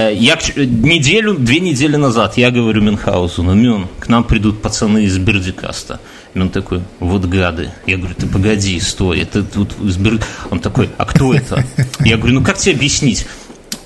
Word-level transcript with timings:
Э, 0.00 0.14
я 0.14 0.38
неделю, 0.56 1.34
две 1.34 1.60
недели 1.60 1.96
назад 1.96 2.38
я 2.38 2.50
говорю 2.50 2.80
Мюнхгаузену, 2.80 3.54
Мюн, 3.54 3.86
к 3.98 4.08
нам 4.08 4.24
придут 4.24 4.62
пацаны 4.62 5.04
из 5.04 5.18
Бердикаста. 5.18 6.00
И 6.32 6.40
он 6.40 6.48
такой, 6.48 6.82
вот 7.00 7.26
гады. 7.26 7.70
Я 7.86 7.98
говорю, 7.98 8.14
ты 8.14 8.26
погоди, 8.26 8.80
стой, 8.80 9.20
это 9.20 9.42
тут 9.42 9.78
Бер... 9.78 10.20
Он 10.50 10.60
такой, 10.60 10.88
а 10.96 11.04
кто 11.04 11.34
это? 11.34 11.64
Я 12.00 12.16
говорю, 12.16 12.36
ну 12.36 12.44
как 12.44 12.56
тебе 12.56 12.74
объяснить? 12.76 13.26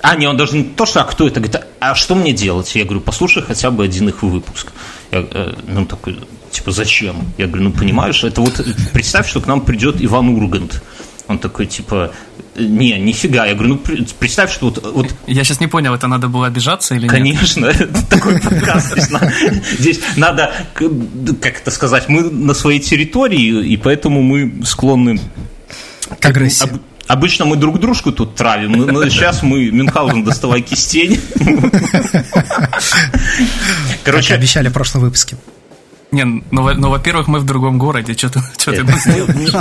А, 0.01 0.15
не, 0.15 0.27
он 0.27 0.37
даже 0.37 0.55
не 0.55 0.63
то, 0.63 0.85
что 0.85 1.01
а 1.01 1.03
кто 1.03 1.27
это, 1.27 1.39
говорит, 1.41 1.61
а 1.79 1.95
что 1.95 2.15
мне 2.15 2.31
делать? 2.31 2.73
Я 2.75 2.85
говорю, 2.85 3.01
послушай 3.01 3.43
хотя 3.43 3.71
бы 3.71 3.83
один 3.83 4.07
их 4.07 4.23
выпуск. 4.23 4.71
Я, 5.11 5.25
э, 5.29 5.53
ну, 5.67 5.85
такой, 5.85 6.19
типа, 6.51 6.71
зачем? 6.71 7.15
Я 7.37 7.47
говорю, 7.47 7.63
ну, 7.65 7.71
понимаешь, 7.71 8.23
это 8.23 8.39
вот, 8.41 8.65
представь, 8.93 9.27
что 9.27 9.41
к 9.41 9.47
нам 9.47 9.61
придет 9.61 9.95
Иван 9.99 10.29
Ургант. 10.29 10.81
Он 11.27 11.39
такой, 11.39 11.65
типа, 11.65 12.11
не, 12.55 12.99
нифига. 12.99 13.45
Я 13.45 13.53
говорю, 13.55 13.75
ну, 13.75 13.97
представь, 14.19 14.53
что 14.53 14.65
вот... 14.65 14.83
вот... 14.83 15.15
Я 15.27 15.43
сейчас 15.43 15.59
не 15.59 15.67
понял, 15.67 15.93
это 15.93 16.07
надо 16.07 16.27
было 16.27 16.47
обижаться 16.47 16.95
или 16.95 17.07
Конечно, 17.07 17.65
нет? 17.65 17.77
Конечно, 17.77 18.01
такой 18.09 18.39
подкаст. 18.39 18.97
Здесь 19.79 19.99
надо, 20.15 20.53
как 20.73 21.61
это 21.61 21.71
сказать, 21.71 22.07
мы 22.09 22.29
на 22.29 22.53
своей 22.53 22.79
территории, 22.79 23.65
и 23.65 23.77
поэтому 23.77 24.21
мы 24.21 24.65
склонны... 24.65 25.19
К 26.19 26.25
агрессии. 26.27 26.69
Обычно 27.07 27.45
мы 27.45 27.55
друг 27.55 27.79
дружку 27.79 28.11
тут 28.11 28.35
травим, 28.35 28.71
но 28.71 29.07
сейчас 29.09 29.43
мы 29.43 29.69
Мюнхгаузен 29.69 30.23
доставай 30.23 30.61
кистень. 30.61 31.19
Короче, 34.03 34.33
обещали 34.33 34.69
в 34.69 34.73
прошлом 34.73 35.01
выпуске. 35.01 35.37
Не, 36.11 36.23
ну, 36.23 36.73
ну 36.73 36.89
во-первых, 36.89 37.27
мы 37.27 37.39
в 37.39 37.45
другом 37.45 37.77
городе, 37.77 38.13
что 38.13 38.29
ты, 38.29 38.39
что 38.57 38.71
ты 38.71 38.83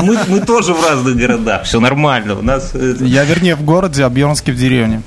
мы, 0.03 0.19
мы 0.29 0.41
тоже 0.41 0.75
в 0.75 0.85
разных 0.85 1.17
городах, 1.17 1.65
все 1.65 1.81
нормально. 1.81 2.39
У 2.39 2.43
нас... 2.43 2.73
Я, 3.01 3.25
вернее, 3.25 3.57
в 3.57 3.63
городе, 3.63 4.05
а 4.05 4.09
Бьернский 4.09 4.53
в 4.53 4.57
деревне. 4.57 5.03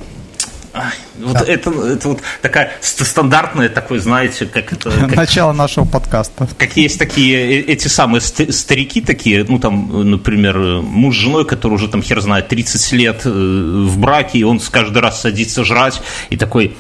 Вот 1.20 1.34
да. 1.34 1.46
это, 1.48 1.72
это 1.72 2.10
вот 2.10 2.22
такая 2.42 2.72
стандартная 2.82 3.70
такой, 3.70 4.00
знаете, 4.00 4.46
как 4.46 4.72
это... 4.72 4.92
Как, 4.92 5.16
Начало 5.16 5.52
нашего 5.52 5.86
подкаста. 5.86 6.48
Как 6.58 6.78
есть 6.78 7.00
такие, 7.00 7.62
э, 7.62 7.62
эти 7.62 7.88
самые 7.88 8.22
старики 8.22 9.02
такие, 9.02 9.44
ну 9.48 9.58
там, 9.58 10.12
например, 10.12 10.58
муж 10.58 11.16
с 11.16 11.20
женой, 11.20 11.46
который 11.46 11.74
уже 11.74 11.88
там, 11.88 12.04
хер 12.04 12.22
знает, 12.22 12.48
30 12.50 12.92
лет 12.94 13.22
э, 13.26 13.30
в 13.30 13.98
браке, 13.98 14.40
и 14.40 14.44
он 14.44 14.60
каждый 14.60 15.02
раз 15.02 15.22
садится 15.22 15.64
жрать, 15.64 16.02
и 16.30 16.38
такой, 16.38 16.78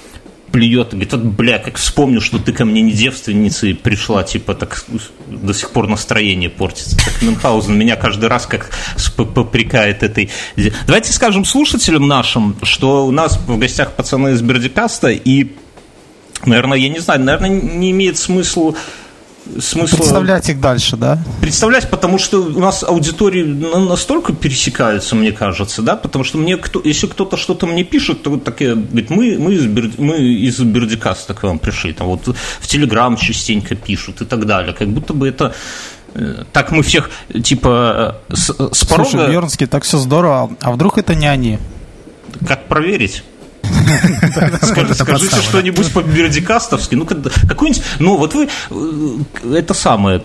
плюет, 0.51 0.89
говорит, 0.89 1.11
вот, 1.11 1.21
бля, 1.21 1.59
как 1.59 1.77
вспомню, 1.77 2.21
что 2.21 2.39
ты 2.39 2.53
ко 2.53 2.65
мне 2.65 2.81
не 2.81 2.91
девственницей 2.91 3.75
пришла, 3.75 4.23
типа, 4.23 4.55
так 4.55 4.85
до 5.27 5.53
сих 5.53 5.71
пор 5.71 5.87
настроение 5.87 6.49
портится. 6.49 6.97
Так 6.97 7.21
Мюнхгаузен 7.21 7.77
меня 7.77 7.95
каждый 7.95 8.29
раз 8.29 8.45
как 8.45 8.71
попрекает 9.15 10.03
этой... 10.03 10.29
Давайте 10.85 11.13
скажем 11.13 11.45
слушателям 11.45 12.07
нашим, 12.07 12.55
что 12.63 13.05
у 13.05 13.11
нас 13.11 13.37
в 13.37 13.57
гостях 13.57 13.93
пацаны 13.93 14.29
из 14.29 14.41
Бердикаста, 14.41 15.09
и, 15.09 15.51
наверное, 16.45 16.77
я 16.77 16.89
не 16.89 16.99
знаю, 16.99 17.21
наверное, 17.21 17.49
не 17.49 17.91
имеет 17.91 18.17
смысла 18.17 18.73
смысла... 19.59 19.97
Представлять 19.97 20.49
их 20.49 20.59
дальше, 20.59 20.97
да? 20.97 21.19
Представлять, 21.41 21.89
потому 21.89 22.17
что 22.17 22.41
у 22.41 22.59
нас 22.59 22.83
аудитории 22.83 23.43
настолько 23.43 24.33
пересекаются, 24.33 25.15
мне 25.15 25.31
кажется, 25.31 25.81
да, 25.81 25.95
потому 25.95 26.23
что 26.23 26.37
мне, 26.37 26.57
кто, 26.57 26.81
если 26.83 27.07
кто-то 27.07 27.37
что-то 27.37 27.67
мне 27.67 27.83
пишет, 27.83 28.23
то 28.23 28.29
вот 28.29 28.43
такие, 28.43 28.75
говорит, 28.75 29.09
мы, 29.09 29.37
мы, 29.37 29.53
из, 29.53 29.65
Берд, 29.65 29.97
мы 29.97 30.17
из 30.19 30.59
Бердикаста 30.59 31.33
к 31.33 31.43
вам 31.43 31.59
пришли, 31.59 31.93
там 31.93 32.07
вот 32.07 32.27
в 32.27 32.67
Телеграм 32.67 33.17
частенько 33.17 33.75
пишут 33.75 34.21
и 34.21 34.25
так 34.25 34.45
далее, 34.45 34.73
как 34.73 34.87
будто 34.89 35.13
бы 35.13 35.27
это 35.27 35.53
э, 36.13 36.43
так 36.51 36.71
мы 36.71 36.83
всех, 36.83 37.09
типа, 37.43 38.21
с, 38.29 38.49
с 38.49 38.85
порога... 38.85 39.09
Слушай, 39.09 39.29
Бьернский, 39.29 39.67
так 39.67 39.83
все 39.83 39.97
здорово, 39.97 40.55
а 40.61 40.71
вдруг 40.71 40.97
это 40.97 41.15
не 41.15 41.27
они? 41.27 41.59
Как 42.47 42.67
проверить? 42.67 43.23
Скажите 44.93 45.41
что-нибудь 45.41 45.91
по-бердикастовски. 45.91 46.95
Ну, 46.95 47.05
какой-нибудь... 47.05 47.83
Ну, 47.99 48.17
вот 48.17 48.33
вы... 48.33 48.49
Э, 48.69 49.55
это 49.55 49.73
самое 49.73 50.23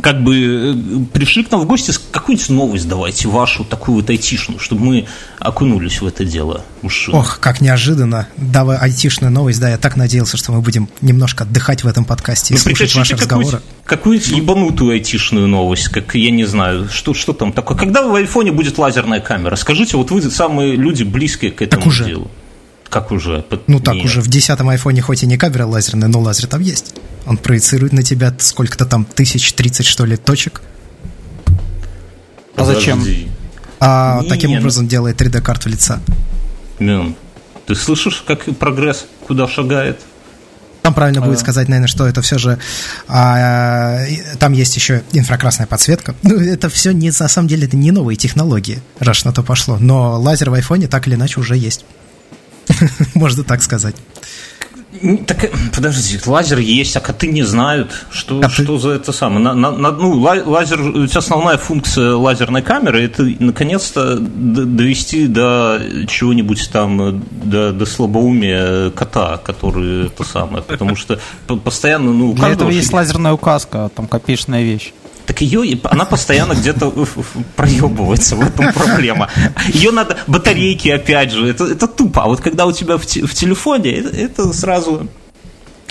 как 0.00 0.22
бы 0.22 0.74
э, 0.74 1.04
пришли 1.12 1.44
к 1.44 1.50
нам 1.50 1.60
в 1.60 1.66
гости, 1.66 1.92
какую-нибудь 2.10 2.48
новость 2.50 2.88
давайте, 2.88 3.28
вашу 3.28 3.64
такую 3.64 3.96
вот 3.96 4.10
айтишную, 4.10 4.58
чтобы 4.58 4.84
мы 4.84 5.06
окунулись 5.38 6.00
в 6.00 6.06
это 6.06 6.24
дело. 6.24 6.64
Мужчин. 6.80 7.14
Ох, 7.14 7.38
как 7.40 7.60
неожиданно. 7.60 8.26
Давай 8.36 8.78
айтишную 8.78 9.30
новость, 9.30 9.60
да, 9.60 9.68
я 9.68 9.78
так 9.78 9.96
надеялся, 9.96 10.36
что 10.36 10.52
мы 10.52 10.60
будем 10.60 10.88
немножко 11.00 11.44
отдыхать 11.44 11.84
в 11.84 11.86
этом 11.86 12.04
подкасте 12.04 12.54
и 12.54 12.56
ну, 12.56 12.62
слушать 12.62 12.94
ваши 12.94 13.16
разговоры. 13.16 13.60
Какую-нибудь 13.84 14.28
ебанутую 14.28 14.92
айтишную 14.92 15.46
новость, 15.46 15.88
как, 15.88 16.14
я 16.14 16.30
не 16.30 16.44
знаю, 16.44 16.88
что, 16.88 17.12
что 17.14 17.32
там 17.32 17.52
такое. 17.52 17.76
Когда 17.76 18.02
в 18.02 18.14
айфоне 18.14 18.52
будет 18.52 18.78
лазерная 18.78 19.20
камера? 19.20 19.56
Скажите, 19.56 19.96
вот 19.96 20.10
вы 20.10 20.22
самые 20.22 20.74
люди 20.76 21.02
близкие 21.02 21.50
к 21.50 21.60
этому 21.62 21.82
так 21.82 21.88
уже. 21.88 22.04
делу. 22.06 22.30
Как 22.92 23.10
уже? 23.10 23.42
Ну 23.68 23.80
так 23.80 23.94
Нет. 23.94 24.04
уже 24.04 24.20
в 24.20 24.28
десятом 24.28 24.68
айфоне 24.68 25.00
хоть 25.00 25.22
и 25.22 25.26
не 25.26 25.38
камера 25.38 25.64
лазерная, 25.64 26.08
но 26.08 26.20
лазер 26.20 26.46
там 26.46 26.60
есть. 26.60 26.94
Он 27.24 27.38
проецирует 27.38 27.94
на 27.94 28.02
тебя 28.02 28.34
сколько-то 28.38 28.84
там, 28.84 29.06
тысяч 29.06 29.54
тридцать 29.54 29.86
что 29.86 30.04
ли, 30.04 30.18
точек. 30.18 30.60
А 32.54 32.64
зачем? 32.66 33.02
А 33.80 34.20
Не, 34.20 34.28
таким 34.28 34.52
образом 34.52 34.88
делает 34.88 35.18
3D-карту 35.18 35.70
лица. 35.70 36.00
Мин, 36.80 37.16
ты 37.66 37.74
слышишь, 37.74 38.22
как 38.26 38.44
прогресс 38.58 39.06
куда 39.26 39.48
шагает? 39.48 39.98
Там 40.82 40.92
правильно 40.92 41.22
а. 41.22 41.24
будет 41.24 41.38
сказать, 41.38 41.68
наверное, 41.68 41.88
что 41.88 42.06
это 42.06 42.20
все 42.20 42.36
же... 42.36 42.58
А, 43.08 44.00
там 44.38 44.52
есть 44.52 44.76
еще 44.76 45.02
инфракрасная 45.12 45.66
подсветка. 45.66 46.14
Ну, 46.24 46.38
это 46.38 46.68
все 46.68 46.92
не, 46.92 47.08
на 47.08 47.28
самом 47.28 47.48
деле 47.48 47.66
это 47.66 47.76
не 47.78 47.90
новые 47.90 48.16
технологии, 48.16 48.82
раз 48.98 49.24
на 49.24 49.32
то 49.32 49.42
пошло. 49.42 49.78
Но 49.78 50.20
лазер 50.20 50.50
в 50.50 50.54
айфоне 50.54 50.88
так 50.88 51.06
или 51.06 51.14
иначе 51.14 51.40
уже 51.40 51.56
есть. 51.56 51.86
Можно 53.14 53.44
так 53.44 53.62
сказать. 53.62 53.96
Так, 55.26 55.50
подожди, 55.74 56.18
лазер 56.26 56.58
есть, 56.58 56.96
а 56.96 57.00
коты 57.00 57.26
не 57.28 57.42
знают, 57.42 57.90
что, 58.10 58.40
коты? 58.40 58.62
что 58.62 58.78
за 58.78 58.90
это 58.90 59.10
самое. 59.10 59.40
На, 59.40 59.54
на, 59.54 59.90
ну, 59.90 60.12
лазер, 60.18 60.80
у 60.80 61.06
тебя 61.06 61.18
основная 61.18 61.56
функция 61.56 62.14
лазерной 62.14 62.60
камеры 62.60 63.02
это 63.02 63.24
наконец-то 63.38 64.18
довести 64.18 65.26
до 65.28 65.80
чего-нибудь 66.06 66.70
там, 66.70 67.24
до, 67.42 67.72
до 67.72 67.86
слабоумия 67.86 68.90
кота, 68.90 69.38
который 69.38 70.06
это 70.06 70.24
самое. 70.24 70.62
Потому 70.62 70.94
что 70.94 71.18
постоянно, 71.64 72.12
ну, 72.12 72.34
Для 72.34 72.50
этого 72.50 72.70
есть 72.70 72.92
лазерная 72.92 73.32
указка, 73.32 73.90
там 73.96 74.06
копеечная 74.06 74.62
вещь 74.62 74.92
так 75.32 75.40
ее, 75.40 75.78
она 75.84 76.04
постоянно 76.04 76.52
где-то 76.52 76.90
проебывается, 77.56 78.36
в 78.36 78.42
этом 78.42 78.72
проблема. 78.72 79.28
Ее 79.72 79.90
надо, 79.90 80.18
батарейки 80.26 80.88
опять 80.88 81.32
же, 81.32 81.48
это, 81.48 81.64
это 81.64 81.88
тупо. 81.88 82.24
А 82.24 82.26
вот 82.26 82.40
когда 82.40 82.66
у 82.66 82.72
тебя 82.72 82.96
в, 82.96 83.02
в 83.02 83.34
телефоне, 83.34 83.92
это, 83.92 84.16
это 84.16 84.52
сразу 84.52 85.08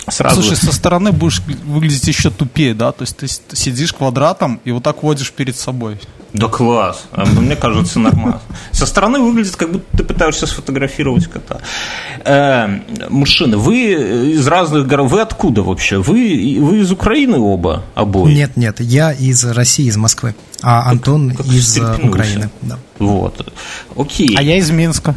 Сразу. 0.08 0.42
Слушай, 0.42 0.56
со 0.56 0.72
стороны 0.72 1.12
будешь 1.12 1.40
выглядеть 1.64 2.08
еще 2.08 2.30
тупее, 2.30 2.74
да? 2.74 2.90
То 2.90 3.02
есть 3.02 3.16
ты 3.16 3.56
сидишь 3.56 3.92
квадратом 3.92 4.60
и 4.64 4.72
вот 4.72 4.82
так 4.82 5.02
водишь 5.04 5.30
перед 5.30 5.56
собой. 5.56 6.00
Да 6.32 6.48
класс, 6.48 7.04
а 7.12 7.26
мне 7.26 7.56
кажется 7.56 7.98
нормально. 7.98 8.40
Со 8.70 8.86
стороны 8.86 9.18
выглядит, 9.18 9.54
как 9.54 9.70
будто 9.70 9.98
ты 9.98 10.02
пытаешься 10.02 10.46
сфотографировать 10.46 11.26
кота. 11.26 11.60
Э, 12.24 12.80
мужчины, 13.10 13.58
вы 13.58 14.32
из 14.32 14.46
разных 14.46 14.86
городов, 14.86 15.12
вы 15.12 15.20
откуда 15.20 15.62
вообще? 15.62 15.98
Вы, 15.98 16.56
вы 16.58 16.80
из 16.80 16.90
Украины 16.90 17.38
оба, 17.38 17.84
обои? 17.94 18.32
Нет, 18.32 18.56
нет, 18.56 18.80
я 18.80 19.12
из 19.12 19.44
России, 19.44 19.86
из 19.86 19.98
Москвы, 19.98 20.34
а 20.62 20.88
Антон 20.88 21.30
как, 21.30 21.44
как 21.44 21.54
из 21.54 21.78
Украины. 21.78 22.50
Да. 22.62 22.78
Вот, 22.98 23.52
окей. 23.94 24.34
А 24.34 24.42
я 24.42 24.56
из 24.56 24.70
Минска. 24.70 25.14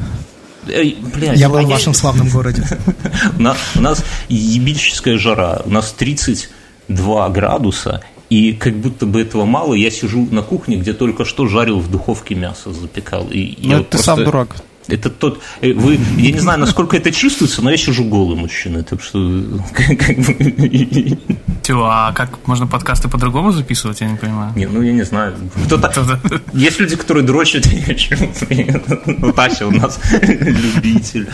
Блядь, 0.66 1.38
я 1.38 1.48
был 1.48 1.62
в 1.62 1.70
вашем 1.70 1.94
славном 1.94 2.30
городе. 2.30 2.66
У 3.38 3.42
нас 3.42 4.04
ебическая 4.28 5.18
жара, 5.18 5.62
у 5.64 5.70
нас 5.70 5.94
32 5.94 7.30
градуса, 7.30 8.02
и 8.36 8.52
как 8.52 8.76
будто 8.76 9.06
бы 9.06 9.22
этого 9.22 9.46
мало, 9.46 9.76
я 9.76 9.90
сижу 9.90 10.28
на 10.30 10.42
кухне, 10.42 10.76
где 10.76 10.94
только 10.94 11.24
что 11.24 11.48
жарил 11.48 11.80
в 11.80 11.90
духовке 11.90 12.36
мясо, 12.36 12.74
запекал. 12.74 13.28
И 13.32 13.56
ну, 13.64 13.78
ты 13.80 13.92
просто... 13.92 13.98
сам 14.06 14.24
дурак. 14.26 14.58
Это 14.88 15.10
тот, 15.10 15.42
э, 15.62 15.74
вы, 15.74 16.00
я 16.18 16.32
не 16.32 16.40
знаю, 16.40 16.60
насколько 16.60 16.96
это 16.98 17.12
чувствуется, 17.12 17.62
но 17.62 17.72
я 17.72 17.78
сижу 17.78 18.04
голый 18.04 18.38
мужчина, 18.38 18.84
так 18.84 19.02
что. 19.02 19.20
Тё, 21.64 21.84
а 21.84 22.14
как 22.14 22.48
можно 22.48 22.68
подкасты 22.68 23.08
по-другому 23.10 23.52
записывать, 23.52 24.02
я 24.02 24.10
не 24.10 24.18
понимаю. 24.18 24.54
Не, 24.56 24.68
ну 24.68 24.82
я 24.82 24.94
не 24.94 25.04
знаю. 25.04 25.36
Кто-то... 25.66 26.20
Есть 26.54 26.80
люди, 26.80 26.96
которые 26.96 27.26
дрочат 27.26 27.66
чем. 27.98 28.32
Ну, 29.06 29.32
Тася 29.34 29.68
у 29.68 29.72
нас 29.72 30.00
любитель. 30.22 31.28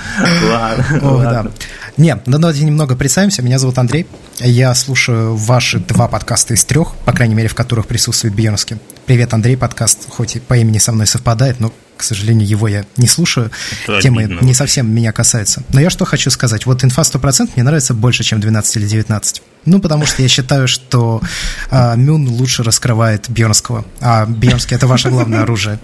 Ладно. 0.49 0.85
О, 1.01 1.15
ладно. 1.15 1.43
Да. 1.43 1.51
Не, 1.97 2.15
ну 2.25 2.37
давайте 2.39 2.63
немного 2.63 2.95
представимся. 2.95 3.41
Меня 3.41 3.59
зовут 3.59 3.77
Андрей. 3.77 4.07
Я 4.39 4.73
слушаю 4.73 5.35
ваши 5.35 5.79
два 5.79 6.07
подкаста 6.07 6.53
из 6.53 6.63
трех, 6.63 6.95
по 7.05 7.11
крайней 7.11 7.35
мере, 7.35 7.49
в 7.49 7.55
которых 7.55 7.87
присутствует 7.87 8.33
Бьернский. 8.33 8.77
Привет, 9.05 9.33
Андрей, 9.33 9.57
подкаст, 9.57 10.07
хоть 10.09 10.35
и 10.35 10.39
по 10.39 10.55
имени 10.55 10.77
со 10.77 10.91
мной 10.91 11.07
совпадает, 11.07 11.59
но 11.59 11.73
к 12.01 12.03
сожалению, 12.03 12.47
его 12.47 12.67
я 12.67 12.83
не 12.97 13.07
слушаю. 13.07 13.51
Это 13.87 14.01
Темы 14.01 14.23
обидно. 14.23 14.43
не 14.43 14.55
совсем 14.55 14.89
меня 14.91 15.11
касаются. 15.11 15.61
Но 15.71 15.79
я 15.79 15.91
что 15.91 16.05
хочу 16.05 16.31
сказать. 16.31 16.65
Вот 16.65 16.83
инфа 16.83 17.03
100% 17.03 17.51
мне 17.55 17.63
нравится 17.63 17.93
больше, 17.93 18.23
чем 18.23 18.39
12 18.39 18.77
или 18.77 18.87
19. 18.87 19.41
Ну, 19.65 19.79
потому 19.79 20.07
что 20.07 20.23
я 20.23 20.27
считаю, 20.27 20.67
что 20.67 21.21
э, 21.69 21.95
Мюн 21.97 22.27
лучше 22.27 22.63
раскрывает 22.63 23.29
Бьернского, 23.29 23.85
а 23.99 24.25
Бьернский— 24.25 24.75
это 24.77 24.87
ваше 24.87 25.11
главное 25.11 25.41
оружие. 25.41 25.77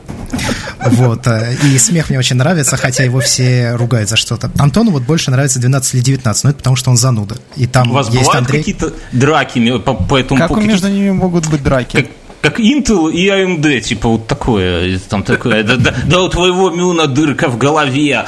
Вот. 0.84 1.28
Э, 1.28 1.56
и 1.64 1.78
смех 1.78 2.10
мне 2.10 2.18
очень 2.18 2.38
нравится, 2.38 2.78
хотя 2.78 3.04
его 3.04 3.20
все 3.20 3.76
ругают 3.76 4.10
за 4.10 4.16
что-то. 4.16 4.50
Антону 4.58 4.90
вот 4.90 5.04
больше 5.04 5.30
нравится 5.30 5.60
12 5.60 5.94
или 5.94 6.02
19, 6.02 6.44
но 6.46 6.50
это 6.50 6.58
потому, 6.58 6.76
что 6.76 6.90
он 6.90 6.98
зануда. 6.98 7.38
И 7.56 7.68
там 7.68 7.92
У 7.92 7.94
вас 7.94 8.08
есть 8.08 8.22
бывают 8.22 8.48
Андрей... 8.48 8.62
какие-то 8.62 8.92
драки 9.12 9.78
по, 9.78 9.94
по 9.94 10.18
этому 10.18 10.40
Как 10.40 10.58
между 10.58 10.88
ними 10.88 11.12
могут 11.12 11.48
быть 11.48 11.62
драки? 11.62 11.98
Как, 11.98 12.08
как 12.48 12.62
Intel 12.62 13.12
и 13.12 13.28
AMD, 13.28 13.82
типа 13.82 14.08
вот 14.08 14.28
такое, 14.28 14.98
там 15.10 15.24
такое, 15.24 15.64
да, 15.64 15.76
да, 15.76 15.94
да 16.06 16.22
у 16.22 16.30
твоего 16.30 16.70
Мюна 16.70 17.08
дырка 17.08 17.50
в 17.50 17.58
голове, 17.58 18.26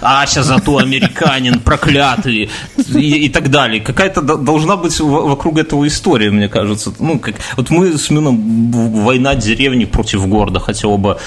Ася 0.00 0.42
зато 0.42 0.78
американин 0.78 1.60
проклятый 1.60 2.50
и, 2.76 3.26
и 3.26 3.28
так 3.28 3.48
далее. 3.48 3.80
Какая-то 3.80 4.22
должна 4.22 4.76
быть 4.76 4.98
вокруг 4.98 5.58
этого 5.58 5.86
история, 5.86 6.32
мне 6.32 6.48
кажется. 6.48 6.92
Ну, 6.98 7.20
как, 7.20 7.36
вот 7.56 7.70
мы 7.70 7.96
с 7.96 8.10
Мюном 8.10 8.72
война 9.04 9.36
деревни 9.36 9.84
против 9.84 10.26
города, 10.26 10.58
хотя 10.58 10.88
оба 10.88 11.20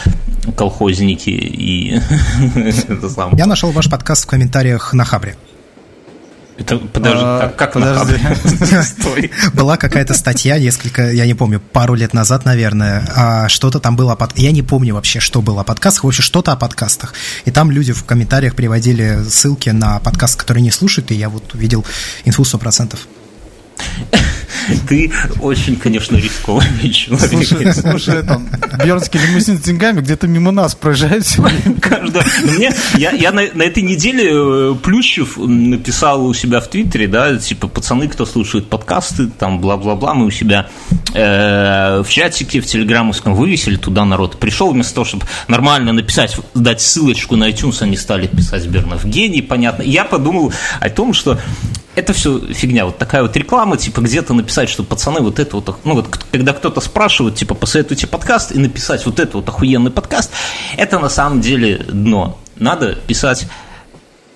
колхозники 0.57 1.29
и 1.29 2.01
Я 3.37 3.45
нашел 3.45 3.71
ваш 3.71 3.89
подкаст 3.89 4.25
в 4.25 4.27
комментариях 4.27 4.93
на 4.93 5.05
Хабре. 5.05 5.37
Это, 6.65 6.77
подожди, 6.77 7.23
а, 7.23 7.49
как, 7.49 7.55
как 7.57 7.73
подожди. 7.73 9.31
Была 9.53 9.77
какая-то 9.77 10.13
статья 10.13 10.57
несколько, 10.59 11.11
я 11.11 11.25
не 11.25 11.33
помню, 11.33 11.59
пару 11.59 11.93
лет 11.93 12.13
назад, 12.13 12.45
наверное, 12.45 13.05
а 13.15 13.49
что-то 13.49 13.79
там 13.79 13.95
было 13.95 14.15
под... 14.15 14.37
Я 14.37 14.51
не 14.51 14.61
помню 14.61 14.93
вообще, 14.95 15.19
что 15.19 15.41
было 15.41 15.61
о 15.61 15.63
подкастах, 15.63 16.05
вообще 16.05 16.21
что-то 16.21 16.53
о 16.53 16.55
подкастах. 16.55 17.13
И 17.45 17.51
там 17.51 17.69
люди 17.69 17.91
в 17.91 18.05
комментариях 18.05 18.55
приводили 18.55 19.23
ссылки 19.27 19.69
на 19.69 19.99
подкаст, 19.99 20.39
который 20.39 20.61
не 20.61 20.71
слушают, 20.71 21.11
и 21.11 21.15
я 21.15 21.29
вот 21.29 21.53
увидел 21.53 21.85
инфу 22.25 22.43
100%. 22.43 22.97
Ты 24.87 25.11
очень, 25.41 25.75
конечно, 25.75 26.15
рискованный 26.15 26.89
человек. 26.89 27.29
Слушай, 27.29 27.73
слушай 27.73 28.23
там, 28.23 28.47
Бьернский 28.83 29.19
лимузин 29.19 29.57
с 29.57 29.61
деньгами 29.61 30.01
где-то 30.01 30.27
мимо 30.27 30.51
нас 30.51 30.75
проезжает 30.75 31.25
сегодня. 31.27 31.75
Каждый. 31.81 32.21
Мне, 32.43 32.71
я 32.97 33.11
я 33.11 33.31
на, 33.31 33.43
на 33.53 33.63
этой 33.63 33.83
неделе 33.83 34.29
э, 34.31 34.75
Плющев 34.81 35.37
написал 35.37 36.25
у 36.25 36.33
себя 36.33 36.61
в 36.61 36.67
Твиттере, 36.67 37.07
да, 37.07 37.37
типа, 37.37 37.67
пацаны, 37.67 38.07
кто 38.07 38.25
слушает 38.25 38.69
подкасты, 38.69 39.27
там, 39.27 39.59
бла-бла-бла, 39.59 40.13
мы 40.13 40.25
у 40.25 40.31
себя 40.31 40.69
э, 41.13 42.03
в 42.05 42.09
чатике, 42.09 42.61
в 42.61 42.65
телеграммовском 42.65 43.33
вывесили, 43.35 43.75
туда 43.75 44.05
народ 44.05 44.39
пришел, 44.39 44.71
вместо 44.71 44.95
того, 44.95 45.05
чтобы 45.05 45.25
нормально 45.47 45.93
написать, 45.93 46.37
дать 46.53 46.81
ссылочку 46.81 47.35
на 47.35 47.49
iTunes, 47.49 47.81
они 47.81 47.97
стали 47.97 48.27
писать 48.27 48.65
Бернов 48.67 49.05
гений, 49.05 49.41
понятно. 49.41 49.83
Я 49.83 50.05
подумал 50.05 50.53
о 50.79 50.89
том, 50.89 51.13
что 51.13 51.39
это 51.95 52.13
все 52.13 52.39
фигня, 52.53 52.85
вот 52.85 52.97
такая 52.97 53.21
вот 53.21 53.35
реклама, 53.35 53.77
типа 53.77 54.01
где-то 54.01 54.33
написать, 54.33 54.69
что 54.69 54.83
пацаны 54.83 55.21
вот 55.21 55.39
это 55.39 55.55
вот, 55.57 55.77
ну 55.83 55.95
вот 55.95 56.07
когда 56.31 56.53
кто-то 56.53 56.81
спрашивает, 56.81 57.35
типа 57.35 57.55
посоветуйте 57.55 58.07
подкаст 58.07 58.51
и 58.51 58.59
написать 58.59 59.05
вот 59.05 59.19
это 59.19 59.37
вот 59.37 59.47
охуенный 59.47 59.91
подкаст, 59.91 60.31
это 60.77 60.99
на 60.99 61.09
самом 61.09 61.41
деле 61.41 61.77
дно. 61.77 62.39
Надо 62.55 62.95
писать 62.95 63.47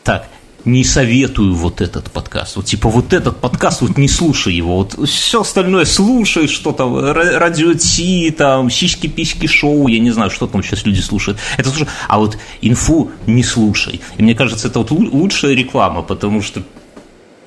так, 0.04 0.28
не 0.66 0.84
советую 0.84 1.56
вот 1.56 1.82
этот 1.82 2.12
подкаст. 2.12 2.58
Вот 2.58 2.66
типа 2.66 2.90
вот 2.90 3.14
этот 3.14 3.38
подкаст, 3.38 3.82
вот 3.82 3.98
не 3.98 4.08
слушай 4.08 4.54
его. 4.54 4.78
Вот 4.78 5.10
все 5.10 5.42
остальное 5.42 5.86
слушай, 5.86 6.48
что 6.48 6.74
там, 6.74 6.98
радио 7.00 7.74
Ти, 7.74 8.32
там, 8.32 8.70
сиськи-письки 8.70 9.48
шоу, 9.48 9.88
я 9.88 10.00
не 10.00 10.12
знаю, 10.12 10.30
что 10.30 10.46
там 10.48 10.62
сейчас 10.64 10.86
люди 10.86 11.00
слушают. 11.00 11.40
Это 11.58 11.70
слушай, 11.70 11.88
а 12.08 12.20
вот 12.20 12.38
инфу 12.62 13.12
не 13.26 13.44
слушай. 13.44 14.02
И 14.18 14.24
мне 14.24 14.36
кажется, 14.36 14.68
это 14.68 14.80
вот 14.80 14.92
лучшая 14.92 15.54
реклама, 15.54 16.02
потому 16.02 16.42
что 16.42 16.62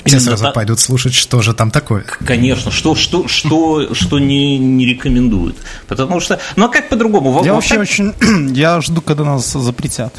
все 0.05 0.17
Именно 0.17 0.20
сразу 0.29 0.44
так... 0.44 0.55
пойдут 0.55 0.81
слушать, 0.81 1.14
что 1.14 1.43
же 1.43 1.55
там 1.55 1.70
такое. 1.70 2.05
Конечно, 2.25 2.70
что, 2.70 2.94
что, 2.94 3.29
что, 3.29 3.94
что 3.94 4.19
не, 4.19 4.58
не 4.58 4.87
рекомендуют. 4.87 5.56
Потому 5.88 6.20
что, 6.20 6.41
ну 6.56 6.67
а 6.67 6.69
как 6.69 6.88
по-другому? 6.88 7.44
Я 7.44 7.55
вообще 7.55 7.75
так... 7.75 7.82
очень, 7.82 8.14
я 8.55 8.81
жду, 8.81 9.00
когда 9.02 9.25
нас 9.25 9.52
запретят. 9.52 10.14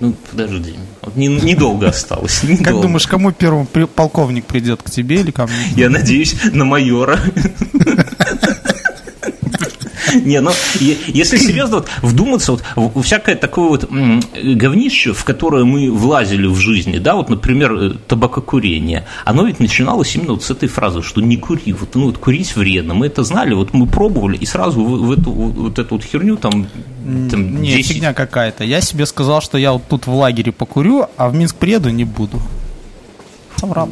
Ну, 0.00 0.16
подожди, 0.32 0.74
вот 1.00 1.14
не, 1.14 1.28
недолго 1.28 1.88
осталось. 1.88 2.42
Недолго. 2.42 2.64
Как 2.64 2.80
думаешь, 2.80 3.06
кому 3.06 3.30
первым 3.30 3.66
полковник 3.66 4.46
придет, 4.46 4.82
к 4.82 4.90
тебе 4.90 5.20
или 5.20 5.30
ко 5.30 5.46
мне? 5.46 5.54
Я 5.76 5.90
надеюсь, 5.90 6.34
на 6.52 6.64
майора. 6.64 7.20
Не, 10.24 10.40
ну, 10.40 10.50
если 10.80 11.36
серьезно 11.36 11.76
вот, 11.76 11.88
вдуматься, 12.02 12.58
вот 12.76 13.04
всякое 13.04 13.36
такое 13.36 13.68
вот 13.68 13.90
говнище, 13.90 15.12
в 15.12 15.24
которое 15.24 15.64
мы 15.64 15.90
влазили 15.90 16.46
в 16.46 16.56
жизни, 16.56 16.98
да, 16.98 17.14
вот, 17.14 17.28
например, 17.28 17.72
э, 17.72 17.90
табакокурение, 18.08 19.06
оно 19.24 19.46
ведь 19.46 19.60
начиналось 19.60 20.14
именно 20.14 20.32
вот 20.32 20.42
с 20.42 20.50
этой 20.50 20.68
фразы, 20.68 21.02
что 21.02 21.20
не 21.20 21.36
кури, 21.36 21.72
вот, 21.72 21.94
ну, 21.94 22.06
вот 22.06 22.18
курить 22.18 22.54
вредно, 22.56 22.94
мы 22.94 23.06
это 23.06 23.24
знали, 23.24 23.54
вот 23.54 23.72
мы 23.72 23.86
пробовали, 23.86 24.36
и 24.36 24.46
сразу 24.46 24.82
в, 24.82 25.06
в 25.06 25.12
эту 25.12 25.30
вот 25.30 25.78
эту 25.78 25.96
вот 25.96 26.04
херню 26.04 26.36
там, 26.36 26.66
там 27.30 27.60
Не, 27.60 27.76
10... 27.76 27.92
фигня 27.92 28.14
какая-то. 28.14 28.64
Я 28.64 28.80
себе 28.80 29.06
сказал, 29.06 29.40
что 29.40 29.58
я 29.58 29.72
вот 29.72 29.82
тут 29.88 30.06
в 30.06 30.14
лагере 30.14 30.52
покурю, 30.52 31.06
а 31.16 31.28
в 31.28 31.34
Минск 31.34 31.56
приеду 31.56 31.90
не 31.90 32.04
буду. 32.04 32.40
Сам 33.56 33.72
рад. 33.72 33.88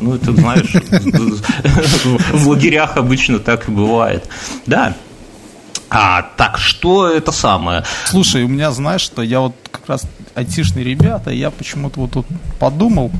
Ну, 0.00 0.14
это, 0.14 0.32
знаешь, 0.32 0.72
в 2.32 2.48
лагерях 2.48 2.96
обычно 2.96 3.40
так 3.40 3.68
и 3.68 3.72
бывает. 3.72 4.28
Да, 4.66 4.94
а, 5.90 6.22
так, 6.36 6.58
что 6.58 7.08
это 7.08 7.32
самое? 7.32 7.84
Слушай, 8.06 8.44
у 8.44 8.48
меня, 8.48 8.70
знаешь, 8.70 9.00
что 9.00 9.22
я 9.22 9.40
вот 9.40 9.56
как 9.70 9.88
раз 9.88 10.06
айтишные 10.34 10.84
ребята, 10.84 11.30
я 11.30 11.50
почему-то 11.50 12.00
вот 12.00 12.12
тут 12.12 12.26
подумал, 12.58 13.10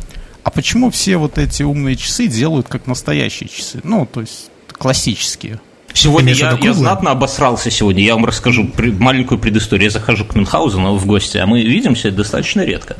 а 0.44 0.50
почему 0.50 0.90
все 0.90 1.16
вот 1.16 1.36
эти 1.38 1.64
умные 1.64 1.96
часы 1.96 2.28
делают 2.28 2.68
как 2.68 2.86
настоящие 2.86 3.48
часы? 3.48 3.80
Ну, 3.82 4.06
то 4.06 4.20
есть 4.20 4.50
классические. 4.72 5.60
Сегодня 5.92 6.32
я, 6.32 6.56
я 6.60 6.72
знатно 6.72 7.10
обосрался 7.10 7.70
сегодня. 7.70 8.02
Я 8.02 8.14
вам 8.14 8.24
расскажу 8.24 8.66
при, 8.66 8.90
маленькую 8.90 9.38
предысторию. 9.38 9.84
Я 9.84 9.90
захожу 9.90 10.24
к 10.24 10.34
Мюнхгаузену 10.34 10.96
в 10.96 11.06
гости, 11.06 11.38
а 11.38 11.46
мы 11.46 11.62
видимся 11.62 12.10
достаточно 12.10 12.62
редко. 12.62 12.96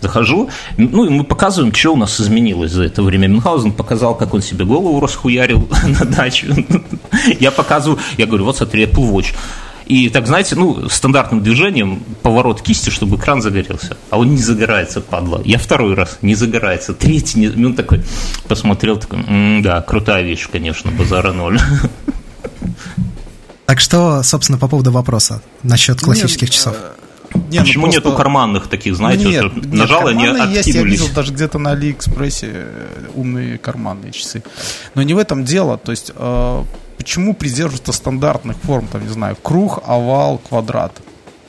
Захожу, 0.00 0.50
ну 0.76 1.04
и 1.04 1.10
мы 1.10 1.24
показываем, 1.24 1.74
что 1.74 1.92
у 1.92 1.96
нас 1.96 2.20
изменилось 2.20 2.72
за 2.72 2.84
это 2.84 3.02
время. 3.02 3.28
Мюнхгаузен 3.28 3.72
показал, 3.72 4.14
как 4.16 4.34
он 4.34 4.42
себе 4.42 4.64
голову 4.64 5.00
расхуярил 5.00 5.68
на 6.00 6.04
дачу. 6.04 6.46
Я 7.40 7.50
показываю, 7.50 8.00
я 8.16 8.26
говорю, 8.26 8.44
вот 8.44 8.56
смотри, 8.56 8.84
Apple 8.84 9.10
Watch. 9.12 9.34
И 9.90 10.08
так, 10.08 10.28
знаете, 10.28 10.54
ну, 10.54 10.88
стандартным 10.88 11.42
движением 11.42 12.04
поворот 12.22 12.62
кисти, 12.62 12.90
чтобы 12.90 13.16
экран 13.16 13.42
загорелся. 13.42 13.96
А 14.10 14.18
он 14.18 14.30
не 14.30 14.36
загорается, 14.40 15.00
падла. 15.00 15.42
Я 15.44 15.58
второй 15.58 15.94
раз 15.94 16.18
не 16.22 16.36
загорается. 16.36 16.94
Третий, 16.94 17.40
не... 17.40 17.66
он 17.66 17.74
такой 17.74 18.02
посмотрел, 18.46 18.98
такой, 18.98 19.24
да, 19.62 19.80
крутая 19.80 20.22
вещь, 20.22 20.48
конечно, 20.50 20.92
базара 20.92 21.32
ноль. 21.32 21.58
Так 23.66 23.78
что, 23.78 24.22
собственно, 24.22 24.58
по 24.58 24.66
поводу 24.66 24.90
вопроса 24.90 25.42
насчет 25.62 26.00
классических 26.00 26.48
нет, 26.48 26.50
часов. 26.50 26.76
Э, 26.76 26.92
нет, 27.50 27.62
Почему 27.62 27.86
ну 27.86 27.92
просто... 27.92 28.08
нету 28.08 28.16
карманных 28.16 28.66
таких, 28.66 28.96
знаете, 28.96 29.24
нет, 29.24 29.44
вот, 29.44 29.56
нет, 29.56 29.72
нажал, 29.72 30.06
они 30.08 30.26
откинулись? 30.26 30.56
Есть, 30.56 30.68
я 30.68 30.82
видел 30.82 31.08
даже 31.14 31.32
где-то 31.32 31.58
на 31.58 31.70
Алиэкспрессе 31.70 32.50
э, 32.52 33.06
умные 33.14 33.58
карманные 33.58 34.12
часы. 34.12 34.42
Но 34.94 35.02
не 35.02 35.14
в 35.14 35.18
этом 35.18 35.44
дело. 35.44 35.78
То 35.78 35.92
есть, 35.92 36.10
э, 36.14 36.64
почему 36.96 37.34
придерживаться 37.34 37.92
стандартных 37.92 38.56
форм, 38.56 38.88
там, 38.88 39.02
не 39.02 39.12
знаю, 39.12 39.36
круг, 39.40 39.80
овал, 39.86 40.38
квадрат? 40.38 41.00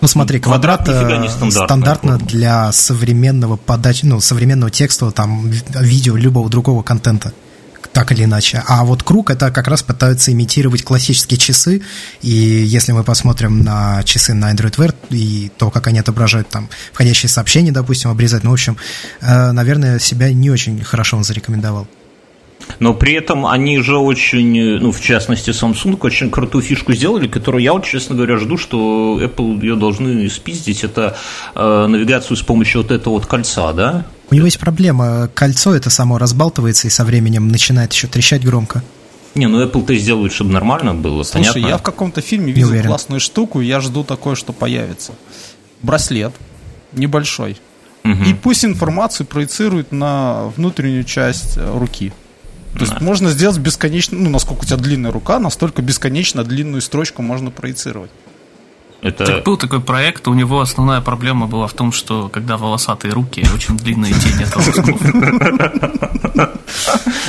Ну 0.01 0.07
смотри, 0.07 0.39
квадрат, 0.39 0.85
квадрат 0.85 1.41
э, 1.41 1.49
стандартно 1.49 2.17
для 2.17 2.71
современного 2.71 3.57
подачи, 3.57 4.05
ну, 4.05 4.19
современного 4.19 4.71
текста, 4.71 5.11
там, 5.11 5.49
видео, 5.49 6.15
любого 6.15 6.49
другого 6.49 6.83
контента 6.83 7.33
так 7.93 8.11
или 8.11 8.23
иначе. 8.23 8.63
А 8.67 8.83
вот 8.83 9.03
круг 9.03 9.29
это 9.29 9.51
как 9.51 9.67
раз 9.67 9.83
пытаются 9.83 10.31
имитировать 10.31 10.83
классические 10.83 11.37
часы. 11.37 11.81
И 12.21 12.29
если 12.29 12.91
мы 12.91 13.03
посмотрим 13.03 13.63
на 13.63 14.03
часы 14.03 14.33
на 14.33 14.51
Android 14.53 14.75
Wear 14.77 14.95
и 15.09 15.51
то, 15.57 15.69
как 15.69 15.87
они 15.87 15.99
отображают 15.99 16.49
там 16.49 16.69
входящие 16.93 17.29
сообщения, 17.29 17.71
допустим, 17.71 18.09
обрезать, 18.09 18.43
ну, 18.43 18.51
в 18.51 18.53
общем, 18.53 18.77
э, 19.21 19.51
наверное, 19.51 19.99
себя 19.99 20.31
не 20.31 20.49
очень 20.49 20.81
хорошо 20.83 21.17
он 21.17 21.23
зарекомендовал. 21.23 21.87
Но 22.79 22.93
при 22.93 23.13
этом 23.13 23.45
они 23.45 23.79
же 23.79 23.97
очень, 23.97 24.79
ну, 24.79 24.91
в 24.91 25.01
частности, 25.01 25.51
Samsung 25.51 25.97
очень 26.01 26.29
крутую 26.29 26.63
фишку 26.63 26.93
сделали, 26.93 27.27
которую 27.27 27.63
я, 27.63 27.73
вот, 27.73 27.85
честно 27.85 28.15
говоря, 28.15 28.37
жду, 28.37 28.57
что 28.57 29.19
Apple 29.21 29.61
ее 29.61 29.75
должны 29.75 30.29
спиздить. 30.29 30.83
Это 30.83 31.15
э, 31.55 31.87
навигацию 31.87 32.37
с 32.37 32.41
помощью 32.41 32.81
вот 32.81 32.91
этого 32.91 33.13
вот 33.13 33.25
кольца, 33.25 33.73
да? 33.73 34.05
У 34.29 34.35
него 34.35 34.45
есть 34.45 34.59
проблема. 34.59 35.29
Кольцо 35.33 35.75
это 35.75 35.89
само 35.89 36.17
разбалтывается 36.17 36.87
и 36.87 36.89
со 36.89 37.03
временем 37.03 37.49
начинает 37.49 37.93
еще 37.93 38.07
трещать 38.07 38.43
громко. 38.43 38.83
Не, 39.35 39.47
ну 39.47 39.63
Apple-то 39.63 39.95
сделают, 39.95 40.33
чтобы 40.33 40.51
нормально 40.51 40.93
было, 40.93 41.23
Слушай, 41.23 41.53
понятно? 41.53 41.69
я 41.69 41.77
в 41.77 41.83
каком-то 41.83 42.21
фильме 42.21 42.51
видел 42.51 42.81
классную 42.83 43.19
штуку, 43.19 43.61
я 43.61 43.79
жду 43.79 44.03
такое, 44.03 44.35
что 44.35 44.51
появится. 44.51 45.13
Браслет 45.81 46.33
небольшой. 46.91 47.57
Угу. 48.03 48.23
И 48.23 48.33
пусть 48.33 48.65
информацию 48.65 49.27
проецирует 49.27 49.91
на 49.91 50.51
внутреннюю 50.55 51.03
часть 51.03 51.57
руки. 51.57 52.11
То 52.73 52.85
есть 52.85 53.01
можно 53.01 53.29
сделать 53.29 53.57
бесконечно, 53.57 54.17
ну, 54.17 54.29
насколько 54.29 54.61
у 54.61 54.65
тебя 54.65 54.77
длинная 54.77 55.11
рука, 55.11 55.39
настолько 55.39 55.81
бесконечно 55.81 56.43
длинную 56.43 56.81
строчку 56.81 57.21
можно 57.21 57.51
проецировать. 57.51 58.11
Это... 59.01 59.25
Так 59.25 59.43
был 59.43 59.57
такой 59.57 59.81
проект, 59.81 60.27
у 60.27 60.33
него 60.33 60.61
основная 60.61 61.01
проблема 61.01 61.47
была 61.47 61.65
в 61.67 61.73
том, 61.73 61.91
что 61.91 62.29
когда 62.29 62.57
волосатые 62.57 63.13
руки, 63.13 63.45
очень 63.55 63.77
длинные 63.77 64.13
тени 64.13 64.43
от 64.43 64.55
волосков. 64.55 65.01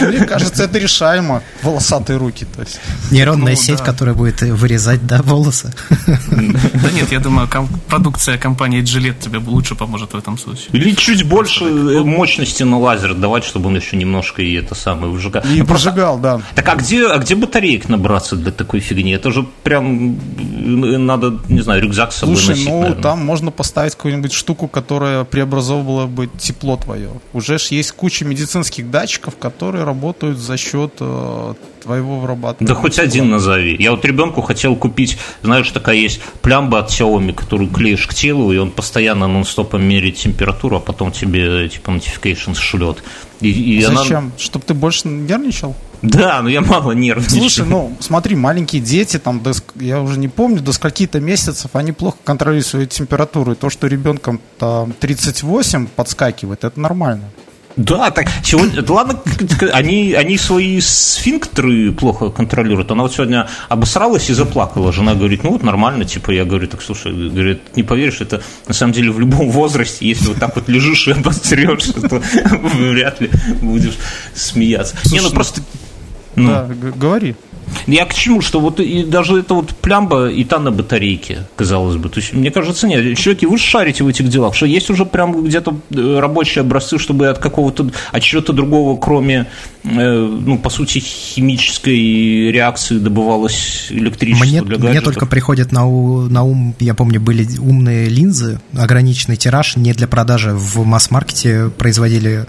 Мне 0.00 0.25
кажется, 0.26 0.64
это 0.64 0.79
решаемо. 0.79 1.43
Волосатые 1.62 2.19
руки. 2.19 2.47
То 2.55 2.62
есть. 2.62 2.81
Нейронная 3.11 3.55
ну, 3.55 3.61
сеть, 3.61 3.79
да. 3.79 3.85
которая 3.85 4.14
будет 4.14 4.43
вырезать, 4.43 5.07
да, 5.07 5.23
волосы. 5.23 5.73
Да 5.97 6.91
нет, 6.93 7.12
я 7.12 7.21
думаю, 7.21 7.49
продукция 7.88 8.38
компании 8.38 8.83
Gillette 8.83 9.21
тебе 9.21 9.38
лучше 9.38 9.75
поможет 9.75 10.12
в 10.12 10.19
этом 10.19 10.38
случае. 10.38 10.69
Или 10.73 10.93
чуть 10.95 11.25
больше 11.25 11.64
мощности 11.64 12.62
на 12.64 12.79
лазер 12.79 13.14
давать, 13.14 13.45
чтобы 13.45 13.69
он 13.69 13.76
еще 13.76 13.97
немножко 13.97 14.43
и 14.43 14.55
это 14.55 14.75
самое 14.75 15.12
выжигал. 15.12 15.43
И 15.43 15.62
прожигал, 15.62 16.19
да. 16.19 16.41
Так 16.55 16.69
а 16.69 16.75
где, 16.76 17.07
а 17.07 17.19
где 17.19 17.35
батареек 17.35 17.88
набраться 17.88 18.37
для 18.37 18.52
такой 18.52 18.81
фигни? 18.81 19.12
Это 19.12 19.31
же 19.31 19.47
прям 19.62 20.19
надо, 20.37 21.38
не 21.49 21.62
не 21.62 21.64
знаю, 21.64 21.81
рюкзак 21.81 22.12
с 22.12 22.16
собой 22.16 22.37
Слушай, 22.37 22.50
носить, 22.50 22.69
ну 22.69 22.81
наверное. 22.81 23.02
там 23.02 23.25
можно 23.25 23.50
поставить 23.52 23.95
какую-нибудь 23.95 24.33
штуку, 24.33 24.66
которая 24.66 25.23
преобразовывала 25.23 26.07
бы 26.07 26.28
тепло 26.38 26.76
твое. 26.76 27.11
Уже 27.33 27.59
ж 27.59 27.69
есть 27.69 27.92
куча 27.92 28.25
медицинских 28.25 28.90
датчиков, 28.90 29.37
которые 29.37 29.85
работают 29.85 30.38
за 30.38 30.57
счет 30.57 30.95
э, 30.99 31.54
твоего 31.83 32.19
вырабатывания. 32.19 32.75
Да 32.75 32.81
хоть 32.81 32.99
один 32.99 33.31
назови. 33.31 33.76
Я 33.78 33.92
вот 33.92 34.04
ребенку 34.04 34.42
хотел 34.42 34.75
купить, 34.75 35.19
знаешь, 35.42 35.71
такая 35.71 35.97
есть 35.97 36.21
плямба 36.40 36.81
от 36.81 36.90
Xiaomi, 36.90 37.33
которую 37.33 37.71
клеишь 37.71 38.09
к 38.09 38.14
телу, 38.14 38.52
и 38.52 38.57
он 38.57 38.73
постоянно 38.73 39.28
нон-стопом 39.28 39.85
меряет 39.85 40.16
температуру, 40.16 40.78
а 40.78 40.81
потом 40.81 41.12
тебе 41.12 41.69
типа 41.69 41.90
notifications 41.90 42.57
шлет. 42.57 43.04
И, 43.40 43.50
и 43.78 43.83
Зачем? 43.83 44.19
Она... 44.19 44.31
Чтобы 44.37 44.64
ты 44.64 44.75
больше 44.75 45.07
нервничал? 45.07 45.76
Да, 46.02 46.42
но 46.42 46.49
я 46.49 46.61
мало 46.61 46.92
нервничаю. 46.92 47.40
Слушай, 47.40 47.66
ну 47.66 47.97
смотри, 48.00 48.35
маленькие 48.35 48.82
дети, 48.82 49.18
там, 49.18 49.40
до, 49.40 49.52
я 49.76 50.00
уже 50.00 50.18
не 50.18 50.28
помню, 50.28 50.61
до 50.61 50.73
скольки-то 50.73 51.21
месяцев 51.21 51.71
они 51.75 51.92
плохо 51.92 52.18
контролируют 52.25 52.66
свою 52.66 52.87
температуру. 52.87 53.52
И 53.52 53.54
то, 53.54 53.71
что 53.71 53.87
ребенком 53.87 54.40
там 54.59 54.92
38 54.92 55.87
подскакивает, 55.87 56.64
это 56.64 56.78
нормально. 56.78 57.25
Да, 57.76 58.11
так 58.11 58.26
сегодня, 58.44 58.85
ладно, 58.87 59.21
они, 59.73 60.12
они 60.12 60.37
свои 60.37 60.80
сфинктеры 60.80 61.92
плохо 61.92 62.30
контролируют. 62.30 62.90
Она 62.90 63.02
вот 63.02 63.14
сегодня 63.14 63.49
обосралась 63.68 64.28
и 64.28 64.35
заплакала. 64.35 64.92
Жена 64.92 65.14
говорит, 65.14 65.42
ну 65.42 65.52
вот 65.52 65.62
нормально, 65.62 66.04
типа, 66.04 66.32
я 66.32 66.44
говорю, 66.44 66.66
так 66.66 66.82
слушай, 66.82 67.12
говорит, 67.12 67.62
не 67.76 67.82
поверишь, 67.82 68.21
это 68.21 68.42
на 68.68 68.75
самом 68.75 68.92
деле 68.92 69.11
в 69.11 69.21
любом 69.21 69.50
возрасте, 69.50 70.06
если 70.06 70.26
вот 70.26 70.38
так 70.38 70.54
вот 70.54 70.68
лежишь 70.68 71.09
и 71.09 71.12
обосрешься, 71.12 71.94
то 72.09 72.23
вряд 72.75 73.21
ли 73.21 73.30
будешь 73.62 73.97
смеяться. 74.35 74.97
Слушай, 75.02 75.14
не, 75.14 75.21
ну 75.21 75.30
просто... 75.30 75.62
Ну, 76.37 76.49
да, 76.49 76.69
говори. 76.97 77.37
Я 77.87 78.04
к 78.04 78.14
чему, 78.14 78.40
что 78.40 78.61
вот 78.61 78.81
и 78.81 79.04
даже 79.04 79.40
эта 79.40 79.54
вот 79.54 79.71
плямба 79.71 80.31
и 80.31 80.45
та 80.45 80.59
на 80.59 80.71
батарейке, 80.71 81.47
казалось 81.57 81.97
бы. 81.97 82.09
То 82.09 82.21
есть, 82.21 82.33
мне 82.33 82.50
кажется, 82.50 82.87
нет, 82.87 83.19
человеки, 83.19 83.45
вы 83.45 83.59
шарите 83.59 84.04
в 84.04 84.09
этих 84.09 84.28
делах, 84.28 84.54
что 84.54 84.66
есть 84.66 84.90
уже 84.90 85.04
прям 85.04 85.45
где-то 85.45 85.76
э, 85.90 86.19
рабочие 86.21 86.62
образцы, 86.62 86.99
чтобы 86.99 87.28
от 87.28 87.38
какого-то, 87.38 87.90
от 88.12 88.23
чего-то 88.23 88.52
другого, 88.52 88.99
кроме, 88.99 89.47
э, 89.85 89.88
ну, 89.88 90.59
по 90.59 90.71
сути, 90.71 90.99
химической 90.99 92.50
реакции 92.52 92.99
добывалось 92.99 93.87
электричество 93.90 94.45
мне, 94.45 94.62
для 94.62 94.76
гаджетов. 94.76 94.90
Мне 94.90 95.00
только 95.00 95.26
приходит 95.26 95.73
на, 95.73 95.83
на 95.83 96.42
ум, 96.45 96.75
я 96.78 96.95
помню, 96.95 97.21
были 97.21 97.47
умные 97.59 98.09
линзы, 98.09 98.61
ограниченный 98.76 99.37
тираж, 99.37 99.76
не 99.76 99.92
для 99.92 100.07
продажи 100.07 100.52
в 100.54 100.85
масс-маркете 100.85 101.71
производили 101.76 102.47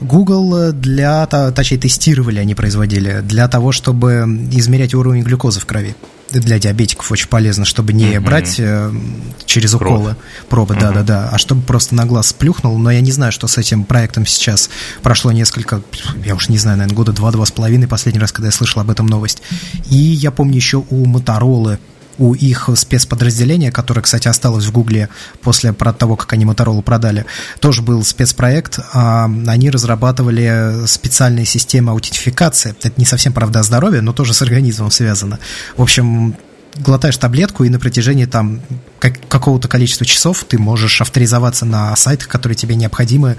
Google, 0.00 0.72
для, 0.72 1.26
точнее, 1.26 1.78
тестировали 1.78 2.38
они 2.38 2.54
производили, 2.54 3.20
для 3.22 3.48
того, 3.48 3.72
чтобы 3.72 4.24
измерять 4.58 4.94
уровень 4.94 5.22
глюкозы 5.22 5.60
в 5.60 5.66
крови. 5.66 5.94
Для 6.30 6.58
диабетиков 6.58 7.10
очень 7.10 7.28
полезно, 7.28 7.64
чтобы 7.64 7.92
не 7.92 8.12
mm-hmm. 8.12 8.20
брать 8.20 8.54
э, 8.58 8.92
через 9.46 9.74
уколы 9.74 10.16
пробы, 10.48 10.74
mm-hmm. 10.74 10.80
да-да-да, 10.80 11.28
а 11.32 11.38
чтобы 11.38 11.62
просто 11.62 11.94
на 11.94 12.06
глаз 12.06 12.28
сплюхнул. 12.28 12.78
Но 12.78 12.90
я 12.90 13.00
не 13.00 13.10
знаю, 13.10 13.32
что 13.32 13.48
с 13.48 13.58
этим 13.58 13.84
проектом 13.84 14.26
сейчас 14.26 14.70
прошло 15.02 15.32
несколько, 15.32 15.82
я 16.24 16.36
уж 16.36 16.48
не 16.48 16.58
знаю, 16.58 16.78
наверное, 16.78 16.96
года 16.96 17.12
два-два 17.12 17.44
с 17.44 17.50
половиной, 17.50 17.88
последний 17.88 18.20
раз, 18.20 18.30
когда 18.30 18.48
я 18.48 18.52
слышал 18.52 18.80
об 18.80 18.90
этом 18.90 19.06
новость. 19.06 19.42
И 19.88 19.96
я 19.96 20.30
помню 20.30 20.54
еще 20.54 20.84
у 20.88 21.04
Моторолы 21.04 21.78
у 22.20 22.34
их 22.34 22.68
спецподразделения, 22.74 23.72
которое, 23.72 24.02
кстати, 24.02 24.28
осталось 24.28 24.66
в 24.66 24.72
Гугле 24.72 25.08
после 25.40 25.72
того, 25.72 26.16
как 26.16 26.32
они 26.34 26.44
Motorola 26.44 26.82
продали, 26.82 27.24
тоже 27.60 27.80
был 27.80 28.04
спецпроект. 28.04 28.78
А, 28.92 29.24
они 29.24 29.70
разрабатывали 29.70 30.86
специальные 30.86 31.46
системы 31.46 31.92
аутентификации. 31.92 32.76
Это 32.78 32.92
не 32.98 33.06
совсем, 33.06 33.32
правда, 33.32 33.62
здоровье, 33.62 34.02
но 34.02 34.12
тоже 34.12 34.34
с 34.34 34.42
организмом 34.42 34.90
связано. 34.90 35.38
В 35.78 35.82
общем, 35.82 36.36
глотаешь 36.76 37.16
таблетку, 37.16 37.64
и 37.64 37.68
на 37.68 37.78
протяжении 37.78 38.26
там 38.26 38.60
как, 38.98 39.14
какого-то 39.28 39.68
количества 39.68 40.06
часов 40.06 40.44
ты 40.44 40.58
можешь 40.58 41.00
авторизоваться 41.00 41.64
на 41.64 41.94
сайтах, 41.96 42.28
которые 42.28 42.56
тебе 42.56 42.74
необходимы 42.74 43.36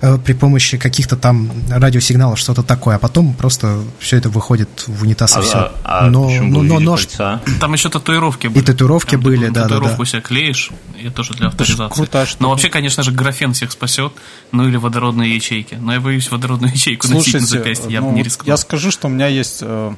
э, 0.00 0.18
при 0.18 0.32
помощи 0.32 0.78
каких-то 0.78 1.16
там 1.16 1.50
радиосигналов, 1.68 2.38
что-то 2.38 2.62
такое, 2.62 2.96
а 2.96 2.98
потом 2.98 3.34
просто 3.34 3.80
все 3.98 4.16
это 4.16 4.28
выходит 4.28 4.68
в 4.86 5.02
унитаз 5.02 5.36
а, 5.36 5.40
и 5.40 5.42
все. 5.42 5.58
А, 5.58 5.72
а 5.84 6.06
но, 6.06 6.30
но, 6.30 6.62
но, 6.62 6.80
но 6.80 6.96
Там 7.60 7.72
еще 7.72 7.88
татуировки 7.88 8.46
были. 8.46 8.62
И 8.62 8.66
татуировки 8.66 9.10
Прям 9.10 9.22
были, 9.22 9.48
да, 9.48 9.62
татуировку 9.62 9.98
да, 9.98 10.04
да. 10.04 10.04
себе 10.06 10.20
клеишь, 10.22 10.70
и 10.98 11.08
тоже 11.10 11.34
для 11.34 11.48
авторизации. 11.48 11.94
Крутая 11.94 12.26
но 12.38 12.50
вообще, 12.50 12.68
конечно 12.68 13.02
же, 13.02 13.12
графен 13.12 13.52
всех 13.52 13.72
спасет, 13.72 14.12
ну 14.52 14.68
или 14.68 14.76
водородные 14.76 15.34
ячейки. 15.34 15.74
Но 15.74 15.92
я 15.92 16.00
боюсь 16.00 16.30
водородную 16.30 16.72
ячейку 16.74 17.06
Слушайте, 17.06 17.38
носить 17.38 17.52
на 17.52 17.58
запястье, 17.58 17.92
я 17.92 18.00
ну, 18.00 18.10
бы 18.10 18.16
не 18.16 18.22
рискнул. 18.22 18.48
Я 18.48 18.56
скажу, 18.56 18.90
что 18.90 19.08
у 19.08 19.10
меня 19.10 19.26
есть 19.26 19.58
э, 19.62 19.94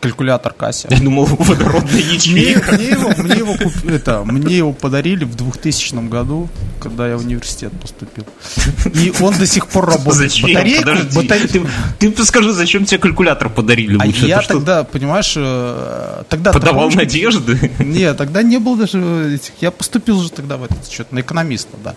калькулятор 0.00 0.52
Касси. 0.52 0.88
Я 0.90 0.98
думал, 0.98 1.24
водородный 1.38 2.02
ячмейка. 2.02 2.72
Мне, 2.72 2.88
его, 2.88 3.12
мне, 3.18 3.36
его, 3.36 3.56
это, 3.88 4.24
мне 4.24 4.56
его 4.56 4.72
подарили 4.72 5.24
в 5.24 5.34
2000 5.36 6.08
году, 6.08 6.48
когда 6.80 7.08
я 7.08 7.16
в 7.16 7.24
университет 7.24 7.72
поступил. 7.80 8.24
И 8.94 9.12
он 9.20 9.36
до 9.36 9.46
сих 9.46 9.66
пор 9.66 9.86
работает. 9.86 10.30
Зачем? 10.30 10.48
Батарейку, 10.48 10.82
Подожди, 10.82 11.16
батарей... 11.16 11.66
ты, 11.98 12.10
ты 12.10 12.24
скажи, 12.24 12.52
зачем 12.52 12.84
тебе 12.84 12.98
калькулятор 12.98 13.50
подарили 13.50 13.98
а 14.00 14.06
лучше? 14.06 14.24
А 14.24 14.28
я 14.28 14.42
тогда, 14.42 14.82
что? 14.82 14.92
понимаешь, 14.92 15.34
э, 15.36 16.22
тогда... 16.28 16.52
Подавал 16.52 16.90
травушки... 16.90 16.96
надежды? 16.96 17.70
Нет, 17.78 18.16
тогда 18.16 18.42
не 18.42 18.58
было 18.58 18.76
даже 18.76 19.34
этих... 19.34 19.52
Я 19.60 19.70
поступил 19.70 20.20
же 20.22 20.30
тогда 20.30 20.56
в 20.56 20.64
этот 20.64 20.90
счет, 20.90 21.12
на 21.12 21.20
экономиста, 21.20 21.76
да. 21.84 21.94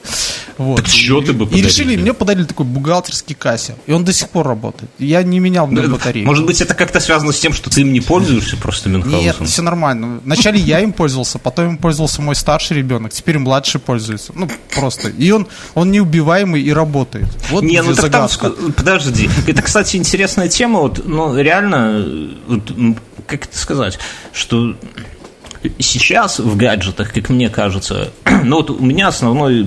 Вот. 0.58 0.78
Так 0.78 0.88
что 0.88 1.22
ты 1.22 1.34
бы 1.34 1.46
подарили? 1.46 1.66
И 1.66 1.68
решили, 1.68 1.96
мне 1.96 2.14
подарили 2.14 2.44
такой 2.44 2.66
бухгалтерский 2.66 3.36
кассе. 3.36 3.76
И 3.86 3.92
он 3.92 4.04
до 4.04 4.14
сих 4.14 4.30
пор 4.30 4.48
работает. 4.48 4.92
Я 5.00 5.24
не 5.24 5.40
менял 5.40 5.68
в 5.68 5.72
батарею. 5.72 6.26
Может 6.26 6.46
быть, 6.46 6.62
это 6.62 6.74
как-то 6.74 7.00
связано 7.00 7.32
с 7.32 7.40
тем, 7.40 7.54
что 7.54 7.70
ты 7.70 7.84
не 7.94 8.02
пользуешься 8.02 8.58
просто 8.58 8.90
Мюнхгаузом? 8.90 9.22
Нет, 9.22 9.36
все 9.50 9.62
нормально. 9.62 10.20
Вначале 10.24 10.60
я 10.60 10.80
им 10.82 10.92
пользовался, 10.92 11.40
потом 11.40 11.70
им 11.70 11.78
пользовался 11.78 12.22
мой 12.22 12.36
старший 12.36 12.78
ребенок, 12.78 13.14
теперь 13.14 13.40
младший 13.40 13.80
пользуется. 13.80 14.34
Ну, 14.36 14.50
просто. 14.76 15.10
И 15.10 15.32
он, 15.32 15.48
он 15.74 15.92
неубиваемый 15.92 16.62
и 16.62 16.74
работает. 16.74 17.28
Вот 17.50 17.64
Не, 17.64 17.82
ну 17.82 17.96
так 17.96 18.12
там, 18.12 18.28
подожди. 18.76 19.30
Это, 19.48 19.62
кстати, 19.62 19.98
интересная 19.98 20.50
тема. 20.50 20.80
Вот, 20.80 21.06
ну, 21.06 21.38
реально, 21.38 22.06
вот, 22.48 22.74
как 23.28 23.46
это 23.46 23.58
сказать, 23.58 24.00
что 24.34 24.76
сейчас 25.80 26.40
в 26.40 26.56
гаджетах, 26.58 27.14
как 27.14 27.30
мне 27.30 27.50
кажется, 27.50 28.12
ну 28.44 28.58
вот 28.58 28.70
у 28.70 28.84
меня 28.84 29.08
основное 29.08 29.66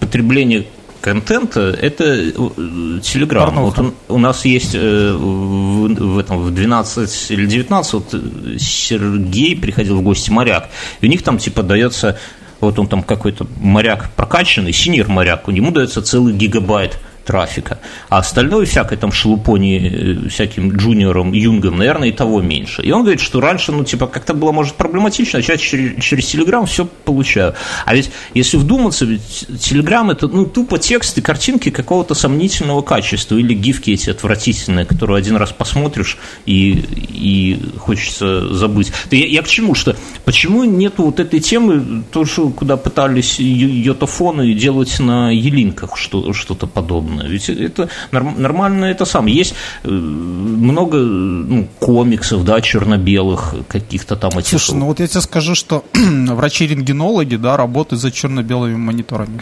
потребление 0.00 0.66
контента 1.04 1.60
это 1.60 2.04
Telegram. 2.04 3.54
Э, 3.54 3.60
вот 3.60 3.78
он, 3.78 3.94
у 4.08 4.16
нас 4.16 4.46
есть 4.46 4.74
э, 4.74 5.12
в, 5.12 5.88
в 5.88 6.18
этом 6.18 6.38
в 6.38 6.50
12 6.50 7.30
или 7.30 7.44
19 7.44 7.92
вот 7.92 8.14
Сергей 8.58 9.54
приходил 9.54 9.98
в 9.98 10.02
гости 10.02 10.30
моряк, 10.30 10.70
и 11.02 11.06
у 11.06 11.10
них 11.10 11.22
там 11.22 11.36
типа 11.36 11.62
дается 11.62 12.18
вот 12.60 12.78
он 12.78 12.86
там 12.86 13.02
какой-то 13.02 13.46
моряк 13.60 14.12
прокачанный, 14.16 14.72
senior 14.72 15.08
моряк, 15.08 15.46
у 15.46 15.50
него 15.50 15.70
дается 15.70 16.00
целый 16.00 16.32
гигабайт 16.32 16.98
трафика. 17.24 17.78
А 18.08 18.18
остальное 18.18 18.66
всякое 18.66 18.98
там 18.98 19.12
шелупони 19.12 20.26
э, 20.26 20.28
всяким 20.28 20.76
джуниорам, 20.76 21.32
юнгам, 21.32 21.78
наверное, 21.78 22.08
и 22.08 22.12
того 22.12 22.40
меньше. 22.40 22.82
И 22.82 22.90
он 22.90 23.02
говорит, 23.02 23.20
что 23.20 23.40
раньше, 23.40 23.72
ну, 23.72 23.84
типа, 23.84 24.06
как-то 24.06 24.34
было, 24.34 24.52
может, 24.52 24.74
проблематично, 24.74 25.38
а 25.38 25.42
сейчас 25.42 25.60
через, 25.60 26.02
через 26.02 26.26
Телеграм 26.26 26.66
все 26.66 26.84
получаю. 26.84 27.54
А 27.86 27.94
ведь, 27.94 28.10
если 28.34 28.56
вдуматься, 28.56 29.04
ведь 29.04 29.46
Телеграм 29.60 30.10
это, 30.10 30.28
ну, 30.28 30.44
тупо 30.46 30.78
тексты, 30.78 31.22
картинки 31.22 31.70
какого-то 31.70 32.14
сомнительного 32.14 32.82
качества 32.82 33.36
или 33.36 33.54
гифки 33.54 33.90
эти 33.90 34.10
отвратительные, 34.10 34.84
которые 34.84 35.18
один 35.18 35.36
раз 35.36 35.52
посмотришь 35.52 36.18
и, 36.46 36.84
и 37.10 37.60
хочется 37.78 38.54
забыть. 38.54 38.92
Я, 39.10 39.26
я 39.26 39.42
к 39.42 39.48
чему? 39.48 39.74
Что 39.74 39.96
почему 40.24 40.64
нету 40.64 41.04
вот 41.04 41.20
этой 41.20 41.40
темы, 41.40 42.04
тоже 42.12 42.50
куда 42.50 42.76
пытались 42.76 43.38
йотофоны 43.38 44.54
делать 44.54 45.00
на 45.00 45.30
елинках 45.30 45.96
что, 45.96 46.32
что-то 46.32 46.66
подобное? 46.66 47.13
Разумно. 47.14 47.28
Ведь 47.28 47.48
это 47.48 47.88
нормально 48.12 48.86
это 48.86 49.04
сам. 49.04 49.26
Есть 49.26 49.54
э, 49.82 49.88
много 49.88 50.98
ну, 50.98 51.68
комиксов, 51.78 52.44
да, 52.44 52.60
черно-белых 52.60 53.54
каких-то 53.68 54.16
там 54.16 54.38
этих. 54.38 54.48
Слушай, 54.48 54.76
ну 54.76 54.86
вот 54.86 55.00
я 55.00 55.06
тебе 55.06 55.20
скажу, 55.20 55.54
что 55.54 55.84
врачи-рентгенологи, 55.94 57.36
да, 57.36 57.56
работают 57.56 58.00
за 58.00 58.10
черно-белыми 58.10 58.76
мониторами. 58.76 59.40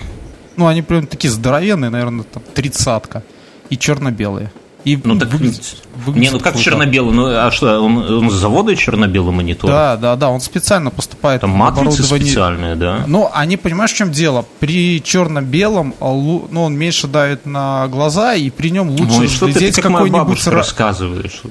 Ну, 0.57 0.67
они 0.67 0.83
прям 0.83 1.07
такие 1.07 1.31
здоровенные, 1.31 1.91
наверное, 1.91 2.25
там, 2.25 2.43
тридцатка. 2.55 3.23
И 3.71 3.79
черно-белые. 3.79 4.53
И 4.85 4.99
ну, 5.03 5.17
так, 5.17 5.31
выглядит, 5.31 5.77
выглядит 5.95 6.31
не, 6.33 6.37
ну 6.37 6.41
как 6.41 6.59
черно-белый, 6.59 7.15
ну 7.15 7.27
а 7.27 7.51
что, 7.53 7.81
он, 7.81 7.99
он 7.99 8.31
с 8.31 8.35
завода 8.35 8.75
черно-белый 8.75 9.33
монитор? 9.33 9.71
Да, 9.71 9.97
да, 9.97 10.17
да, 10.17 10.29
он 10.29 10.41
специально 10.41 10.91
поступает 10.91 11.43
Там 11.43 11.51
матрицы 11.51 12.03
специальные, 12.03 12.75
да? 12.75 13.05
Ну, 13.07 13.31
они, 13.33 13.57
понимаешь, 13.57 13.93
в 13.93 13.97
чем 13.97 14.11
дело? 14.11 14.45
При 14.59 15.01
черно-белом, 15.03 15.95
а 16.01 16.07
ну, 16.07 16.65
он 16.65 16.75
меньше 16.75 17.07
давит 17.07 17.47
на 17.47 17.87
глаза, 17.89 18.35
и 18.35 18.51
при 18.51 18.71
нем 18.71 18.91
лучше 18.91 19.05
ну, 19.05 19.23
разглядеть 19.23 19.77
какой-нибудь... 19.77 20.47
рассказываешь. 20.49 21.43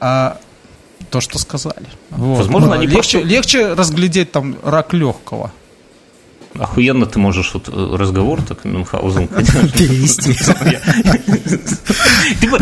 А, 0.00 0.36
то, 1.10 1.20
что 1.20 1.38
сказали. 1.38 1.86
Вот. 2.10 2.38
Возможно, 2.38 2.68
ну, 2.68 2.74
они 2.74 2.86
легче, 2.86 3.18
просто... 3.18 3.28
легче 3.28 3.72
разглядеть 3.72 4.32
там 4.32 4.56
рак 4.62 4.92
легкого. 4.92 5.52
Охуенно 6.58 7.06
ты 7.06 7.18
можешь 7.18 7.52
вот 7.54 7.68
э, 7.68 7.96
разговор 7.96 8.40
так 8.42 8.64
Мюнхгаузен 8.64 9.26
перевести. 9.28 10.34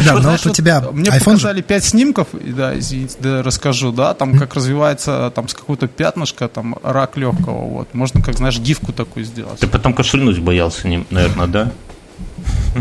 Да, 0.04 0.14
но 0.14 0.30
вот 0.30 0.46
у 0.46 0.50
тебя 0.50 0.80
Мне 0.92 1.10
показали 1.12 1.60
пять 1.60 1.84
снимков, 1.84 2.28
да, 2.32 2.78
извините, 2.78 3.16
да, 3.20 3.42
расскажу, 3.42 3.92
да, 3.92 4.14
там 4.14 4.38
как 4.38 4.54
развивается 4.54 5.30
там 5.34 5.48
с 5.48 5.54
какого-то 5.54 5.88
пятнышка, 5.88 6.48
там 6.48 6.76
рак 6.82 7.16
легкого, 7.16 7.68
вот. 7.68 7.94
Можно, 7.94 8.22
как 8.22 8.36
знаешь, 8.36 8.58
гифку 8.58 8.92
такую 8.92 9.24
сделать. 9.26 9.60
Ты 9.60 9.66
потом 9.66 9.92
кашлянуть 9.94 10.38
боялся, 10.38 10.88
наверное, 11.10 11.46
да? 11.46 11.72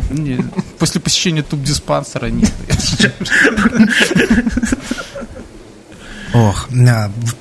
Нет, 0.10 0.46
после 0.80 1.02
посещения 1.02 1.44
туб-диспансера 1.44 2.28
нет. 2.28 2.54
Ох, 6.34 6.70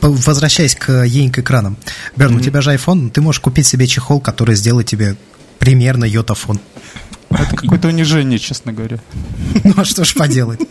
возвращаясь 0.00 0.75
к 0.75 1.04
ейнк 1.04 1.38
экранам. 1.38 1.76
Берн, 2.16 2.35
mm-hmm. 2.35 2.40
у 2.40 2.40
тебя 2.40 2.61
же 2.61 2.75
iPhone, 2.75 3.11
ты 3.11 3.20
можешь 3.20 3.40
купить 3.40 3.66
себе 3.66 3.87
чехол, 3.87 4.20
который 4.20 4.56
сделает 4.56 4.87
тебе 4.87 5.16
примерно 5.59 6.04
йотафон. 6.04 6.61
Это 7.30 7.54
какое-то 7.54 7.88
унижение, 7.88 8.38
честно 8.38 8.73
говоря. 8.73 8.99
Ну 9.64 9.75
а 9.76 9.85
что 9.85 10.04
ж 10.04 10.14
поделать? 10.14 10.61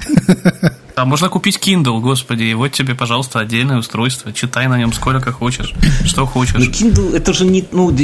А 0.95 1.05
можно 1.05 1.29
купить 1.29 1.57
Kindle, 1.65 2.01
господи, 2.01 2.43
и 2.43 2.53
вот 2.53 2.73
тебе, 2.73 2.93
пожалуйста, 2.93 3.39
отдельное 3.39 3.77
устройство. 3.77 4.33
Читай 4.33 4.67
на 4.67 4.77
нем 4.77 4.91
сколько 4.91 5.31
хочешь, 5.31 5.73
что 6.03 6.25
хочешь. 6.25 6.55
Ну, 6.57 6.65
Kindle, 6.65 7.15
это 7.15 7.31
же 7.31 7.45
не... 7.45 7.65
Ну, 7.71 7.95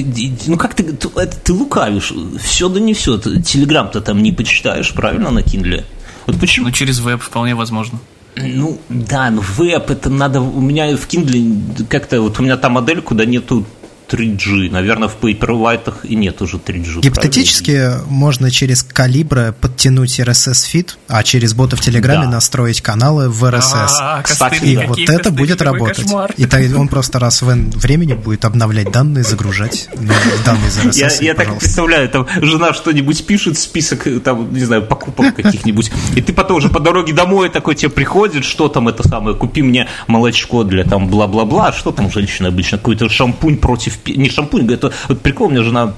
ну 0.47 0.57
как 0.57 0.75
ты... 0.75 0.83
Это 1.17 1.37
ты 1.37 1.51
лукавишь. 1.51 2.13
Все 2.41 2.69
да 2.69 2.79
не 2.79 2.93
все. 2.93 3.17
Телеграм-то 3.17 3.99
там 3.99 4.23
не 4.23 4.31
почитаешь, 4.31 4.93
правильно, 4.93 5.29
на 5.29 5.39
Kindle? 5.39 5.83
Вот 6.25 6.39
почему? 6.39 6.67
Ну, 6.67 6.71
через 6.71 6.99
веб 6.99 7.21
вполне 7.21 7.53
возможно. 7.53 7.99
Ну, 8.35 8.77
да, 8.89 9.29
но 9.29 9.41
веб, 9.41 9.89
это 9.89 10.09
надо... 10.09 10.41
У 10.41 10.61
меня 10.61 10.95
в 10.97 11.07
Kindle 11.07 11.85
как-то... 11.87 12.21
Вот 12.21 12.39
у 12.39 12.43
меня 12.43 12.57
та 12.57 12.69
модель, 12.69 13.01
куда 13.01 13.25
нету 13.25 13.65
3G. 14.09 14.71
Наверное, 14.71 15.07
в 15.07 15.17
Paperwhite 15.19 15.93
и 16.03 16.15
нет 16.15 16.41
уже 16.41 16.57
3G. 16.57 17.01
Гипотетически 17.01 17.75
правильно? 17.75 18.03
можно 18.07 18.51
через 18.51 18.83
Калибра 18.83 19.53
подтянуть 19.59 20.19
RSS-фид, 20.19 20.97
а 21.07 21.23
через 21.23 21.53
бота 21.53 21.75
в 21.75 21.81
Телеграме 21.81 22.25
да. 22.25 22.31
настроить 22.31 22.81
каналы 22.81 23.29
в 23.29 23.43
RSS. 23.43 23.89
А, 23.99 24.21
Кстати, 24.21 24.63
и 24.63 24.77
вот 24.77 24.99
это 24.99 25.17
костыли, 25.17 25.35
будет 25.35 25.61
работать. 25.61 26.05
И 26.37 26.45
то 26.45 26.57
он 26.77 26.87
просто 26.87 27.19
раз 27.19 27.41
в 27.41 27.45
времени 27.45 28.13
будет 28.13 28.45
обновлять 28.45 28.91
данные, 28.91 29.23
загружать 29.23 29.89
ну, 29.95 30.13
данные 30.45 30.67
из 30.67 30.77
RSS. 30.77 31.21
Я, 31.21 31.27
я 31.29 31.33
так 31.33 31.57
представляю, 31.57 32.09
там 32.09 32.27
жена 32.41 32.73
что-нибудь 32.73 33.25
пишет, 33.25 33.57
список, 33.57 34.07
там, 34.23 34.53
не 34.53 34.65
знаю, 34.65 34.83
покупок 34.83 35.35
каких-нибудь, 35.35 35.91
и 36.15 36.21
ты 36.21 36.33
потом 36.33 36.57
уже 36.57 36.69
по 36.69 36.79
дороге 36.79 37.13
домой 37.13 37.49
такой 37.49 37.75
тебе 37.75 37.89
приходит, 37.89 38.45
что 38.45 38.67
там 38.67 38.87
это 38.87 39.07
самое, 39.07 39.35
купи 39.35 39.61
мне 39.61 39.87
молочко 40.07 40.63
для 40.63 40.83
там 40.83 41.07
бла-бла-бла, 41.07 41.73
что 41.73 41.91
там 41.91 42.11
женщина 42.11 42.49
обычно, 42.49 42.77
какой-то 42.77 43.09
шампунь 43.09 43.57
против 43.57 43.94
не 44.05 44.29
шампунь, 44.29 44.71
это 44.71 44.93
вот 45.07 45.21
прикол, 45.21 45.47
у 45.47 45.51
меня 45.51 45.63
жена 45.63 45.93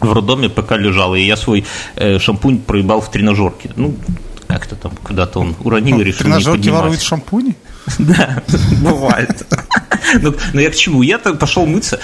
в 0.00 0.12
роддоме 0.12 0.48
пока 0.48 0.76
лежала, 0.76 1.14
и 1.14 1.22
я 1.22 1.36
свой 1.36 1.64
э, 1.96 2.18
шампунь 2.18 2.58
проебал 2.58 3.00
в 3.00 3.10
тренажерке. 3.10 3.70
Ну, 3.76 3.96
как-то 4.46 4.76
там 4.76 4.92
куда-то 5.02 5.40
он 5.40 5.56
уронил 5.60 6.00
и 6.00 6.04
решил 6.04 6.28
не 6.28 6.44
поднимать. 6.44 6.66
воруют 6.80 7.02
шампуни? 7.02 7.56
Да, 7.98 8.42
бывает. 8.82 9.46
Но 10.52 10.60
я 10.60 10.70
к 10.70 10.74
чему? 10.74 11.02
Я-то 11.02 11.34
пошел 11.34 11.66
мыться 11.66 12.00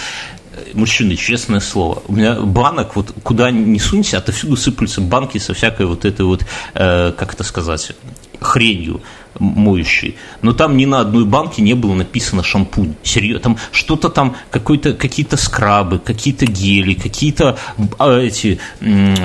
мужчины, 0.74 1.16
честное 1.16 1.60
слово, 1.60 2.02
у 2.08 2.12
меня 2.12 2.34
банок, 2.40 2.96
вот 2.96 3.14
куда 3.22 3.50
ни 3.50 3.78
сунься, 3.78 4.18
отовсюду 4.18 4.56
сыплются 4.56 5.00
банки 5.00 5.38
со 5.38 5.54
всякой 5.54 5.86
вот 5.86 6.04
этой 6.04 6.24
вот, 6.24 6.44
э, 6.74 7.12
как 7.16 7.34
это 7.34 7.44
сказать, 7.44 7.92
хренью 8.40 9.02
моющий, 9.38 10.16
но 10.42 10.52
там 10.52 10.76
ни 10.76 10.84
на 10.84 11.00
одной 11.00 11.24
банке 11.24 11.62
не 11.62 11.74
было 11.74 11.94
написано 11.94 12.42
шампунь. 12.42 12.94
Серьезно, 13.02 13.40
там 13.40 13.58
что-то 13.70 14.08
там, 14.08 14.36
какой-то, 14.50 14.92
какие-то 14.94 15.36
скрабы, 15.36 15.98
какие-то 15.98 16.46
гели, 16.46 16.94
какие-то 16.94 17.58
а, 17.98 18.18
эти, 18.18 18.60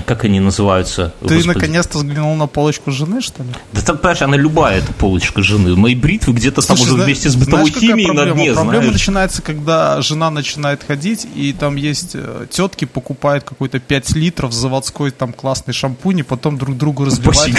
как 0.06 0.26
они 0.26 0.40
называются? 0.40 1.14
Ты 1.22 1.36
Господи. 1.36 1.48
наконец-то 1.48 1.98
взглянул 1.98 2.36
на 2.36 2.48
полочку 2.48 2.92
жены, 2.92 3.22
что 3.22 3.44
ли? 3.44 3.50
Да 3.74 3.82
там, 3.82 3.98
понимаешь, 3.98 4.22
она 4.22 4.38
любая 4.38 4.80
эта 4.80 4.94
полочка 4.94 5.42
жены. 5.42 5.76
Мои 5.76 5.96
бритвы 5.96 6.34
где-то 6.34 6.66
там 6.66 6.80
уже 6.80 6.94
вместе 6.94 7.30
с 7.30 7.36
бытовой 7.36 7.70
знаешь, 7.72 7.80
химией 7.80 8.14
на 8.14 8.26
дне, 8.26 8.54
Проблема 8.54 8.84
знаешь? 8.84 8.94
начинается, 8.94 9.42
когда 9.42 10.02
жена 10.02 10.30
начинает 10.30 10.84
ходить, 10.84 11.28
и 11.36 11.54
там 11.54 11.76
есть 11.76 12.12
э, 12.14 12.48
тетки 12.50 12.86
покупают 12.86 13.44
какой-то 13.44 13.80
5 13.80 14.16
литров 14.16 14.54
заводской 14.54 15.12
там 15.12 15.34
классный 15.34 15.74
шампунь, 15.74 16.20
и 16.20 16.24
потом 16.24 16.58
друг 16.58 16.78
другу 16.78 17.06
разбивают. 17.06 17.56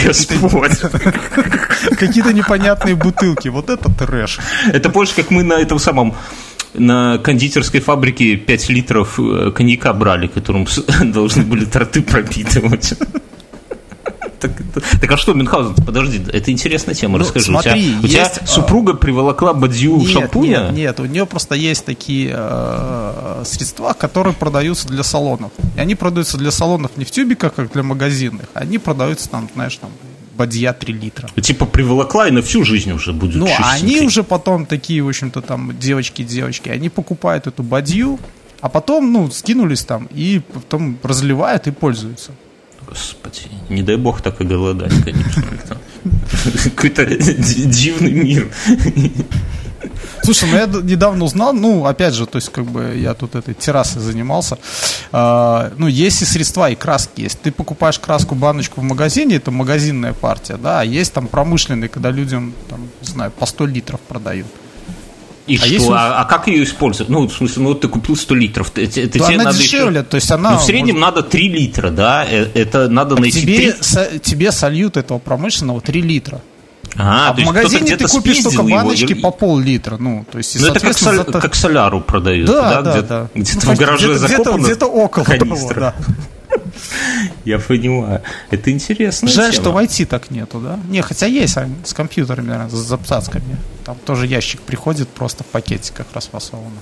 Какие-то 1.99 2.33
непонятные 2.39 2.95
бутылки. 2.95 3.49
Вот 3.49 3.71
это 3.71 3.91
трэш. 3.91 4.39
Это 4.73 4.89
больше 4.89 5.15
как 5.15 5.31
мы 5.31 5.43
на 5.43 5.55
этом 5.55 5.79
самом 5.79 6.15
на 6.75 7.19
кондитерской 7.19 7.81
фабрике 7.81 8.37
5 8.37 8.69
литров 8.69 9.19
э, 9.19 9.51
коньяка 9.55 9.93
брали, 9.93 10.27
которым 10.27 10.67
должны 11.13 11.43
были 11.43 11.65
торты 11.65 12.03
пропитывать. 12.03 12.95
Так, 14.41 14.53
так 15.01 15.11
а 15.11 15.17
что, 15.17 15.35
Мюнхгаузен, 15.35 15.75
подожди, 15.85 16.23
это 16.33 16.53
интересная 16.53 16.95
тема, 16.95 17.19
ну, 17.19 17.25
расскажи. 17.25 17.47
Смотри, 17.47 17.97
у 18.03 18.07
тебя, 18.07 18.23
есть, 18.23 18.37
у 18.37 18.39
тебя 18.39 18.47
супруга 18.47 18.95
приволокла 18.95 19.53
бадью 19.53 19.97
нет, 19.97 20.11
шампуня? 20.11 20.59
Нет, 20.67 20.73
нет, 20.73 21.01
у 21.01 21.07
нее 21.07 21.27
просто 21.27 21.57
есть 21.57 21.85
такие 21.85 22.33
э, 22.33 23.43
средства, 23.45 23.95
которые 23.95 24.35
продаются 24.35 24.87
для 24.87 25.03
салонов. 25.03 25.51
И 25.77 25.81
они 25.81 25.97
продаются 25.97 26.39
для 26.39 26.53
салонов 26.53 26.93
не 26.97 27.05
в 27.05 27.11
тюбиках, 27.11 27.55
как 27.55 27.73
для 27.73 27.83
магазинных, 27.83 28.47
они 28.55 28.79
продаются 28.79 29.29
там, 29.29 29.49
знаешь, 29.55 29.77
там 29.77 29.91
бадья 30.39 30.73
3 30.73 30.95
литра. 30.95 31.29
Типа 31.41 31.67
приволокла 31.67 32.29
и 32.29 32.31
на 32.31 32.41
всю 32.41 32.65
жизнь 32.65 32.93
уже 32.93 33.13
будет 33.13 33.37
Ну, 33.37 33.49
они 33.59 34.01
уже 34.01 34.23
потом 34.23 34.67
такие, 34.67 35.03
в 35.03 35.09
общем-то, 35.09 35.41
там, 35.43 35.73
девочки-девочки, 35.79 36.71
они 36.71 36.89
покупают 36.89 37.47
эту 37.47 37.63
бадью, 37.63 38.19
а 38.61 38.69
потом, 38.69 39.13
ну, 39.13 39.31
скинулись 39.31 39.85
там 39.85 40.09
и 40.17 40.41
потом 40.55 40.99
разливают 41.03 41.67
и 41.67 41.71
пользуются. 41.71 42.33
Господи, 42.89 43.41
не 43.69 43.83
дай 43.83 43.97
бог 43.97 44.23
так 44.23 44.41
и 44.41 44.45
голодать, 44.45 44.93
конечно. 45.05 45.45
Какой-то 46.65 47.05
дивный 47.07 48.13
мир. 48.13 48.49
Слушай, 50.29 50.51
ну 50.51 50.57
я 50.59 50.67
недавно 50.83 51.25
узнал, 51.25 51.55
ну, 51.55 51.87
опять 51.87 52.13
же, 52.13 52.27
то 52.27 52.37
есть, 52.37 52.51
как 52.51 52.67
бы 52.67 52.95
я 52.97 53.15
тут 53.15 53.35
этой 53.35 53.55
террасой 53.55 54.03
занимался. 54.03 54.59
Э, 55.11 55.71
ну, 55.79 55.87
есть 55.87 56.21
и 56.21 56.27
средства, 56.27 56.69
и 56.69 56.75
краски 56.75 57.23
есть. 57.23 57.41
Ты 57.41 57.51
покупаешь 57.51 57.99
краску, 57.99 58.35
баночку 58.35 58.83
в 58.83 58.85
магазине, 58.85 59.37
это 59.37 59.51
магазинная 59.51 60.13
партия, 60.13 60.59
да, 60.59 60.81
а 60.81 60.85
есть 60.85 61.15
там 61.15 61.29
промышленные, 61.29 61.89
когда 61.89 62.11
людям, 62.11 62.53
там, 62.69 62.91
не 63.01 63.09
знаю, 63.09 63.31
по 63.31 63.47
100 63.47 63.67
литров 63.67 64.01
продают. 64.01 64.49
И 65.47 65.57
а 65.57 65.61
что? 65.61 65.69
Есть... 65.69 65.89
А, 65.89 66.21
а 66.21 66.25
как 66.27 66.47
ее 66.47 66.63
использовать? 66.65 67.09
Ну, 67.09 67.27
в 67.27 67.33
смысле, 67.33 67.63
ну 67.63 67.69
вот 67.71 67.81
ты 67.81 67.89
купил 67.89 68.15
100 68.15 68.35
литров. 68.35 68.71
Это, 68.75 69.01
это 69.01 69.19
тебе 69.19 69.35
она 69.37 69.45
надо 69.45 69.57
дешевле, 69.57 70.01
еще... 70.01 70.09
то 70.11 70.17
есть 70.17 70.31
она... 70.31 70.51
Ну, 70.51 70.59
в 70.59 70.63
среднем 70.63 70.99
может... 71.01 71.17
надо 71.17 71.23
3 71.23 71.49
литра, 71.49 71.89
да? 71.89 72.27
Э, 72.29 72.49
это 72.53 72.91
надо 72.91 73.17
найти... 73.17 73.41
Тебе, 73.41 73.73
3... 73.73 73.83
со, 73.83 74.19
тебе 74.19 74.53
сольют 74.53 74.99
этого 74.99 75.19
промышленного 75.19 75.81
3 75.81 76.03
литра. 76.03 76.43
А, 77.01 77.31
а 77.31 77.33
в 77.33 77.39
магазине 77.39 77.97
ты 77.97 78.09
купишь 78.09 78.43
только 78.43 78.65
баночки 78.65 79.13
его. 79.13 79.31
по 79.31 79.31
пол-литра. 79.31 79.99
Ну, 79.99 80.27
то 80.31 80.39
есть, 80.39 80.61
ну 80.61 80.67
это 80.67 80.81
как, 80.81 80.99
соль, 80.99 81.17
зато... 81.17 81.41
как 81.41 81.55
соляру 81.55 82.01
продают, 82.01 82.49
да? 82.49 82.61
да, 82.61 82.83
да, 82.83 82.91
где-то, 82.93 83.09
да. 83.09 83.41
где-то 83.41 83.67
ну, 83.67 83.75
в 83.75 83.79
гараже 83.79 84.09
где-то, 84.09 84.29
закопано. 84.29 84.65
Где-то, 84.65 84.87
около 84.87 85.25
канистра. 85.25 85.75
того, 85.75 86.05
да. 86.51 86.59
Я 87.45 87.59
понимаю. 87.61 88.23
Это 88.51 88.71
интересно. 88.73 89.29
Жаль, 89.29 89.53
тема. 89.53 89.63
что 89.63 89.73
в 89.73 89.79
IT 89.79 90.07
так 90.07 90.31
нету, 90.31 90.59
да? 90.59 90.79
Не, 90.89 91.03
хотя 91.03 91.27
есть 91.27 91.57
а, 91.57 91.69
с 91.85 91.95
компьютерами, 91.95 92.49
наверное, 92.49 92.71
с 92.71 92.75
запцацками. 92.75 93.57
Там 93.85 93.97
тоже 94.05 94.27
ящик 94.27 94.61
приходит 94.63 95.09
просто 95.09 95.45
в 95.45 95.47
пакетиках 95.47 96.07
расфасовано. 96.15 96.81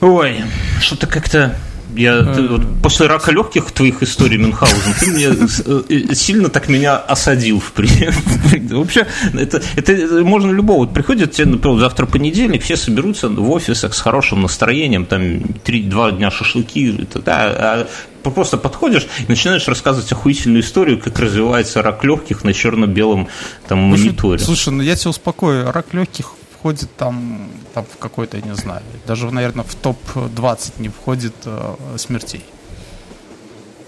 Ой, 0.00 0.44
что-то 0.80 1.06
как-то 1.06 1.56
я, 1.94 2.22
ты, 2.22 2.48
вот, 2.48 2.62
после 2.82 3.06
рака 3.06 3.30
легких 3.30 3.70
твоих 3.70 4.02
историй 4.02 4.38
Мюнхгаузен, 4.38 4.94
ты 5.00 5.06
мне 5.06 5.28
э, 5.28 6.14
сильно 6.14 6.48
так 6.48 6.68
меня 6.68 6.96
осадил. 6.96 7.60
В 7.60 7.72
Вообще, 8.70 9.06
это, 9.34 9.62
это 9.76 10.24
можно 10.24 10.50
любого. 10.50 10.78
Вот 10.78 10.94
приходит 10.94 11.32
тебе, 11.32 11.46
например, 11.46 11.78
завтра 11.78 12.06
понедельник, 12.06 12.62
все 12.62 12.76
соберутся 12.76 13.28
в 13.28 13.50
офисах 13.50 13.94
с 13.94 14.00
хорошим 14.00 14.42
настроением, 14.42 15.06
там 15.06 15.42
три, 15.64 15.82
два 15.82 16.10
дня 16.10 16.30
шашлыки, 16.30 17.06
да, 17.24 17.34
а 17.56 17.88
просто 18.30 18.56
подходишь 18.56 19.06
и 19.20 19.24
начинаешь 19.28 19.68
рассказывать 19.68 20.10
охуительную 20.12 20.62
историю, 20.62 20.98
как 20.98 21.18
развивается 21.18 21.82
рак 21.82 22.04
легких 22.04 22.44
на 22.44 22.52
черно-белом 22.52 23.28
там 23.68 23.78
мониторе. 23.78 24.38
Слушай, 24.38 24.72
ну 24.72 24.82
я 24.82 24.96
тебя 24.96 25.10
успокою, 25.10 25.70
рак 25.70 25.86
легких 25.92 26.32
входит 26.66 26.90
там, 26.96 27.48
там 27.74 27.84
в 27.84 27.96
какой-то, 27.98 28.40
не 28.40 28.54
знаю, 28.56 28.82
даже, 29.06 29.30
наверное, 29.30 29.64
в 29.64 29.76
топ-20 29.76 30.72
не 30.78 30.88
входит 30.88 31.34
э, 31.44 31.74
смертей. 31.96 32.44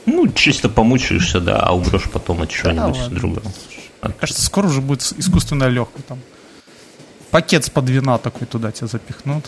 Ну, 0.07 0.29
чисто 0.29 0.69
помучаешься, 0.69 1.41
да, 1.41 1.59
а 1.59 1.75
умрешь 1.75 2.09
потом 2.13 2.43
от 2.43 2.51
чего-нибудь 2.51 2.97
да, 2.97 3.09
другого. 3.09 3.43
Кажется, 4.21 4.45
скоро 4.45 4.69
уже 4.69 4.81
будет 4.81 5.03
искусственно 5.19 5.65
легко 5.65 5.99
там. 6.07 6.21
Пакет 7.33 7.65
с 7.65 7.71
под 7.71 7.91
вина 7.91 8.17
такой 8.19 8.47
туда 8.47 8.71
тебя 8.71 8.87
запихнут. 8.87 9.45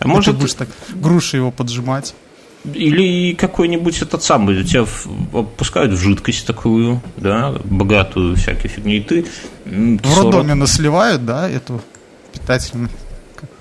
А 0.00 0.06
может... 0.06 0.34
Ты 0.34 0.40
будешь 0.42 0.54
так 0.54 0.68
груши 0.94 1.38
его 1.38 1.50
поджимать. 1.50 2.14
Или 2.74 3.34
какой-нибудь 3.34 4.02
этот 4.02 4.22
самый, 4.22 4.62
тебя 4.64 4.86
опускают 5.32 5.92
в 5.92 5.96
жидкость 5.96 6.46
такую, 6.46 7.00
да, 7.16 7.54
богатую 7.64 8.36
всякой 8.36 8.68
фигней, 8.68 8.98
и 8.98 9.00
ты... 9.00 9.26
В 9.64 10.18
роддоме 10.18 10.54
насливают, 10.54 11.24
да, 11.24 11.48
эту 11.48 11.80
питательную 12.34 12.90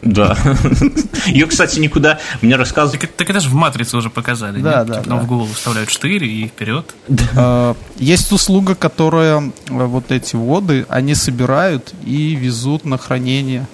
да. 0.01 0.37
Ее, 1.25 1.45
кстати, 1.47 1.79
никуда 1.79 2.19
мне 2.41 2.55
рассказывали. 2.55 2.99
Так, 2.99 3.11
так 3.11 3.29
это 3.29 3.39
же 3.39 3.49
в 3.49 3.53
матрице 3.53 3.97
уже 3.97 4.09
показали. 4.09 4.59
Да, 4.59 4.79
нет? 4.79 4.87
да. 4.87 4.93
Типа, 5.01 5.09
да. 5.09 5.15
в 5.17 5.27
голову 5.27 5.53
вставляют 5.53 5.89
штырь 5.89 6.23
и 6.23 6.47
вперед. 6.47 6.93
А, 7.35 7.75
есть 7.97 8.31
услуга, 8.31 8.75
которая 8.75 9.39
э, 9.39 9.51
вот 9.69 10.11
эти 10.11 10.35
воды, 10.35 10.85
они 10.89 11.15
собирают 11.15 11.93
и 12.03 12.35
везут 12.35 12.85
на 12.85 12.97
хранение. 12.97 13.65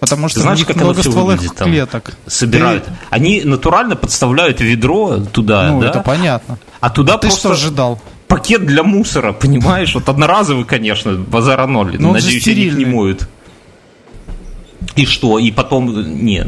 Потому 0.00 0.28
что 0.28 0.40
знаешь, 0.40 0.64
как 0.64 0.76
много 0.76 1.00
стволовых 1.00 1.54
клеток. 1.54 2.16
Собирают. 2.26 2.84
Ты... 2.84 2.90
Они 3.10 3.42
натурально 3.42 3.94
подставляют 3.94 4.60
ведро 4.60 5.18
туда, 5.18 5.70
ну, 5.70 5.80
да? 5.80 5.90
это 5.90 6.00
понятно. 6.00 6.58
А 6.80 6.90
туда 6.90 7.14
а 7.14 7.18
просто... 7.18 7.38
что 7.38 7.52
ожидал? 7.52 8.00
Пакет 8.26 8.66
для 8.66 8.82
мусора, 8.82 9.32
понимаешь? 9.32 9.94
Вот 9.94 10.08
одноразовый, 10.08 10.64
конечно, 10.64 11.12
базара 11.12 11.66
ноль. 11.66 11.96
Но 12.00 12.12
Надеюсь, 12.12 12.46
они 12.48 12.62
их 12.62 12.74
не 12.74 12.86
моют. 12.86 13.28
И 14.96 15.06
что? 15.06 15.38
И 15.38 15.50
потом... 15.50 16.24
Не, 16.24 16.44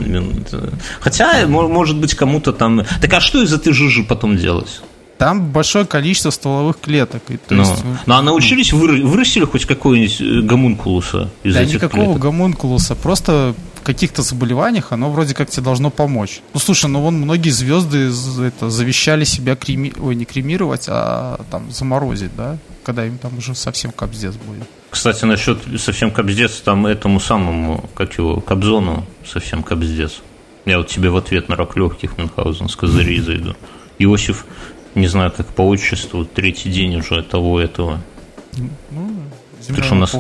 хотя, 1.01 1.47
может 1.47 1.97
быть, 1.97 2.15
кому-то 2.15 2.53
там... 2.53 2.83
Так 3.01 3.13
а 3.13 3.21
что 3.21 3.43
из 3.43 3.53
этой 3.53 3.73
жижи 3.73 4.03
потом 4.03 4.37
делать? 4.37 4.81
Там 5.19 5.53
большое 5.53 5.87
количество 5.87 6.31
стволовых 6.31 6.81
клеток. 6.81 7.23
И, 7.29 7.37
то 7.37 7.55
ну, 7.55 7.63
есть, 7.63 7.85
ну, 8.07 8.15
а 8.15 8.23
научились, 8.23 8.73
вы, 8.73 9.01
вырастили 9.03 9.45
хоть 9.45 9.65
какой-нибудь 9.65 10.21
э, 10.21 10.41
гомункулуса 10.41 11.31
из 11.45 11.55
да 11.55 11.63
этих 11.63 11.75
никакого 11.75 12.05
клеток? 12.05 12.23
гомункулуса, 12.23 12.95
просто 12.97 13.55
каких-то 13.85 14.23
заболеваниях 14.23 14.93
оно 14.93 15.11
вроде 15.11 15.35
как 15.35 15.51
тебе 15.51 15.63
должно 15.63 15.91
помочь. 15.91 16.41
Ну, 16.53 16.61
слушай, 16.61 16.91
ну 16.91 17.01
вон 17.01 17.17
многие 17.17 17.51
звезды 17.51 18.11
это, 18.43 18.71
завещали 18.71 19.25
себя 19.25 19.55
креми... 19.55 19.93
Ой, 20.01 20.15
не 20.15 20.25
кремировать, 20.25 20.87
а 20.89 21.41
там 21.51 21.71
заморозить, 21.71 22.35
да? 22.37 22.59
Когда 22.83 23.07
им 23.07 23.19
там 23.19 23.39
уже 23.39 23.55
совсем 23.55 23.93
капздец 23.93 24.35
будет. 24.35 24.67
Кстати, 24.91 25.25
насчет 25.25 25.59
совсем 25.79 26.11
кобздец, 26.11 26.61
там 26.61 26.87
этому 26.87 27.21
самому, 27.21 27.89
как 27.95 28.17
его, 28.19 28.41
Кобзону 28.41 29.05
совсем 29.27 29.63
кобздец. 29.63 30.23
Я 30.65 30.79
вот 30.79 30.89
тебе 30.89 31.11
в 31.11 31.17
ответ 31.17 31.49
на 31.49 31.57
рак 31.57 31.77
легких 31.77 32.17
Мюнхгаузен 32.17 32.69
с 32.69 32.77
козырей 32.77 33.21
зайду. 33.21 33.55
Иосиф, 33.99 34.47
не 34.95 35.09
знаю, 35.09 35.33
как 35.33 35.47
по 35.49 35.63
отчеству, 35.63 36.25
третий 36.25 36.71
день 36.71 36.97
уже 36.97 37.23
того 37.23 37.61
этого. 37.61 38.01
Ну, 38.91 39.17
Причем 39.69 39.97
у 39.97 40.01
нас 40.01 40.17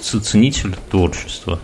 ценитель 0.00 0.74
творчества. 0.90 1.60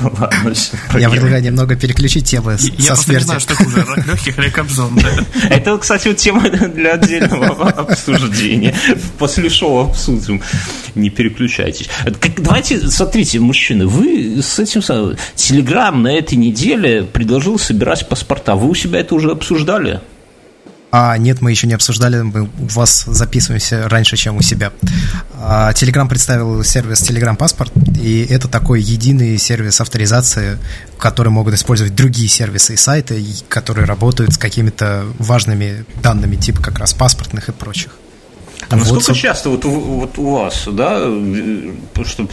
Ладно, 0.00 0.54
Я 0.98 1.10
предлагаю 1.10 1.42
немного 1.42 1.76
переключить 1.76 2.24
темы 2.26 2.56
со 2.58 2.96
смерти. 2.96 3.12
Я 3.12 3.20
знаю, 3.20 3.40
что 3.40 3.54
хуже, 3.54 3.84
рак 3.84 4.06
легких 4.06 4.38
или 4.38 4.48
Кобзон. 4.48 4.98
Это, 5.50 5.76
кстати, 5.78 6.14
тема 6.14 6.48
для 6.48 6.92
отдельного 6.92 7.70
обсуждения. 7.70 8.74
После 9.18 9.48
шоу 9.48 9.88
обсудим. 9.88 10.42
Не 10.94 11.10
переключайтесь. 11.10 11.88
Давайте, 12.38 12.80
смотрите, 12.88 13.40
мужчины, 13.40 13.86
вы 13.86 14.40
с 14.42 14.58
этим... 14.58 14.82
Телеграм 15.34 16.02
на 16.02 16.08
этой 16.08 16.36
неделе 16.36 17.02
предложил 17.02 17.58
собирать 17.58 18.08
паспорта. 18.08 18.54
Вы 18.54 18.68
у 18.68 18.74
себя 18.74 19.00
это 19.00 19.14
уже 19.14 19.30
обсуждали? 19.30 20.00
А, 20.98 21.18
нет, 21.18 21.42
мы 21.42 21.50
еще 21.50 21.66
не 21.66 21.74
обсуждали, 21.74 22.22
мы 22.22 22.44
у 22.44 22.48
вас 22.58 23.04
записываемся 23.06 23.86
раньше, 23.86 24.16
чем 24.16 24.38
у 24.38 24.40
себя. 24.40 24.72
А, 25.34 25.70
Telegram 25.72 26.08
представил 26.08 26.64
сервис 26.64 27.02
Telegram 27.02 27.36
Паспорт, 27.36 27.70
и 28.00 28.26
это 28.30 28.48
такой 28.48 28.80
единый 28.80 29.36
сервис 29.36 29.78
авторизации, 29.82 30.56
который 30.96 31.28
могут 31.28 31.52
использовать 31.52 31.94
другие 31.94 32.30
сервисы 32.30 32.72
и 32.72 32.76
сайты, 32.78 33.22
которые 33.50 33.84
работают 33.84 34.32
с 34.32 34.38
какими-то 34.38 35.04
важными 35.18 35.84
данными, 36.02 36.36
типа 36.36 36.62
как 36.62 36.78
раз 36.78 36.94
паспортных 36.94 37.50
и 37.50 37.52
прочих. 37.52 37.98
А 38.70 38.76
вот, 38.76 38.94
насколько 38.94 39.12
часто 39.12 39.50
вот, 39.50 39.66
вот 39.66 40.18
у 40.18 40.30
вас, 40.30 40.66
да, 40.66 40.96
э, 41.02 41.74
чтобы 42.06 42.30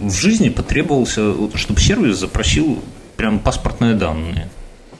в 0.00 0.14
жизни 0.14 0.48
потребовался, 0.48 1.34
чтобы 1.58 1.78
сервис 1.78 2.20
запросил 2.20 2.82
прям 3.18 3.38
паспортные 3.38 3.96
данные? 3.96 4.48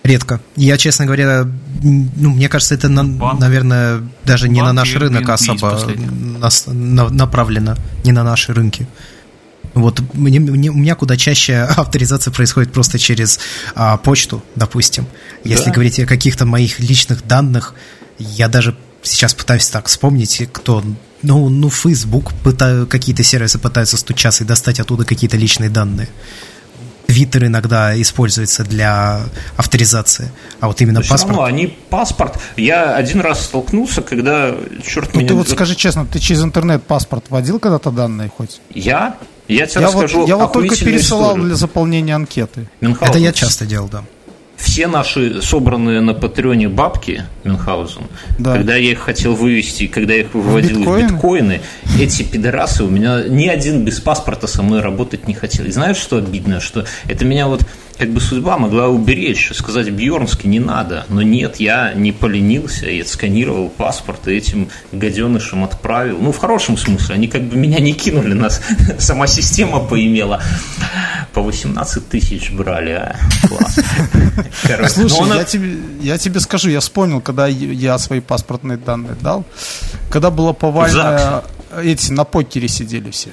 Редко. 0.09 0.41
Я, 0.57 0.79
честно 0.79 1.05
говоря, 1.05 1.47
ну, 1.83 2.31
мне 2.31 2.49
кажется, 2.49 2.75
это, 2.75 2.89
на, 2.89 3.03
наверное, 3.03 4.03
даже 4.25 4.49
не 4.49 4.63
на 4.63 4.73
наш 4.73 4.95
рынок 4.95 5.29
особо 5.29 5.79
на, 6.39 6.49
на, 6.73 7.09
направлено, 7.11 7.77
не 8.05 8.13
на 8.13 8.25
наши 8.25 8.55
рынки. 8.55 8.89
Вот 9.75 10.01
мне, 10.15 10.41
мне, 10.41 10.71
у 10.71 10.75
меня 10.75 10.95
куда 10.95 11.17
чаще 11.19 11.59
авторизация 11.77 12.33
происходит 12.33 12.73
просто 12.73 12.99
через 12.99 13.39
а, 13.75 13.99
почту, 13.99 14.43
допустим. 14.57 15.07
Если 15.45 15.67
да. 15.67 15.73
говорить 15.73 16.01
о 16.01 16.07
каких-то 16.07 16.47
моих 16.47 16.81
личных 16.81 17.27
данных, 17.27 17.75
я 18.19 18.49
даже 18.49 18.75
сейчас 19.03 19.35
пытаюсь 19.35 19.69
так 19.69 19.87
вспомнить, 19.89 20.49
кто 20.53 20.83
ну, 21.23 21.49
ну, 21.49 21.69
Facebook 21.69 22.33
пытаю, 22.45 22.87
какие-то 22.87 23.23
сервисы 23.23 23.59
пытаются 23.59 23.97
стучаться 23.97 24.45
и 24.45 24.47
достать 24.47 24.81
оттуда 24.81 25.05
какие-то 25.05 25.37
личные 25.37 25.69
данные. 25.69 26.09
Твиттер 27.09 27.47
иногда 27.47 28.01
используется 28.01 28.65
для 28.65 29.23
авторизации, 29.57 30.31
а 30.61 30.69
вот 30.69 30.79
именно 30.83 31.01
Но 31.01 31.07
паспорт... 31.09 31.37
Равно 31.37 31.45
они 31.45 31.67
паспорт... 31.67 32.39
Я 32.59 32.95
один 32.95 33.23
раз 33.23 33.45
столкнулся, 33.45 34.03
когда, 34.03 34.55
черт 34.87 35.15
ну, 35.15 35.21
меня... 35.21 35.29
ты 35.29 35.35
вот 35.35 35.49
скажи 35.49 35.75
честно, 35.75 36.05
ты 36.05 36.19
через 36.19 36.43
интернет 36.43 36.85
паспорт 36.85 37.25
вводил 37.31 37.59
когда-то 37.59 37.91
данные 37.91 38.29
хоть? 38.29 38.61
Я? 38.75 39.17
Я 39.49 39.67
тебе 39.67 39.81
я 39.81 39.87
расскажу 39.87 40.21
вот, 40.21 40.29
Я 40.29 40.37
вот 40.37 40.53
только 40.53 40.77
пересылал 40.77 41.31
историю. 41.31 41.47
для 41.47 41.57
заполнения 41.57 42.15
анкеты. 42.15 42.69
Мюнхгаузен. 42.83 43.11
Это 43.11 43.19
я 43.19 43.33
часто 43.33 43.65
делал, 43.65 43.89
да 43.89 44.05
все 44.59 44.89
наши 44.89 45.41
собранные 45.41 46.01
на 46.01 46.15
Патреоне 46.15 46.69
бабки 46.69 47.25
Мюнхгаузен, 47.45 48.03
да. 48.39 48.55
когда 48.55 48.75
я 48.75 48.91
их 48.91 48.99
хотел 48.99 49.35
вывести, 49.35 49.87
когда 49.87 50.15
я 50.15 50.21
их 50.21 50.35
выводил 50.35 50.83
в 50.83 50.99
биткоины, 50.99 51.61
эти 51.99 52.25
пидорасы 52.25 52.83
у 52.85 52.91
меня 52.91 53.23
ни 53.29 53.47
один 53.47 53.85
без 53.85 54.01
паспорта 54.01 54.47
со 54.47 54.63
мной 54.63 54.81
работать 54.81 55.29
не 55.29 55.35
хотел. 55.35 55.65
И 55.65 55.71
знаешь, 55.71 55.97
что 55.97 56.17
обидно? 56.17 56.61
Что 56.61 56.85
это 57.07 57.25
меня 57.25 57.47
вот 57.47 57.63
как 57.99 58.11
бы 58.11 58.21
судьба 58.21 58.59
могла 58.59 58.89
уберечь, 58.89 59.51
сказать 59.53 59.91
Бьернски 59.91 60.47
не 60.47 60.61
надо. 60.61 61.05
Но 61.09 61.21
нет, 61.23 61.57
я 61.57 61.93
не 61.95 62.13
поленился, 62.13 62.87
я 62.89 63.03
отсканировал 63.03 63.69
паспорт 63.69 64.29
и 64.29 64.33
этим 64.33 64.69
гаденышам 64.93 65.65
отправил. 65.65 66.19
Ну, 66.21 66.31
в 66.31 66.39
хорошем 66.39 66.77
смысле, 66.77 67.17
они 67.17 67.27
как 67.27 67.43
бы 67.43 67.57
меня 67.57 67.81
не 67.81 67.93
кинули, 67.93 68.35
нас 68.35 68.63
сама 68.99 69.27
система 69.27 69.81
поимела. 69.81 70.41
По 71.35 71.43
18 71.43 72.09
тысяч 72.09 72.53
брали, 72.53 72.93
а? 72.93 73.17
Класс. 73.49 73.81
Короче, 74.63 74.91
Слушай, 74.91 75.21
он... 75.21 75.35
я, 75.35 75.45
тебе, 75.45 75.79
я 76.01 76.19
тебе 76.19 76.39
скажу, 76.39 76.71
я 76.71 76.79
вспомнил, 76.81 77.21
когда 77.21 77.49
я 77.49 77.99
свои 77.99 78.21
паспортные 78.21 78.79
данные 78.79 79.17
дал, 79.21 79.45
когда 80.11 80.31
было 80.31 80.53
повально, 80.53 81.43
эти 81.83 82.13
на 82.13 82.25
покере 82.25 82.69
сидели 82.69 83.11
все. 83.11 83.31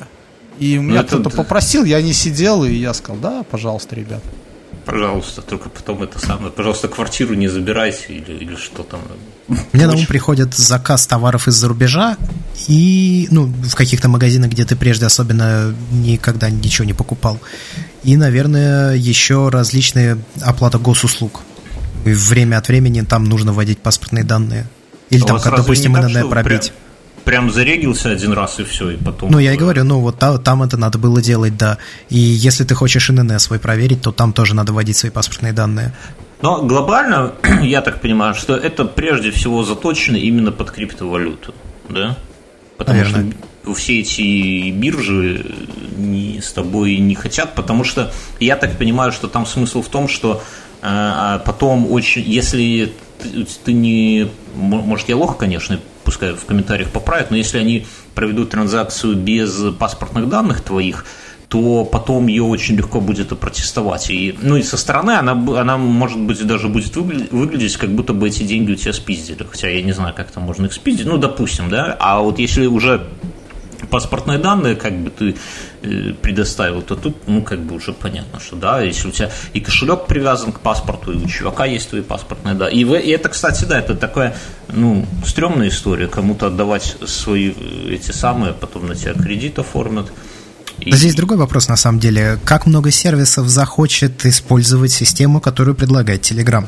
И 0.58 0.78
у 0.78 0.82
меня 0.82 1.02
ну, 1.02 1.08
кто-то 1.08 1.30
попросил, 1.30 1.84
я 1.84 2.02
не 2.02 2.14
сидел, 2.14 2.64
и 2.64 2.74
я 2.74 2.94
сказал, 2.94 3.18
да, 3.22 3.44
пожалуйста, 3.44 3.96
ребят 3.96 4.24
пожалуйста, 4.86 5.42
только 5.42 5.70
потом 5.70 6.04
это 6.04 6.20
самое, 6.20 6.52
пожалуйста, 6.52 6.88
квартиру 6.88 7.34
не 7.34 7.48
забирайте 7.48 8.14
или, 8.14 8.32
или 8.34 8.56
что 8.56 8.84
там. 8.84 9.00
Мне 9.74 9.88
на 9.88 9.96
ум 9.96 10.06
приходит 10.06 10.54
заказ 10.56 11.08
товаров 11.08 11.48
из-за 11.48 11.68
рубежа 11.68 12.18
и, 12.68 13.28
ну, 13.32 13.46
в 13.46 13.76
каких-то 13.76 14.08
магазинах, 14.10 14.52
где 14.52 14.66
ты 14.66 14.76
прежде 14.76 15.06
особенно 15.06 15.76
никогда 15.92 16.50
ничего 16.50 16.86
не 16.86 16.94
покупал. 16.94 17.40
И, 18.04 18.18
наверное, 18.18 18.96
еще 18.96 19.50
различные 19.50 20.18
оплата 20.42 20.78
госуслуг. 20.78 21.42
И 22.06 22.12
время 22.12 22.58
от 22.58 22.68
времени 22.68 23.02
там 23.02 23.26
нужно 23.26 23.52
вводить 23.54 23.80
паспортные 23.80 24.24
данные. 24.24 24.68
Или 25.10 25.24
а 25.24 25.26
там, 25.26 25.40
как, 25.40 25.56
допустим, 25.56 25.94
НН 25.94 26.30
пробить. 26.30 26.72
Прям 26.72 26.85
прям 27.26 27.52
зарегился 27.52 28.12
один 28.12 28.32
раз 28.34 28.60
и 28.60 28.64
все, 28.64 28.92
и 28.92 28.98
потом... 28.98 29.32
Ну, 29.32 29.40
я 29.40 29.54
и 29.54 29.58
говорю, 29.58 29.84
ну, 29.84 30.00
вот 30.00 30.20
там, 30.20 30.42
там 30.42 30.64
это 30.64 30.78
надо 30.78 30.98
было 30.98 31.22
делать, 31.22 31.58
да. 31.58 31.78
И 32.10 32.18
если 32.18 32.64
ты 32.64 32.76
хочешь 32.76 33.10
ИНН 33.10 33.40
свой 33.40 33.60
проверить, 33.60 34.02
то 34.04 34.12
там 34.12 34.32
тоже 34.32 34.56
надо 34.56 34.72
вводить 34.72 34.96
свои 34.96 35.12
паспортные 35.12 35.52
данные. 35.52 35.94
Но 36.42 36.62
глобально, 36.62 37.34
я 37.64 37.82
так 37.82 38.00
понимаю, 38.00 38.36
что 38.36 38.56
это 38.56 38.86
прежде 38.86 39.32
всего 39.32 39.64
заточено 39.64 40.16
именно 40.16 40.52
под 40.52 40.72
криптовалюту, 40.72 41.54
да? 41.90 42.16
Потому 42.78 43.00
Наверное. 43.00 43.32
что 43.64 43.74
все 43.74 44.02
эти 44.02 44.70
биржи 44.70 45.46
не, 45.98 46.42
с 46.42 46.52
тобой 46.52 46.98
не 46.98 47.16
хотят, 47.16 47.56
потому 47.56 47.84
что 47.84 48.12
я 48.40 48.56
так 48.56 48.78
понимаю, 48.78 49.12
что 49.12 49.28
там 49.28 49.46
смысл 49.46 49.82
в 49.82 49.88
том, 49.88 50.08
что 50.08 50.44
э, 50.82 50.88
а 50.88 51.40
потом 51.40 51.92
очень, 51.92 52.22
если 52.22 52.94
ты, 53.18 53.48
ты 53.64 53.74
не, 53.74 54.28
может 54.54 55.10
я 55.10 55.18
лох, 55.18 55.38
конечно, 55.38 55.80
пускай 56.06 56.34
в 56.34 56.46
комментариях 56.46 56.92
поправят, 56.92 57.32
но 57.32 57.38
если 57.38 57.58
они 57.58 57.86
проведут 58.14 58.52
транзакцию 58.52 59.16
без 59.16 59.74
паспортных 59.78 60.30
данных 60.30 60.62
твоих, 60.62 61.06
то 61.50 61.86
потом 61.86 62.28
ее 62.28 62.44
очень 62.44 62.76
легко 62.76 63.00
будет 63.02 63.32
опротестовать. 63.32 64.10
И, 64.10 64.36
ну 64.42 64.58
и 64.58 64.64
со 64.64 64.78
стороны 64.78 65.12
она, 65.12 65.34
она 65.34 65.78
может 65.78 66.20
быть, 66.20 66.46
даже 66.46 66.70
будет 66.70 66.96
выглядеть, 66.96 67.78
как 67.78 67.92
будто 67.92 68.14
бы 68.14 68.28
эти 68.28 68.44
деньги 68.44 68.72
у 68.72 68.76
тебя 68.76 68.94
спиздили. 68.94 69.46
Хотя 69.50 69.70
я 69.70 69.82
не 69.82 69.92
знаю, 69.92 70.14
как 70.16 70.32
там 70.32 70.44
можно 70.44 70.66
их 70.66 70.74
спиздить. 70.74 71.06
Ну, 71.06 71.18
допустим, 71.18 71.70
да. 71.70 71.96
А 72.00 72.22
вот 72.22 72.40
если 72.40 72.66
уже 72.66 73.08
паспортные 73.90 74.38
данные 74.38 74.76
как 74.76 74.94
бы 74.94 75.10
ты 75.10 75.36
э, 75.82 76.14
предоставил, 76.22 76.82
то 76.82 76.96
тут, 76.96 77.28
ну, 77.28 77.42
как 77.42 77.60
бы 77.60 77.76
уже 77.76 77.94
понятно, 77.94 78.40
что 78.40 78.56
да, 78.56 78.82
если 78.82 79.08
у 79.08 79.12
тебя 79.12 79.32
и 79.54 79.60
кошелек 79.60 80.08
привязан 80.08 80.52
к 80.52 80.60
паспорту, 80.60 81.12
и 81.12 81.18
у 81.18 81.28
чувака 81.28 81.66
есть 81.66 81.90
твои 81.90 82.02
паспортные 82.02 82.56
данные. 82.56 82.76
И, 82.76 82.82
и 82.82 83.10
это, 83.12 83.30
кстати, 83.30 83.66
да, 83.66 83.80
это 83.80 83.96
такая, 83.96 84.36
ну, 84.70 85.06
стрёмная 85.26 85.70
история, 85.70 86.08
кому-то 86.08 86.48
отдавать 86.48 86.98
свои 87.06 87.52
э, 87.52 87.94
эти 87.94 88.12
самые, 88.12 88.54
потом 88.54 88.88
на 88.88 88.96
тебя 88.96 89.14
кредит 89.14 89.60
оформят. 89.60 90.12
И... 90.80 90.92
Здесь 90.92 91.16
другой 91.16 91.38
вопрос, 91.38 91.70
на 91.70 91.78
самом 91.78 92.00
деле. 92.00 92.38
Как 92.44 92.66
много 92.66 92.92
сервисов 92.92 93.48
захочет 93.48 94.26
использовать 94.26 94.92
систему, 94.92 95.40
которую 95.40 95.76
предлагает 95.76 96.30
Telegram? 96.30 96.66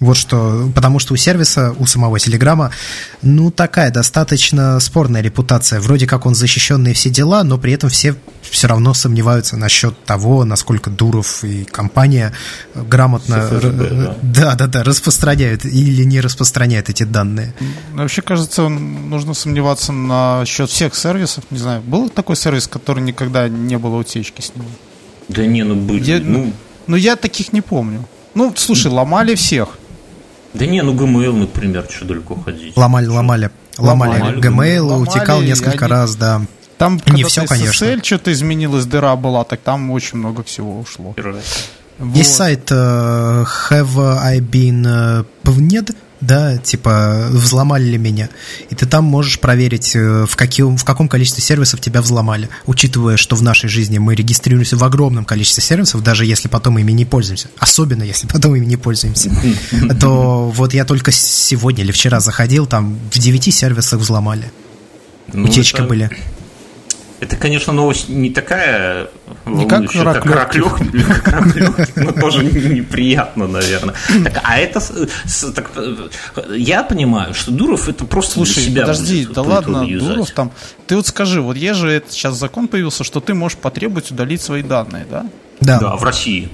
Вот 0.00 0.16
что, 0.16 0.70
потому 0.74 0.98
что 0.98 1.12
у 1.12 1.16
сервиса, 1.16 1.74
у 1.78 1.84
самого 1.84 2.18
Телеграма, 2.18 2.72
ну, 3.20 3.50
такая 3.50 3.90
достаточно 3.90 4.80
спорная 4.80 5.20
репутация. 5.20 5.78
Вроде 5.80 6.06
как 6.06 6.24
он 6.24 6.34
защищенный 6.34 6.94
все 6.94 7.10
дела, 7.10 7.44
но 7.44 7.58
при 7.58 7.74
этом 7.74 7.90
все 7.90 8.16
все 8.42 8.66
равно 8.66 8.94
сомневаются 8.94 9.56
насчет 9.56 10.02
того, 10.04 10.44
насколько 10.44 10.90
Дуров 10.90 11.44
и 11.44 11.64
компания 11.64 12.32
грамотно 12.74 13.46
ФСБ, 13.46 13.70
да. 13.70 14.16
да, 14.22 14.54
да, 14.54 14.66
да, 14.66 14.82
распространяют 14.82 15.64
или 15.64 16.04
не 16.04 16.20
распространяют 16.20 16.88
эти 16.88 17.04
данные. 17.04 17.54
Вообще, 17.92 18.22
кажется, 18.22 18.68
нужно 18.68 19.34
сомневаться 19.34 19.92
насчет 19.92 20.70
всех 20.70 20.94
сервисов. 20.96 21.44
Не 21.50 21.58
знаю, 21.58 21.82
был 21.82 22.08
такой 22.08 22.36
сервис, 22.36 22.66
который 22.66 23.02
никогда 23.02 23.48
не 23.48 23.78
было 23.78 23.96
утечки 23.96 24.40
с 24.40 24.52
него? 24.56 24.68
Да 25.28 25.46
не, 25.46 25.62
ну 25.62 25.76
были. 25.76 26.02
Я, 26.02 26.20
ну... 26.20 26.52
ну, 26.86 26.96
я 26.96 27.16
таких 27.16 27.52
не 27.52 27.60
помню. 27.60 28.04
Ну, 28.34 28.52
слушай, 28.56 28.90
ломали 28.90 29.34
всех. 29.34 29.79
Да 30.54 30.66
не, 30.66 30.82
ну 30.82 30.94
Gmail, 30.94 31.32
например, 31.32 31.86
что 31.88 32.04
далеко 32.04 32.34
ходить. 32.34 32.76
Ломали, 32.76 33.06
ломали. 33.06 33.50
Ломали, 33.78 34.18
ломали 34.18 34.38
Gmail, 34.38 34.80
ломали, 34.80 35.08
утекал 35.08 35.42
несколько 35.42 35.86
они... 35.86 35.94
раз, 35.94 36.16
да. 36.16 36.42
Там, 36.76 37.00
не 37.12 37.24
все, 37.24 37.46
конечно. 37.46 37.84
SSL 37.84 38.04
что-то 38.04 38.32
изменилось, 38.32 38.86
дыра 38.86 39.14
была, 39.14 39.44
так 39.44 39.60
там 39.60 39.90
очень 39.90 40.18
много 40.18 40.42
всего 40.42 40.80
ушло. 40.80 41.14
Вот. 41.98 42.16
Есть 42.16 42.34
сайт 42.34 42.70
uh, 42.72 43.46
Have 43.68 44.18
I 44.18 44.40
Been 44.40 44.82
uh, 44.84 45.26
Pwned? 45.44 45.94
Да, 46.20 46.58
типа 46.58 47.28
взломали 47.30 47.84
ли 47.84 47.98
меня. 47.98 48.28
И 48.68 48.74
ты 48.74 48.86
там 48.86 49.04
можешь 49.04 49.40
проверить, 49.40 49.96
э, 49.96 50.26
в, 50.26 50.36
каким, 50.36 50.76
в 50.76 50.84
каком 50.84 51.08
количестве 51.08 51.42
сервисов 51.42 51.80
тебя 51.80 52.02
взломали. 52.02 52.48
Учитывая, 52.66 53.16
что 53.16 53.36
в 53.36 53.42
нашей 53.42 53.68
жизни 53.68 53.98
мы 53.98 54.14
регистрируемся 54.14 54.76
в 54.76 54.84
огромном 54.84 55.24
количестве 55.24 55.62
сервисов, 55.62 56.02
даже 56.02 56.24
если 56.26 56.48
потом 56.48 56.78
ими 56.78 56.92
не 56.92 57.04
пользуемся, 57.04 57.48
особенно 57.58 58.02
если 58.02 58.26
потом 58.26 58.54
ими 58.56 58.66
не 58.66 58.76
пользуемся, 58.76 59.30
то 60.00 60.50
вот 60.50 60.74
я 60.74 60.84
только 60.84 61.10
сегодня 61.12 61.84
или 61.84 61.92
вчера 61.92 62.20
заходил, 62.20 62.66
там 62.66 62.98
в 63.10 63.18
9 63.18 63.54
сервисах 63.54 64.00
взломали. 64.00 64.50
Ну, 65.32 65.44
Утечка 65.44 65.82
были. 65.82 66.10
Это, 67.20 67.36
конечно, 67.36 67.72
новость 67.74 68.08
не 68.08 68.30
такая 68.30 69.08
не 69.44 69.66
как 69.66 69.94
рак, 69.94 70.22
как 70.22 70.26
рак 71.28 71.96
но 71.96 72.12
тоже 72.12 72.44
неприятно, 72.44 73.46
наверное. 73.46 73.94
Так, 74.24 74.40
а 74.42 74.58
это, 74.58 74.80
так, 75.54 75.70
я 76.56 76.82
понимаю, 76.82 77.34
что 77.34 77.50
Дуров 77.50 77.88
это 77.88 78.06
просто 78.06 78.34
Слушай, 78.34 78.64
себя 78.64 78.82
подожди, 78.82 79.26
да 79.26 79.42
ладно, 79.42 79.86
Дуров 79.86 80.30
там, 80.30 80.50
ты 80.86 80.96
вот 80.96 81.06
скажи, 81.06 81.42
вот 81.42 81.56
есть 81.56 81.78
же 81.78 82.02
сейчас 82.08 82.36
закон 82.36 82.68
появился, 82.68 83.04
что 83.04 83.20
ты 83.20 83.34
можешь 83.34 83.58
потребовать 83.58 84.10
удалить 84.10 84.40
свои 84.40 84.62
данные, 84.62 85.06
да? 85.10 85.26
Да. 85.60 85.78
Да, 85.78 85.96
в 85.96 86.04
России. 86.04 86.48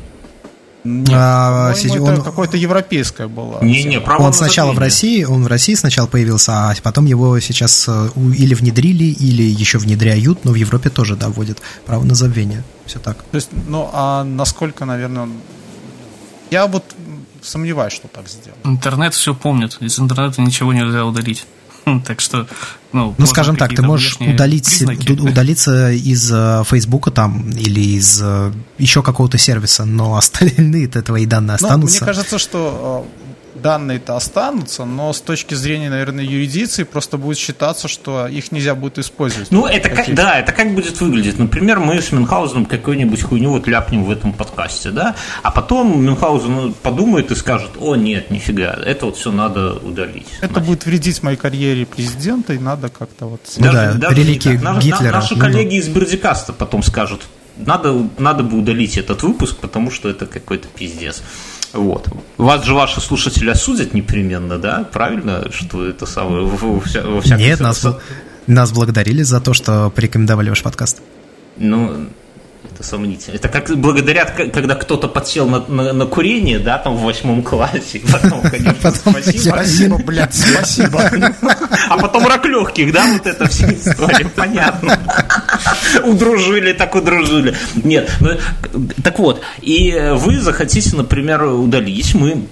Нет, 0.87 1.11
а, 1.13 1.75
он... 1.91 2.09
это 2.09 2.23
какое-то 2.23 2.57
европейское 2.57 3.29
было. 3.29 3.59
Не, 3.63 3.85
не, 3.85 4.01
право 4.01 4.23
Он 4.23 4.33
сначала 4.33 4.73
в 4.73 4.79
России, 4.79 5.25
он 5.25 5.45
в 5.45 5.47
России 5.47 5.75
сначала 5.75 6.07
появился, 6.07 6.53
а 6.53 6.75
потом 6.83 7.07
его 7.07 7.39
сейчас 7.41 7.87
э, 7.89 8.09
или 8.17 8.55
внедрили, 8.55 9.05
или 9.05 9.43
еще 9.43 9.79
внедряют, 9.79 10.45
но 10.45 10.53
в 10.53 10.55
Европе 10.55 10.91
тоже, 10.91 11.17
да, 11.17 11.29
вводят 11.29 11.59
право 11.85 12.05
на 12.05 12.15
забвение. 12.15 12.63
Все 12.87 12.99
так. 12.99 13.17
То 13.31 13.37
есть, 13.37 13.51
ну, 13.67 13.91
а 13.93 14.25
насколько, 14.25 14.85
наверное, 14.85 15.29
я 16.51 16.67
вот 16.67 16.85
сомневаюсь, 17.43 17.93
что 17.93 18.09
так 18.09 18.29
сделано. 18.29 18.61
Интернет 18.65 19.15
все 19.15 19.35
помнит. 19.35 19.77
Из 19.81 19.99
интернета 19.99 20.41
ничего 20.43 20.73
нельзя 20.73 21.05
удалить. 21.05 21.47
Так 22.05 22.21
что, 22.21 22.47
ну, 22.93 23.15
ну 23.17 23.27
скажем 23.27 23.57
так, 23.57 23.75
ты 23.75 23.83
можешь 23.83 24.17
удалить, 24.21 24.83
удалиться 25.21 25.91
из 25.93 26.31
э, 26.33 26.65
Фейсбука 26.67 27.11
там 27.11 27.51
или 27.51 27.81
из 27.81 28.21
э, 28.23 28.53
еще 28.79 29.03
какого-то 29.03 29.39
сервиса, 29.39 29.85
но 29.85 30.17
остальные-то 30.17 31.03
твои 31.03 31.27
данные 31.27 31.57
останутся. 31.57 32.01
Ну, 32.01 32.07
мне 32.07 32.13
кажется, 32.13 32.39
что 32.39 33.07
э, 33.23 33.26
данные-то 33.61 34.17
останутся, 34.17 34.85
но 34.85 35.13
с 35.13 35.21
точки 35.21 35.55
зрения, 35.55 35.91
наверное, 35.91 36.25
юрисдикции 36.25 36.85
просто 36.85 37.17
будет 37.17 37.39
считаться, 37.39 37.89
что 37.89 38.27
их 38.27 38.53
нельзя 38.53 38.75
будет 38.75 38.99
использовать. 38.99 39.51
Ну, 39.51 39.67
это 39.67 39.89
как, 39.89 40.15
да, 40.15 40.39
это 40.39 40.53
как 40.53 40.75
будет 40.75 41.01
выглядеть. 41.01 41.39
Например, 41.39 41.79
мы 41.79 42.01
с 42.01 42.13
Мюнхгаузеном 42.13 42.67
какую-нибудь 42.67 43.23
хуйню 43.23 43.51
вот 43.51 43.67
ляпнем 43.67 44.05
в 44.05 44.11
этом 44.11 44.33
подкасте, 44.33 44.91
да, 44.91 45.17
а 45.43 45.51
потом 45.51 46.05
Мюнхгаузен 46.05 46.75
подумает 46.75 47.31
и 47.31 47.35
скажет, 47.35 47.71
о, 47.79 47.97
нет, 47.97 48.31
нифига, 48.31 48.77
это 48.85 49.07
вот 49.07 49.17
все 49.17 49.33
надо 49.33 49.75
удалить. 49.75 50.29
Это 50.41 50.55
нафиг. 50.55 50.67
будет 50.67 50.87
вредить 50.87 51.23
моей 51.23 51.37
карьере 51.37 51.87
президента, 51.87 52.53
и 52.53 52.59
надо 52.59 52.89
как-то 52.89 53.27
вот... 53.27 53.41
Даже, 53.57 53.99
да, 53.99 54.09
даже 54.09 54.17
реликии 54.17 54.61
Гитлера. 54.81 55.13
Наши 55.13 55.35
ну, 55.35 55.41
коллеги 55.41 55.77
из 55.77 55.89
Бердикаста 55.89 56.53
потом 56.53 56.83
скажут, 56.83 57.23
надо, 57.57 58.09
надо 58.19 58.43
бы 58.43 58.59
удалить 58.59 58.97
этот 58.99 59.23
выпуск, 59.23 59.57
потому 59.57 59.91
что 59.91 60.09
это 60.09 60.27
какой-то 60.27 60.69
пиздец. 60.69 61.23
Вот. 61.77 62.09
Вас 62.39 62.65
же 62.65 62.75
ваши 62.75 63.01
слушатели 63.01 63.51
осудят 63.51 63.95
непременно, 63.95 64.59
да? 64.59 64.89
Правильно, 64.93 65.51
что 65.51 65.87
это 65.87 66.07
самое 66.07 66.45
во, 66.45 66.75
во 66.75 66.81
всяком 67.21 67.39
Нет, 67.39 67.61
нас, 67.61 67.87
нас 68.47 68.73
благодарили 68.73 69.23
за 69.23 69.41
то, 69.41 69.55
что 69.55 69.91
порекомендовали 69.91 70.49
ваш 70.49 70.63
подкаст. 70.63 71.03
Ну, 71.59 72.09
это 72.77 72.87
сомнительно. 72.87 73.37
Это 73.37 73.49
как 73.49 73.75
благодарят, 73.77 74.33
когда 74.33 74.75
кто-то 74.75 75.09
подсел 75.09 75.49
на, 75.49 75.61
на, 75.67 75.93
на 75.93 76.07
курение, 76.07 76.59
да, 76.59 76.77
там 76.79 76.97
в 76.97 77.03
восьмом 77.03 77.43
классе. 77.43 78.03
Потом, 78.13 78.43
конечно, 78.43 78.75
потом, 78.83 79.13
спасибо. 79.13 79.55
Спасибо, 79.55 79.99
блядь, 79.99 80.35
спасибо. 80.35 81.03
А 81.89 81.99
потом 81.99 82.27
рак 82.27 82.45
легких, 82.45 82.93
да, 82.93 83.07
вот 83.07 83.27
это 83.27 83.49
вся 83.49 83.73
история, 83.73 84.27
понятно. 84.37 84.99
Удружили, 86.05 86.73
так 86.73 86.95
удружили. 86.95 87.55
Нет, 87.77 88.11
ну, 88.21 88.31
так 89.03 89.19
вот, 89.19 89.41
и 89.61 90.13
вы 90.15 90.41
захотите, 90.41 90.97
например, 90.97 91.45
удалить, 91.45 92.15
мы 92.15 92.47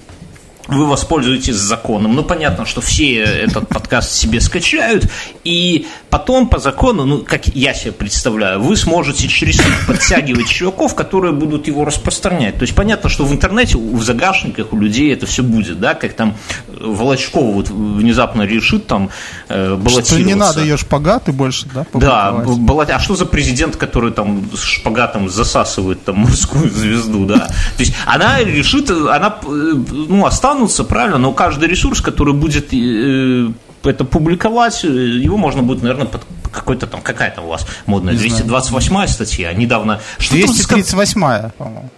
вы 0.68 0.86
воспользуетесь 0.86 1.56
законом. 1.56 2.14
Ну, 2.14 2.22
понятно, 2.22 2.64
что 2.64 2.80
все 2.80 3.18
этот 3.18 3.68
подкаст 3.68 4.12
себе 4.12 4.40
скачают, 4.40 5.10
и 5.44 5.86
потом 6.10 6.48
по 6.48 6.58
закону, 6.58 7.04
ну, 7.04 7.18
как 7.18 7.46
я 7.48 7.74
себе 7.74 7.92
представляю, 7.92 8.60
вы 8.60 8.76
сможете 8.76 9.28
через 9.28 9.58
них 9.58 9.86
подтягивать 9.86 10.48
чуваков, 10.48 10.94
которые 10.94 11.32
будут 11.32 11.66
его 11.66 11.84
распространять. 11.84 12.56
То 12.56 12.62
есть 12.62 12.74
понятно, 12.74 13.10
что 13.10 13.24
в 13.24 13.32
интернете, 13.32 13.76
в 13.76 14.02
загашниках 14.02 14.72
у 14.72 14.78
людей 14.78 15.12
это 15.12 15.26
все 15.26 15.42
будет, 15.42 15.80
да, 15.80 15.94
как 15.94 16.14
там 16.14 16.36
Волочкова 16.68 17.52
вот 17.52 17.68
внезапно 17.68 18.42
решит 18.42 18.86
там 18.86 19.10
э, 19.48 19.74
баллотироваться. 19.74 20.14
Что 20.14 20.24
не 20.24 20.34
надо 20.34 20.62
ее 20.62 20.76
шпагаты 20.76 21.32
больше, 21.32 21.66
да, 21.74 21.86
Да, 21.92 22.32
баллот... 22.32 22.90
а 22.90 22.98
что 22.98 23.16
за 23.16 23.26
президент, 23.26 23.76
который 23.76 24.12
там 24.12 24.48
с 24.54 24.62
шпагатом 24.62 25.28
засасывает 25.28 26.04
там 26.04 26.20
морскую 26.20 26.70
звезду, 26.70 27.26
да? 27.26 27.48
То 27.48 27.80
есть 27.80 27.94
она 28.06 28.40
решит, 28.40 28.90
она, 28.90 29.38
э, 29.42 29.46
ну, 29.46 30.24
останется 30.24 30.53
останутся, 30.54 30.84
правильно, 30.84 31.18
но 31.18 31.32
каждый 31.32 31.68
ресурс, 31.68 32.00
который 32.00 32.34
будет 32.34 32.72
э, 32.72 33.50
это 33.82 34.04
публиковать, 34.04 34.84
э, 34.84 34.88
его 34.88 35.36
можно 35.36 35.62
будет, 35.62 35.82
наверное, 35.82 36.06
под 36.06 36.22
какой-то 36.52 36.86
там, 36.86 37.00
какая 37.02 37.30
там 37.30 37.44
у 37.44 37.48
вас 37.48 37.66
модная, 37.86 38.14
228 38.14 39.06
статья, 39.08 39.52
недавно... 39.52 40.00
238 40.18 41.50
по-моему. 41.58 41.90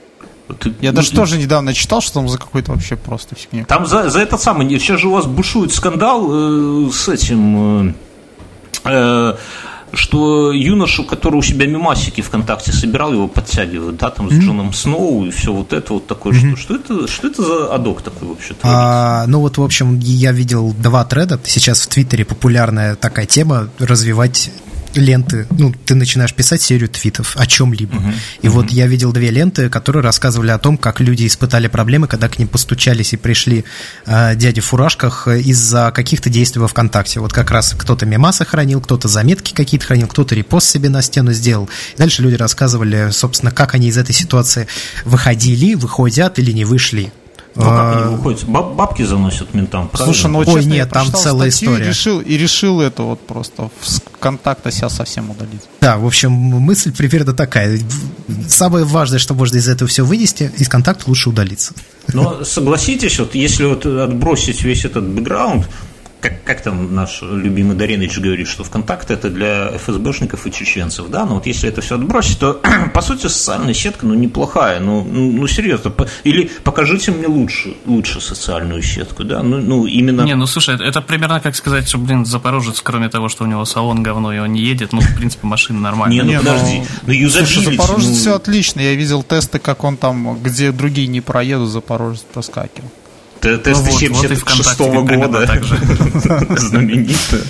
Ты, 0.61 0.73
Я 0.81 0.93
ну, 0.93 0.97
даже 0.97 1.11
ты... 1.11 1.17
тоже 1.17 1.39
недавно 1.39 1.75
читал, 1.75 2.01
что 2.01 2.15
там 2.15 2.29
за 2.29 2.39
какой-то 2.39 2.73
вообще 2.73 2.97
просто 2.97 3.35
фигня. 3.35 3.65
Там 3.65 3.85
за, 3.85 4.09
за 4.11 4.21
этот 4.21 4.41
самый, 4.41 4.69
сейчас 4.79 5.01
же 5.01 5.09
у 5.09 5.13
вас 5.13 5.27
бушует 5.27 5.75
скандал 5.75 6.27
э, 6.31 6.91
с 6.93 7.09
этим... 7.09 7.89
Э, 7.89 7.93
э, 8.85 9.35
что 9.97 10.53
юношу, 10.53 11.05
который 11.05 11.37
у 11.37 11.43
себя 11.43 11.67
мимасики 11.67 12.21
ВКонтакте 12.21 12.73
собирал, 12.73 13.13
его 13.13 13.29
подтягивают, 13.29 13.97
да, 13.97 14.11
там 14.11 14.31
с 14.31 14.35
Джоном 14.35 14.73
Сноу 14.73 15.27
и 15.27 15.31
все 15.31 15.53
вот 15.53 15.73
это 15.73 15.95
вот 15.95 16.07
такое. 16.07 16.33
Mm-hmm. 16.33 16.57
Что, 16.57 16.57
что, 16.57 16.75
это, 16.77 17.09
что 17.09 17.29
это 17.29 17.43
за 17.43 17.75
адок 17.75 18.03
такой 18.03 18.29
вообще 18.29 18.55
а, 18.63 19.27
Ну 19.27 19.41
вот, 19.41 19.59
в 19.59 19.63
общем, 19.63 19.99
я 20.01 20.33
видел 20.33 20.75
два 20.79 21.05
треда. 21.05 21.41
Сейчас 21.45 21.83
в 21.83 21.89
Твиттере 21.89 22.25
популярная 22.25 22.95
такая 22.95 23.27
тема 23.27 23.69
развивать 23.79 24.51
ленты, 25.01 25.47
ну, 25.51 25.73
ты 25.85 25.95
начинаешь 25.95 26.35
писать 26.35 26.63
серию 26.63 26.89
твитов 26.89 27.37
о 27.37 27.47
чем-либо. 27.47 27.97
Uh-huh. 27.97 28.15
И 28.43 28.47
uh-huh. 28.47 28.51
вот 28.51 28.71
я 28.71 28.87
видел 28.87 29.13
две 29.13 29.31
ленты, 29.31 29.69
которые 29.69 30.03
рассказывали 30.03 30.51
о 30.51 30.59
том, 30.59 30.77
как 30.79 31.01
люди 31.01 31.27
испытали 31.27 31.69
проблемы, 31.69 32.09
когда 32.09 32.29
к 32.29 32.39
ним 32.39 32.49
постучались 32.49 33.13
и 33.13 33.17
пришли 33.17 33.65
э, 34.07 34.35
дяди 34.37 34.61
в 34.61 34.67
фуражках 34.67 35.29
из-за 35.29 35.93
каких-то 35.95 36.31
действий 36.31 36.61
во 36.61 36.69
ВКонтакте. 36.69 37.21
Вот 37.21 37.33
как 37.33 37.51
раз 37.51 37.75
кто-то 37.77 38.07
мемасы 38.07 38.45
хранил, 38.45 38.81
кто-то 38.81 39.09
заметки 39.09 39.53
какие-то 39.55 39.87
хранил, 39.87 40.09
кто-то 40.09 40.35
репост 40.35 40.69
себе 40.69 40.89
на 40.89 41.03
стену 41.03 41.33
сделал. 41.33 41.69
И 41.95 41.99
дальше 41.99 42.23
люди 42.23 42.35
рассказывали, 42.35 43.11
собственно, 43.13 43.53
как 43.53 43.75
они 43.75 43.89
из 43.89 43.99
этой 43.99 44.15
ситуации 44.15 44.67
выходили, 45.05 45.75
выходят 45.75 46.39
или 46.39 46.53
не 46.53 46.65
вышли. 46.65 47.13
Ну, 47.57 47.63
как 47.63 47.97
они 47.97 48.17
выходят? 48.17 48.45
Баб, 48.45 48.75
бабки 48.75 49.03
заносят 49.03 49.55
ментам, 49.55 49.89
правильно? 49.89 50.15
Слушай, 50.15 50.31
ну, 50.31 50.45
Ой, 50.47 50.65
нет, 50.65 50.91
там 50.91 51.13
целая 51.13 51.49
история. 51.49 51.87
И 51.87 51.89
решил, 51.89 52.21
и 52.21 52.37
решил 52.37 52.81
это 52.81 53.03
вот 53.03 53.27
просто 53.27 53.71
с 53.83 54.03
контакта 54.21 54.71
себя 54.71 54.89
совсем 54.89 55.31
удалить. 55.31 55.63
Да, 55.81 55.97
в 55.97 56.07
общем, 56.07 56.33
мысль 56.33 56.93
примерно 56.93 57.33
такая. 57.33 57.81
Самое 58.47 58.85
важное, 58.85 59.19
что 59.19 59.35
можно 59.35 59.57
из 59.57 59.69
этого 59.69 59.89
все 59.89 60.05
вынести, 60.05 60.53
из 60.59 60.69
контакта 60.69 61.05
лучше 61.09 61.31
удалиться. 61.31 61.73
Но 62.13 62.45
согласитесь, 62.45 63.19
вот 63.19 63.35
если 63.35 63.65
вот 63.65 63.87
отбросить 63.87 64.63
весь 64.63 64.85
этот 64.85 65.05
бэкграунд, 65.05 65.67
как, 66.21 66.45
как 66.45 66.63
там 66.63 66.95
наш 66.95 67.23
любимый 67.23 67.77
Даринович 67.77 68.19
говорит, 68.19 68.49
что 68.49 68.65
ВКонтакте 68.65 69.15
это 69.15 69.31
для 69.31 69.77
ФСБшников 69.77 70.47
и 70.47 70.53
чеченцев, 70.53 71.09
да, 71.09 71.27
но 71.27 71.37
вот 71.37 71.47
если 71.47 71.69
это 71.69 71.81
все 71.81 71.97
отбросить, 71.97 72.39
то, 72.39 72.61
по 72.95 73.03
сути, 73.03 73.23
социальная 73.23 73.75
сетка, 73.75 74.07
ну, 74.07 74.15
неплохая, 74.15 74.81
ну, 74.81 75.05
ну, 75.05 75.31
ну 75.31 75.47
серьезно, 75.47 75.91
по, 75.91 76.09
или 76.25 76.51
покажите 76.65 77.13
мне 77.13 77.27
лучше, 77.27 77.75
лучше 77.87 78.21
социальную 78.21 78.83
сетку, 78.83 79.25
да, 79.25 79.43
ну, 79.43 79.59
ну, 79.59 79.87
именно... 79.87 80.23
Не, 80.23 80.35
ну, 80.35 80.47
слушай, 80.47 80.75
это 80.75 81.01
примерно 81.03 81.41
как 81.41 81.55
сказать, 81.55 81.89
что, 81.89 81.99
блин, 81.99 82.25
Запорожец, 82.25 82.81
кроме 82.81 83.09
того, 83.09 83.29
что 83.29 83.45
у 83.45 83.47
него 83.47 83.65
салон 83.65 84.03
говно, 84.03 84.33
и 84.33 84.39
он 84.39 84.53
не 84.53 84.61
едет, 84.61 84.93
ну, 84.93 85.01
в 85.01 85.17
принципе, 85.17 85.47
машина 85.47 85.81
нормальная. 85.81 86.25
Не, 86.25 86.33
ну, 86.33 86.39
подожди, 86.39 86.83
ну, 87.07 87.13
юзабилити, 87.13 87.55
Слушай, 87.55 87.77
Запорожец 87.77 88.09
ну... 88.09 88.15
все 88.15 88.35
отлично, 88.35 88.81
я 88.81 88.95
видел 88.95 89.23
тесты, 89.23 89.59
как 89.59 89.85
он 89.85 89.97
там, 89.97 90.39
где 90.43 90.73
другие 90.73 91.09
не 91.09 91.21
проедут, 91.21 91.71
Запорожец 91.71 92.25
проскакивал. 92.33 92.91
Тесты 93.41 93.71
ну, 93.71 93.99
76 93.99 94.81
-го 94.81 95.17
года. 95.17 95.47
Знаменитые. 96.59 97.43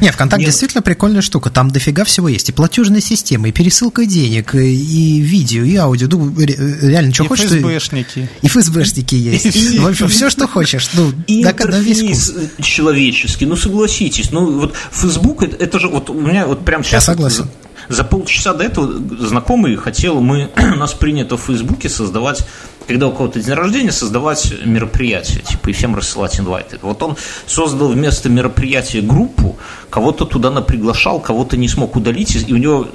Не, 0.00 0.10
ВКонтакте 0.10 0.44
Нет. 0.44 0.50
действительно 0.50 0.82
прикольная 0.82 1.22
штука. 1.22 1.50
Там 1.50 1.70
дофига 1.70 2.04
всего 2.04 2.28
есть. 2.28 2.48
И 2.48 2.52
платежная 2.52 3.00
система, 3.00 3.48
и 3.48 3.52
пересылка 3.52 4.04
денег, 4.04 4.54
и 4.54 5.20
видео, 5.20 5.64
и 5.64 5.76
аудио. 5.76 6.08
Ну, 6.10 6.34
реально, 6.38 7.14
что 7.14 7.24
и 7.24 7.28
хочешь. 7.28 7.50
И 7.50 7.60
ФСБшники. 7.60 8.28
И 8.42 8.48
ФСБшники 8.48 9.14
есть. 9.14 9.56
И, 9.56 9.78
в 9.78 9.86
общем, 9.86 10.08
все, 10.08 10.28
что 10.30 10.46
хочешь. 10.46 10.90
Ну, 10.94 11.12
и 11.26 11.42
интерфейс 11.42 12.32
человеческий. 12.60 13.46
Ну, 13.46 13.56
согласитесь. 13.56 14.32
Ну, 14.32 14.60
вот 14.60 14.74
Facebook, 14.92 15.42
это, 15.42 15.56
это 15.56 15.78
же 15.78 15.88
вот 15.88 16.10
у 16.10 16.14
меня 16.14 16.46
вот 16.46 16.64
прям 16.64 16.82
сейчас... 16.82 16.92
Я 17.08 17.14
согласен. 17.14 17.48
За 17.88 18.02
полчаса 18.02 18.52
до 18.52 18.64
этого 18.64 18.92
знакомый 19.20 19.76
хотел, 19.76 20.20
мы, 20.20 20.50
у 20.56 20.76
нас 20.76 20.92
принято 20.92 21.36
в 21.36 21.42
Фейсбуке 21.42 21.88
создавать 21.88 22.44
когда 22.86 23.08
у 23.08 23.12
кого-то 23.12 23.40
день 23.40 23.54
рождения, 23.54 23.92
создавать 23.92 24.52
мероприятие, 24.64 25.40
типа, 25.40 25.70
и 25.70 25.72
всем 25.72 25.96
рассылать 25.96 26.38
инвайты. 26.38 26.78
Вот 26.82 27.02
он 27.02 27.16
создал 27.46 27.88
вместо 27.88 28.28
мероприятия 28.28 29.00
группу, 29.00 29.56
кого-то 29.90 30.24
туда 30.24 30.50
наприглашал, 30.50 31.20
кого-то 31.20 31.56
не 31.56 31.68
смог 31.68 31.96
удалить, 31.96 32.36
и 32.48 32.52
у 32.52 32.56
него... 32.56 32.88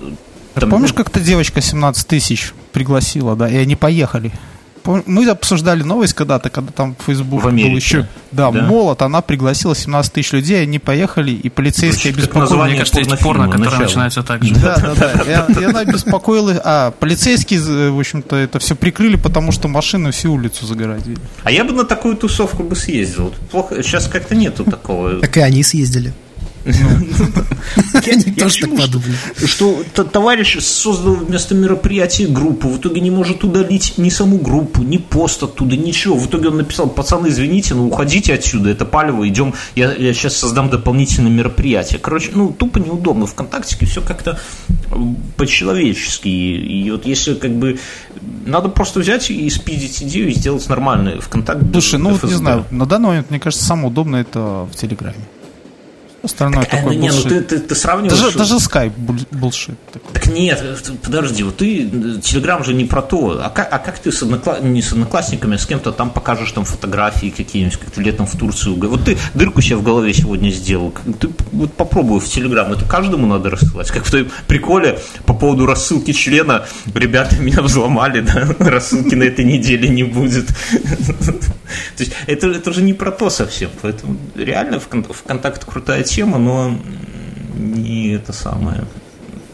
Там, 0.54 0.70
Помнишь, 0.70 0.94
как-то 0.94 1.20
девочка 1.20 1.62
17 1.62 2.08
тысяч 2.08 2.54
пригласила, 2.74 3.36
да, 3.36 3.50
и 3.50 3.56
они 3.56 3.76
поехали? 3.76 4.32
Мы 4.86 5.28
обсуждали 5.28 5.84
новость 5.84 6.14
когда-то, 6.14 6.50
когда 6.50 6.72
там 6.72 6.96
Facebook 7.06 7.44
в 7.44 7.48
Америке. 7.48 7.70
был 7.70 7.76
еще. 7.76 8.08
Да, 8.32 8.52
да, 8.52 8.62
молот, 8.62 9.02
она 9.02 9.22
пригласила 9.22 9.76
17 9.76 10.14
тысяч 10.14 10.32
людей, 10.32 10.62
они 10.62 10.80
поехали, 10.80 11.32
и 11.32 11.50
полицейские 11.50 12.14
обеспокоили. 12.14 12.72
Мне 12.72 12.78
кажется, 12.78 13.00
есть 13.00 13.20
порно, 13.20 13.50
которое 13.50 13.80
начинается 13.80 14.24
так 14.24 14.44
же. 14.44 14.54
Да, 14.56 14.78
да, 14.78 14.96
да. 14.96 15.46
И, 15.48 15.62
и 15.62 15.64
она 15.64 15.84
беспокоила. 15.86 16.62
А, 16.64 16.92
полицейские, 16.92 17.92
в 17.92 18.00
общем-то, 18.00 18.36
это 18.36 18.60
все 18.60 18.76
прикрыли, 18.76 19.16
потому 19.16 19.52
что 19.52 19.68
машины 19.68 20.12
всю 20.12 20.34
улицу 20.34 20.66
загородили. 20.66 21.20
А 21.44 21.52
я 21.52 21.64
бы 21.64 21.74
на 21.74 21.84
такую 21.84 22.16
тусовку 22.16 22.64
бы 22.64 22.76
съездил. 22.76 23.34
Плохо, 23.52 23.82
сейчас 23.84 24.08
как-то 24.08 24.36
нету 24.36 24.64
такого. 24.64 25.20
Так 25.20 25.38
и 25.38 25.42
они 25.42 25.64
съездили. 25.64 26.14
Они 26.66 28.34
тоже 28.34 28.62
так 28.62 28.78
подумали. 28.78 29.16
Что 29.46 29.84
товарищ 29.94 30.60
создал 30.60 31.16
вместо 31.16 31.56
мероприятия 31.56 32.28
группу, 32.28 32.70
в 32.70 32.78
итоге 32.78 33.02
не 33.02 33.12
может 33.12 33.44
удалить 33.44 33.98
ни 33.98 34.10
саму 34.10 34.38
группу, 34.38 34.82
ни 34.82 34.98
пост 34.98 35.44
оттуда, 35.44 35.76
ничего. 35.76 36.16
В 36.16 36.28
итоге 36.28 36.50
он 36.50 36.58
написал, 36.58 36.90
пацаны, 36.90 37.28
извините, 37.28 37.74
но 37.74 37.86
уходите 37.86 38.34
отсюда, 38.34 38.70
это 38.70 38.86
палево, 38.86 39.28
идем, 39.28 39.54
я, 39.76 39.94
я 39.94 40.14
сейчас 40.14 40.38
создам 40.38 40.70
дополнительное 40.70 41.32
мероприятие. 41.32 42.00
Короче, 42.00 42.32
ну, 42.34 42.52
тупо 42.52 42.78
неудобно. 42.80 43.26
ВКонтакте 43.26 43.86
все 43.86 44.02
как-то 44.02 44.40
по-человечески. 45.38 46.28
И 46.28 46.92
вот 46.92 47.06
если 47.06 47.36
как 47.36 47.52
бы 47.52 47.80
надо 48.46 48.70
просто 48.70 49.00
взять 49.00 49.30
и 49.32 49.50
спидить 49.50 50.02
идею 50.04 50.30
и 50.30 50.34
сделать 50.34 50.68
нормальный 50.70 51.20
ВКонтакте. 51.20 51.66
Слушай, 51.72 52.00
ну 52.00 52.12
вот 52.12 52.24
не 52.24 52.34
знаю, 52.34 52.66
на 52.72 52.86
данный 52.86 53.08
момент, 53.08 53.30
мне 53.30 53.40
кажется, 53.40 53.66
самое 53.66 53.88
удобное 53.88 54.22
это 54.22 54.68
в 54.72 54.76
Телеграме. 54.76 55.18
Остальное 56.24 56.62
так, 56.62 56.70
такой 56.70 56.98
ну, 56.98 57.02
не, 57.02 57.10
ну 57.10 57.22
ты, 57.24 57.42
ты, 57.42 57.60
ты 57.60 57.76
сравниваешь... 57.76 58.20
Даже, 58.20 58.38
даже 58.38 58.56
Skype 58.56 58.94
булшит. 59.32 59.76
Так 60.14 60.28
нет, 60.28 60.64
подожди, 61.04 61.42
вот 61.42 61.58
ты, 61.58 61.90
Телеграм 62.22 62.64
же 62.64 62.76
не 62.76 62.86
про 62.86 63.02
то. 63.02 63.42
А 63.44 63.50
как, 63.50 63.68
а 63.72 63.80
как 63.80 63.98
ты 63.98 64.12
с 64.12 64.22
однокла... 64.22 64.60
не 64.60 64.84
с 64.84 64.92
одноклассниками, 64.92 65.56
а 65.56 65.58
с 65.58 65.66
кем-то 65.66 65.92
там 65.92 66.12
покажешь 66.12 66.52
там 66.52 66.64
фотографии 66.64 67.34
какие-нибудь, 67.36 67.78
как 67.78 67.90
ты 67.90 68.04
летом 68.04 68.28
в 68.28 68.36
Турцию... 68.38 68.76
Вот 68.76 69.06
ты 69.06 69.18
дырку 69.34 69.62
себе 69.62 69.78
в 69.78 69.84
голове 69.84 70.14
сегодня 70.14 70.52
сделал. 70.52 70.94
Ты 71.20 71.30
вот 71.52 71.74
попробуй 71.74 72.20
в 72.20 72.30
Телеграм, 72.30 72.72
это 72.72 72.86
каждому 72.86 73.26
надо 73.26 73.50
рассылать. 73.50 73.90
Как 73.90 74.06
в 74.06 74.12
той 74.12 74.30
приколе 74.46 75.00
по 75.26 75.34
поводу 75.34 75.66
рассылки 75.66 76.12
члена. 76.12 76.66
Ребята 76.94 77.36
меня 77.40 77.64
взломали, 77.64 78.22
да, 78.22 78.48
рассылки 78.60 79.16
на 79.16 79.24
этой 79.24 79.44
неделе 79.44 79.90
не 79.90 80.04
будет. 80.04 80.48
То 81.98 82.04
есть 82.04 82.14
это, 82.28 82.48
это 82.48 82.74
же 82.74 82.84
не 82.84 82.94
про 82.94 83.12
то 83.12 83.30
совсем. 83.30 83.72
Поэтому 83.82 84.18
реально 84.36 84.80
ВКонтакте 84.80 85.66
крутая 85.66 86.04
тема, 86.16 86.38
но 86.38 86.78
не 87.56 88.14
это 88.14 88.34
самое. 88.34 88.86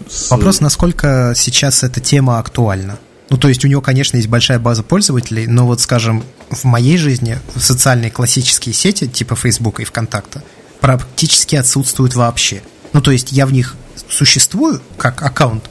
С... 0.09 0.31
Вопрос, 0.31 0.61
насколько 0.61 1.33
сейчас 1.35 1.83
эта 1.83 1.99
тема 1.99 2.39
актуальна. 2.39 2.97
Ну, 3.29 3.37
то 3.37 3.49
есть 3.49 3.65
у 3.65 3.67
него, 3.67 3.81
конечно, 3.81 4.17
есть 4.17 4.29
большая 4.29 4.57
база 4.57 4.83
пользователей, 4.83 5.47
но 5.47 5.65
вот, 5.65 5.81
скажем, 5.81 6.23
в 6.49 6.63
моей 6.63 6.97
жизни 6.97 7.39
социальные 7.57 8.09
классические 8.09 8.73
сети 8.73 9.07
типа 9.07 9.35
Facebook 9.35 9.81
и 9.81 9.83
ВКонтакта 9.83 10.43
практически 10.79 11.55
отсутствуют 11.55 12.15
вообще. 12.15 12.61
Ну, 12.93 13.01
то 13.01 13.11
есть 13.11 13.31
я 13.33 13.45
в 13.45 13.51
них 13.51 13.75
существую 14.09 14.81
как 14.97 15.21
аккаунт, 15.23 15.69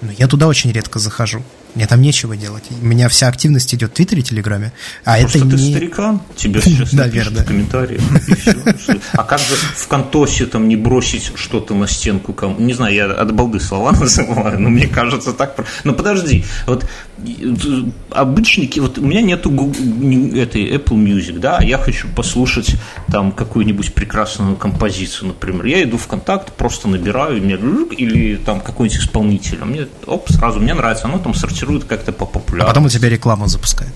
но 0.00 0.10
я 0.10 0.26
туда 0.26 0.48
очень 0.48 0.72
редко 0.72 0.98
захожу. 0.98 1.44
Мне 1.74 1.86
там 1.86 2.00
нечего 2.00 2.36
делать. 2.36 2.64
У 2.70 2.84
меня 2.84 3.08
вся 3.08 3.28
активность 3.28 3.74
идет 3.74 3.90
в 3.90 3.94
Твиттере 3.94 4.20
и 4.20 4.24
Телеграме. 4.24 4.72
А 5.04 5.16
Потому 5.16 5.28
это 5.28 5.38
что 5.38 5.46
не... 5.46 5.50
ты 5.50 5.58
старикан, 5.58 6.20
тебе 6.36 6.60
сейчас 6.64 6.92
напишут 6.92 7.38
в 7.38 7.44
комментариях. 7.44 8.02
А 9.12 9.24
как 9.24 9.38
же 9.38 9.54
в 9.76 9.88
Контосе 9.88 10.46
там 10.46 10.68
не 10.68 10.76
бросить 10.76 11.32
что-то 11.34 11.74
на 11.74 11.86
стенку? 11.86 12.34
Не 12.58 12.74
знаю, 12.74 12.94
я 12.94 13.12
от 13.12 13.32
балды 13.32 13.60
слова 13.60 13.92
называю, 14.00 14.58
но 14.60 14.70
мне 14.70 14.86
кажется 14.86 15.32
так... 15.32 15.54
Но 15.84 15.92
подожди, 15.92 16.44
вот 16.66 16.86
обычный... 18.10 18.70
Вот 18.76 18.98
у 18.98 19.02
меня 19.02 19.22
нету 19.22 19.50
этой 19.50 20.70
Apple 20.74 20.96
Music, 20.96 21.38
да, 21.38 21.58
а 21.58 21.64
я 21.64 21.78
хочу 21.78 22.08
послушать 22.08 22.74
там 23.10 23.32
какую-нибудь 23.32 23.94
прекрасную 23.94 24.56
композицию, 24.56 25.28
например. 25.28 25.64
Я 25.66 25.82
иду 25.82 25.98
в 25.98 26.06
контакт, 26.06 26.52
просто 26.52 26.88
набираю, 26.88 27.42
мне 27.42 27.54
или 27.54 28.36
там 28.36 28.60
какой-нибудь 28.60 29.00
исполнитель. 29.00 29.64
Мне, 29.64 29.86
оп, 30.06 30.30
сразу 30.30 30.60
мне 30.60 30.74
нравится, 30.74 31.06
оно 31.06 31.18
там 31.18 31.34
сортирует 31.34 31.84
как-то 31.84 32.12
по 32.12 32.26
популярности. 32.26 32.64
А 32.64 32.74
потом 32.74 32.86
у 32.86 32.88
тебя 32.88 33.08
рекламу 33.08 33.46
запускает. 33.48 33.92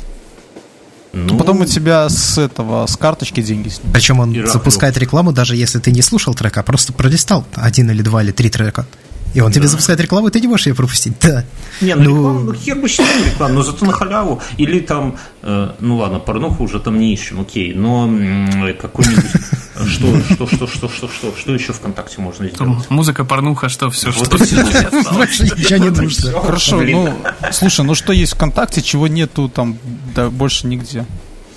Ну, 1.13 1.37
потом 1.37 1.61
у 1.61 1.67
тебя 1.67 2.09
с 2.09 2.39
этого, 2.39 2.87
с 2.87 2.97
карточки 2.97 3.43
деньги 3.43 3.69
снимают. 3.69 3.93
Причем 3.93 4.21
он 4.21 4.47
запускает 4.47 4.97
рекламу, 4.97 5.33
даже 5.33 5.57
если 5.57 5.79
ты 5.79 5.91
не 5.91 6.01
слушал 6.01 6.35
трека, 6.35 6.61
а 6.61 6.63
просто 6.63 6.95
пролистал 6.95 7.45
один 7.55 7.91
или 7.91 8.01
два 8.01 8.23
или 8.23 8.33
три 8.33 8.49
трека. 8.49 8.87
И 9.35 9.41
он 9.41 9.49
да. 9.49 9.55
тебе 9.55 9.69
запускает 9.69 10.01
рекламу, 10.01 10.29
и 10.29 10.31
ты 10.31 10.41
не 10.41 10.49
можешь 10.49 10.67
ее 10.67 10.75
пропустить. 10.75 11.15
Да. 11.21 11.45
Не, 11.81 11.95
ну, 11.95 12.03
ну 12.03 12.11
рекламу, 12.11 12.41
ну 12.41 12.55
хер 12.55 12.77
бы 12.77 12.89
с 12.89 12.99
рекламу, 12.99 13.55
но 13.55 13.63
зато 13.63 13.87
на 13.87 13.93
халяву. 13.93 14.41
Или 14.59 14.81
там, 14.81 15.17
э, 15.43 15.71
ну 15.81 15.97
ладно, 15.97 16.19
порнуху 16.19 16.65
уже 16.65 16.81
там 16.81 16.99
не 16.99 17.13
ищем, 17.13 17.41
окей, 17.41 17.75
но 17.75 18.09
э, 18.11 18.75
какой-нибудь 18.75 19.25
что, 19.87 20.21
что, 20.35 20.47
что, 20.47 20.67
что, 20.67 20.89
что, 20.89 21.09
что, 21.09 21.35
что 21.37 21.55
еще 21.55 21.73
ВКонтакте 21.73 22.21
можно 22.21 22.49
сделать? 22.49 22.91
Музыка, 22.91 23.25
порнуха, 23.25 23.69
что, 23.69 23.91
все, 23.91 24.11
вот 24.11 24.27
что. 24.27 24.39
Больше 25.15 25.45
ничего 25.45 25.79
не 25.79 25.91
нужно. 25.91 26.33
Хорошо, 26.41 26.81
ну, 26.81 27.15
слушай, 27.51 27.85
ну 27.85 27.95
что 27.95 28.13
есть 28.13 28.35
ВКонтакте, 28.35 28.83
чего 28.83 29.07
нету 29.09 29.49
там 29.49 29.79
да, 30.15 30.31
больше 30.31 30.67
нигде? 30.67 31.07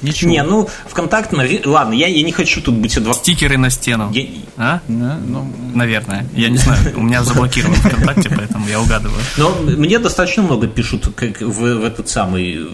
Ничего. 0.01 0.31
Не, 0.31 0.43
ну, 0.43 0.69
ВКонтакте, 0.87 1.61
ладно, 1.65 1.93
я, 1.93 2.07
я 2.07 2.23
не 2.23 2.31
хочу 2.31 2.61
тут 2.61 2.75
быть 2.75 2.97
адвокатом. 2.97 3.23
Стикеры 3.23 3.57
на 3.57 3.69
стену. 3.69 4.11
Я... 4.13 4.25
А? 4.57 4.81
Да, 4.87 5.19
ну, 5.25 5.51
наверное. 5.73 6.27
Я 6.33 6.49
не 6.49 6.57
знаю, 6.57 6.79
у 6.95 7.01
меня 7.01 7.23
заблокирован 7.23 7.75
ВКонтакте, 7.75 8.29
поэтому 8.29 8.67
я 8.67 8.79
угадываю. 8.79 9.19
Но 9.37 9.55
мне 9.61 9.99
достаточно 9.99 10.43
много 10.43 10.67
пишут 10.67 11.13
как 11.15 11.41
в, 11.41 11.59
в 11.59 11.83
этот 11.83 12.09
самый 12.09 12.67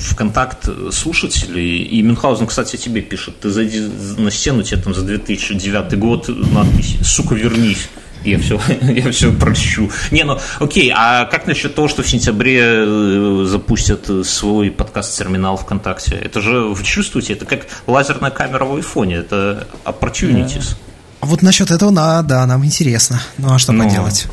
ВКонтакт 0.00 0.68
слушатели. 0.92 1.60
И 1.60 2.02
Мюнхгаузен, 2.02 2.46
кстати, 2.46 2.76
тебе 2.76 3.00
пишет. 3.00 3.40
Ты 3.40 3.50
зайди 3.50 3.80
на 4.18 4.30
стену, 4.30 4.62
тебе 4.62 4.80
там 4.80 4.94
за 4.94 5.02
2009 5.02 5.98
год 5.98 6.28
надпись 6.28 6.96
«Сука, 7.02 7.34
вернись». 7.34 7.88
Я 8.24 8.38
все, 8.38 8.60
я 8.82 9.10
все 9.10 9.32
прощу. 9.32 9.90
Не, 10.10 10.24
ну 10.24 10.38
окей, 10.58 10.92
а 10.94 11.24
как 11.24 11.46
насчет 11.46 11.74
того, 11.74 11.88
что 11.88 12.02
в 12.02 12.08
сентябре 12.08 12.60
э, 12.62 13.44
запустят 13.46 14.26
свой 14.26 14.70
подкаст-терминал 14.70 15.56
ВКонтакте? 15.56 16.16
Это 16.16 16.40
же, 16.40 16.60
вы 16.60 16.82
чувствуете, 16.84 17.32
это 17.32 17.46
как 17.46 17.66
лазерная 17.86 18.30
камера 18.30 18.64
в 18.64 18.76
айфоне, 18.76 19.16
это 19.16 19.66
opportunities. 19.84 20.76
А 21.20 21.26
вот 21.26 21.42
насчет 21.42 21.70
этого, 21.70 21.92
да, 21.92 22.22
да, 22.22 22.46
нам 22.46 22.64
интересно. 22.64 23.20
Ну 23.38 23.52
а 23.52 23.58
что 23.58 23.72
Но... 23.72 23.84
поделать? 23.84 24.26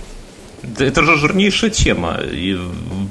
Это 0.79 1.03
же 1.03 1.17
жирнейшая 1.17 1.69
тема, 1.69 2.17
и, 2.19 2.59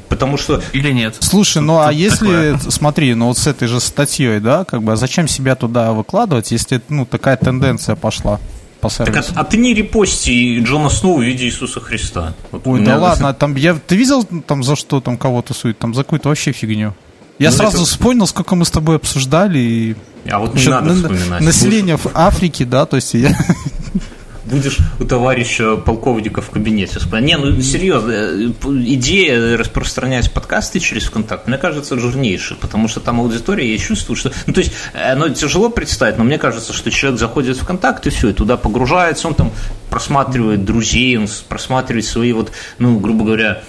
потому 0.09 0.37
что... 0.37 0.61
Или 0.73 0.93
нет? 0.93 1.17
Слушай, 1.21 1.63
ну 1.63 1.79
а 1.81 1.93
если, 1.93 2.53
такое. 2.53 2.71
смотри, 2.71 3.15
ну 3.15 3.29
вот 3.29 3.39
с 3.39 3.47
этой 3.47 3.69
же 3.69 3.81
статьей, 3.81 4.41
да, 4.41 4.65
как 4.65 4.83
бы, 4.83 4.93
а 4.93 4.97
зачем 4.97 5.29
себя 5.29 5.55
туда 5.55 5.93
выкладывать, 5.93 6.51
если, 6.51 6.83
ну, 6.89 7.07
такая 7.07 7.37
тенденция 7.37 7.95
пошла? 7.95 8.41
По 8.81 8.91
сервису. 8.91 9.29
Так, 9.29 9.37
а, 9.37 9.41
а 9.41 9.45
ты 9.45 9.57
не 9.57 9.75
репости 9.75 10.61
Джона 10.61 10.89
Сноу 10.89 11.19
в 11.19 11.23
виде 11.23 11.47
Иисуса 11.47 11.81
Христа. 11.81 12.35
Вот 12.51 12.63
Ой, 12.67 12.85
да 12.85 12.99
ладно, 12.99 13.33
там 13.35 13.55
я 13.57 13.75
ты 13.75 13.97
видел 13.97 14.25
там 14.25 14.63
за 14.63 14.77
что 14.77 15.01
там 15.01 15.17
кого-то 15.17 15.55
сует, 15.55 15.79
там 15.79 15.95
за 15.95 16.03
какую-то 16.03 16.29
вообще 16.29 16.53
фигню. 16.53 16.95
Я 17.39 17.51
ну, 17.51 17.57
сразу 17.57 17.77
это... 17.79 17.87
вспомнил, 17.87 18.27
сколько 18.27 18.55
мы 18.55 18.65
с 18.65 18.71
тобой 18.71 18.97
обсуждали 18.97 19.59
и. 19.59 19.97
А 20.31 20.39
вот 20.39 20.55
не 20.55 20.61
Еще, 20.61 20.71
надо 20.71 20.95
вспоминать. 20.95 21.43
Население 21.43 21.97
в 21.97 22.07
Африке, 22.15 22.65
да, 22.65 22.87
то 22.87 22.97
есть 22.97 23.15
я 23.15 23.37
будешь 24.47 24.79
у 25.01 25.05
товарища 25.05 25.77
полковника 25.77 26.41
в 26.41 26.51
кабинете. 26.51 26.99
Не, 27.21 27.37
ну 27.37 27.61
серьезно, 27.61 28.11
э, 28.11 28.51
идея 28.65 29.57
распространять 29.57 30.33
подкасты 30.33 30.81
через 30.81 31.05
ВКонтакт, 31.05 31.47
мне 31.47 31.59
кажется, 31.59 31.99
жирнейшая, 31.99 32.59
потому 32.59 32.89
что 32.89 33.01
там 33.01 33.21
аудитория, 33.21 33.71
я 33.71 33.79
чувствую, 33.79 34.17
что... 34.17 34.33
Ну, 34.47 34.53
то 34.53 34.61
есть, 34.61 34.73
оно 34.95 35.29
тяжело 35.31 35.69
представить, 35.69 36.19
но 36.19 36.25
мне 36.25 36.39
кажется, 36.39 36.73
что 36.73 36.91
человек 36.91 37.19
заходит 37.19 37.57
в 37.57 37.63
ВКонтакт 37.63 38.07
и 38.07 38.11
все, 38.11 38.31
и 38.31 38.33
туда 38.33 38.57
погружается, 38.57 39.29
он 39.29 39.35
там 39.35 39.53
просматривает 39.91 40.65
друзей, 40.65 41.17
он 41.17 41.29
просматривает 41.49 42.05
свои 42.05 42.33
вот, 42.33 42.53
ну, 42.79 42.99
грубо 42.99 43.25
говоря, 43.25 43.63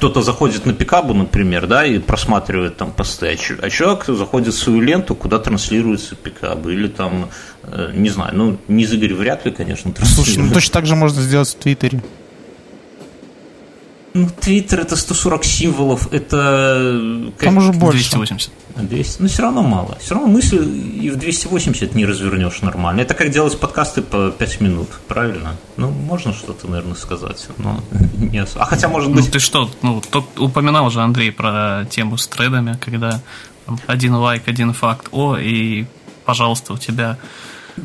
кто-то 0.00 0.22
заходит 0.22 0.64
на 0.64 0.72
пикабу, 0.72 1.12
например, 1.12 1.66
да, 1.66 1.84
и 1.84 1.98
просматривает 1.98 2.78
там 2.78 2.90
посты, 2.90 3.26
а, 3.26 3.66
а 3.66 3.68
человек 3.68 4.06
заходит 4.06 4.54
в 4.54 4.58
свою 4.58 4.80
ленту, 4.80 5.14
куда 5.14 5.38
транслируется 5.38 6.16
пикабы, 6.16 6.72
или 6.72 6.88
там, 6.88 7.28
э, 7.64 7.90
не 7.92 8.08
знаю, 8.08 8.34
ну, 8.34 8.58
не 8.66 8.84
Игорь 8.84 9.12
вряд 9.12 9.44
ли, 9.44 9.52
конечно, 9.52 9.92
транслирует. 9.92 10.26
Слушай, 10.26 10.38
ну 10.38 10.54
точно 10.54 10.72
так 10.72 10.86
же 10.86 10.96
можно 10.96 11.20
сделать 11.20 11.50
в 11.50 11.56
Твиттере. 11.56 12.00
Ну, 14.12 14.28
Твиттер 14.40 14.80
это 14.80 14.96
140 14.96 15.44
символов, 15.44 16.12
это... 16.12 17.30
Как... 17.36 17.48
Там 17.48 17.58
уже 17.58 17.72
больше. 17.72 18.10
280. 18.10 18.50
200, 18.76 19.22
но 19.22 19.28
все 19.28 19.42
равно 19.42 19.62
мало. 19.62 19.96
Все 20.00 20.14
равно 20.14 20.28
мысль 20.28 20.56
и 21.00 21.10
в 21.10 21.16
280 21.16 21.94
не 21.94 22.06
развернешь 22.06 22.60
нормально. 22.62 23.00
Это 23.00 23.14
как 23.14 23.30
делать 23.30 23.58
подкасты 23.58 24.02
по 24.02 24.30
5 24.30 24.60
минут, 24.60 24.88
правильно? 25.06 25.56
Ну, 25.76 25.90
можно 25.90 26.32
что-то, 26.32 26.68
наверное, 26.68 26.94
сказать, 26.94 27.46
но 27.58 27.80
не 28.16 28.38
особо. 28.38 28.64
А 28.64 28.66
хотя, 28.66 28.88
может 28.88 29.12
быть... 29.12 29.26
Ну, 29.26 29.30
ты 29.30 29.38
что, 29.38 29.70
ну, 29.82 30.02
тот, 30.10 30.38
упоминал 30.38 30.90
же 30.90 31.00
Андрей 31.00 31.30
про 31.30 31.86
тему 31.90 32.16
с 32.16 32.26
тредами, 32.26 32.78
когда 32.80 33.20
там, 33.66 33.78
один 33.86 34.14
лайк, 34.14 34.42
один 34.46 34.72
факт, 34.72 35.08
о, 35.12 35.36
и, 35.36 35.86
пожалуйста, 36.24 36.72
у 36.72 36.78
тебя 36.78 37.16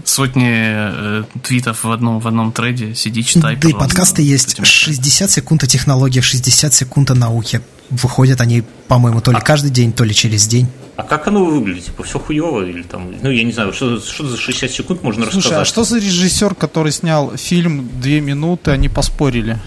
сотни 0.03 0.49
э, 0.49 1.23
твитов 1.43 1.83
в 1.83 1.91
одном, 1.91 2.19
в 2.19 2.27
одном 2.27 2.51
треде, 2.51 2.95
сиди, 2.95 3.23
читай. 3.23 3.55
Да 3.55 3.69
и 3.69 3.73
подкасты 3.73 4.21
есть 4.21 4.65
60 4.65 5.29
секунд 5.29 5.63
о 5.63 5.67
технологиях, 5.67 6.23
60 6.23 6.73
секунд 6.73 7.11
о 7.11 7.15
науке. 7.15 7.61
Выходят 7.89 8.41
они, 8.41 8.63
по-моему, 8.87 9.21
то 9.21 9.31
ли 9.31 9.37
а... 9.37 9.41
каждый 9.41 9.69
день, 9.69 9.93
то 9.93 10.03
ли 10.03 10.13
через 10.13 10.47
день. 10.47 10.67
А 10.95 11.03
как 11.03 11.27
оно 11.27 11.43
выглядит? 11.43 11.85
Типа 11.85 12.03
все 12.03 12.19
хуево 12.19 12.63
или 12.63 12.81
там, 12.81 13.13
ну 13.21 13.29
я 13.29 13.43
не 13.43 13.51
знаю, 13.51 13.73
что, 13.73 13.99
что 13.99 14.27
за 14.27 14.37
60 14.37 14.71
секунд 14.71 15.03
можно 15.03 15.23
Слушай, 15.23 15.37
рассказать? 15.37 15.61
а 15.61 15.65
что 15.65 15.83
за 15.83 15.97
режиссер, 15.97 16.55
который 16.55 16.91
снял 16.91 17.35
фильм 17.35 17.89
«Две 18.01 18.21
минуты», 18.21 18.71
они 18.71 18.87
поспорили? 18.87 19.59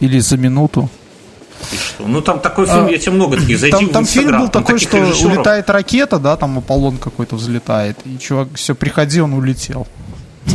Или 0.00 0.18
за 0.18 0.36
минуту? 0.36 0.90
И 1.72 1.76
что? 1.76 2.06
Ну 2.06 2.20
там 2.20 2.40
такой 2.40 2.66
фильм, 2.66 2.86
а, 2.86 2.90
я 2.90 2.98
тебе 2.98 3.12
много 3.12 3.36
таких, 3.36 3.58
зайди 3.58 3.76
там, 3.76 3.86
в 3.86 3.92
там 3.92 4.04
фильм 4.04 4.38
был 4.38 4.48
такой, 4.48 4.78
что 4.78 4.98
режиссеров. 4.98 5.32
улетает 5.36 5.70
ракета, 5.70 6.18
да, 6.18 6.36
там 6.36 6.58
Аполлон 6.58 6.98
какой-то 6.98 7.36
взлетает, 7.36 7.96
и 8.04 8.18
чувак, 8.18 8.48
все, 8.54 8.74
приходи, 8.74 9.20
он 9.20 9.32
улетел. 9.34 9.86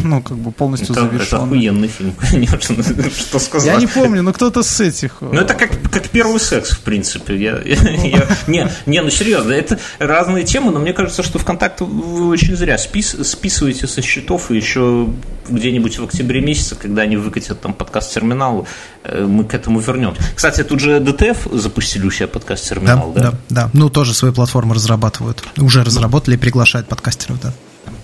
Ну, 0.04 0.22
как 0.22 0.38
бы 0.38 0.52
полностью 0.52 0.92
это, 0.92 1.02
завершен. 1.02 1.38
Это 1.38 1.44
охуенный 1.44 1.88
фильм, 1.88 2.14
конечно, 2.14 2.84
что 3.18 3.40
сказать. 3.40 3.74
Я 3.74 3.80
не 3.80 3.88
помню, 3.88 4.22
но 4.22 4.34
кто-то 4.34 4.64
с 4.64 4.80
этих... 4.80 5.18
Ну, 5.22 5.40
это 5.40 5.54
как, 5.54 5.72
как 5.92 6.10
первый 6.10 6.40
секс, 6.40 6.72
в 6.72 6.82
принципе. 6.82 7.36
Я, 7.36 7.60
я, 7.64 7.76
я, 8.04 8.28
не, 8.48 8.68
не, 8.86 9.02
ну 9.02 9.10
серьезно, 9.10 9.52
это 9.52 9.80
разные 10.00 10.46
темы, 10.46 10.72
но 10.72 10.80
мне 10.80 10.94
кажется, 10.94 11.24
что 11.24 11.40
ВКонтакте 11.40 11.84
вы 11.84 12.28
очень 12.28 12.56
зря 12.56 12.78
спис, 12.78 13.16
списываете 13.24 13.88
со 13.88 14.02
счетов, 14.02 14.52
и 14.52 14.56
еще 14.56 15.08
где-нибудь 15.50 15.98
в 16.00 16.04
октябре 16.04 16.42
месяце, 16.42 16.76
когда 16.76 17.04
они 17.04 17.18
выкатят 17.18 17.60
там 17.62 17.74
подкаст-терминал, 17.74 18.68
э, 19.04 19.26
мы 19.26 19.44
к 19.44 19.54
этому 19.54 19.80
вернемся. 19.80 20.22
Кстати, 20.36 20.64
тут 20.64 20.80
же 20.80 21.00
ДТФ 21.00 21.48
запустили 21.52 22.06
у 22.06 22.12
себя 22.12 22.28
подкаст-терминал, 22.28 23.12
да? 23.14 23.22
Да, 23.22 23.32
да, 23.32 23.38
да. 23.50 23.70
Ну, 23.74 23.90
тоже 23.90 24.14
свою 24.14 24.34
платформу 24.34 24.74
разрабатывают. 24.74 25.44
Уже 25.58 25.84
разработали 25.84 26.36
и 26.36 26.38
приглашают 26.38 26.88
подкастеров, 26.88 27.42
да 27.42 27.54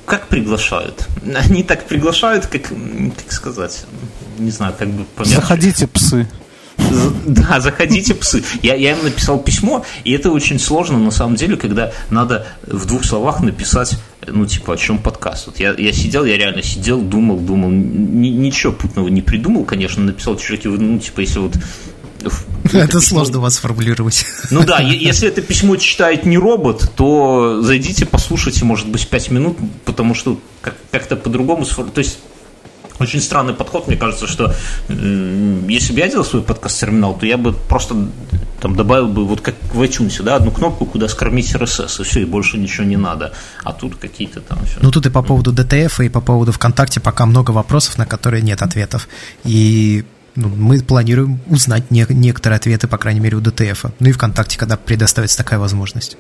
как 0.05 0.27
приглашают? 0.27 1.07
Они 1.35 1.63
так 1.63 1.85
приглашают, 1.85 2.47
как, 2.47 2.63
как 2.63 3.31
сказать, 3.31 3.85
не 4.37 4.51
знаю, 4.51 4.73
как 4.77 4.89
бы 4.89 5.05
помягче. 5.15 5.35
Заходите, 5.35 5.87
псы. 5.87 6.27
Да, 7.25 7.59
заходите, 7.59 8.13
псы. 8.13 8.43
Я, 8.61 8.75
я 8.75 8.91
им 8.91 9.03
написал 9.03 9.39
письмо, 9.39 9.85
и 10.03 10.11
это 10.11 10.31
очень 10.31 10.59
сложно, 10.59 10.99
на 10.99 11.11
самом 11.11 11.35
деле, 11.35 11.57
когда 11.57 11.91
надо 12.09 12.45
в 12.63 12.85
двух 12.85 13.05
словах 13.05 13.41
написать, 13.41 13.97
ну, 14.27 14.45
типа, 14.45 14.73
о 14.73 14.77
чем 14.77 14.97
подкаст. 14.97 15.47
Вот 15.47 15.59
я, 15.59 15.73
я 15.77 15.93
сидел, 15.93 16.25
я 16.25 16.37
реально 16.37 16.61
сидел, 16.61 17.01
думал, 17.01 17.37
думал, 17.37 17.69
ничего 17.71 18.73
путного 18.73 19.07
не 19.07 19.21
придумал, 19.21 19.65
конечно, 19.65 20.03
написал 20.03 20.37
человеку, 20.37 20.69
ну, 20.69 20.99
типа, 20.99 21.21
если 21.21 21.39
вот 21.39 21.53
это 22.73 23.01
сложно 23.01 23.39
вас 23.39 23.55
сформулировать. 23.55 24.25
Ну 24.51 24.63
да, 24.63 24.79
если 24.79 25.27
это 25.27 25.41
письмо 25.41 25.75
читает 25.77 26.25
не 26.25 26.37
робот, 26.37 26.91
то 26.95 27.61
зайдите, 27.61 28.05
послушайте, 28.05 28.65
может 28.65 28.87
быть, 28.87 29.07
5 29.07 29.31
минут, 29.31 29.57
потому 29.85 30.13
что 30.13 30.39
как-то 30.91 31.15
по-другому 31.15 31.65
То 31.65 31.99
есть 31.99 32.19
очень 32.99 33.19
странный 33.19 33.53
подход, 33.53 33.87
мне 33.87 33.97
кажется, 33.97 34.27
что 34.27 34.53
э, 34.87 35.61
если 35.67 35.93
бы 35.93 35.99
я 35.99 36.07
делал 36.07 36.23
свой 36.23 36.41
подкаст-терминал, 36.41 37.17
то 37.17 37.25
я 37.25 37.37
бы 37.37 37.51
просто 37.51 37.95
там 38.61 38.75
добавил 38.75 39.07
бы, 39.07 39.25
вот 39.25 39.41
как 39.41 39.55
в 39.73 39.81
iTunes, 39.81 40.23
да, 40.23 40.37
одну 40.37 40.51
кнопку, 40.51 40.85
куда 40.85 41.07
скормить 41.07 41.53
RSS, 41.53 42.01
и 42.01 42.03
все, 42.03 42.21
и 42.21 42.25
больше 42.25 42.57
ничего 42.57 42.85
не 42.85 42.97
надо. 42.97 43.33
А 43.63 43.73
тут 43.73 43.95
какие-то 43.95 44.39
там 44.41 44.59
все. 44.65 44.79
Ну, 44.81 44.91
тут 44.91 45.05
и 45.05 45.09
по 45.09 45.21
поводу 45.21 45.53
DTF, 45.53 46.05
и 46.05 46.09
по 46.09 46.21
поводу 46.21 46.51
ВКонтакте 46.51 46.99
пока 46.99 47.25
много 47.25 47.51
вопросов, 47.51 47.97
на 47.97 48.05
которые 48.05 48.41
нет 48.41 48.61
ответов. 48.61 49.07
И 49.43 50.05
ну, 50.35 50.49
мы 50.49 50.79
планируем 50.81 51.39
узнать 51.47 51.91
не, 51.91 52.05
некоторые 52.09 52.57
ответы, 52.57 52.87
по 52.87 52.97
крайней 52.97 53.19
мере, 53.19 53.37
у 53.37 53.41
ДТФ. 53.41 53.85
Ну 53.99 54.09
и 54.09 54.11
ВКонтакте, 54.11 54.57
когда 54.57 54.77
предоставится 54.77 55.37
такая 55.37 55.59
возможность. 55.59 56.17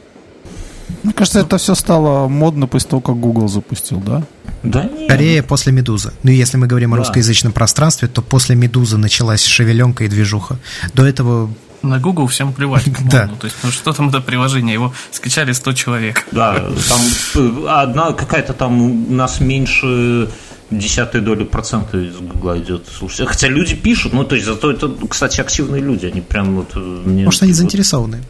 Мне 1.03 1.13
кажется, 1.13 1.39
это 1.39 1.57
все 1.57 1.75
стало 1.75 2.27
модно 2.27 2.67
после 2.67 2.89
того, 2.89 3.01
как 3.01 3.19
Google 3.19 3.47
запустил, 3.47 3.99
да? 3.99 4.23
Да 4.63 4.83
нет. 4.83 5.09
Скорее 5.09 5.43
после 5.43 5.71
Медузы. 5.71 6.13
Ну, 6.23 6.31
если 6.31 6.57
мы 6.57 6.67
говорим 6.67 6.91
да. 6.91 6.97
о 6.97 6.99
русскоязычном 6.99 7.53
пространстве, 7.53 8.07
то 8.07 8.21
после 8.21 8.55
Медузы 8.55 8.97
началась 8.97 9.43
шевеленка 9.43 10.03
и 10.03 10.07
движуха. 10.07 10.57
До 10.93 11.05
этого 11.05 11.49
на 11.81 11.99
Google 11.99 12.27
всем 12.27 12.51
плевать. 12.53 12.85
Да. 13.11 13.29
То 13.39 13.45
есть, 13.45 13.57
ну 13.63 13.71
что 13.71 13.93
там 13.93 14.09
это 14.09 14.19
приложение? 14.19 14.73
Его 14.73 14.93
скачали 15.11 15.51
100 15.51 15.73
человек. 15.73 16.27
Да, 16.31 16.55
там 16.55 17.01
э, 17.35 17.67
одна 17.67 18.13
какая-то 18.13 18.53
там 18.53 18.81
у 18.81 19.13
нас 19.13 19.39
меньше 19.39 20.29
десятой 20.71 21.21
доли 21.21 21.43
процента 21.43 21.97
из 21.97 22.15
Гугла 22.17 22.57
идет 22.57 22.87
слушать. 22.87 23.27
Хотя 23.27 23.47
люди 23.47 23.75
пишут, 23.75 24.13
ну, 24.13 24.23
то 24.23 24.35
есть, 24.35 24.47
зато 24.47 24.71
это, 24.71 24.91
кстати, 25.09 25.41
активные 25.41 25.81
люди, 25.81 26.05
они 26.05 26.21
прям 26.21 26.55
вот... 26.55 26.71
Э, 26.75 26.79
мне 26.79 27.25
Может, 27.25 27.43
они 27.43 27.53
заинтересованы. 27.53 28.23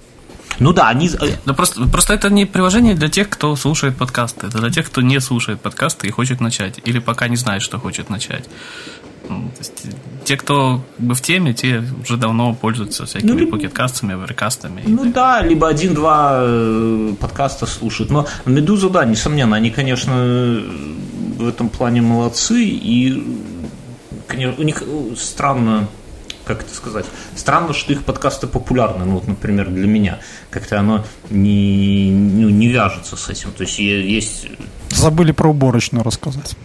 Ну 0.59 0.73
да, 0.73 0.89
они... 0.89 1.09
Да 1.45 1.53
просто, 1.53 1.85
просто 1.87 2.13
это 2.13 2.29
не 2.29 2.45
приложение 2.45 2.95
для 2.95 3.09
тех, 3.09 3.29
кто 3.29 3.55
слушает 3.55 3.97
подкасты. 3.97 4.47
Это 4.47 4.59
для 4.59 4.69
тех, 4.69 4.85
кто 4.87 5.01
не 5.01 5.19
слушает 5.19 5.59
подкасты 5.61 6.07
и 6.07 6.11
хочет 6.11 6.39
начать. 6.39 6.79
Или 6.85 6.99
пока 6.99 7.27
не 7.27 7.35
знает, 7.35 7.61
что 7.61 7.77
хочет 7.77 8.09
начать. 8.09 8.45
Ну, 9.29 9.49
то 9.49 9.59
есть, 9.59 9.87
те, 10.23 10.37
кто 10.37 10.81
как 10.97 11.05
бы 11.05 11.15
в 11.15 11.21
теме, 11.21 11.53
те 11.53 11.83
уже 12.01 12.17
давно 12.17 12.53
пользуются 12.53 13.05
всякими 13.05 13.45
ну, 13.45 13.47
покеткастами, 13.47 14.13
оверкастами. 14.13 14.83
Ну 14.85 15.11
да, 15.11 15.41
либо 15.41 15.67
один-два 15.67 16.39
э, 16.41 17.13
подкаста 17.19 17.65
слушают. 17.65 18.11
Но 18.11 18.27
Медуза, 18.45 18.89
да, 18.89 19.05
несомненно, 19.05 19.55
они, 19.55 19.71
конечно, 19.71 20.61
в 21.37 21.47
этом 21.47 21.69
плане 21.69 22.01
молодцы, 22.01 22.63
и 22.63 23.23
конечно, 24.27 24.61
у 24.61 24.65
них 24.65 24.83
странно, 25.17 25.87
как 26.45 26.61
это 26.61 26.73
сказать, 26.73 27.05
странно, 27.35 27.73
что 27.73 27.93
их 27.93 28.03
подкасты 28.03 28.47
популярны, 28.47 29.05
ну 29.05 29.13
вот, 29.13 29.27
например, 29.27 29.69
для 29.69 29.87
меня, 29.87 30.19
как-то 30.49 30.79
оно 30.79 31.05
не, 31.29 32.11
ну, 32.11 32.49
не 32.49 32.67
вяжется 32.67 33.15
с 33.15 33.29
этим, 33.29 33.51
то 33.51 33.63
есть 33.63 33.79
есть... 33.79 34.47
Забыли 34.89 35.31
про 35.31 35.49
уборочную 35.49 36.03
рассказать. 36.03 36.55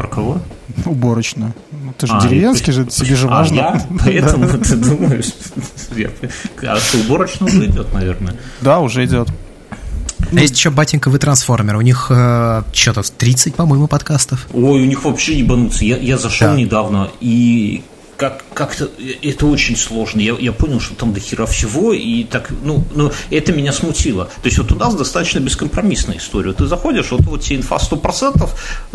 Про 0.00 0.08
кого? 0.08 0.40
Уборочную. 0.86 1.52
Ну, 1.72 1.92
ты 1.98 2.06
же 2.06 2.14
а, 2.14 2.22
деревенский 2.22 2.72
же, 2.72 2.86
тебе 2.86 3.14
же 3.16 3.26
а, 3.26 3.30
важно. 3.30 3.54
Я? 3.54 3.86
Поэтому 4.02 4.48
ты 4.48 4.76
думаешь, 4.76 5.26
а 6.62 6.76
что 6.76 6.98
уборочную 7.00 7.52
уже 7.52 7.66
идет, 7.66 7.92
наверное. 7.92 8.34
Да, 8.62 8.80
уже 8.80 9.04
идет. 9.04 9.28
А 10.32 10.40
есть 10.40 10.56
еще 10.56 10.70
батеньковый 10.70 11.20
трансформер. 11.20 11.76
У 11.76 11.82
них 11.82 12.06
э, 12.08 12.62
что-то 12.72 13.02
30, 13.02 13.54
по-моему, 13.54 13.88
подкастов. 13.88 14.46
Ой, 14.54 14.80
у 14.80 14.86
них 14.86 15.04
вообще 15.04 15.38
ебануться. 15.38 15.84
Я, 15.84 15.98
я 15.98 16.16
зашел 16.16 16.48
да. 16.48 16.56
недавно, 16.56 17.10
и 17.20 17.82
как, 18.20 18.44
как-то 18.52 18.90
это 19.22 19.46
очень 19.46 19.76
сложно. 19.76 20.20
Я, 20.20 20.36
я 20.38 20.52
понял, 20.52 20.78
что 20.78 20.94
там 20.94 21.14
до 21.14 21.20
хера 21.20 21.46
всего, 21.46 21.94
и 21.94 22.24
так, 22.24 22.50
ну, 22.62 22.84
ну, 22.94 23.10
это 23.30 23.50
меня 23.54 23.72
смутило. 23.72 24.26
То 24.26 24.46
есть 24.48 24.58
вот 24.58 24.70
у 24.72 24.76
нас 24.76 24.94
достаточно 24.94 25.38
бескомпромиссная 25.38 26.18
история. 26.18 26.52
Ты 26.52 26.66
заходишь, 26.66 27.12
вот, 27.12 27.22
вот 27.22 27.40
тебе 27.40 27.56
инфа 27.56 27.76
100%, 27.76 28.46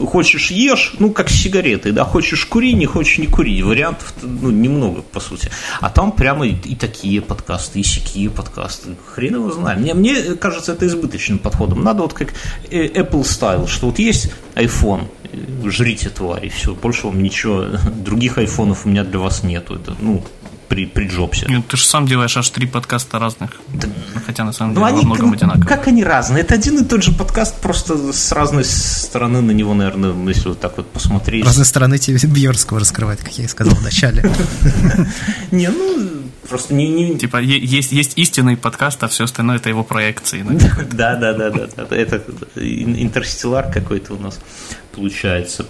хочешь 0.05 0.51
ешь, 0.51 0.93
ну, 0.99 1.11
как 1.11 1.32
с 1.32 1.41
сигаретой, 1.41 1.91
да, 1.91 2.05
хочешь 2.05 2.45
кури, 2.45 2.76
не 2.76 2.86
хочешь 2.86 3.17
не 3.17 3.26
кури. 3.26 3.63
Вариантов, 3.63 4.13
ну, 4.21 4.51
немного, 4.51 5.01
по 5.01 5.19
сути. 5.19 5.49
А 5.82 5.89
там 5.89 6.11
прямо 6.11 6.45
и, 6.45 6.53
и 6.63 6.76
такие 6.76 7.19
подкасты, 7.19 7.80
и 7.80 7.84
сякие 7.84 8.30
подкасты. 8.30 8.89
Хрен 9.15 9.38
его 9.38 9.51
знает. 9.51 9.80
Мне, 9.80 9.95
мне 9.95 10.36
кажется, 10.36 10.73
это 10.73 10.86
избыточным 10.86 11.39
подходом. 11.39 11.84
Надо 11.84 12.03
вот 12.03 12.13
как 12.13 12.30
э, 12.69 12.89
Apple 12.89 13.23
Style, 13.23 13.67
что 13.67 13.88
вот 13.88 13.97
есть 13.97 14.32
iPhone, 14.53 15.07
жрите 15.66 16.10
твари, 16.10 16.50
все, 16.50 16.74
больше 16.74 17.08
вам 17.08 17.22
ничего, 17.22 17.66
других 17.96 18.38
айфонов 18.38 18.86
у 18.86 18.90
меня 18.90 19.04
для 19.04 19.20
вас 19.20 19.44
нету, 19.44 19.76
это, 19.76 19.96
ну, 20.00 20.24
при, 20.68 20.86
при 20.86 21.07
Джобсе. 21.07 21.47
Ну, 21.49 21.61
ты 21.61 21.78
же 21.78 21.86
сам 21.86 22.07
делаешь 22.07 22.36
аж 22.38 22.49
три 22.49 22.68
подкаста 22.68 23.20
разных. 23.20 23.51
Да. 23.74 23.88
Хотя 24.26 24.43
на 24.43 24.51
самом 24.51 24.74
ну, 24.74 24.82
деле 24.82 24.93
они, 24.93 25.01
во 25.01 25.05
многом 25.05 25.34
одинаковые. 25.34 25.68
Как 25.68 25.88
они 25.88 26.03
разные? 26.03 26.43
Это 26.43 26.53
один 26.53 26.80
и 26.80 26.86
тот 26.86 27.03
же 27.03 27.11
подкаст, 27.11 27.61
просто 27.61 28.13
с 28.13 28.32
разной 28.32 28.66
стороны 28.66 29.41
на 29.41 29.51
него, 29.51 29.74
наверное, 29.74 30.13
если 30.28 30.49
вот 30.49 30.59
так 30.59 30.78
вот 30.78 30.89
посмотреть. 30.91 31.43
С 31.43 31.47
разной 31.47 31.66
стороны 31.66 31.97
тебе 31.97 32.18
Бьерского 32.28 32.80
раскрывать, 32.80 33.20
как 33.20 33.38
я 33.38 33.45
и 33.45 33.47
сказал 33.47 33.76
в 33.76 33.84
начале. 33.84 34.24
Не, 35.51 35.70
ну, 35.70 36.24
просто 36.47 36.74
не... 36.74 36.88
не... 36.88 37.18
Типа, 37.18 37.38
есть, 37.38 37.91
есть 37.91 38.13
истинный 38.18 38.57
подкаст, 38.57 39.03
а 39.03 39.07
все 39.07 39.26
остальное 39.26 39.57
это 39.57 39.70
его 39.70 39.84
проекции. 39.84 40.45
Да, 40.91 41.16
да, 41.16 41.34
да, 41.34 41.49
да. 41.49 41.95
Это 41.95 42.24
интерстеллар 42.55 43.72
какой-то 43.72 44.13
у 44.13 44.20
нас 44.20 44.39
получается. 44.93 45.66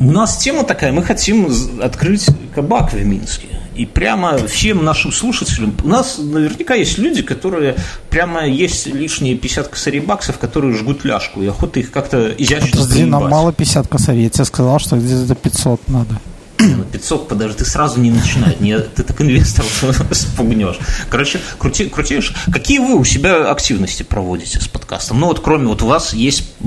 У 0.00 0.10
нас 0.10 0.38
тема 0.38 0.64
такая, 0.64 0.92
мы 0.92 1.02
хотим 1.02 1.50
открыть 1.82 2.26
кабак 2.54 2.92
в 2.92 3.04
Минске. 3.04 3.48
И 3.74 3.86
прямо 3.86 4.38
всем 4.48 4.84
нашим 4.84 5.12
слушателям, 5.12 5.74
у 5.84 5.88
нас 5.88 6.18
наверняка 6.18 6.74
есть 6.74 6.98
люди, 6.98 7.22
которые 7.22 7.76
прямо 8.10 8.46
есть 8.46 8.86
лишние 8.86 9.36
50 9.36 9.68
косарей 9.68 10.00
баксов, 10.00 10.38
которые 10.38 10.74
жгут 10.74 11.04
ляжку, 11.04 11.42
и 11.42 11.46
охота 11.46 11.78
их 11.78 11.92
как-то 11.92 12.28
изящно 12.36 12.70
Подожди, 12.72 13.04
нам 13.04 13.28
мало 13.28 13.52
50 13.52 13.86
косарей, 13.86 14.24
я 14.24 14.30
тебе 14.30 14.44
сказал, 14.44 14.80
что 14.80 14.96
где-то 14.96 15.34
500 15.34 15.88
надо. 15.88 16.20
Не, 16.60 16.74
ну 16.74 16.84
500, 16.84 17.28
подожди, 17.28 17.58
ты 17.58 17.64
сразу 17.64 18.00
не 18.00 18.10
начинай, 18.10 18.56
не, 18.58 18.78
ты 18.80 19.04
так 19.04 19.20
инвесторов 19.20 19.84
спугнешь. 20.10 20.78
Короче, 21.08 21.40
крути, 21.56 21.88
крутишь. 21.88 22.34
Какие 22.52 22.80
вы 22.80 22.96
у 22.96 23.04
себя 23.04 23.50
активности 23.50 24.02
проводите 24.02 24.60
с 24.60 24.66
подкастом? 24.66 25.20
Ну 25.20 25.28
вот 25.28 25.38
кроме, 25.38 25.68
вот 25.68 25.82
у 25.82 25.86
вас 25.86 26.14
есть 26.14 26.52
э, 26.60 26.66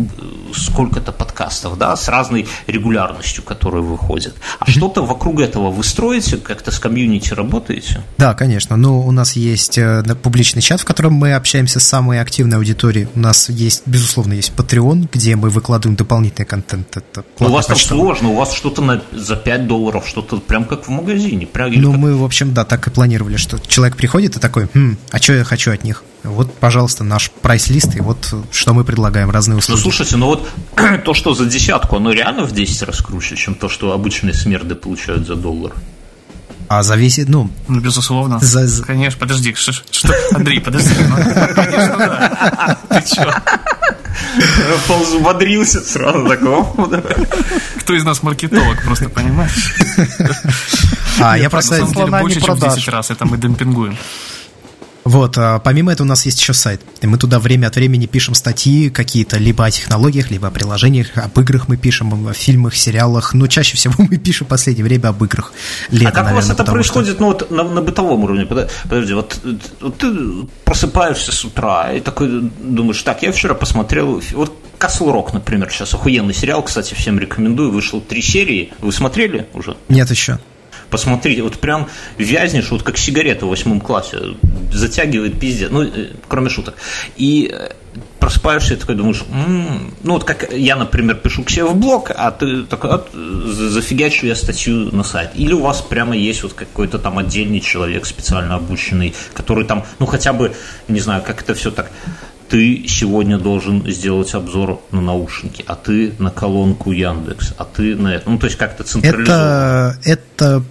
сколько-то 0.56 1.12
подкастов, 1.12 1.78
да, 1.78 1.96
с 1.98 2.08
разной 2.08 2.48
регулярностью, 2.68 3.44
которые 3.44 3.84
выходят. 3.84 4.34
А 4.60 4.72
что-то 4.72 5.06
вокруг 5.06 5.42
этого 5.42 5.72
вы 5.72 5.84
строите, 5.84 6.38
как-то 6.38 6.72
с 6.72 6.80
комьюнити 6.80 7.34
работаете? 7.34 8.02
Да, 8.18 8.34
конечно. 8.34 8.78
Ну, 8.78 9.02
у 9.06 9.12
нас 9.12 9.36
есть 9.36 9.78
э, 9.78 10.04
публичный 10.24 10.62
чат, 10.62 10.80
в 10.80 10.86
котором 10.86 11.14
мы 11.14 11.34
общаемся 11.34 11.82
с 11.82 11.84
самой 11.84 12.22
активной 12.22 12.58
аудиторией. 12.58 13.10
У 13.14 13.20
нас 13.20 13.50
есть, 13.50 13.84
безусловно, 13.86 14.34
есть 14.34 14.54
Patreon, 14.56 15.10
где 15.12 15.36
мы 15.36 15.50
выкладываем 15.50 15.98
дополнительный 15.98 16.46
контент. 16.46 16.96
Это 16.96 17.26
у 17.39 17.50
вас 17.50 17.66
там 17.66 17.76
сложно, 17.76 18.30
у 18.30 18.36
вас 18.36 18.54
что-то 18.54 18.82
на, 18.82 19.02
за 19.12 19.36
5 19.36 19.68
долларов 19.68 19.81
долларов, 19.82 20.08
что-то 20.08 20.38
прям 20.38 20.66
как 20.66 20.88
в 20.88 20.90
магазине. 20.90 21.48
Прям, 21.48 21.72
ну, 21.74 21.92
как... 21.92 22.00
мы, 22.00 22.16
в 22.16 22.24
общем, 22.24 22.54
да, 22.54 22.66
так 22.66 22.88
и 22.88 22.92
планировали, 22.92 23.38
что 23.38 23.60
человек 23.60 23.98
приходит 23.98 24.36
и 24.38 24.40
такой, 24.40 24.68
хм, 24.74 24.98
а 25.12 25.18
что 25.18 25.34
я 25.34 25.44
хочу 25.44 25.72
от 25.72 25.84
них? 25.84 26.04
Вот, 26.24 26.54
пожалуйста, 26.54 27.04
наш 27.04 27.32
прайс-лист, 27.32 27.96
и 27.96 28.02
вот 28.02 28.34
что 28.52 28.74
мы 28.74 28.84
предлагаем, 28.84 29.32
разные 29.32 29.56
ну, 29.56 29.60
услуги. 29.60 29.78
Ну, 29.78 29.84
слушайте, 29.84 30.18
ну 30.18 30.28
вот 30.28 30.48
то, 31.06 31.14
что 31.14 31.34
за 31.34 31.46
десятку, 31.46 31.96
оно 31.96 32.12
реально 32.12 32.44
в 32.44 32.52
10 32.52 32.84
раз 32.84 33.02
круче, 33.02 33.36
чем 33.36 33.56
то, 33.56 33.70
что 33.70 33.92
обычные 33.92 34.34
смерды 34.34 34.76
получают 34.76 35.26
за 35.26 35.36
доллар. 35.36 35.74
А 36.68 36.84
зависит, 36.84 37.28
ну... 37.28 37.50
Ну, 37.68 37.82
безусловно. 37.82 38.40
За... 38.40 38.84
Конечно, 38.84 39.20
подожди, 39.20 39.54
что, 39.56 39.74
что? 39.74 40.14
Андрей, 40.32 40.62
подожди. 40.62 40.94
Ну, 41.10 41.16
конечно, 41.56 41.98
да. 41.98 42.78
Ты 42.90 43.08
что? 43.08 43.36
Ползубодрился 44.88 45.82
сразу 45.82 46.28
такого. 46.28 47.01
Кто 47.80 47.93
из 47.93 48.03
нас 48.03 48.24
маркетолог, 48.24 48.84
просто 48.84 49.09
понимаешь? 49.09 49.76
А, 51.20 51.38
я 51.38 51.49
просто... 51.49 51.74
На 51.74 51.88
самом 51.88 51.93
деле, 51.93 52.22
больше, 52.22 52.41
чем 52.41 52.55
в 52.55 52.59
10 52.59 52.88
раз, 52.88 53.12
это 53.12 53.26
мы 53.26 53.38
демпингуем. 53.38 53.97
Вот, 55.12 55.38
а 55.38 55.59
помимо 55.59 55.91
этого 55.91 56.05
у 56.05 56.09
нас 56.09 56.26
есть 56.26 56.39
еще 56.39 56.53
сайт. 56.53 56.82
И 57.01 57.07
мы 57.07 57.18
туда 57.18 57.39
время 57.39 57.68
от 57.68 57.76
времени 57.76 58.05
пишем 58.05 58.34
статьи 58.34 58.89
какие-то, 58.89 59.38
либо 59.38 59.66
о 59.66 59.72
технологиях, 59.72 60.32
либо 60.32 60.47
о 60.47 60.51
приложениях, 60.51 61.07
об 61.16 61.38
играх 61.39 61.68
мы 61.68 61.76
пишем, 61.76 62.28
о 62.28 62.34
фильмах, 62.34 62.76
сериалах. 62.76 63.34
Но 63.34 63.47
чаще 63.47 63.76
всего 63.76 63.93
мы 63.97 64.18
пишем 64.18 64.47
в 64.47 64.49
последнее 64.49 64.86
время 64.86 65.09
об 65.09 65.22
играх. 65.24 65.51
Лето, 65.89 66.09
а 66.09 66.12
как 66.12 66.24
наверное, 66.24 66.45
у 66.45 66.47
вас 66.47 66.59
это 66.59 66.72
происходит 66.72 67.16
что... 67.16 67.22
ну, 67.22 67.28
вот, 67.28 67.51
на, 67.51 67.64
на 67.64 67.82
бытовом 67.82 68.24
уровне? 68.24 68.45
Подожди, 68.45 69.14
вот, 69.14 69.38
вот 69.82 69.97
ты 69.97 70.47
просыпаешься 70.64 71.34
с 71.34 71.43
утра 71.43 71.91
и 71.91 71.99
такой 71.99 72.49
думаешь, 72.62 73.01
так, 73.01 73.22
я 73.24 73.34
вчера 73.34 73.53
посмотрел, 73.53 74.22
вот 74.32 74.53
Castle 74.80 75.14
Rock, 75.14 75.32
например, 75.34 75.70
сейчас 75.70 75.93
охуенный 75.93 76.34
сериал, 76.34 76.64
кстати, 76.64 76.93
всем 76.93 77.20
рекомендую, 77.20 77.72
вышел 77.72 78.01
три 78.01 78.22
серии. 78.22 78.74
Вы 78.80 78.91
смотрели 78.91 79.47
уже? 79.53 79.76
Нет 79.89 80.09
еще. 80.09 80.39
Посмотрите, 80.92 81.42
вот 81.42 81.58
прям 81.58 81.88
вязнешь, 82.18 82.70
вот 82.70 82.84
как 82.84 82.98
сигарета 82.98 83.46
в 83.46 83.50
восьмом 83.50 83.80
классе, 83.80 84.18
затягивает 84.72 85.39
пиздец, 85.39 85.70
ну, 85.72 85.84
э, 85.84 86.10
кроме 86.28 86.50
шуток. 86.50 86.76
И 87.16 87.50
э, 87.52 87.72
просыпаешься 88.20 88.74
и 88.74 88.78
такой 88.78 88.96
думаешь, 88.96 89.24
м-м", 89.32 89.94
ну 90.04 90.14
вот 90.14 90.26
как 90.26 90.52
я, 90.52 90.76
например, 90.76 91.16
пишу 91.16 91.44
к 91.44 91.50
себе 91.50 91.64
в 91.64 91.76
блог, 91.76 92.12
а 92.14 92.30
ты 92.32 92.64
такой, 92.64 92.92
вот, 92.92 93.10
зафигачу 93.14 94.28
я 94.28 94.36
статью 94.36 94.94
на 94.94 95.04
сайт. 95.04 95.32
Или 95.36 95.54
у 95.54 95.62
вас 95.62 95.82
прямо 95.82 96.16
есть 96.16 96.44
вот 96.44 96.54
какой-то 96.54 97.00
там 97.00 97.18
отдельный 97.18 97.62
человек 97.62 98.06
специально 98.06 98.56
обученный, 98.56 99.16
который 99.34 99.66
там, 99.66 99.86
ну 100.00 100.06
хотя 100.06 100.34
бы, 100.34 100.54
не 100.89 101.00
знаю, 101.00 101.24
как 101.26 101.42
это 101.42 101.54
все 101.54 101.72
так 101.72 101.89
ты 102.52 102.86
сегодня 102.86 103.38
должен 103.38 103.89
сделать 103.89 104.34
обзор 104.36 104.82
на 104.92 105.00
наушники, 105.00 105.64
а 105.68 105.76
ты 105.76 106.12
на 106.20 106.32
колонку 106.32 106.92
Яндекс, 106.92 107.54
а 107.58 107.64
ты 107.64 107.96
на 107.96 108.16
это. 108.16 108.30
Ну, 108.30 108.38
то 108.38 108.48
есть 108.48 108.58
как-то 108.58 108.84
централизованно. 108.84 109.98
Это, 110.04 110.22
это 110.36 110.64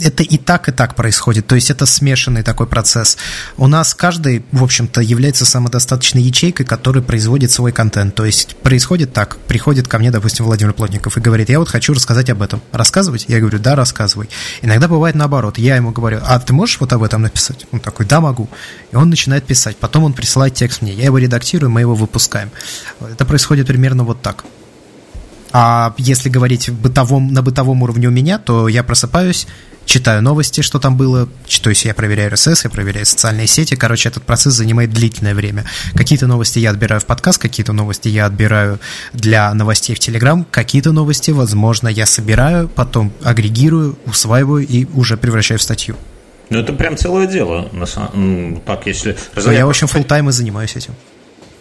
это 0.00 0.22
и 0.22 0.38
так, 0.38 0.68
и 0.68 0.72
так 0.72 0.94
происходит. 0.94 1.46
То 1.48 1.56
есть 1.56 1.70
это 1.70 1.84
смешанный 1.84 2.42
такой 2.42 2.66
процесс. 2.66 3.16
У 3.56 3.66
нас 3.66 3.92
каждый, 3.92 4.44
в 4.52 4.62
общем-то, 4.62 5.00
является 5.00 5.44
самодостаточной 5.44 6.22
ячейкой, 6.22 6.64
которая 6.64 7.02
производит 7.02 7.50
свой 7.50 7.72
контент. 7.72 8.14
То 8.14 8.24
есть 8.24 8.54
происходит 8.56 9.12
так. 9.12 9.38
Приходит 9.48 9.88
ко 9.88 9.98
мне, 9.98 10.12
допустим, 10.12 10.44
Владимир 10.44 10.72
Плотников 10.72 11.16
и 11.16 11.20
говорит, 11.20 11.48
я 11.48 11.58
вот 11.58 11.68
хочу 11.68 11.92
рассказать 11.92 12.30
об 12.30 12.40
этом. 12.40 12.62
Рассказывать? 12.70 13.24
Я 13.28 13.40
говорю, 13.40 13.58
да, 13.58 13.74
рассказывай. 13.74 14.30
Иногда 14.62 14.86
бывает 14.86 15.16
наоборот. 15.16 15.58
Я 15.58 15.74
ему 15.74 15.90
говорю, 15.90 16.20
а 16.22 16.38
ты 16.38 16.52
можешь 16.52 16.78
вот 16.78 16.92
об 16.92 17.02
этом 17.02 17.22
написать? 17.22 17.66
Он 17.72 17.80
такой, 17.80 18.06
да, 18.06 18.20
могу. 18.20 18.48
И 18.92 18.96
он 18.96 19.10
начинает 19.10 19.44
писать. 19.44 19.76
Потом 19.76 20.04
он 20.04 20.12
присылает 20.12 20.54
текст 20.54 20.82
мне. 20.82 20.92
Я 20.92 21.06
его 21.06 21.18
редактирую, 21.18 21.70
мы 21.70 21.80
его 21.80 21.94
выпускаем. 21.96 22.50
Это 23.00 23.24
происходит 23.24 23.66
примерно 23.66 24.04
вот 24.04 24.22
так. 24.22 24.44
А 25.52 25.94
если 25.98 26.28
говорить 26.28 26.70
бытовом, 26.70 27.32
на 27.32 27.42
бытовом 27.42 27.82
уровне 27.82 28.08
у 28.08 28.10
меня, 28.10 28.38
то 28.38 28.68
я 28.68 28.82
просыпаюсь, 28.82 29.46
читаю 29.84 30.22
новости, 30.22 30.60
что 30.60 30.78
там 30.78 30.96
было, 30.96 31.28
то 31.62 31.70
есть 31.70 31.84
я 31.84 31.94
проверяю 31.94 32.32
RSS, 32.32 32.60
я 32.64 32.70
проверяю 32.70 33.04
социальные 33.04 33.46
сети, 33.46 33.74
короче, 33.74 34.08
этот 34.08 34.22
процесс 34.22 34.54
занимает 34.54 34.90
длительное 34.90 35.34
время. 35.34 35.64
Какие-то 35.94 36.26
новости 36.26 36.58
я 36.58 36.70
отбираю 36.70 37.00
в 37.00 37.06
подкаст, 37.06 37.38
какие-то 37.38 37.72
новости 37.72 38.08
я 38.08 38.26
отбираю 38.26 38.78
для 39.12 39.52
новостей 39.54 39.94
в 39.94 39.98
Telegram, 39.98 40.44
какие-то 40.50 40.92
новости, 40.92 41.30
возможно, 41.30 41.88
я 41.88 42.06
собираю, 42.06 42.68
потом 42.68 43.12
агрегирую, 43.22 43.98
усваиваю 44.06 44.66
и 44.66 44.86
уже 44.94 45.16
превращаю 45.16 45.58
в 45.58 45.62
статью. 45.62 45.96
Ну, 46.50 46.58
это 46.58 46.72
прям 46.72 46.96
целое 46.96 47.26
дело, 47.26 47.68
на 47.72 47.86
самом 47.86 48.60
так, 48.66 48.86
если... 48.86 49.16
Я, 49.36 49.66
в 49.66 49.70
общем, 49.70 49.86
full 49.86 50.04
тайм 50.04 50.28
и 50.28 50.32
занимаюсь 50.32 50.76
этим. 50.76 50.94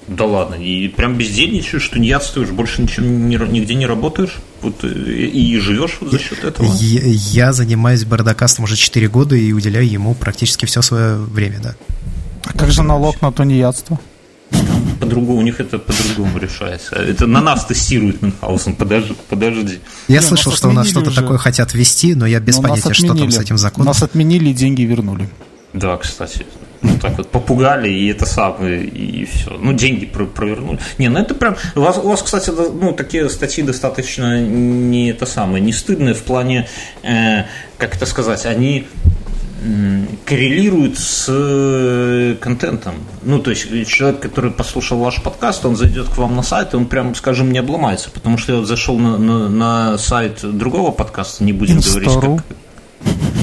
Да 0.08 0.26
ладно, 0.26 0.56
и 0.56 0.88
прям 0.88 1.16
бездельничаешь, 1.16 1.84
что 1.84 2.00
не 2.00 2.12
отстаешь, 2.12 2.50
больше 2.50 2.82
ничем, 2.82 3.30
нигде 3.30 3.76
не 3.76 3.86
работаешь 3.86 4.38
вот, 4.62 4.84
и, 4.84 4.88
и 4.88 5.60
живешь 5.60 5.98
вот 6.02 6.12
за 6.12 6.20
счет 6.20 6.44
этого? 6.44 6.68
Я, 6.80 7.02
я 7.04 7.54
занимаюсь 7.54 8.04
бардакастом 8.04 8.66
уже 8.66 8.76
4 8.76 9.08
года 9.10 9.36
и 9.36 9.52
уделяю 9.54 9.90
ему 9.90 10.16
практически 10.16 10.66
все 10.66 10.82
свое 10.82 11.18
время, 11.18 11.60
да. 11.62 11.76
А 12.46 12.58
как 12.58 12.72
же 12.72 12.84
налог 12.84 13.22
на 13.22 13.32
тунеядство? 13.32 14.00
По-другому, 15.00 15.40
у 15.40 15.42
них 15.42 15.60
это 15.60 15.80
по-другому 15.80 16.38
решается. 16.38 16.96
Это 16.96 17.26
на 17.26 17.42
нас 17.42 17.66
тестирует 17.66 18.22
Мюнхгаузен, 18.22 18.76
подожди. 18.76 19.16
подожди. 19.30 19.80
Я 20.08 20.20
не, 20.20 20.22
слышал, 20.22 20.52
что 20.52 20.70
у 20.70 20.72
нас 20.72 20.90
что-то 20.90 21.14
такое 21.14 21.38
хотят 21.38 21.74
ввести, 21.74 22.16
но 22.16 22.26
я 22.26 22.40
без 22.40 22.58
но 22.58 22.64
понятия, 22.64 22.94
что 22.94 23.14
там 23.14 23.32
с 23.32 23.40
этим 23.40 23.58
законом. 23.58 23.88
Нас 23.88 24.04
отменили 24.04 24.50
и 24.50 24.54
деньги 24.54 24.82
вернули. 24.82 25.30
Да, 25.74 25.98
кстати 25.98 26.46
ну, 26.82 26.98
так 26.98 27.18
вот 27.18 27.30
попугали, 27.30 27.90
и 27.90 28.08
это 28.08 28.26
самое, 28.26 28.84
и 28.84 29.26
все. 29.26 29.52
Ну, 29.52 29.74
деньги 29.74 30.06
про 30.06 30.26
провернули. 30.26 30.80
Не, 30.98 31.10
ну 31.10 31.20
это 31.20 31.36
прям... 31.36 31.56
У 31.76 31.82
вас, 31.82 31.98
у 31.98 32.08
вас, 32.10 32.22
кстати, 32.24 32.50
ну, 32.50 32.94
такие 32.94 33.30
статьи 33.30 33.64
достаточно 33.64 34.42
не 34.42 35.12
это 35.12 35.26
самое, 35.26 35.64
не 35.64 35.74
стыдные 35.74 36.16
в 36.16 36.24
плане, 36.24 36.68
э, 37.04 37.44
как 37.78 37.96
это 37.96 38.06
сказать, 38.06 38.46
они 38.46 38.88
коррелирует 40.26 40.98
с 40.98 41.28
э, 41.30 42.36
контентом. 42.42 42.96
Ну, 43.22 43.38
то 43.38 43.52
есть 43.52 43.88
человек, 43.88 44.20
который 44.20 44.50
послушал 44.50 44.98
ваш 44.98 45.22
подкаст, 45.22 45.64
он 45.66 45.76
зайдет 45.76 46.08
к 46.08 46.18
вам 46.18 46.36
на 46.36 46.42
сайт, 46.42 46.74
и 46.74 46.78
он 46.78 46.88
прям, 46.88 47.14
скажем, 47.14 47.52
не 47.52 47.60
обломается, 47.60 48.10
потому 48.10 48.40
что 48.40 48.54
я 48.54 48.58
вот 48.58 48.68
зашел 48.68 48.98
на, 48.98 49.20
на, 49.20 49.50
на 49.50 49.98
сайт 50.00 50.40
другого 50.42 50.90
подкаста, 50.90 51.44
не 51.44 51.54
будем 51.54 51.80
говорить, 51.80 52.10
как... 52.10 52.44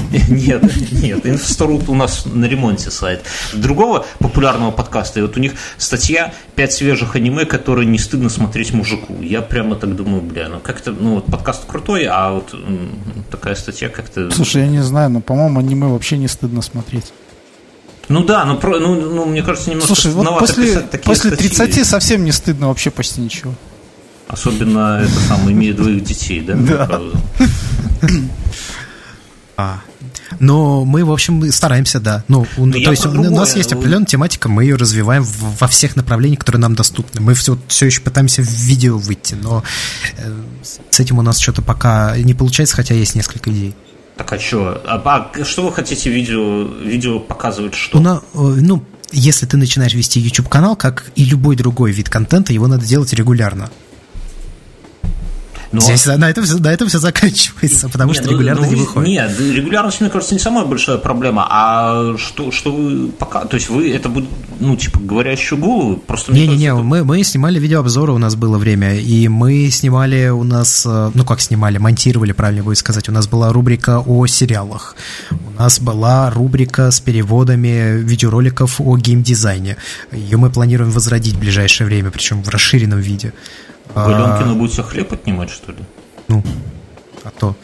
Нет, 0.29 0.63
нет, 0.91 1.25
Инфосторут 1.25 1.87
у 1.87 1.93
нас 1.93 2.25
на 2.25 2.45
ремонте 2.45 2.89
сайт. 2.89 3.21
Другого 3.53 4.05
популярного 4.17 4.71
подкаста, 4.71 5.19
и 5.19 5.21
вот 5.21 5.37
у 5.37 5.39
них 5.39 5.53
статья 5.77 6.33
«Пять 6.55 6.73
свежих 6.73 7.15
аниме, 7.15 7.45
которые 7.45 7.85
не 7.85 7.99
стыдно 7.99 8.29
смотреть 8.29 8.73
мужику». 8.73 9.21
Я 9.21 9.41
прямо 9.41 9.75
так 9.75 9.95
думаю, 9.95 10.21
бля, 10.21 10.49
ну 10.49 10.59
как-то, 10.59 10.91
ну 10.91 11.15
вот 11.15 11.25
подкаст 11.25 11.65
крутой, 11.65 12.05
а 12.05 12.31
вот 12.31 12.55
такая 13.29 13.55
статья 13.55 13.89
как-то... 13.89 14.31
Слушай, 14.31 14.63
я 14.63 14.67
не 14.67 14.81
знаю, 14.81 15.11
но, 15.11 15.21
по-моему, 15.21 15.59
аниме 15.59 15.87
вообще 15.87 16.17
не 16.17 16.27
стыдно 16.27 16.61
смотреть. 16.61 17.13
Ну 18.07 18.23
да, 18.23 18.43
ну, 18.45 18.57
про, 18.57 18.79
ну, 18.79 18.95
ну 18.95 19.25
мне 19.25 19.43
кажется, 19.43 19.69
немножко 19.69 19.93
Слушай, 19.93 20.13
вот 20.13 20.39
после, 20.39 20.79
после 21.03 21.31
30 21.31 21.53
статьи. 21.53 21.83
совсем 21.83 22.25
не 22.25 22.31
стыдно 22.31 22.69
вообще 22.69 22.89
почти 22.89 23.21
ничего. 23.21 23.53
Особенно 24.27 25.01
это 25.03 25.19
самое, 25.27 25.51
имея 25.55 25.73
двоих 25.73 26.03
детей, 26.03 26.41
да? 26.41 26.55
Да. 29.57 29.81
Но 30.39 30.85
мы, 30.85 31.03
в 31.03 31.11
общем, 31.11 31.51
стараемся, 31.51 31.99
да. 31.99 32.23
Ну, 32.27 32.45
Но 32.57 32.73
то 32.73 32.91
есть 32.91 33.05
у 33.05 33.11
нас 33.11 33.55
есть 33.55 33.73
определенная 33.73 34.05
тематика, 34.05 34.49
мы 34.49 34.63
ее 34.63 34.75
развиваем 34.75 35.23
во 35.23 35.67
всех 35.67 35.95
направлениях, 35.95 36.39
которые 36.39 36.61
нам 36.61 36.75
доступны. 36.75 37.21
Мы 37.21 37.33
все, 37.33 37.57
все 37.67 37.87
еще 37.87 38.01
пытаемся 38.01 38.41
в 38.41 38.49
видео 38.49 38.97
выйти, 38.97 39.35
но 39.35 39.63
э, 40.17 40.33
с 40.89 40.99
этим 40.99 41.19
у 41.19 41.21
нас 41.21 41.39
что-то 41.39 41.61
пока 41.61 42.17
не 42.17 42.33
получается, 42.33 42.75
хотя 42.75 42.93
есть 42.93 43.15
несколько 43.15 43.49
идей. 43.51 43.75
Так 44.17 44.33
а 44.33 44.39
что? 44.39 44.81
А, 44.85 45.31
а 45.33 45.45
что 45.45 45.63
вы 45.63 45.71
хотите 45.71 46.09
видео, 46.09 46.63
видео 46.63 47.19
показывать? 47.19 47.73
Что? 47.73 47.99
Ну, 47.99 48.21
ну, 48.33 48.83
если 49.11 49.45
ты 49.45 49.57
начинаешь 49.57 49.93
вести 49.93 50.19
YouTube-канал, 50.19 50.75
как 50.75 51.11
и 51.15 51.25
любой 51.25 51.55
другой 51.55 51.91
вид 51.91 52.09
контента, 52.09 52.53
его 52.53 52.67
надо 52.67 52.85
делать 52.85 53.13
регулярно. 53.13 53.69
Но... 55.71 55.81
Здесь 55.81 56.05
на 56.07 56.29
этом, 56.29 56.43
все, 56.45 56.57
на 56.57 56.71
этом 56.71 56.87
все 56.87 56.97
заканчивается, 56.97 57.89
потому 57.89 58.11
нет, 58.11 58.23
что 58.23 58.31
регулярно 58.31 58.65
ну, 58.65 58.71
не 58.71 58.75
выходит. 58.75 59.07
Нет, 59.07 59.39
регулярность, 59.39 60.01
мне 60.01 60.09
кажется, 60.09 60.33
не 60.33 60.39
самая 60.39 60.65
большая 60.65 60.97
проблема, 60.97 61.45
а 61.49 62.15
что, 62.17 62.51
что 62.51 62.71
вы 62.71 63.09
пока... 63.09 63.45
То 63.45 63.55
есть 63.55 63.69
вы 63.69 63.93
это 63.93 64.09
будет, 64.09 64.27
ну, 64.59 64.75
типа, 64.75 64.99
говорящую 64.99 65.59
голову? 65.59 65.97
Просто 65.97 66.33
Не-не-не, 66.33 66.67
это... 66.67 66.77
мы, 66.77 67.03
мы 67.03 67.23
снимали 67.23 67.59
видеообзоры, 67.59 68.13
у 68.13 68.17
нас 68.17 68.35
было 68.35 68.57
время, 68.57 68.95
и 68.95 69.27
мы 69.27 69.69
снимали 69.69 70.29
у 70.29 70.43
нас... 70.43 70.85
Э, 70.87 71.11
ну, 71.13 71.23
как 71.23 71.39
снимали, 71.39 71.77
монтировали, 71.77 72.31
правильно 72.31 72.63
будет 72.63 72.79
сказать. 72.79 73.07
У 73.07 73.11
нас 73.11 73.27
была 73.27 73.53
рубрика 73.53 73.99
о 73.99 74.25
сериалах. 74.25 74.95
У 75.31 75.59
нас 75.59 75.79
была 75.79 76.31
рубрика 76.31 76.89
с 76.89 76.99
переводами 76.99 77.99
видеороликов 78.01 78.81
о 78.81 78.97
геймдизайне. 78.97 79.77
Ее 80.11 80.37
мы 80.37 80.49
планируем 80.49 80.91
возродить 80.91 81.35
в 81.35 81.39
ближайшее 81.39 81.85
время, 81.85 82.09
причем 82.09 82.41
в 82.43 82.49
расширенном 82.49 82.99
виде. 82.99 83.33
Вы 83.95 84.11
Ленкину 84.11 84.55
будете 84.55 84.83
хлеб 84.83 85.13
отнимать, 85.13 85.49
что 85.49 85.71
ли? 85.71 85.79
Ну, 86.27 86.43
а 87.23 87.31
то. 87.31 87.55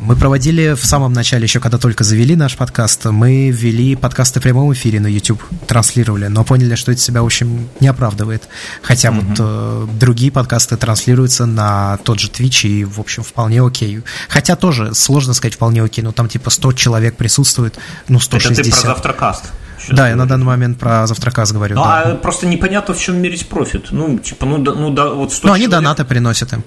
Мы 0.00 0.16
проводили 0.16 0.74
в 0.74 0.84
самом 0.84 1.12
начале, 1.12 1.44
еще 1.44 1.60
когда 1.60 1.78
только 1.78 2.04
завели 2.04 2.36
наш 2.36 2.56
подкаст, 2.56 3.06
мы 3.06 3.50
ввели 3.50 3.96
подкасты 3.96 4.40
в 4.40 4.42
прямом 4.42 4.72
эфире 4.72 5.00
на 5.00 5.06
YouTube, 5.06 5.42
транслировали, 5.66 6.26
но 6.26 6.44
поняли, 6.44 6.74
что 6.74 6.92
это 6.92 7.00
себя, 7.00 7.22
в 7.22 7.26
общем, 7.26 7.68
не 7.80 7.88
оправдывает. 7.88 8.48
Хотя 8.82 9.10
угу. 9.10 9.20
вот 9.20 9.36
э, 9.38 9.86
другие 9.98 10.30
подкасты 10.30 10.76
транслируются 10.76 11.46
на 11.46 11.98
тот 11.98 12.20
же 12.20 12.28
Twitch 12.28 12.68
и, 12.68 12.84
в 12.84 13.00
общем, 13.00 13.22
вполне 13.22 13.62
окей. 13.62 14.02
Хотя 14.28 14.56
тоже 14.56 14.94
сложно 14.94 15.34
сказать 15.34 15.54
вполне 15.54 15.82
окей, 15.82 16.02
но 16.02 16.12
там 16.12 16.28
типа 16.28 16.50
100 16.50 16.72
человек 16.72 17.16
присутствует, 17.16 17.78
ну 18.08 18.20
160. 18.20 18.52
Это 18.52 18.62
ты 18.62 18.70
про 18.70 18.88
завтракаст? 18.88 19.44
Сейчас 19.90 19.98
да, 19.98 20.08
я 20.08 20.16
на 20.16 20.26
данный 20.26 20.46
момент 20.46 20.78
про 20.78 21.06
завтракас 21.06 21.52
говорю. 21.52 21.74
Ну, 21.74 21.82
да. 21.82 22.02
а 22.02 22.14
просто 22.14 22.46
непонятно, 22.46 22.94
в 22.94 23.00
чем 23.00 23.16
мерить 23.16 23.48
профит. 23.48 23.88
Ну, 23.90 24.18
типа, 24.18 24.46
ну, 24.46 24.58
да, 24.58 24.72
ну, 24.72 24.90
да, 24.90 25.10
вот 25.10 25.32
100 25.32 25.48
Ну, 25.48 25.52
они 25.52 25.64
человек... 25.64 25.82
донаты 25.82 26.04
приносят 26.04 26.52
им. 26.52 26.62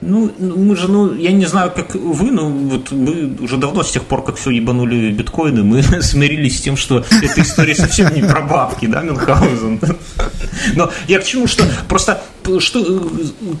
Ну, 0.00 0.32
мы 0.38 0.74
же, 0.74 0.88
ну, 0.88 1.14
я 1.14 1.30
не 1.30 1.46
знаю, 1.46 1.70
как 1.70 1.94
вы, 1.94 2.32
но 2.32 2.48
вот 2.48 2.90
мы 2.90 3.36
уже 3.40 3.56
давно, 3.56 3.84
с 3.84 3.92
тех 3.92 4.02
пор, 4.02 4.24
как 4.24 4.36
все 4.36 4.50
ебанули 4.50 5.12
биткоины, 5.12 5.62
мы 5.62 5.82
смирились 6.02 6.58
с 6.58 6.60
тем, 6.62 6.76
что 6.76 7.04
эта 7.22 7.40
история 7.40 7.74
совсем 7.74 8.12
не 8.12 8.22
про 8.22 8.40
бабки, 8.40 8.86
да, 8.86 9.02
Мюнхгаузен? 9.02 9.80
Но 10.74 10.90
я 11.06 11.20
к 11.20 11.24
чему, 11.24 11.46
что 11.46 11.64
просто, 11.88 12.20
что, 12.58 13.10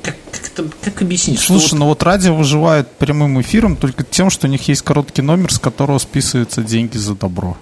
как, 0.02 0.16
как, 0.56 0.66
как 0.82 1.02
объяснить? 1.02 1.38
Слушай, 1.38 1.66
что 1.66 1.76
ну 1.76 1.86
вот 1.86 2.02
радио 2.02 2.34
выживает 2.34 2.90
прямым 2.90 3.40
эфиром 3.40 3.76
только 3.76 4.02
тем, 4.02 4.28
что 4.30 4.48
у 4.48 4.50
них 4.50 4.66
есть 4.66 4.82
короткий 4.82 5.22
номер, 5.22 5.52
с 5.52 5.60
которого 5.60 5.98
списываются 5.98 6.62
деньги 6.62 6.96
за 6.96 7.14
добро. 7.14 7.56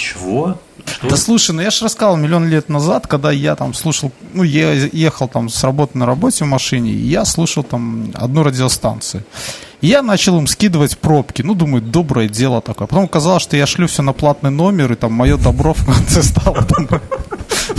Чего? 0.00 0.58
Что? 0.86 1.08
Да 1.08 1.16
слушай, 1.16 1.52
ну 1.52 1.60
я 1.60 1.70
же 1.70 1.84
рассказывал 1.84 2.16
миллион 2.16 2.48
лет 2.48 2.68
назад, 2.68 3.06
когда 3.06 3.30
я 3.30 3.54
там 3.54 3.74
слушал, 3.74 4.12
ну 4.32 4.42
я 4.42 4.72
ехал 4.72 5.28
там 5.28 5.48
с 5.48 5.62
работы 5.62 5.98
на 5.98 6.06
работе 6.06 6.44
в 6.44 6.48
машине, 6.48 6.90
и 6.90 7.06
я 7.06 7.24
слушал 7.24 7.62
там 7.62 8.10
одну 8.14 8.42
радиостанцию. 8.42 9.24
И 9.82 9.88
я 9.88 10.02
начал 10.02 10.38
им 10.38 10.46
скидывать 10.46 10.98
пробки. 10.98 11.42
Ну, 11.42 11.54
думаю, 11.54 11.82
доброе 11.82 12.28
дело 12.28 12.60
такое. 12.60 12.86
Потом 12.86 13.04
оказалось, 13.04 13.42
что 13.42 13.56
я 13.56 13.66
шлю 13.66 13.86
все 13.86 14.02
на 14.02 14.12
платный 14.12 14.50
номер, 14.50 14.92
и 14.92 14.94
там 14.94 15.12
мое 15.12 15.36
добро 15.38 15.72
в 15.74 15.84
конце 15.86 16.22
стало 16.22 16.62
там 16.64 16.88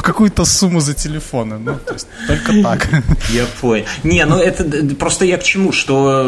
какую-то 0.02 0.45
сумму 0.45 0.80
за 0.80 0.93
телефоны. 0.93 1.58
Ну, 1.58 1.76
то 1.86 1.93
есть 1.93 2.08
только 2.28 2.62
так. 2.62 2.89
Я 3.30 3.45
понял. 3.62 3.86
Не, 4.04 4.26
ну 4.26 4.38
это 4.38 4.95
просто 4.95 5.26
я 5.26 5.38
к 5.38 5.43
чему, 5.43 5.72
что 5.72 6.24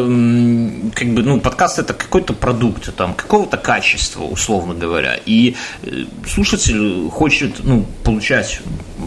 как 0.96 1.08
бы, 1.10 1.24
ну, 1.24 1.40
подкаст 1.40 1.80
это 1.80 1.94
какой-то 1.94 2.34
продукт, 2.34 2.96
там, 2.96 3.14
какого-то 3.14 3.58
качества, 3.58 4.24
условно 4.24 4.74
говоря. 4.74 5.20
И 5.26 5.56
э, 5.84 6.06
слушатель 6.28 7.10
хочет, 7.10 7.64
ну, 7.64 7.86
получать 8.04 8.62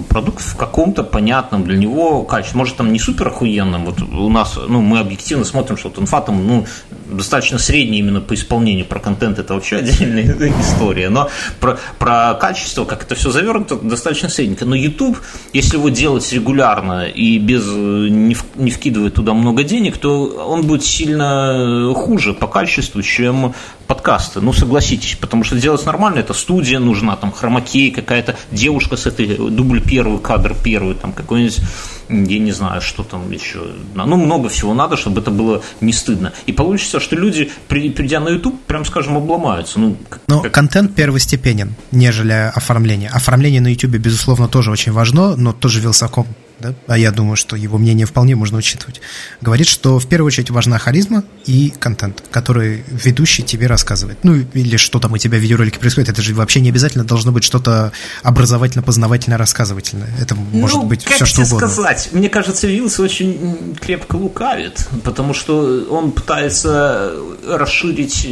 продукт 0.09 0.41
в 0.41 0.57
каком-то 0.57 1.03
понятном 1.03 1.65
для 1.65 1.77
него 1.77 2.23
качестве. 2.23 2.59
Может, 2.59 2.77
там 2.77 2.93
не 2.93 2.99
супер 2.99 3.29
охуенном. 3.29 3.87
Вот 3.87 4.03
у 4.03 4.29
нас, 4.29 4.59
ну, 4.69 4.81
мы 4.81 4.99
объективно 4.99 5.45
смотрим, 5.45 5.77
что 5.77 5.89
вот 5.89 5.99
инфа 5.99 6.21
там, 6.21 6.47
ну, 6.47 6.67
достаточно 7.11 7.59
средний 7.59 7.99
именно 7.99 8.21
по 8.21 8.35
исполнению. 8.35 8.87
Про 8.87 9.01
контент 9.01 9.39
это 9.39 9.55
вообще 9.55 9.77
отдельная 9.77 10.25
история. 10.61 11.09
Но 11.09 11.31
про, 11.61 11.79
про 11.99 12.35
качество, 12.35 12.85
как 12.85 13.03
это 13.03 13.15
все 13.15 13.31
завернуто, 13.31 13.77
достаточно 13.77 14.29
средненько. 14.29 14.65
Но 14.65 14.75
YouTube, 14.75 15.19
если 15.53 15.77
его 15.77 15.89
делать 15.89 16.31
регулярно 16.33 17.07
и 17.07 17.39
без 17.39 17.67
не, 17.67 18.37
не 18.57 18.71
вкидывать 18.71 19.15
туда 19.15 19.35
много 19.35 19.63
денег, 19.63 19.99
то 19.99 20.27
он 20.27 20.67
будет 20.67 20.85
сильно 20.85 21.93
хуже 21.95 22.35
по 22.35 22.47
качеству, 22.47 23.03
чем 23.03 23.55
подкасты. 23.87 24.41
Ну, 24.41 24.53
согласитесь, 24.53 25.17
потому 25.21 25.45
что 25.45 25.57
делать 25.57 25.85
нормально, 25.87 26.19
это 26.19 26.35
студия 26.35 26.79
нужна, 26.79 27.17
там 27.17 27.33
хромакей, 27.33 27.91
какая-то 27.91 28.37
девушка 28.51 28.97
с 28.97 29.07
этой 29.07 29.37
дубль 29.37 29.81
первый, 29.81 30.19
кадр 30.19 30.55
первый, 30.63 30.95
там 30.95 31.13
какой-нибудь 31.13 31.61
я 32.09 32.39
не 32.39 32.53
знаю, 32.53 32.81
что 32.81 33.03
там 33.03 33.31
еще. 33.31 33.61
Ну, 33.95 34.17
много 34.17 34.49
всего 34.49 34.75
надо, 34.75 34.97
чтобы 34.97 35.21
это 35.21 35.31
было 35.31 35.63
не 35.81 35.93
стыдно. 35.93 36.33
И 36.47 36.53
получится, 36.53 37.01
что 37.01 37.17
люди, 37.17 37.51
придя 37.69 38.21
на 38.21 38.29
YouTube, 38.29 38.61
прям 38.67 38.85
скажем, 38.85 39.17
обломаются. 39.17 39.79
Ну, 39.81 39.97
как, 40.09 40.21
Но 40.29 40.43
как... 40.43 40.53
контент 40.53 40.95
первостепенен, 40.95 41.75
нежели 41.93 42.33
оформление. 42.55 43.11
Оформление 43.11 43.61
на 43.61 43.69
YouTube, 43.69 43.97
безусловно, 43.97 44.49
тоже 44.49 44.71
очень 44.71 44.93
важно, 44.93 45.37
но 45.37 45.53
тоже 45.53 45.81
Вилсаком 45.81 46.27
да, 46.59 46.75
а 46.87 46.97
я 46.97 47.11
думаю, 47.11 47.37
что 47.37 47.55
его 47.55 47.77
мнение 47.77 48.07
вполне 48.07 48.35
можно 48.35 48.57
учитывать, 48.59 49.01
говорит, 49.41 49.67
что 49.67 49.99
в 49.99 50.07
первую 50.07 50.29
очередь 50.29 50.51
важна 50.51 50.79
харизма 50.79 51.23
и 51.45 51.73
контент, 51.79 52.23
который 52.31 52.83
ведущий 52.91 53.43
тебе 53.43 53.67
рассказывает. 53.67 54.19
Ну, 54.23 54.37
или 54.55 54.77
что 54.79 54.99
там 54.99 55.13
у 55.13 55.19
тебя 55.19 55.39
в 55.39 55.41
видеоролике 55.43 55.79
происходит. 55.79 56.09
Это 56.09 56.23
же 56.23 56.35
вообще 56.35 56.61
не 56.61 56.71
обязательно 56.71 57.05
должно 57.05 57.31
быть 57.31 57.45
что-то 57.45 57.93
образовательно-познавательно-рассказывательное. 58.23 60.09
Это 60.21 60.35
ну, 60.35 60.61
может 60.61 60.85
быть 60.85 61.05
все, 61.05 61.27
что 61.27 61.43
угодно. 61.43 61.69
сказать? 61.69 62.09
Мне 62.13 62.31
кажется, 62.31 62.67
Вилс 62.67 62.99
очень 63.01 63.77
крепко 63.79 64.17
лукавит, 64.17 64.89
потому 65.05 65.35
что 65.35 65.87
он 65.91 66.13
пытается 66.13 67.13
расширить, 67.47 68.27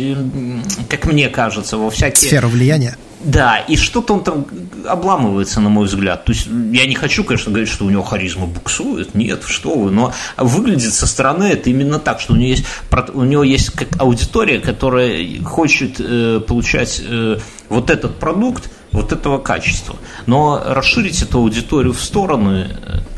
как 0.88 1.04
мне 1.04 1.28
кажется, 1.28 1.76
во 1.76 1.90
всякие... 1.90 2.28
Сферу 2.28 2.48
влияния? 2.48 2.96
Да, 3.24 3.58
и 3.58 3.76
что-то 3.76 4.14
он 4.14 4.22
там 4.22 4.46
обламывается, 4.86 5.60
на 5.60 5.70
мой 5.70 5.86
взгляд. 5.86 6.24
То 6.26 6.32
есть 6.32 6.46
я 6.46 6.86
не 6.86 6.94
хочу, 6.94 7.24
конечно, 7.24 7.50
говорить, 7.50 7.70
что 7.70 7.86
у 7.86 7.90
него 7.90 8.02
харизма 8.02 8.46
буксует. 8.46 9.14
Нет, 9.14 9.44
что 9.46 9.74
вы. 9.74 9.90
Но 9.90 10.12
выглядит 10.36 10.92
со 10.92 11.06
стороны 11.06 11.44
это 11.44 11.70
именно 11.70 11.98
так, 11.98 12.20
что 12.20 12.34
у 12.34 12.36
него 12.36 12.50
есть, 12.50 12.66
у 13.14 13.24
него 13.24 13.42
есть 13.42 13.70
как 13.70 13.88
аудитория, 13.98 14.60
которая 14.60 15.42
хочет 15.42 15.96
э, 15.98 16.40
получать 16.46 17.00
э, 17.02 17.38
вот 17.70 17.88
этот 17.88 18.18
продукт, 18.18 18.68
вот 18.95 19.12
этого 19.12 19.38
качества. 19.38 19.97
Но 20.26 20.62
расширить 20.64 21.20
эту 21.20 21.38
аудиторию 21.38 21.92
в 21.92 22.01
стороны 22.01 22.68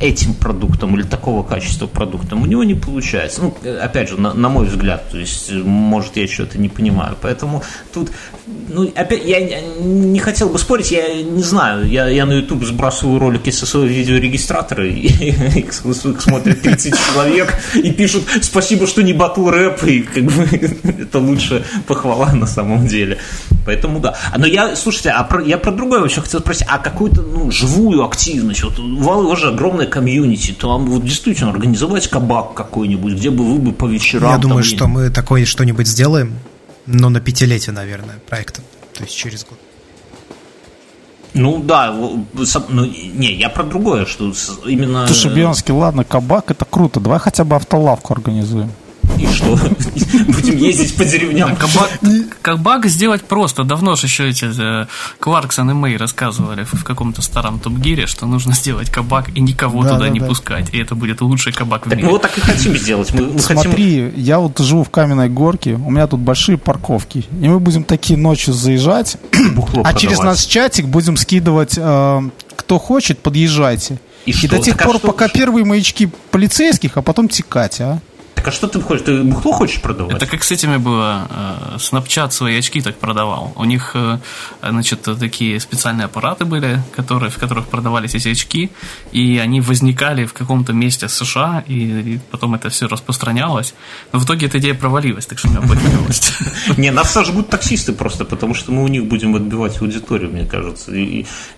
этим 0.00 0.34
продуктом 0.34 0.96
или 0.96 1.02
такого 1.02 1.42
качества 1.42 1.86
продуктом, 1.86 2.42
у 2.42 2.46
него 2.46 2.64
не 2.64 2.74
получается. 2.74 3.42
Ну, 3.42 3.56
опять 3.80 4.08
же, 4.08 4.20
на, 4.20 4.34
на 4.34 4.48
мой 4.48 4.66
взгляд, 4.66 5.10
то 5.10 5.18
есть, 5.18 5.52
может, 5.52 6.16
я 6.16 6.26
что-то 6.26 6.58
не 6.58 6.68
понимаю. 6.68 7.16
Поэтому 7.20 7.62
тут, 7.92 8.10
ну, 8.68 8.90
опять, 8.94 9.24
я 9.24 9.60
не 9.80 10.18
хотел 10.18 10.48
бы 10.48 10.58
спорить, 10.58 10.90
я 10.90 11.22
не 11.22 11.42
знаю, 11.42 11.88
я, 11.88 12.08
я 12.08 12.26
на 12.26 12.32
YouTube 12.32 12.64
сбрасываю 12.64 13.18
ролики 13.18 13.50
со 13.50 13.66
своего 13.66 13.88
видеорегистратора, 13.88 14.86
и 14.86 15.06
их 15.58 15.72
смотрят 15.72 16.60
30 16.62 16.94
человек, 16.94 17.54
и 17.74 17.90
пишут 17.90 18.24
«Спасибо, 18.42 18.86
что 18.86 19.02
не 19.02 19.12
батл 19.12 19.48
рэп», 19.48 19.82
и 19.84 20.00
как 20.00 20.24
бы 20.24 20.42
это 21.02 21.18
лучше 21.18 21.64
похвала 21.86 22.32
на 22.32 22.46
самом 22.46 22.86
деле. 22.86 23.18
Поэтому 23.64 24.00
да. 24.00 24.16
Но 24.36 24.46
я, 24.46 24.76
слушайте, 24.76 25.10
а 25.10 25.24
про, 25.24 25.42
я 25.42 25.58
про 25.66 25.72
другое 25.72 25.98
вообще 25.98 26.20
хотел 26.20 26.38
спросить, 26.38 26.64
а 26.70 26.78
какую-то 26.78 27.22
ну, 27.22 27.50
живую 27.50 28.04
активность, 28.04 28.62
вот 28.62 28.78
у 28.78 28.98
вас 28.98 29.36
же 29.40 29.48
огромная 29.48 29.88
комьюнити, 29.88 30.52
там 30.52 30.86
вот 30.86 31.04
действительно 31.04 31.50
организовать 31.50 32.06
кабак 32.06 32.54
какой-нибудь, 32.54 33.14
где 33.14 33.30
бы 33.30 33.42
вы 33.42 33.58
бы 33.58 33.72
по 33.72 33.86
вечерам... 33.86 34.30
Я 34.30 34.38
думаю, 34.38 34.62
что 34.62 34.86
мы 34.86 35.10
такое 35.10 35.44
что-нибудь 35.44 35.88
сделаем, 35.88 36.34
но 36.86 37.08
на 37.08 37.20
пятилетие, 37.20 37.72
наверное, 37.72 38.20
проекта, 38.28 38.62
то 38.92 39.02
есть 39.02 39.16
через 39.16 39.44
год. 39.44 39.58
Ну 41.34 41.58
да, 41.58 41.92
ну, 41.92 42.84
не, 42.84 43.34
я 43.34 43.48
про 43.48 43.64
другое, 43.64 44.06
что 44.06 44.32
именно... 44.66 45.08
Слушай, 45.08 45.34
Бьонский, 45.34 45.74
ладно, 45.74 46.04
кабак 46.04 46.52
это 46.52 46.64
круто, 46.64 47.00
давай 47.00 47.18
хотя 47.18 47.42
бы 47.42 47.56
автолавку 47.56 48.14
организуем. 48.14 48.70
И 49.18 49.26
что? 49.26 49.58
Будем 50.24 50.56
ездить 50.56 50.96
по 50.96 51.04
деревням. 51.04 51.56
Кабак 52.42 52.86
сделать 52.86 53.24
просто. 53.24 53.64
Давно 53.64 53.96
же 53.96 54.06
еще 54.06 54.28
эти 54.28 54.46
э, 54.58 54.86
Кларксон 55.20 55.70
и 55.70 55.74
Мэй 55.74 55.96
рассказывали 55.96 56.64
в 56.64 56.84
каком-то 56.84 57.22
старом 57.22 57.60
топ-гире, 57.60 58.06
что 58.06 58.26
нужно 58.26 58.54
сделать 58.54 58.90
кабак 58.90 59.30
и 59.34 59.40
никого 59.40 59.82
туда 59.82 60.08
не 60.08 60.20
пускать. 60.20 60.72
И 60.72 60.78
это 60.78 60.94
будет 60.94 61.20
лучший 61.20 61.52
кабак 61.52 61.86
в 61.86 61.90
мире. 61.90 62.04
Мы 62.04 62.12
вот 62.12 62.22
так 62.22 62.36
и 62.38 62.40
хотим 62.40 62.76
сделать. 62.76 63.12
Смотри, 63.38 64.12
я 64.16 64.38
вот 64.38 64.58
живу 64.58 64.84
в 64.84 64.90
каменной 64.90 65.28
горке, 65.28 65.74
у 65.74 65.90
меня 65.90 66.06
тут 66.06 66.20
большие 66.20 66.58
парковки. 66.58 67.24
И 67.40 67.48
мы 67.48 67.60
будем 67.60 67.84
такие 67.84 68.18
ночью 68.18 68.52
заезжать, 68.54 69.16
а 69.84 69.94
через 69.94 70.18
наш 70.18 70.44
чатик 70.44 70.86
будем 70.86 71.16
скидывать, 71.16 71.74
э, 71.76 72.22
кто 72.56 72.78
хочет, 72.78 73.18
подъезжайте. 73.18 73.98
И, 74.24 74.32
и 74.32 74.48
до 74.48 74.58
тех 74.58 74.76
пор, 74.76 74.98
пока 74.98 75.28
первые 75.28 75.64
маячки 75.64 76.10
полицейских, 76.30 76.96
а 76.96 77.02
потом 77.02 77.28
текать, 77.28 77.80
а? 77.80 78.00
Так 78.36 78.48
а 78.48 78.52
что 78.52 78.68
ты 78.68 78.80
хочешь? 78.80 79.04
Ты 79.04 79.22
бухло 79.22 79.52
хочешь 79.52 79.80
продавать? 79.80 80.14
Это 80.14 80.26
как 80.26 80.44
с 80.44 80.52
этими 80.52 80.76
было. 80.76 81.26
Э, 81.30 81.76
Snapchat 81.78 82.30
свои 82.30 82.58
очки 82.58 82.80
так 82.82 82.96
продавал. 82.96 83.52
У 83.56 83.64
них, 83.64 83.92
э, 83.94 84.18
значит, 84.62 85.08
такие 85.18 85.58
специальные 85.58 86.04
аппараты 86.04 86.44
были, 86.44 86.80
которые, 86.94 87.30
в 87.30 87.38
которых 87.38 87.66
продавались 87.66 88.14
эти 88.14 88.28
очки, 88.28 88.70
и 89.10 89.38
они 89.38 89.60
возникали 89.60 90.26
в 90.26 90.32
каком-то 90.32 90.72
месте 90.74 91.08
США, 91.08 91.64
и, 91.66 91.74
и 91.74 92.20
потом 92.30 92.54
это 92.54 92.68
все 92.68 92.86
распространялось. 92.86 93.74
Но 94.12 94.20
в 94.20 94.24
итоге 94.24 94.46
эта 94.46 94.58
идея 94.58 94.74
провалилась, 94.74 95.26
так 95.26 95.38
что 95.38 95.48
у 95.48 95.50
меня 95.50 95.62
новости. 95.98 96.32
Не, 96.76 96.90
нас 96.90 97.10
сожгут 97.10 97.48
таксисты 97.48 97.92
просто, 97.94 98.24
потому 98.24 98.54
что 98.54 98.70
мы 98.70 98.84
у 98.84 98.88
них 98.88 99.06
будем 99.06 99.34
отбивать 99.34 99.80
аудиторию, 99.80 100.30
мне 100.30 100.44
кажется. 100.44 100.92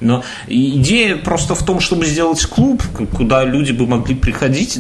Но 0.01 0.23
идея 0.47 1.17
просто 1.17 1.55
в 1.55 1.65
том, 1.65 1.81
чтобы 1.81 2.07
сделать 2.07 2.47
клуб, 2.47 2.83
куда 3.17 3.45
люди 3.45 3.73
бы 3.73 3.87
могли 3.87 4.15
приходить, 4.15 4.79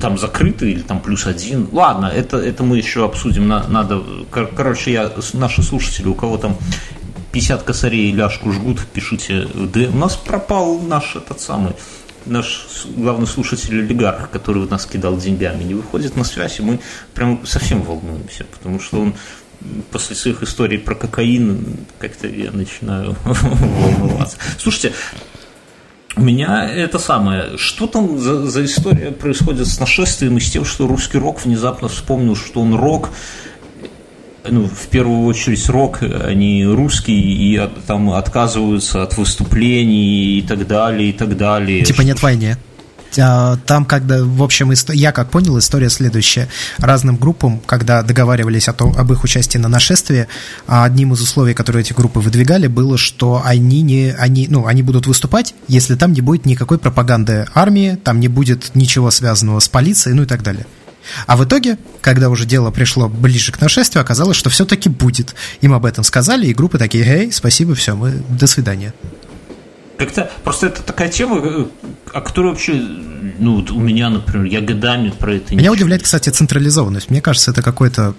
там 0.00 0.18
закрытый 0.18 0.72
или 0.72 0.80
там 0.80 1.00
плюс 1.00 1.26
один 1.26 1.35
один. 1.36 1.68
Ладно, 1.72 2.06
это, 2.06 2.38
это 2.38 2.62
мы 2.62 2.78
еще 2.78 3.04
обсудим. 3.04 3.48
Надо, 3.48 4.02
короче, 4.30 4.92
я, 4.92 5.12
наши 5.34 5.62
слушатели, 5.62 6.08
у 6.08 6.14
кого 6.14 6.38
там 6.38 6.56
50 7.32 7.62
косарей 7.62 8.12
ляжку 8.12 8.52
жгут, 8.52 8.80
пишите 8.92 9.46
в 9.46 9.94
У 9.94 9.96
нас 9.96 10.16
пропал 10.16 10.78
наш 10.80 11.16
этот 11.16 11.40
самый 11.40 11.72
наш 12.26 12.66
главный 12.96 13.26
слушатель 13.26 13.78
олигарх, 13.80 14.30
который 14.30 14.62
в 14.62 14.70
нас 14.70 14.84
кидал 14.86 15.16
деньгами, 15.16 15.64
не 15.64 15.74
выходит 15.74 16.16
на 16.16 16.24
связь, 16.24 16.58
и 16.58 16.62
мы 16.62 16.80
прям 17.14 17.46
совсем 17.46 17.82
волнуемся, 17.82 18.44
потому 18.44 18.80
что 18.80 19.00
он 19.00 19.14
после 19.90 20.16
своих 20.16 20.42
историй 20.42 20.78
про 20.78 20.94
кокаин 20.94 21.78
как-то 21.98 22.26
я 22.26 22.50
начинаю 22.52 23.16
волноваться. 23.24 24.36
Слушайте, 24.58 24.92
у 25.12 25.35
меня 26.16 26.68
это 26.68 26.98
самое. 26.98 27.56
Что 27.56 27.86
там 27.86 28.18
за, 28.18 28.46
за 28.46 28.64
история 28.64 29.10
происходит 29.10 29.66
с 29.66 29.78
нашествием 29.78 30.36
и 30.36 30.40
с 30.40 30.50
тем, 30.50 30.64
что 30.64 30.86
русский 30.86 31.18
рок 31.18 31.44
внезапно 31.44 31.88
вспомнил, 31.88 32.36
что 32.36 32.60
он 32.60 32.74
рок, 32.74 33.10
ну, 34.48 34.66
в 34.66 34.86
первую 34.88 35.26
очередь 35.26 35.68
рок, 35.68 36.02
они 36.02 36.64
русские, 36.64 37.20
и 37.20 37.56
от, 37.56 37.84
там 37.84 38.10
отказываются 38.10 39.02
от 39.02 39.16
выступлений 39.16 40.38
и 40.38 40.42
так 40.42 40.66
далее, 40.66 41.10
и 41.10 41.12
так 41.12 41.36
далее. 41.36 41.84
Типа 41.84 42.02
нет 42.02 42.22
войны. 42.22 42.56
А, 43.18 43.56
там, 43.66 43.84
когда, 43.84 44.22
в 44.22 44.42
общем, 44.42 44.72
я 44.92 45.12
как 45.12 45.30
понял, 45.30 45.58
история 45.58 45.90
следующая. 45.90 46.48
Разным 46.78 47.16
группам, 47.16 47.60
когда 47.64 48.02
договаривались 48.02 48.68
о 48.68 48.72
том, 48.72 48.94
об 48.96 49.12
их 49.12 49.24
участии 49.24 49.58
на 49.58 49.68
нашествии, 49.68 50.28
а 50.66 50.84
одним 50.84 51.12
из 51.12 51.20
условий, 51.20 51.54
которые 51.54 51.82
эти 51.82 51.92
группы 51.92 52.20
выдвигали, 52.20 52.66
было, 52.66 52.98
что 52.98 53.42
они, 53.44 53.82
не, 53.82 54.14
они, 54.18 54.48
ну, 54.48 54.66
они 54.66 54.82
будут 54.82 55.06
выступать, 55.06 55.54
если 55.68 55.94
там 55.94 56.12
не 56.12 56.20
будет 56.20 56.46
никакой 56.46 56.78
пропаганды 56.78 57.46
армии, 57.54 57.98
там 58.02 58.20
не 58.20 58.28
будет 58.28 58.74
ничего 58.74 59.10
связанного 59.10 59.60
с 59.60 59.68
полицией, 59.68 60.14
ну 60.14 60.22
и 60.22 60.26
так 60.26 60.42
далее. 60.42 60.66
А 61.26 61.36
в 61.36 61.44
итоге, 61.44 61.78
когда 62.00 62.28
уже 62.28 62.46
дело 62.46 62.70
пришло 62.70 63.08
ближе 63.08 63.52
к 63.52 63.60
нашествию, 63.60 64.02
оказалось, 64.02 64.36
что 64.36 64.50
все-таки 64.50 64.88
будет. 64.88 65.34
Им 65.60 65.72
об 65.72 65.84
этом 65.84 66.04
сказали, 66.04 66.46
и 66.46 66.54
группы 66.54 66.78
такие, 66.78 67.04
эй, 67.04 67.32
спасибо, 67.32 67.74
все, 67.74 67.94
мы 67.94 68.10
до 68.28 68.46
свидания. 68.46 68.92
Как-то 69.98 70.30
просто 70.44 70.66
это 70.66 70.82
такая 70.82 71.08
тема, 71.08 71.40
э, 71.42 71.64
о 72.12 72.20
которой 72.20 72.48
вообще, 72.48 72.74
ну, 73.38 73.64
у 73.70 73.80
меня, 73.80 74.10
например, 74.10 74.44
я 74.44 74.60
годами 74.60 75.10
про 75.10 75.34
это 75.34 75.54
Меня 75.54 75.72
удивляет, 75.72 76.02
кстати, 76.02 76.28
централизованность. 76.28 77.10
Мне 77.10 77.22
кажется, 77.22 77.50
это 77.50 77.62
какой-то 77.62 78.14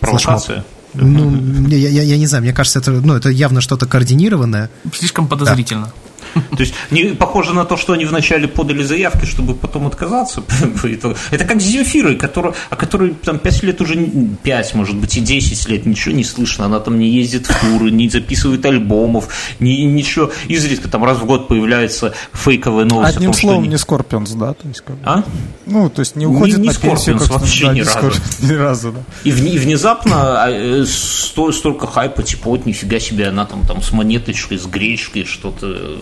Провокация. 0.00 0.64
Ну, 0.94 1.66
я, 1.68 1.88
я, 1.88 2.02
я 2.02 2.18
не 2.18 2.26
знаю, 2.26 2.42
мне 2.44 2.52
кажется, 2.52 2.78
это, 2.78 2.92
ну, 2.92 3.14
это 3.14 3.28
явно 3.28 3.60
что-то 3.60 3.86
координированное. 3.86 4.70
Слишком 4.92 5.26
подозрительно. 5.26 5.86
Да. 5.86 6.03
То 6.34 6.60
есть 6.60 6.74
не 6.90 7.14
похоже 7.14 7.54
на 7.54 7.64
то, 7.64 7.76
что 7.76 7.92
они 7.92 8.04
вначале 8.04 8.48
подали 8.48 8.82
заявки, 8.82 9.24
чтобы 9.24 9.54
потом 9.54 9.86
отказаться. 9.86 10.42
Это 11.30 11.44
как 11.44 11.60
с 11.60 11.64
Земфирой, 11.64 12.16
которая, 12.16 12.54
о 12.70 12.76
которой 12.76 13.10
там 13.10 13.38
5 13.38 13.62
лет 13.62 13.80
уже, 13.80 13.96
5, 14.42 14.74
может 14.74 14.96
быть, 14.96 15.16
и 15.16 15.20
10 15.20 15.68
лет 15.68 15.86
ничего 15.86 16.14
не 16.14 16.24
слышно. 16.24 16.66
Она 16.66 16.80
там 16.80 16.98
не 16.98 17.08
ездит 17.08 17.46
в 17.46 17.60
туры, 17.60 17.90
не 17.90 18.08
записывает 18.08 18.64
альбомов, 18.66 19.28
ни, 19.60 19.82
ничего. 19.82 20.30
Изредка 20.48 20.88
там 20.88 21.04
раз 21.04 21.18
в 21.18 21.26
год 21.26 21.48
появляется 21.48 22.14
фейковая 22.32 22.84
новость. 22.84 23.16
Одним 23.16 23.30
о 23.30 23.32
том, 23.32 23.40
словом, 23.40 23.64
что 23.64 23.70
не 23.70 23.78
Скорпионс, 23.78 24.30
да? 24.32 24.54
То 24.54 24.68
есть, 24.68 24.80
как... 24.80 24.96
А? 25.04 25.24
Ну, 25.66 25.88
то 25.90 26.00
есть 26.00 26.16
не 26.16 26.26
уходит 26.26 26.58
не, 26.58 26.68
не 26.68 26.68
на 26.68 26.74
пенсию, 26.74 27.18
как 27.18 27.28
вообще 27.28 27.66
да, 27.66 27.74
ни 27.74 27.80
разу. 27.80 28.12
ни 28.40 28.52
разу 28.52 28.92
да. 28.92 29.00
И, 29.24 29.30
в, 29.30 29.44
и 29.44 29.58
внезапно 29.58 30.44
а, 30.44 30.50
э, 30.50 30.84
столько 30.86 31.86
хайпа, 31.86 32.22
типа, 32.22 32.50
вот 32.50 32.66
нифига 32.66 32.98
себе, 32.98 33.28
она 33.28 33.46
там, 33.46 33.62
там 33.66 33.82
с 33.82 33.92
монеточкой, 33.92 34.58
с 34.58 34.66
гречкой 34.66 35.24
что-то 35.24 35.98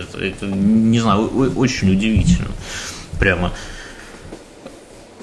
это, 0.00 0.18
это 0.18 0.46
не 0.46 1.00
знаю, 1.00 1.28
очень 1.56 1.90
удивительно. 1.90 2.48
Прямо. 3.18 3.52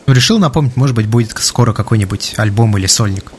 Ну, 0.05 0.13
решил 0.13 0.39
напомнить, 0.39 0.75
может 0.75 0.95
быть, 0.95 1.07
будет 1.07 1.31
скоро 1.37 1.73
какой-нибудь 1.73 2.33
альбом 2.37 2.77
или 2.77 2.87
сольник. 2.87 3.31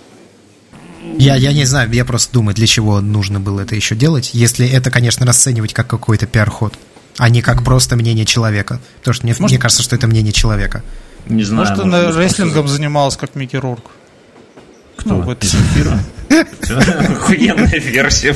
Я, 1.18 1.36
я 1.36 1.52
не 1.52 1.64
знаю, 1.64 1.92
я 1.92 2.04
просто 2.04 2.32
думаю, 2.32 2.54
для 2.54 2.66
чего 2.66 3.00
нужно 3.00 3.38
было 3.38 3.60
это 3.60 3.76
еще 3.76 3.94
делать, 3.94 4.30
если 4.32 4.66
это, 4.66 4.90
конечно, 4.90 5.26
расценивать 5.26 5.74
как 5.74 5.86
какой-то 5.86 6.26
пиар-ход, 6.26 6.74
а 7.18 7.28
не 7.28 7.42
как 7.42 7.62
просто 7.62 7.96
мнение 7.96 8.24
человека. 8.24 8.80
Потому 8.98 9.14
что 9.14 9.26
мне, 9.26 9.34
может, 9.38 9.52
мне 9.52 9.58
кажется, 9.58 9.82
что 9.82 9.94
это 9.94 10.06
мнение 10.06 10.32
человека. 10.32 10.82
Не 11.26 11.44
знаю. 11.44 11.68
Может, 11.68 11.84
может 11.84 12.16
он 12.16 12.20
рестлингом 12.20 12.68
занимался, 12.68 13.18
как 13.18 13.34
Микки 13.34 13.56
Рорк. 13.56 13.84
Кто? 15.04 15.16
Ну, 15.16 15.22
в 15.22 15.30
это 15.30 15.46
Охуенная 17.12 17.78
версия. 17.78 18.34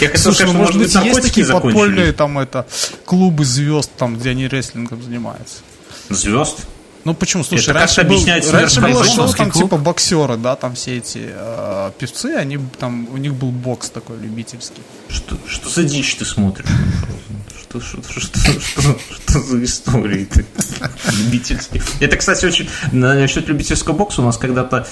Я 0.00 0.08
хотел 0.08 0.34
сказать, 0.34 0.54
может 0.54 0.76
быть, 0.76 0.94
есть 0.94 1.22
такие 1.22 1.46
подпольные 1.46 2.12
там 2.12 2.38
это 2.38 2.66
клубы 3.04 3.44
звезд, 3.44 3.90
там, 3.96 4.16
где 4.16 4.30
они 4.30 4.48
рестлингом 4.48 5.02
занимаются. 5.02 5.58
Звезд? 6.08 6.66
Ну 7.04 7.14
почему? 7.14 7.44
Слушай, 7.44 7.70
это 7.70 7.74
раньше, 7.74 8.02
был, 8.02 8.22
раньше 8.26 8.80
было 8.80 9.04
шоу 9.04 9.32
там 9.32 9.50
клуб? 9.50 9.64
типа 9.64 9.76
боксеры, 9.78 10.36
да, 10.36 10.56
там 10.56 10.74
все 10.74 10.98
эти 10.98 11.30
э, 11.30 11.92
певцы, 11.98 12.34
они 12.34 12.58
там 12.78 13.08
у 13.12 13.16
них 13.16 13.34
был 13.34 13.50
бокс 13.50 13.88
такой 13.88 14.18
любительский. 14.18 14.82
Что, 15.08 15.38
что 15.46 15.68
за 15.70 15.84
дичь 15.84 16.16
ты 16.16 16.24
смотришь? 16.24 16.66
Что, 17.60 17.80
что, 17.80 18.02
что, 18.02 18.20
что, 18.20 18.98
что, 19.10 19.40
за 19.40 19.64
истории 19.64 20.24
ты 20.24 20.44
любительские? 21.12 21.82
Это, 22.00 22.16
кстати, 22.16 22.44
очень 22.46 22.68
насчет 22.92 23.48
любительского 23.48 23.94
бокса 23.94 24.20
у 24.20 24.24
нас 24.24 24.36
когда-то 24.36 24.86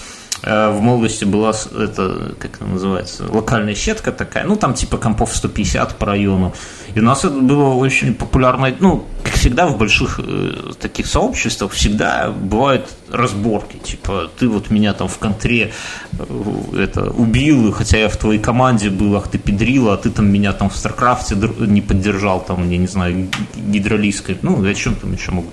в 0.47 0.81
молодости 0.81 1.25
была 1.25 1.51
это, 1.51 2.37
как 2.39 2.55
это 2.55 2.65
называется, 2.65 3.25
локальная 3.29 3.75
сетка 3.75 4.13
такая, 4.13 4.45
ну, 4.45 4.55
там 4.55 4.75
типа 4.75 4.97
компов 4.97 5.35
150 5.35 5.97
по 5.97 6.07
району. 6.07 6.55
И 6.95 7.01
у 7.01 7.03
нас 7.03 7.25
это 7.25 7.35
было 7.35 7.75
очень 7.75 8.15
популярно, 8.15 8.73
ну, 8.79 9.05
как 9.25 9.35
всегда 9.35 9.67
в 9.67 9.77
больших 9.77 10.21
э, 10.23 10.73
таких 10.79 11.09
сообществах 11.09 11.73
всегда 11.73 12.31
бывают 12.31 12.89
разборки, 13.11 13.77
типа, 13.77 14.31
ты 14.39 14.49
вот 14.49 14.71
меня 14.71 14.93
там 14.93 15.09
в 15.09 15.19
контре 15.19 15.73
э, 16.17 16.79
это, 16.79 17.11
убил, 17.11 17.73
хотя 17.73 17.99
я 17.99 18.09
в 18.09 18.17
твоей 18.17 18.39
команде 18.39 18.89
был, 18.89 19.17
ах 19.17 19.29
ты 19.29 19.39
педрила, 19.39 19.95
а 19.95 19.97
ты 19.97 20.11
там 20.11 20.33
меня 20.33 20.53
там 20.53 20.71
в 20.71 20.77
StarCraft'е 20.77 21.35
не 21.59 21.81
поддержал, 21.81 22.41
там, 22.41 22.71
я 22.71 22.79
не 22.79 22.87
знаю, 22.87 23.29
гидралиской, 23.57 24.39
ну, 24.43 24.65
о 24.65 24.75
чем 24.75 24.95
там 24.95 25.13
еще 25.13 25.33
могут. 25.33 25.53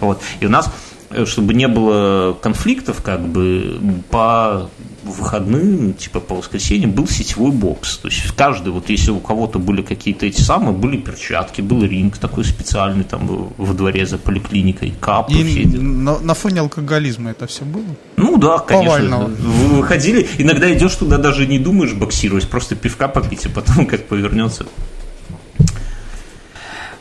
Вот. 0.00 0.20
И 0.40 0.46
у 0.46 0.50
нас 0.50 0.70
Э, 0.70 0.93
чтобы 1.26 1.54
не 1.54 1.68
было 1.68 2.36
конфликтов, 2.40 3.02
как 3.02 3.26
бы 3.26 3.78
по 4.10 4.70
выходным, 5.04 5.92
типа 5.94 6.20
по 6.20 6.34
воскресеньям, 6.36 6.92
был 6.92 7.06
сетевой 7.06 7.50
бокс. 7.50 7.98
То 7.98 8.08
есть 8.08 8.32
каждый, 8.32 8.72
вот 8.72 8.88
если 8.88 9.10
у 9.10 9.20
кого-то 9.20 9.58
были 9.58 9.82
какие-то 9.82 10.26
эти 10.26 10.40
самые, 10.40 10.72
были 10.72 10.96
перчатки, 10.96 11.60
был 11.60 11.84
ринг 11.84 12.18
такой 12.18 12.44
специальный 12.44 13.04
там 13.04 13.52
во 13.56 13.74
дворе 13.74 14.06
за 14.06 14.18
поликлиникой, 14.18 14.94
капы. 15.00 15.34
И 15.34 15.66
на, 15.66 16.18
на 16.18 16.34
фоне 16.34 16.60
алкоголизма 16.60 17.30
это 17.30 17.46
все 17.46 17.64
было? 17.64 17.84
Ну 18.16 18.38
да, 18.38 18.58
конечно. 18.58 18.90
Повального. 18.90 19.28
Вы 19.28 19.76
выходили, 19.76 20.26
иногда 20.38 20.72
идешь 20.72 20.94
туда, 20.94 21.18
даже 21.18 21.46
не 21.46 21.58
думаешь 21.58 21.92
боксировать, 21.92 22.48
просто 22.48 22.74
пивка 22.74 23.08
попить, 23.08 23.46
а 23.46 23.50
потом 23.50 23.86
как 23.86 24.06
повернется. 24.06 24.66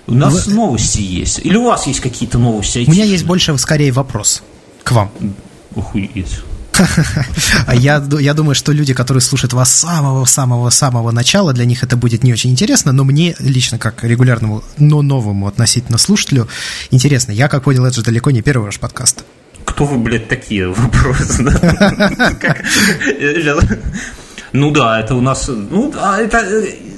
У 0.07 0.13
нас 0.13 0.47
Вы... 0.47 0.53
новости 0.53 1.01
есть. 1.01 1.39
Или 1.39 1.55
у 1.55 1.65
вас 1.65 1.87
есть 1.87 2.01
какие-то 2.01 2.37
новости? 2.37 2.83
У 2.87 2.91
меня 2.91 3.05
есть 3.05 3.25
больше, 3.25 3.57
скорее, 3.57 3.91
вопрос 3.91 4.43
к 4.83 4.91
вам. 4.91 5.11
Охуеть. 5.75 6.39
Я, 7.73 8.03
я 8.19 8.33
думаю, 8.33 8.55
что 8.55 8.71
люди, 8.71 8.95
которые 8.95 9.21
слушают 9.21 9.53
вас 9.53 9.71
с 9.71 9.81
самого-самого-самого 9.81 11.11
начала, 11.11 11.53
для 11.53 11.65
них 11.65 11.83
это 11.83 11.97
будет 11.97 12.23
не 12.23 12.33
очень 12.33 12.49
интересно, 12.49 12.91
но 12.91 13.03
мне 13.03 13.35
лично, 13.39 13.77
как 13.77 14.03
регулярному, 14.03 14.63
но 14.77 15.03
новому 15.03 15.47
относительно 15.47 15.99
слушателю, 15.99 16.47
интересно. 16.89 17.31
Я, 17.31 17.47
как 17.47 17.63
понял, 17.63 17.85
это 17.85 17.97
же 17.97 18.01
далеко 18.01 18.31
не 18.31 18.41
первый 18.41 18.65
ваш 18.65 18.79
подкаст. 18.79 19.23
Кто 19.65 19.85
вы, 19.85 19.99
блядь, 19.99 20.27
такие? 20.27 20.67
Вопросы, 20.69 21.43
Ну 24.53 24.71
да, 24.71 24.99
это 24.99 25.15
у 25.15 25.21
нас... 25.21 25.47
Ну, 25.47 25.93
а 25.95 26.19
это 26.19 26.43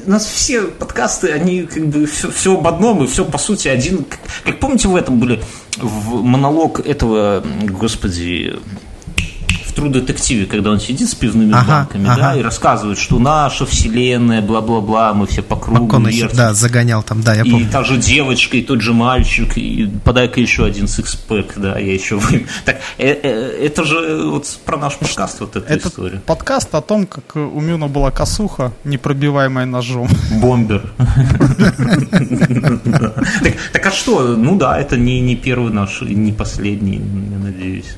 у 0.06 0.12
нас 0.12 0.26
все 0.26 0.64
подкасты, 0.64 1.32
они 1.32 1.64
как 1.64 1.86
бы 1.88 2.06
все, 2.06 2.30
все 2.32 2.58
об 2.58 2.68
одном, 2.68 3.04
и 3.04 3.08
все, 3.08 3.26
по 3.26 3.38
сути, 3.38 3.68
один. 3.68 4.04
Как, 4.04 4.20
как 4.44 4.60
помните, 4.60 4.88
в 4.88 4.96
этом 4.96 5.20
были 5.20 5.42
в 5.78 6.22
монолог 6.24 6.80
этого, 6.80 7.44
господи, 7.64 8.56
True 9.76 9.92
Detective, 9.92 10.46
когда 10.46 10.72
он 10.72 10.80
сидит 10.80 11.10
с 11.10 11.16
пивными 11.16 11.54
ага, 11.54 11.80
банками, 11.80 12.08
ага. 12.10 12.22
да, 12.22 12.36
и 12.36 12.42
рассказывает, 12.42 12.98
что 12.98 13.20
наша 13.20 13.66
вселенная, 13.66 14.42
бла-бла-бла, 14.42 15.14
мы 15.14 15.28
все 15.28 15.42
по 15.42 15.56
кругу 15.56 15.84
МакКонахи, 15.84 16.30
да, 16.34 16.54
загонял 16.54 17.04
там, 17.04 17.22
да, 17.22 17.34
я 17.34 17.42
и 17.42 17.52
помню. 17.52 17.66
И 17.66 17.70
та 17.70 17.84
же 17.84 17.98
девочка, 17.98 18.58
и 18.58 18.62
тот 18.62 18.82
же 18.82 18.94
мальчик, 18.94 19.58
и 19.58 19.90
подай-ка 20.04 20.40
еще 20.40 20.66
один 20.66 20.88
сикспэк, 20.88 21.54
да, 21.58 21.78
я 21.78 21.94
еще 21.94 22.16
вы... 22.20 22.46
Так, 22.64 22.78
э, 22.98 23.08
э, 23.08 23.66
это 23.66 23.84
же 23.84 24.30
вот 24.30 24.48
про 24.66 24.78
наш 24.78 24.96
подкаст 24.96 25.42
вот 25.42 25.56
эта 25.56 25.74
это 25.74 25.90
история. 25.90 26.22
подкаст 26.26 26.74
о 26.74 26.82
том, 26.82 27.06
как 27.06 27.36
у 27.36 27.60
Мюна 27.60 27.88
была 27.88 28.12
косуха, 28.12 28.72
непробиваемая 28.86 29.66
ножом. 29.66 30.08
Бомбер. 30.42 30.94
Так 33.74 33.86
а 33.86 33.92
что? 33.92 34.36
Ну 34.36 34.58
да, 34.58 34.80
это 34.80 34.98
не 34.98 35.36
первый 35.36 35.72
наш, 35.72 36.02
не 36.02 36.32
последний, 36.32 37.02
я 37.32 37.38
надеюсь. 37.38 37.96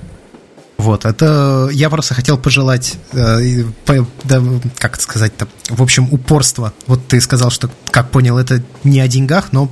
Вот, 0.77 1.05
это 1.05 1.69
я 1.71 1.89
просто 1.89 2.13
хотел 2.13 2.37
пожелать, 2.37 2.97
э, 3.13 3.63
по, 3.85 4.07
да, 4.23 4.41
как 4.77 5.01
сказать-то, 5.01 5.47
в 5.69 5.81
общем, 5.81 6.07
упорство. 6.11 6.71
Вот 6.85 7.07
ты 7.07 7.19
сказал, 7.19 7.49
что, 7.49 7.69
как 7.89 8.11
понял, 8.11 8.37
это 8.37 8.63
не 8.83 8.99
о 8.99 9.07
деньгах, 9.07 9.51
но 9.51 9.71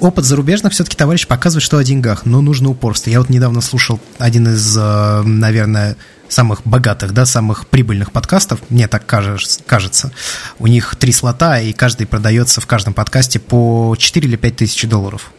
опыт 0.00 0.24
зарубежных 0.24 0.72
все-таки 0.72 0.96
товарищ 0.96 1.26
показывает, 1.26 1.62
что 1.62 1.78
о 1.78 1.84
деньгах, 1.84 2.26
но 2.26 2.40
нужно 2.40 2.70
упорство. 2.70 3.08
Я 3.10 3.20
вот 3.20 3.28
недавно 3.28 3.60
слушал 3.60 4.00
один 4.18 4.48
из, 4.48 4.76
э, 4.76 5.22
наверное, 5.22 5.96
самых 6.28 6.62
богатых, 6.64 7.12
да, 7.12 7.24
самых 7.24 7.68
прибыльных 7.68 8.12
подкастов, 8.12 8.60
мне 8.68 8.88
так 8.88 9.06
кажется. 9.06 10.12
У 10.58 10.66
них 10.66 10.96
три 10.96 11.12
слота, 11.12 11.60
и 11.60 11.72
каждый 11.72 12.06
продается 12.06 12.60
в 12.60 12.66
каждом 12.66 12.94
подкасте 12.94 13.38
по 13.38 13.94
4 13.96 14.28
или 14.28 14.36
5 14.36 14.56
тысяч 14.56 14.88
долларов. 14.88 15.32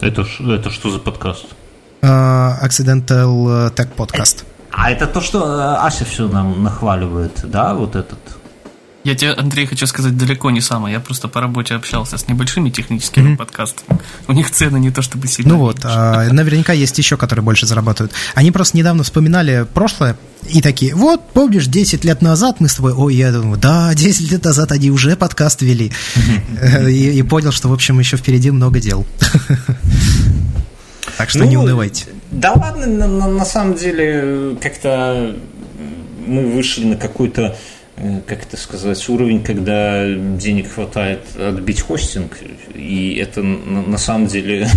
Это, 0.00 0.26
это 0.40 0.70
что 0.70 0.90
за 0.90 0.98
подкаст? 0.98 1.46
Uh, 2.02 2.62
Accidental 2.62 3.70
Tech 3.74 3.88
Podcast. 3.96 4.44
А 4.70 4.90
это 4.90 5.06
то, 5.06 5.20
что 5.22 5.38
э, 5.38 5.86
Ася 5.86 6.04
все 6.04 6.28
нам 6.28 6.62
нахваливает, 6.62 7.40
да, 7.44 7.74
вот 7.74 7.96
этот? 7.96 8.18
Я 9.06 9.14
тебе, 9.14 9.32
Андрей, 9.32 9.66
хочу 9.66 9.86
сказать, 9.86 10.16
далеко 10.16 10.50
не 10.50 10.60
самое. 10.60 10.94
Я 10.94 11.00
просто 11.00 11.28
по 11.28 11.40
работе 11.40 11.76
общался 11.76 12.18
с 12.18 12.26
небольшими 12.26 12.70
техническими 12.70 13.30
mm-hmm. 13.30 13.36
подкастами. 13.36 14.00
У 14.26 14.32
них 14.32 14.50
цены 14.50 14.78
не 14.78 14.90
то 14.90 15.00
чтобы 15.00 15.28
сильно. 15.28 15.52
Ну 15.52 15.60
вот, 15.60 15.78
а, 15.84 16.24
наверняка 16.32 16.72
есть 16.72 16.98
еще, 16.98 17.16
которые 17.16 17.44
больше 17.44 17.66
зарабатывают. 17.66 18.12
Они 18.34 18.50
просто 18.50 18.76
недавно 18.76 19.04
вспоминали 19.04 19.64
прошлое 19.72 20.16
и 20.48 20.60
такие, 20.60 20.94
вот, 20.96 21.30
помнишь, 21.32 21.66
10 21.66 22.04
лет 22.04 22.20
назад 22.20 22.56
мы 22.58 22.68
с 22.68 22.74
тобой, 22.74 22.94
ой, 22.94 23.14
я 23.14 23.30
думаю, 23.30 23.58
да, 23.58 23.94
10 23.94 24.32
лет 24.32 24.44
назад 24.44 24.72
они 24.72 24.90
уже 24.90 25.14
подкаст 25.14 25.62
вели. 25.62 25.92
Mm-hmm. 26.16 26.90
И, 26.90 27.18
и 27.18 27.22
понял, 27.22 27.52
что, 27.52 27.68
в 27.68 27.72
общем, 27.72 28.00
еще 28.00 28.16
впереди 28.16 28.50
много 28.50 28.80
дел. 28.80 29.06
Так 31.18 31.30
что 31.30 31.40
ну, 31.40 31.44
не 31.46 31.56
унывайте. 31.56 32.06
Да 32.30 32.52
ладно, 32.52 32.86
на, 32.86 33.06
на, 33.06 33.28
на 33.28 33.44
самом 33.44 33.74
деле, 33.74 34.56
как-то 34.60 35.36
мы 36.26 36.46
вышли 36.46 36.84
на 36.84 36.96
какой-то 36.96 37.56
э, 37.96 38.20
как 38.26 38.42
это 38.42 38.56
сказать, 38.56 39.08
уровень, 39.08 39.42
когда 39.42 40.04
денег 40.12 40.72
хватает 40.72 41.20
отбить 41.38 41.80
хостинг, 41.80 42.38
и 42.74 43.14
это 43.14 43.42
на, 43.42 43.98
самом 43.98 44.26
деле 44.26 44.68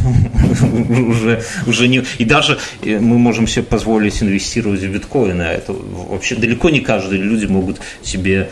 уже, 0.61 1.43
уже 1.67 1.87
не... 1.87 2.03
И 2.17 2.25
даже 2.25 2.59
э, 2.83 2.99
мы 2.99 3.17
можем 3.17 3.47
себе 3.47 3.63
позволить 3.63 4.21
инвестировать 4.21 4.81
в 4.81 4.91
биткоины, 4.91 5.41
а 5.41 5.53
это 5.53 5.73
вообще 5.73 6.35
далеко 6.35 6.69
не 6.69 6.79
каждые 6.79 7.21
люди 7.21 7.45
могут 7.45 7.81
себе 8.03 8.49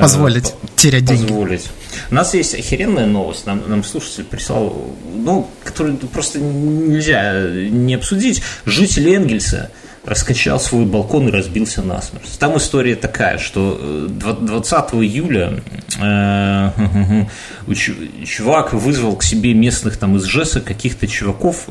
позволить 0.00 0.48
э, 0.50 0.66
терять 0.76 1.04
деньги. 1.04 1.26
Позволить. 1.26 1.70
У 2.10 2.14
нас 2.14 2.34
есть 2.34 2.54
охеренная 2.54 3.06
новость. 3.06 3.46
Нам, 3.46 3.62
нам 3.66 3.84
слушатель 3.84 4.24
прислал, 4.24 4.94
ну, 5.14 5.48
которую 5.64 5.96
просто 5.98 6.38
нельзя 6.38 7.42
не 7.48 7.94
обсудить. 7.94 8.42
Житель 8.64 9.14
Энгельса 9.14 9.70
раскачал 10.04 10.58
свой 10.58 10.84
балкон 10.84 11.28
и 11.28 11.30
разбился 11.30 11.80
насмерть. 11.80 12.38
Там 12.38 12.56
история 12.56 12.96
такая, 12.96 13.38
что 13.38 14.08
20 14.08 14.74
э, 14.74 14.96
июля 14.96 15.62
э, 16.00 17.24
чувак 18.26 18.72
вызвал 18.72 19.14
к 19.14 19.22
себе 19.22 19.54
местных 19.54 19.96
там 19.96 20.16
из 20.16 20.24
ЖЭСа 20.24 20.60
каких-то 20.60 21.06
чуваков, 21.06 21.68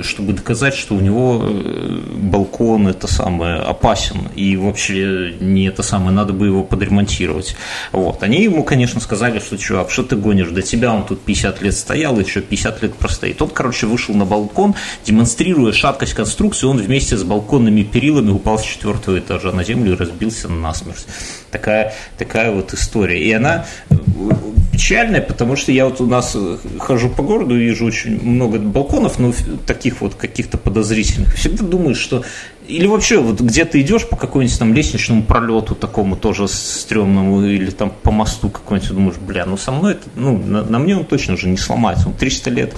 чтобы 0.00 0.32
доказать, 0.32 0.74
что 0.74 0.96
у 0.96 1.00
него 1.00 1.40
э, 1.44 2.00
балкон 2.16 2.88
это 2.88 3.06
самое 3.06 3.60
опасен 3.60 4.28
и 4.34 4.56
вообще 4.56 5.36
не 5.40 5.66
это 5.66 5.84
самое, 5.84 6.10
надо 6.10 6.32
бы 6.32 6.46
его 6.46 6.64
подремонтировать. 6.64 7.54
Вот. 7.92 8.24
Они 8.24 8.42
ему, 8.42 8.64
конечно, 8.64 9.00
сказали, 9.00 9.38
что 9.38 9.56
чувак, 9.56 9.90
что 9.92 10.02
ты 10.02 10.16
гонишь, 10.16 10.48
до 10.48 10.62
тебя 10.62 10.92
он 10.92 11.06
тут 11.06 11.20
50 11.22 11.62
лет 11.62 11.74
стоял 11.74 12.18
еще 12.18 12.40
50 12.40 12.82
лет 12.82 12.94
простоит. 12.96 13.38
Тот, 13.38 13.52
короче, 13.52 13.86
вышел 13.86 14.16
на 14.16 14.24
балкон, 14.24 14.74
демонстрируя 15.04 15.72
шаткость 15.72 16.14
конструкции, 16.14 16.66
он 16.66 16.78
вместе 16.78 17.16
с 17.16 17.22
балконом 17.22 17.51
оконными 17.52 17.82
перилами 17.82 18.30
упал 18.30 18.58
с 18.58 18.62
четвертого 18.62 19.18
этажа 19.18 19.52
на 19.52 19.62
землю 19.62 19.92
и 19.92 19.96
разбился 19.96 20.48
насмерть. 20.48 21.06
Такая, 21.50 21.92
такая 22.16 22.50
вот 22.50 22.72
история. 22.72 23.22
И 23.22 23.30
она 23.30 23.66
э, 23.90 23.94
печальная, 24.72 25.20
потому 25.20 25.54
что 25.56 25.70
я 25.70 25.84
вот 25.84 26.00
у 26.00 26.06
нас 26.06 26.32
э, 26.34 26.56
хожу 26.78 27.10
по 27.10 27.22
городу 27.22 27.54
и 27.54 27.64
вижу 27.64 27.84
очень 27.84 28.22
много 28.22 28.58
балконов, 28.58 29.18
но 29.18 29.34
таких 29.66 30.00
вот 30.00 30.14
каких-то 30.14 30.56
подозрительных. 30.56 31.34
Всегда 31.34 31.66
думаешь, 31.66 31.98
что 31.98 32.24
или 32.68 32.86
вообще 32.86 33.20
вот 33.20 33.40
где 33.42 33.66
ты 33.66 33.82
идешь 33.82 34.08
по 34.08 34.16
какой-нибудь 34.16 34.58
там 34.58 34.72
лестничному 34.72 35.24
пролету 35.24 35.74
такому 35.74 36.16
тоже 36.16 36.48
стрёмному, 36.48 37.44
или 37.44 37.70
там 37.70 37.92
по 38.02 38.10
мосту 38.10 38.48
какой-нибудь, 38.48 38.90
думаешь, 38.92 39.16
бля, 39.16 39.44
ну 39.44 39.58
со 39.58 39.72
мной 39.72 39.92
это, 39.92 40.08
ну, 40.14 40.38
на, 40.38 40.62
на 40.62 40.78
мне 40.78 40.96
он 40.96 41.04
точно 41.04 41.36
же 41.36 41.48
не 41.48 41.58
сломается, 41.58 42.08
он 42.08 42.14
300 42.14 42.50
лет 42.50 42.74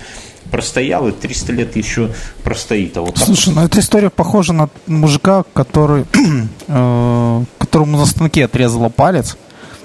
простоял 0.51 1.09
и 1.09 1.13
300 1.13 1.53
лет 1.53 1.77
еще 1.77 2.11
простоит. 2.43 2.97
А 2.97 3.03
вот 3.03 3.19
Слушай, 3.19 3.47
так... 3.47 3.55
ну 3.55 3.65
эта 3.65 3.81
история 3.81 4.11
похожа 4.11 4.53
на 4.53 4.69
мужика, 4.87 5.45
который, 5.53 6.05
э, 6.69 7.45
которому 7.59 7.99
на 7.99 8.07
станке 8.07 8.45
отрезало 8.45 8.89
палец, 8.89 9.37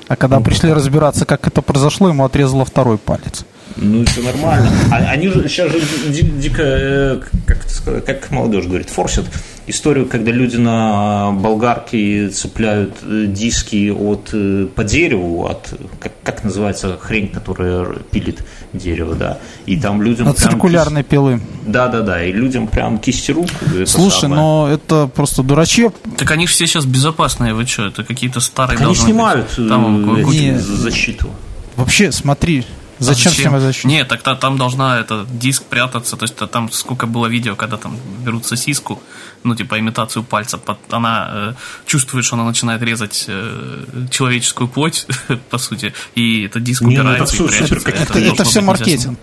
а 0.07 0.15
когда 0.15 0.39
ну, 0.39 0.45
пришли 0.45 0.73
разбираться, 0.73 1.25
как 1.25 1.47
это 1.47 1.61
произошло, 1.61 2.09
ему 2.09 2.25
отрезало 2.25 2.65
второй 2.65 2.97
палец. 2.97 3.45
Ну, 3.75 4.03
это 4.03 4.21
нормально. 4.21 4.69
А, 4.91 4.97
они 5.11 5.27
же 5.27 5.47
сейчас 5.47 5.71
же 5.71 5.79
дико, 6.09 6.63
э, 6.63 7.21
как, 7.45 8.05
как 8.05 8.31
молодежь 8.31 8.65
говорит, 8.65 8.89
форсят 8.89 9.25
историю, 9.69 10.05
когда 10.05 10.31
люди 10.31 10.57
на 10.57 11.31
болгарке 11.31 12.29
цепляют 12.29 12.95
э, 13.03 13.25
диски 13.27 13.89
от, 13.89 14.29
э, 14.33 14.67
по 14.73 14.83
дереву, 14.83 15.45
от, 15.45 15.73
как, 15.99 16.13
как 16.23 16.43
называется 16.43 16.97
хрень, 16.99 17.29
которая 17.29 17.85
пилит 18.11 18.43
дерево, 18.73 19.15
да, 19.15 19.39
и 19.65 19.79
там 19.79 20.01
людям... 20.01 20.27
От 20.27 20.37
циркулярной 20.37 21.01
кисть... 21.01 21.09
пилы. 21.09 21.41
Да-да-да, 21.65 22.23
и 22.23 22.31
людям 22.31 22.67
прям 22.67 22.97
кисти 22.99 23.31
рук. 23.31 23.49
Слушай, 23.85 24.21
самое. 24.21 24.41
но 24.41 24.69
это 24.71 25.07
просто 25.07 25.43
дурачье. 25.43 25.91
Так 26.17 26.31
они 26.31 26.45
все 26.45 26.67
сейчас 26.67 26.85
безопасные, 26.85 27.53
вы 27.53 27.65
что, 27.65 27.87
это 27.87 28.03
какие-то 28.03 28.39
старые 28.39 28.77
так 28.77 28.87
Они 28.87 28.95
снимают 28.95 29.47
там, 29.55 30.15
эти, 30.17 30.55
защиту. 30.57 31.29
Вообще, 31.75 32.11
смотри, 32.11 32.65
Зачем, 32.99 33.31
зачем? 33.31 33.43
снимать 33.43 33.61
Нет, 33.85 34.07
так 34.07 34.39
там 34.39 34.57
должна 34.57 34.99
это 34.99 35.25
диск 35.31 35.63
прятаться, 35.63 36.17
то 36.17 36.23
есть 36.23 36.35
там 36.35 36.71
сколько 36.71 37.07
было 37.07 37.27
видео, 37.27 37.55
когда 37.55 37.77
там 37.77 37.97
берут 38.25 38.45
сосиску, 38.45 39.01
ну, 39.43 39.55
типа, 39.55 39.79
имитацию 39.79 40.23
пальца, 40.23 40.59
она 40.89 41.29
э, 41.31 41.53
чувствует, 41.85 42.25
что 42.25 42.35
она 42.35 42.45
начинает 42.45 42.81
резать 42.81 43.25
э, 43.27 43.85
человеческую 44.11 44.67
плоть, 44.67 45.07
по 45.49 45.57
сути, 45.57 45.93
и 46.15 46.43
этот 46.43 46.63
диск 46.63 46.81
Не, 46.81 46.99
убирается 46.99 47.37
ну, 47.39 47.45
это 47.45 47.53
все, 47.53 47.63
и 47.63 47.67
прячется. 47.67 47.89
Это, 47.89 48.19
это, 48.19 48.19
это 48.19 48.43
все 48.43 48.61
маркетинг. 48.61 49.19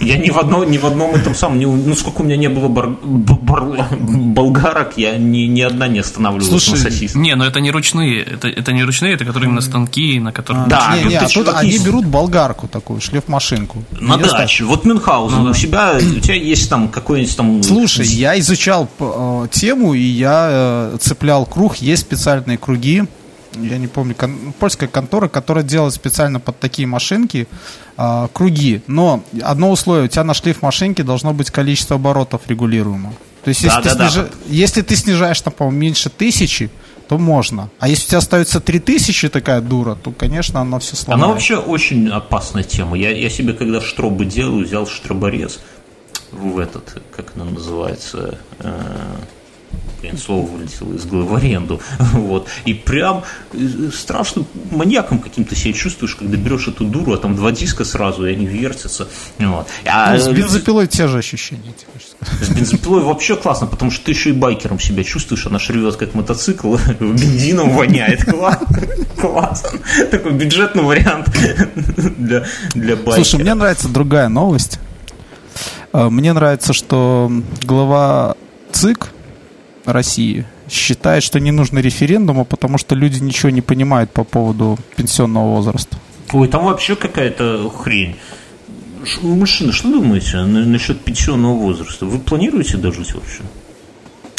Я 0.00 0.16
ни 0.18 0.30
в, 0.30 0.38
одно, 0.38 0.64
ни 0.64 0.78
в 0.78 0.84
одном 0.84 1.14
этом 1.14 1.34
самом, 1.34 1.58
ни, 1.58 1.64
ну, 1.64 1.94
сколько 1.94 2.22
у 2.22 2.24
меня 2.24 2.36
не 2.36 2.48
было 2.48 2.68
бар, 2.68 2.88
бар, 2.88 3.88
болгарок, 4.00 4.94
я 4.96 5.16
ни, 5.16 5.46
ни 5.46 5.60
одна 5.60 5.88
не 5.88 6.00
останавливалась 6.00 6.48
Слушай, 6.48 6.78
на 6.82 6.90
сосиске. 6.90 7.18
Не, 7.18 7.34
но 7.36 7.44
это 7.44 7.60
не 7.60 7.70
ручные, 7.70 8.22
это, 8.22 8.48
это 8.48 8.72
не 8.72 8.82
ручные, 8.84 9.14
это 9.14 9.24
которые 9.24 9.48
именно 9.48 9.60
станки, 9.60 10.18
на 10.18 10.32
которых... 10.32 10.64
А, 10.64 10.68
да, 10.68 10.96
не, 10.96 11.10
не, 11.10 11.16
а 11.16 11.28
тут 11.28 11.48
они 11.48 11.78
берут 11.78 12.06
болгарку 12.06 12.68
такую, 12.68 13.00
шлифмашинку. 13.00 13.82
На 14.00 14.16
даче. 14.16 14.64
Вот 14.64 14.84
Мюнхгаузен, 14.84 15.44
ну, 15.44 15.50
у 15.50 15.54
себя, 15.54 15.96
у 15.98 16.20
тебя 16.20 16.34
есть 16.34 16.68
там 16.68 16.88
какой-нибудь 16.88 17.36
там... 17.36 17.62
Слушай, 17.62 18.06
я 18.06 18.38
изучал 18.38 18.88
э, 18.98 19.46
тему, 19.50 19.94
и 19.94 20.02
я 20.02 20.48
э, 20.50 20.96
цеплял 21.00 21.46
круг, 21.46 21.76
есть 21.76 22.02
специальные 22.02 22.58
круги, 22.58 23.04
я 23.54 23.78
не 23.78 23.86
помню, 23.86 24.14
кон, 24.14 24.52
польская 24.58 24.88
контора, 24.88 25.28
которая 25.28 25.64
делает 25.64 25.94
специально 25.94 26.40
под 26.40 26.58
такие 26.58 26.86
машинки 26.86 27.48
э, 27.96 28.28
круги. 28.32 28.82
Но 28.86 29.22
одно 29.42 29.70
условие, 29.70 30.06
у 30.06 30.08
тебя 30.08 30.24
на 30.24 30.34
шлейф 30.34 30.62
машинки 30.62 31.02
должно 31.02 31.32
быть 31.32 31.50
количество 31.50 31.96
оборотов 31.96 32.42
регулируемо. 32.48 33.12
То 33.44 33.48
есть, 33.48 33.62
если, 33.62 33.82
да, 33.82 33.82
ты, 33.82 33.98
да, 33.98 34.10
сниж... 34.10 34.24
да. 34.24 34.30
если 34.46 34.82
ты 34.82 34.96
снижаешь, 34.96 35.40
там, 35.40 35.52
по-моему, 35.52 35.78
меньше 35.80 36.10
тысячи, 36.10 36.70
то 37.08 37.18
можно. 37.18 37.68
А 37.78 37.88
если 37.88 38.04
у 38.04 38.08
тебя 38.08 38.18
остается 38.18 38.60
3000 38.60 39.28
такая 39.28 39.60
дура, 39.60 39.96
то, 39.96 40.12
конечно, 40.12 40.60
она 40.60 40.78
все 40.78 40.96
сломает. 40.96 41.24
Она 41.24 41.32
вообще 41.32 41.56
очень 41.56 42.08
опасная 42.08 42.62
тема. 42.62 42.96
Я, 42.96 43.10
я 43.10 43.28
себе, 43.28 43.52
когда 43.52 43.80
штробы 43.80 44.24
делаю, 44.24 44.64
взял 44.64 44.86
штроборез 44.86 45.60
в 46.30 46.58
этот, 46.58 47.02
как 47.14 47.32
она 47.34 47.46
называется, 47.46 48.38
э, 48.60 48.80
блин, 50.02 50.18
слово 50.18 50.46
вылетело 50.46 50.94
из 50.94 51.06
головы, 51.06 51.28
в 51.28 51.34
аренду. 51.36 51.80
Вот. 52.12 52.48
И 52.64 52.74
прям 52.74 53.24
э, 53.52 53.90
страшно 53.92 54.44
маньяком 54.70 55.18
каким-то 55.18 55.54
себя 55.54 55.72
чувствуешь, 55.72 56.14
когда 56.14 56.36
берешь 56.36 56.68
эту 56.68 56.84
дуру, 56.84 57.14
а 57.14 57.18
там 57.18 57.36
два 57.36 57.52
диска 57.52 57.84
сразу, 57.84 58.26
и 58.26 58.32
они 58.32 58.46
вертятся. 58.46 59.08
Вот. 59.38 59.66
А, 59.86 60.14
ну, 60.14 60.18
с 60.18 60.28
бензопилой 60.28 60.86
те 60.86 61.08
же 61.08 61.18
ощущения. 61.18 61.74
С 62.40 62.48
бензопилой 62.48 63.02
вообще 63.02 63.36
классно, 63.36 63.66
потому 63.66 63.90
что 63.90 64.04
ты 64.04 64.12
еще 64.12 64.30
и 64.30 64.32
байкером 64.32 64.78
себя 64.78 65.04
чувствуешь, 65.04 65.46
она 65.46 65.58
шревет 65.58 65.96
как 65.96 66.14
мотоцикл, 66.14 66.76
бензином 67.00 67.70
воняет. 67.70 68.24
Классно. 69.20 69.78
Такой 70.10 70.32
бюджетный 70.32 70.82
вариант 70.82 71.28
для, 72.18 72.44
для 72.74 72.96
байкера. 72.96 73.14
Слушай, 73.14 73.40
мне 73.40 73.54
нравится 73.54 73.88
другая 73.88 74.28
новость. 74.28 74.80
Э, 75.92 76.08
мне 76.08 76.32
нравится, 76.32 76.72
что 76.72 77.30
глава 77.62 78.36
ЦИК 78.72 79.11
России 79.84 80.44
считает, 80.70 81.22
что 81.22 81.40
не 81.40 81.50
нужно 81.50 81.80
референдума, 81.80 82.44
потому 82.44 82.78
что 82.78 82.94
люди 82.94 83.22
ничего 83.22 83.50
не 83.50 83.60
понимают 83.60 84.10
по 84.10 84.24
поводу 84.24 84.78
пенсионного 84.96 85.56
возраста. 85.56 85.96
Ой, 86.32 86.48
там 86.48 86.64
вообще 86.64 86.96
какая-то 86.96 87.70
хрень. 87.70 88.16
Мужчина, 89.20 89.72
что 89.72 89.88
думаете 89.88 90.38
насчет 90.42 91.00
пенсионного 91.00 91.56
возраста? 91.56 92.06
Вы 92.06 92.18
планируете 92.18 92.76
дожить 92.76 93.14
вообще? 93.14 93.42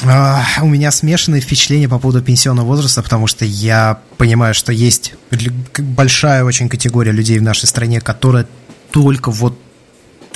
А, 0.06 0.44
у 0.62 0.68
меня 0.68 0.92
смешанные 0.92 1.42
впечатления 1.42 1.88
по 1.88 2.00
поводу 2.00 2.22
пенсионного 2.22 2.66
возраста, 2.68 3.04
потому 3.04 3.28
что 3.28 3.46
я 3.46 4.00
понимаю, 4.18 4.54
что 4.54 4.72
есть 4.72 5.14
большая 5.78 6.44
очень 6.44 6.68
категория 6.68 7.12
людей 7.12 7.40
в 7.40 7.44
нашей 7.44 7.68
стране, 7.68 8.02
которая 8.02 8.48
только 8.92 9.32
вот 9.32 9.58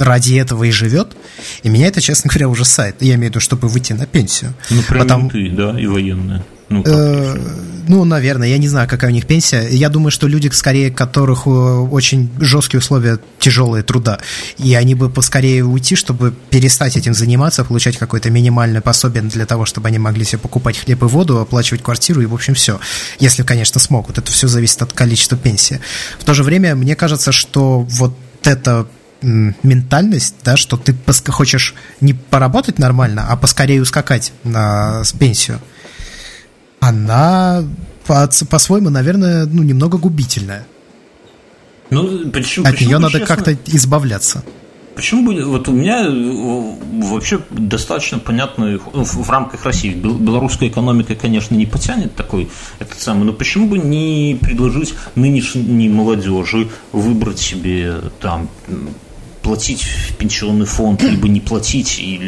ради 0.02 0.36
этого 0.36 0.64
и 0.64 0.72
живет. 0.72 1.16
И 1.64 1.70
меня 1.70 1.88
это, 1.88 2.02
честно 2.02 2.30
говоря, 2.30 2.50
ужасает. 2.50 3.02
Я 3.02 3.16
имею 3.16 3.32
в 3.32 3.36
виду, 3.36 3.40
чтобы 3.40 3.68
выйти 3.68 3.94
на 3.94 4.06
пенсию. 4.06 4.54
Ну, 4.70 4.82
прям 4.84 5.02
Потому... 5.02 5.30
ты, 5.30 5.50
да, 5.50 5.80
и 5.80 5.88
военная. 5.88 6.44
Ну, 6.70 6.84
э, 6.86 7.38
ну, 7.88 8.04
наверное, 8.04 8.50
я 8.50 8.58
не 8.58 8.68
знаю, 8.68 8.90
какая 8.90 9.10
у 9.10 9.14
них 9.14 9.26
пенсия. 9.26 9.68
Я 9.70 9.90
думаю, 9.90 10.12
что 10.12 10.28
люди, 10.28 10.50
скорее, 10.50 10.92
которых 10.92 11.48
э, 11.48 11.50
очень 11.50 12.30
жесткие 12.40 12.80
условия, 12.80 13.20
тяжелые 13.40 13.84
труда, 13.84 14.20
и 14.58 14.74
они 14.74 14.94
бы 14.94 15.10
поскорее 15.10 15.64
уйти, 15.64 15.96
чтобы 15.96 16.34
перестать 16.50 16.98
этим 16.98 17.14
заниматься, 17.14 17.64
получать 17.64 17.98
какое-то 17.98 18.30
минимальное 18.30 18.82
пособие 18.82 19.24
для 19.24 19.46
того, 19.46 19.66
чтобы 19.66 19.88
они 19.88 20.00
могли 20.00 20.26
себе 20.26 20.40
покупать 20.40 20.78
хлеб 20.78 21.04
и 21.04 21.06
воду, 21.06 21.40
оплачивать 21.40 21.82
квартиру 21.82 22.22
и, 22.22 22.26
в 22.26 22.34
общем, 22.34 22.54
все. 22.54 22.80
Если, 23.20 23.44
конечно, 23.44 23.80
смогут. 23.80 24.18
Это 24.18 24.30
все 24.32 24.48
зависит 24.48 24.82
от 24.82 24.92
количества 24.92 25.38
пенсии. 25.38 25.80
В 26.20 26.26
то 26.26 26.34
же 26.34 26.44
время, 26.44 26.76
мне 26.76 26.96
кажется, 26.96 27.32
что 27.32 27.82
вот 27.82 28.14
это 28.44 28.88
ментальность, 29.22 30.36
да, 30.44 30.58
что 30.58 30.78
ты 30.78 30.96
хочешь 31.32 31.74
не 32.02 32.14
поработать 32.14 32.80
нормально, 32.80 33.26
а 33.30 33.36
поскорее 33.36 33.82
ускакать 33.82 34.32
на 34.44 35.04
с 35.04 35.12
пенсию, 35.12 35.60
она 36.80 37.64
по- 38.06 38.30
по-своему, 38.50 38.90
наверное, 38.90 39.46
ну, 39.46 39.64
немного 39.64 39.98
губительная. 39.98 40.66
Ну, 41.90 42.30
почему, 42.32 42.66
От 42.66 42.74
почему 42.74 42.90
нее 42.90 42.98
надо 43.00 43.20
честно... 43.20 43.36
как-то 43.36 43.58
избавляться. 43.66 44.44
Почему 44.96 45.28
бы... 45.28 45.46
Вот 45.46 45.68
у 45.68 45.74
меня 45.74 46.08
вообще 47.08 47.40
достаточно 47.52 48.18
понятно 48.18 48.80
ну, 48.94 49.04
в 49.04 49.30
рамках 49.30 49.64
России. 49.64 49.94
Белорусская 49.94 50.70
экономика, 50.70 51.16
конечно, 51.16 51.54
не 51.54 51.68
потянет 51.68 52.16
такой 52.16 52.50
этот 52.80 53.00
самый, 53.00 53.26
но 53.26 53.34
почему 53.34 53.68
бы 53.68 53.78
не 53.78 54.40
предложить 54.42 54.96
нынешней 55.14 55.88
молодежи 55.88 56.70
выбрать 56.92 57.40
себе 57.40 57.96
там 58.20 58.50
платить 59.48 59.82
в 59.84 60.14
пенсионный 60.18 60.66
фонд, 60.66 61.02
либо 61.04 61.30
не 61.30 61.40
платить, 61.40 62.00
и, 62.00 62.20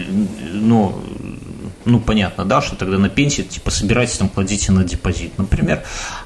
но 0.53 1.03
ну, 1.85 1.99
понятно, 1.99 2.45
да, 2.45 2.61
что 2.61 2.75
тогда 2.75 2.97
на 2.97 3.09
пенсии, 3.09 3.41
типа, 3.41 3.71
собирайтесь, 3.71 4.17
там, 4.17 4.29
кладите 4.29 4.71
на 4.71 4.83
депозит, 4.83 5.37
например, 5.37 5.83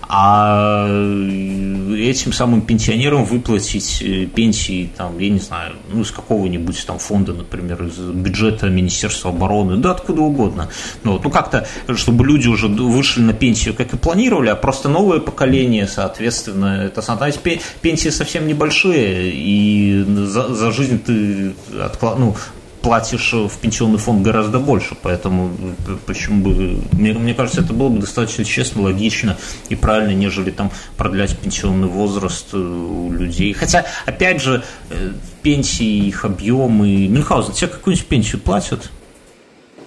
а 0.07 0.87
этим 0.87 2.33
самым 2.33 2.61
пенсионерам 2.61 3.23
выплатить 3.23 4.01
э, 4.01 4.25
пенсии, 4.25 4.89
там, 4.95 5.17
я 5.19 5.29
не 5.29 5.39
знаю, 5.39 5.73
ну, 5.91 6.01
из 6.01 6.11
какого-нибудь 6.11 6.85
там 6.85 6.99
фонда, 6.99 7.33
например, 7.33 7.83
из 7.83 7.97
бюджета 7.97 8.67
Министерства 8.67 9.31
обороны, 9.31 9.77
да, 9.77 9.91
откуда 9.91 10.21
угодно. 10.21 10.69
Ну, 11.03 11.13
вот, 11.13 11.23
ну 11.23 11.29
как-то, 11.29 11.67
чтобы 11.95 12.25
люди 12.25 12.47
уже 12.47 12.67
вышли 12.67 13.21
на 13.21 13.33
пенсию, 13.33 13.73
как 13.73 13.93
и 13.93 13.97
планировали, 13.97 14.49
а 14.49 14.55
просто 14.55 14.89
новое 14.89 15.19
поколение, 15.19 15.87
соответственно, 15.87 16.83
это, 16.83 17.01
знаете, 17.01 17.39
пенсии 17.81 18.09
совсем 18.09 18.47
небольшие, 18.47 19.31
и 19.33 20.03
за, 20.07 20.53
за 20.53 20.71
жизнь 20.71 20.99
ты 20.99 21.53
отклад... 21.81 22.19
ну, 22.19 22.35
платишь 22.83 23.31
в 23.31 23.57
пенсионный 23.59 23.97
фонд 23.97 24.21
гораздо 24.21 24.59
больше, 24.59 24.95
поэтому 25.01 25.51
э, 25.87 25.97
почему 26.05 26.43
бы, 26.43 26.81
мне, 26.91 27.13
мне 27.13 27.33
кажется, 27.33 27.61
это 27.61 27.73
было 27.73 27.87
бы 27.87 27.99
достаточно 27.99 28.43
честно, 28.43 28.83
логично 28.83 29.37
и 29.69 29.75
правильно, 29.75 30.13
нежели 30.13 30.51
там 30.51 30.69
продлять 30.97 31.35
пенсионный 31.37 31.87
возраст 31.87 32.47
э, 32.51 32.57
у 32.57 33.11
людей. 33.11 33.53
Хотя, 33.53 33.85
опять 34.05 34.41
же, 34.41 34.63
э, 34.89 35.13
пенсии, 35.41 36.07
их 36.07 36.25
объемы. 36.25 37.07
Мюнхгаузен, 37.07 37.53
тебе 37.53 37.69
какую-нибудь 37.69 38.07
пенсию 38.07 38.41
платят? 38.41 38.91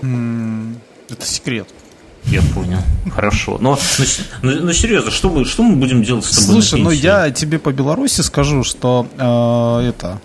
Это 0.01 1.27
секрет. 1.27 1.69
Я 2.25 2.41
понял. 2.55 2.79
Хорошо. 3.15 3.59
Но, 3.61 3.79
но, 3.99 4.51
но, 4.51 4.61
но 4.63 4.73
серьезно, 4.73 5.11
что 5.11 5.29
мы, 5.29 5.45
что 5.45 5.63
мы 5.63 5.77
будем 5.77 6.03
делать 6.03 6.25
с 6.25 6.31
тобой? 6.31 6.63
Слушай, 6.63 6.81
ну 6.81 6.91
я 6.91 7.31
тебе 7.31 7.59
по 7.59 7.73
Беларуси 7.73 8.23
скажу, 8.23 8.65
что 8.65 9.07
э, 9.17 9.89
это 9.89 10.19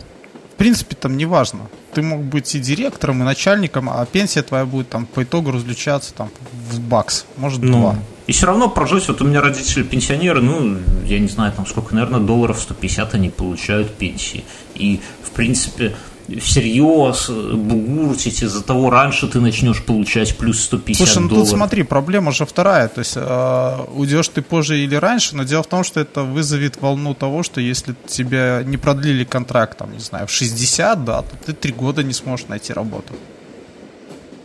в 0.54 0.56
принципе 0.56 0.96
там 0.96 1.18
не 1.18 1.26
важно 1.26 1.70
ты 1.94 2.02
мог 2.02 2.22
быть 2.22 2.54
и 2.56 2.60
директором, 2.60 3.22
и 3.22 3.26
начальником, 3.26 3.90
а 3.90 4.06
пенсия 4.06 4.42
твоя 4.42 4.66
будет 4.66 4.90
там 4.90 5.06
по 5.06 5.24
итогу 5.24 5.52
различаться 5.52 6.14
там 6.14 6.30
в 6.70 6.80
бакс, 6.80 7.26
может 7.38 7.62
ну, 7.62 7.72
два. 7.72 7.96
И 8.28 8.32
все 8.34 8.48
равно 8.48 8.70
прожить, 8.70 9.08
вот 9.08 9.22
у 9.22 9.26
меня 9.26 9.42
родители 9.42 9.84
пенсионеры, 9.84 10.42
ну, 10.42 10.78
я 11.06 11.20
не 11.20 11.28
знаю, 11.28 11.52
там 11.54 11.66
сколько, 11.66 11.94
наверное, 11.94 12.20
долларов 12.20 12.60
150 12.62 13.14
они 13.16 13.30
получают 13.30 13.94
пенсии. 13.96 14.44
И, 14.76 15.02
в 15.24 15.32
принципе, 15.32 15.96
всерьез 16.40 17.30
бугуртить 17.30 18.44
из-за 18.44 18.64
того, 18.64 18.90
раньше 18.90 19.28
ты 19.28 19.40
начнешь 19.40 19.84
получать 19.84 20.38
плюс 20.38 20.62
150 20.64 21.08
Слушай, 21.08 21.22
ну 21.22 21.30
долларов. 21.30 21.50
тут 21.50 21.58
смотри, 21.58 21.84
проблема 21.84 22.32
же 22.32 22.46
вторая. 22.46 22.88
То 22.88 23.00
есть 23.00 23.14
э, 23.16 23.78
уйдешь 23.96 24.28
ты 24.30 24.42
позже 24.42 24.80
или 24.80 24.96
раньше, 24.96 25.36
но 25.36 25.44
дело 25.44 25.64
в 25.64 25.68
том, 25.68 25.84
что 25.84 26.00
это 26.00 26.24
вызовет 26.24 26.82
волну 26.82 27.14
того, 27.14 27.44
что 27.44 27.62
если 27.62 27.96
тебя 28.08 28.64
не 28.64 28.78
продлили 28.78 29.24
контракт, 29.24 29.78
там, 29.78 29.92
не 29.94 30.00
знаю, 30.00 30.28
в 30.28 30.32
60, 30.32 31.06
да, 31.06 31.22
то 31.22 31.36
ты 31.46 31.54
три 31.54 31.74
года 31.74 32.04
не 32.04 32.14
сможешь 32.14 32.48
найти 32.48 32.74
работу. 32.74 33.14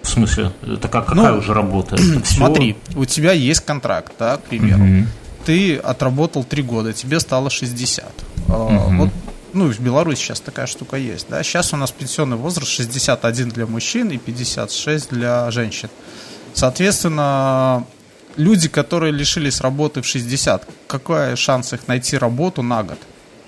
В 0.03 0.09
смысле? 0.09 0.53
Это 0.63 0.89
как, 0.89 1.07
какая 1.07 1.33
ну, 1.33 1.39
уже 1.39 1.53
работа? 1.53 1.97
смотри, 2.25 2.77
у 2.95 3.05
тебя 3.05 3.33
есть 3.33 3.61
контракт, 3.61 4.13
да, 4.19 4.37
к 4.37 4.43
примеру. 4.43 4.85
Угу. 4.85 5.07
Ты 5.47 5.77
отработал 5.77 6.45
три 6.45 6.63
года, 6.63 6.93
тебе 6.93 7.21
стало 7.21 7.51
60. 7.51 8.05
Угу. 8.49 8.97
Вот 8.97 9.11
ну, 9.57 9.73
в 9.73 9.81
Беларуси 9.81 10.21
сейчас 10.21 10.41
такая 10.41 10.67
штука 10.67 10.97
есть, 10.97 11.27
да, 11.29 11.43
сейчас 11.43 11.73
у 11.73 11.77
нас 11.77 11.91
пенсионный 11.91 12.37
возраст 12.37 12.71
61 12.71 13.49
для 13.49 13.67
мужчин 13.67 14.11
и 14.11 14.19
56 14.19 15.11
для 15.11 15.51
женщин. 15.51 15.89
Соответственно, 16.53 17.85
люди, 18.37 18.69
которые 18.69 19.13
лишились 19.13 19.61
работы 19.61 20.03
в 20.03 20.07
60, 20.07 20.69
какой 20.87 21.37
шанс 21.37 21.73
их 21.73 21.89
найти 21.89 22.17
работу 22.17 22.63
на 22.63 22.83
год? 22.83 22.99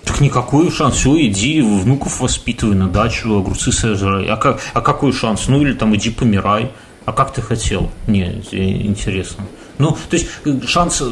Так 0.04 0.20
никакой 0.20 0.70
шанс. 0.70 0.96
Все, 0.96 1.26
иди, 1.26 1.60
внуков 1.60 2.20
воспитывай 2.20 2.74
на 2.74 2.88
дачу, 2.88 3.36
огурцы 3.36 3.72
сажай. 3.72 4.26
А, 4.26 4.36
как, 4.36 4.60
а 4.72 4.80
какой 4.80 5.12
шанс? 5.12 5.48
Ну 5.48 5.60
или 5.60 5.74
там 5.74 5.94
иди 5.94 6.10
помирай. 6.10 6.72
А 7.04 7.12
как 7.12 7.32
ты 7.32 7.42
хотел? 7.42 7.90
Не, 8.06 8.42
интересно. 8.52 9.44
Ну, 9.78 9.96
то 10.10 10.16
есть 10.16 10.26
э, 10.44 10.60
шанс 10.66 11.00
э, 11.00 11.10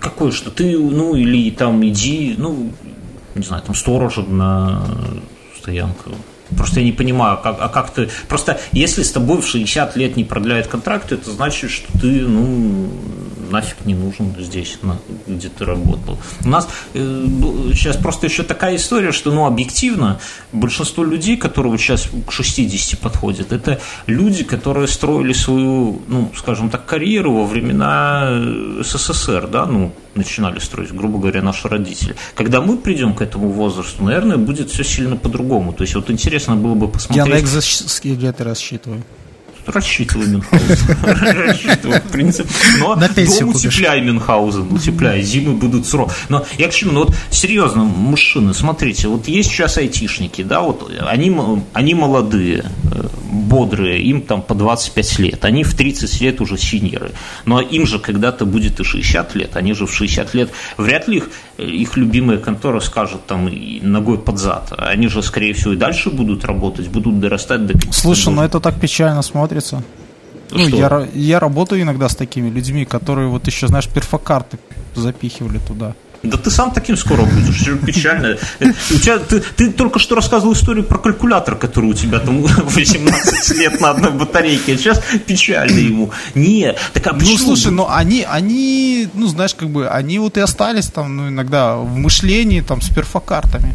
какой, 0.00 0.32
что 0.32 0.50
ты, 0.50 0.78
ну, 0.78 1.14
или 1.14 1.50
там 1.50 1.84
иди, 1.86 2.34
ну, 2.38 2.70
не 3.34 3.42
знаю, 3.42 3.62
там 3.62 3.74
сторожем 3.74 4.36
на 4.36 4.82
стоянку. 5.56 6.10
Просто 6.56 6.80
я 6.80 6.86
не 6.86 6.92
понимаю, 6.92 7.38
как, 7.42 7.56
а 7.60 7.68
как 7.68 7.90
ты... 7.90 8.08
Просто 8.28 8.60
если 8.72 9.02
с 9.02 9.12
тобой 9.12 9.40
в 9.40 9.46
60 9.46 9.96
лет 9.96 10.16
не 10.16 10.24
продляют 10.24 10.66
контракт, 10.66 11.12
это 11.12 11.30
значит, 11.30 11.70
что 11.70 11.90
ты, 11.98 12.06
ну, 12.06 12.90
нафиг 13.50 13.86
не 13.86 13.94
нужен 13.94 14.34
здесь, 14.38 14.78
на, 14.82 14.98
где 15.26 15.48
ты 15.48 15.64
работал. 15.64 16.18
У 16.44 16.48
нас 16.48 16.68
э, 16.94 17.26
сейчас 17.72 17.96
просто 17.96 18.26
еще 18.26 18.42
такая 18.42 18.76
история, 18.76 19.12
что, 19.12 19.32
ну, 19.32 19.46
объективно, 19.46 20.20
большинство 20.52 21.04
людей, 21.04 21.36
которые 21.36 21.70
вот 21.70 21.80
сейчас 21.80 22.08
к 22.26 22.32
60 22.32 22.98
подходят, 23.00 23.52
это 23.52 23.80
люди, 24.06 24.44
которые 24.44 24.88
строили 24.88 25.32
свою, 25.32 26.02
ну, 26.08 26.30
скажем 26.36 26.70
так, 26.70 26.84
карьеру 26.84 27.32
во 27.32 27.44
времена 27.46 28.26
э, 28.28 28.82
СССР, 28.84 29.48
да, 29.48 29.66
ну, 29.66 29.92
начинали 30.14 30.58
строить, 30.58 30.92
грубо 30.92 31.18
говоря, 31.18 31.42
наши 31.42 31.68
родители. 31.68 32.14
Когда 32.34 32.60
мы 32.60 32.76
придем 32.76 33.14
к 33.14 33.22
этому 33.22 33.50
возрасту, 33.50 34.04
наверное, 34.04 34.36
будет 34.36 34.70
все 34.70 34.84
сильно 34.84 35.16
по-другому. 35.16 35.72
То 35.72 35.82
есть 35.82 35.94
вот 35.94 36.10
интересно 36.10 36.33
было 36.62 36.74
бы 36.74 36.88
посмотреть... 36.88 37.26
Я 37.26 37.32
на 37.32 37.40
экзоскелеты 37.40 38.44
рассчитываю 38.44 39.02
рассчитывай 39.66 40.26
Мюнхгаузен. 40.26 40.96
Рассчитывай, 41.46 42.00
в 42.00 42.10
принципе. 42.10 42.48
Но 42.80 42.94
На 42.94 43.08
дом 43.08 43.48
утепляй 43.48 44.00
Мюнхгаузен, 44.00 44.72
утепляй, 44.72 45.22
зимы 45.22 45.54
будут 45.54 45.86
суровые. 45.86 46.14
Но 46.28 46.44
я 46.58 46.68
к 46.68 46.72
чему? 46.72 46.92
Ну 46.92 47.04
вот 47.04 47.16
серьезно, 47.30 47.84
мужчины, 47.84 48.54
смотрите, 48.54 49.08
вот 49.08 49.28
есть 49.28 49.50
сейчас 49.50 49.78
айтишники, 49.78 50.42
да, 50.42 50.60
вот 50.60 50.90
они, 51.00 51.36
они 51.72 51.94
молодые, 51.94 52.64
э, 52.92 53.06
бодрые, 53.34 54.02
им 54.02 54.22
там 54.22 54.42
по 54.42 54.54
25 54.54 55.18
лет, 55.18 55.44
они 55.44 55.64
в 55.64 55.74
30 55.74 56.20
лет 56.20 56.40
уже 56.40 56.56
синеры. 56.58 57.12
Но 57.44 57.60
им 57.60 57.86
же 57.86 57.98
когда-то 57.98 58.44
будет 58.44 58.80
и 58.80 58.84
60 58.84 59.34
лет, 59.34 59.56
они 59.56 59.74
же 59.74 59.86
в 59.86 59.92
60 59.92 60.34
лет, 60.34 60.50
вряд 60.76 61.08
ли 61.08 61.18
их, 61.18 61.30
их 61.58 61.96
любимая 61.96 62.38
контора 62.38 62.80
скажет 62.80 63.26
там 63.26 63.50
ногой 63.82 64.18
под 64.18 64.38
зад. 64.38 64.72
Они 64.76 65.08
же, 65.08 65.22
скорее 65.22 65.54
всего, 65.54 65.72
и 65.72 65.76
дальше 65.76 66.10
будут 66.10 66.44
работать, 66.44 66.88
будут 66.88 67.20
дорастать 67.20 67.66
до 67.66 67.74
Слушай, 67.92 68.32
ну 68.32 68.42
это 68.42 68.60
так 68.60 68.78
печально 68.80 69.22
смотрится. 69.22 69.53
Ну, 70.50 70.68
я, 70.68 71.08
я 71.14 71.40
работаю 71.40 71.82
иногда 71.82 72.08
с 72.08 72.14
такими 72.14 72.48
людьми, 72.48 72.84
которые 72.84 73.28
вот 73.28 73.46
еще, 73.46 73.66
знаешь, 73.66 73.88
перфокарты 73.88 74.58
запихивали 74.94 75.58
туда. 75.58 75.94
Да 76.24 76.38
ты 76.38 76.50
сам 76.50 76.70
таким 76.70 76.96
скоро 76.96 77.22
будешь, 77.22 77.68
печально. 77.84 78.38
У 78.60 78.98
тебя, 78.98 79.18
ты, 79.18 79.40
ты 79.40 79.70
только 79.70 79.98
что 79.98 80.14
рассказывал 80.14 80.54
историю 80.54 80.84
про 80.84 80.96
калькулятор, 80.96 81.54
который 81.56 81.90
у 81.90 81.94
тебя 81.94 82.18
там 82.18 82.42
18 82.46 83.58
лет 83.58 83.80
на 83.80 83.90
одной 83.90 84.12
батарейке, 84.12 84.74
а 84.74 84.78
сейчас 84.78 85.02
печально 85.26 85.78
ему. 85.78 86.10
Не, 86.34 86.74
так 86.94 87.06
а 87.08 87.12
Ну, 87.12 87.36
слушай, 87.36 87.70
ну 87.70 87.86
они, 87.90 88.26
они, 88.26 89.08
ну, 89.12 89.26
знаешь, 89.26 89.54
как 89.54 89.68
бы, 89.68 89.86
они 89.86 90.18
вот 90.18 90.38
и 90.38 90.40
остались 90.40 90.86
там, 90.86 91.14
ну, 91.14 91.28
иногда 91.28 91.76
в 91.76 91.94
мышлении 91.96 92.62
там 92.62 92.80
с 92.80 92.88
перфокартами. 92.88 93.74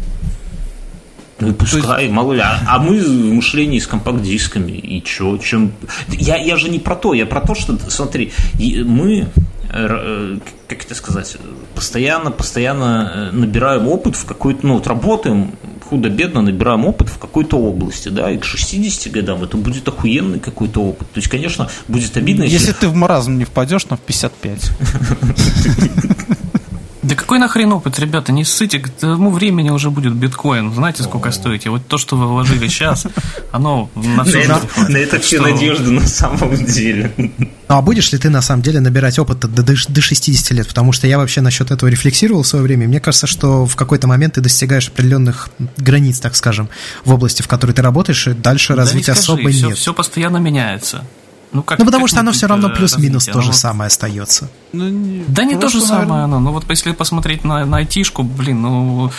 Ну 1.40 1.48
и 1.48 1.52
пускай, 1.52 2.04
есть... 2.04 2.14
мало 2.14 2.32
ли. 2.32 2.40
А, 2.40 2.60
а 2.66 2.78
мы 2.78 3.00
в 3.00 3.34
мышлении 3.34 3.78
с 3.78 3.86
компакт-дисками. 3.86 4.72
И 4.72 5.02
чё? 5.02 5.38
Чем... 5.38 5.72
Я, 6.08 6.36
я 6.36 6.56
же 6.56 6.68
не 6.68 6.78
про 6.78 6.96
то, 6.96 7.14
я 7.14 7.26
про 7.26 7.40
то, 7.40 7.54
что, 7.54 7.78
смотри, 7.88 8.32
мы 8.58 9.28
э, 9.70 10.38
как 10.68 10.84
это 10.84 10.94
сказать, 10.94 11.36
постоянно, 11.74 12.30
постоянно 12.30 13.12
э, 13.14 13.36
набираем 13.36 13.88
опыт 13.88 14.16
в 14.16 14.24
какой-то, 14.24 14.66
ну, 14.66 14.74
вот 14.74 14.86
работаем 14.86 15.52
худо-бедно, 15.88 16.42
набираем 16.42 16.86
опыт 16.86 17.08
в 17.08 17.18
какой-то 17.18 17.58
области, 17.58 18.08
да, 18.08 18.30
и 18.30 18.38
к 18.38 18.44
60 18.44 19.12
годам 19.12 19.42
это 19.42 19.56
будет 19.56 19.88
охуенный 19.88 20.38
какой-то 20.38 20.80
опыт. 20.80 21.10
То 21.12 21.18
есть, 21.18 21.28
конечно, 21.28 21.68
будет 21.88 22.16
обидно, 22.16 22.44
если... 22.44 22.58
Если 22.58 22.72
ты 22.72 22.88
в 22.88 22.94
маразм 22.94 23.38
не 23.38 23.44
впадешь, 23.44 23.86
но 23.90 23.96
в 23.96 24.00
55. 24.00 24.70
Да 27.02 27.14
какой 27.14 27.38
нахрен 27.38 27.72
опыт, 27.72 27.98
ребята, 27.98 28.30
не 28.30 28.44
ссыте, 28.44 28.78
к 28.78 28.90
тому 28.90 29.30
времени 29.30 29.70
уже 29.70 29.90
будет 29.90 30.14
биткоин. 30.14 30.74
Знаете, 30.74 31.02
сколько 31.02 31.30
стоит? 31.30 31.66
Вот 31.66 31.86
то, 31.86 31.96
что 31.96 32.16
вы 32.16 32.26
вложили 32.26 32.68
сейчас, 32.68 33.06
оно 33.52 33.88
на 33.94 34.24
все 34.24 34.46
На 34.88 34.98
это 34.98 35.18
все 35.18 35.40
надежды 35.40 35.90
на 35.90 36.06
самом 36.06 36.54
деле. 36.66 37.12
Ну 37.16 37.48
а 37.68 37.80
будешь 37.80 38.12
ли 38.12 38.18
ты 38.18 38.28
на 38.28 38.42
самом 38.42 38.62
деле 38.62 38.80
набирать 38.80 39.18
опыт 39.18 39.38
до, 39.40 39.62
до 39.62 40.00
60 40.00 40.50
лет? 40.50 40.68
Потому 40.68 40.92
что 40.92 41.06
я 41.06 41.16
вообще 41.16 41.40
насчет 41.40 41.70
этого 41.70 41.88
рефлексировал 41.88 42.42
в 42.42 42.46
свое 42.46 42.64
время. 42.64 42.86
Мне 42.86 43.00
кажется, 43.00 43.26
что 43.26 43.64
в 43.64 43.76
какой-то 43.76 44.06
момент 44.06 44.34
ты 44.34 44.42
достигаешь 44.42 44.88
определенных 44.88 45.48
границ, 45.78 46.20
так 46.20 46.36
скажем, 46.36 46.68
в 47.04 47.14
области, 47.14 47.40
в 47.40 47.48
которой 47.48 47.72
ты 47.72 47.80
работаешь, 47.80 48.26
и 48.26 48.32
дальше 48.34 48.74
да 48.74 48.82
развития 48.82 49.12
особо 49.12 49.50
нет. 49.50 49.78
Все 49.78 49.94
постоянно 49.94 50.36
меняется. 50.36 51.04
Ну, 51.52 51.62
как, 51.62 51.78
ну 51.78 51.84
потому 51.84 52.04
как 52.04 52.10
что 52.10 52.20
оно 52.20 52.32
все 52.32 52.46
равно 52.46 52.68
плюс-минус 52.70 53.26
то 53.26 53.40
же 53.40 53.52
самое 53.52 53.88
остается. 53.88 54.50
Ну, 54.72 54.88
не, 54.88 55.24
да 55.26 55.44
не 55.44 55.56
то 55.56 55.68
же 55.68 55.80
самое 55.80 56.24
оно. 56.24 56.38
Ну 56.38 56.52
вот 56.52 56.68
если 56.68 56.92
посмотреть 56.92 57.44
на, 57.44 57.64
на 57.66 57.78
айтишку, 57.78 58.22
блин, 58.22 58.62
ну 58.62 59.10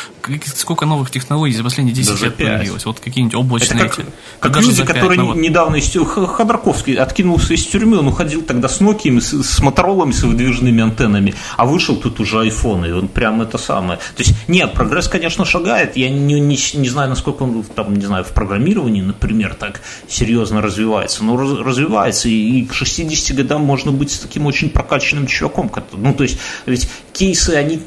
сколько 0.56 0.86
новых 0.86 1.12
технологий 1.12 1.56
за 1.56 1.64
последние 1.64 1.96
10 1.96 2.20
да 2.20 2.26
лет 2.26 2.38
появилось. 2.38 2.86
Вот 2.86 3.00
какие-нибудь 3.00 3.36
облачные 3.36 3.82
Это 3.82 3.90
как, 3.90 4.00
эти. 4.00 4.08
Как 4.40 4.56
люди, 4.58 4.78
5, 4.78 4.88
которые 4.88 5.20
ну, 5.20 5.28
вот... 5.28 5.36
недавно 5.36 5.76
из 5.76 5.92
Ходорковский 5.92 6.96
откинулся 6.96 7.54
из 7.54 7.66
тюрьмы, 7.66 8.00
он 8.00 8.08
уходил 8.08 8.42
тогда 8.42 8.68
с 8.68 8.82
Nokia, 8.82 9.20
с, 9.20 9.44
с 9.44 9.60
Моторолами, 9.60 10.12
с 10.12 10.24
выдвижными 10.24 10.82
антеннами, 10.82 11.34
а 11.58 11.66
вышел 11.66 11.96
тут 11.96 12.20
уже 12.20 12.48
iPhone, 12.48 12.88
и 12.88 12.92
он 12.92 13.08
прям 13.08 13.42
это 13.42 13.58
самое. 13.58 14.00
То 14.16 14.24
есть, 14.24 14.36
нет, 14.48 14.74
прогресс, 14.74 15.08
конечно, 15.08 15.46
шагает. 15.46 15.98
Я 15.98 16.10
не, 16.10 16.40
не, 16.40 16.58
не 16.74 16.90
знаю, 16.90 17.10
насколько 17.10 17.44
он 17.44 17.64
там, 17.64 17.96
не 17.96 18.06
знаю, 18.06 18.24
в 18.24 18.30
программировании, 18.30 19.02
например, 19.02 19.56
так 19.56 19.82
серьезно 20.08 20.62
развивается, 20.62 21.24
но 21.24 21.38
раз, 21.38 21.60
развивается, 21.60 22.21
и, 22.26 22.60
и 22.60 22.66
к 22.66 22.74
60 22.74 23.36
годам 23.36 23.62
можно 23.62 23.92
быть 23.92 24.20
таким 24.22 24.46
очень 24.46 24.70
прокачанным 24.70 25.28
чуваком. 25.28 25.72
Ну, 25.94 26.14
то 26.14 26.24
есть, 26.24 26.38
ведь 26.66 26.88
кейсы, 27.14 27.52
они 27.52 27.82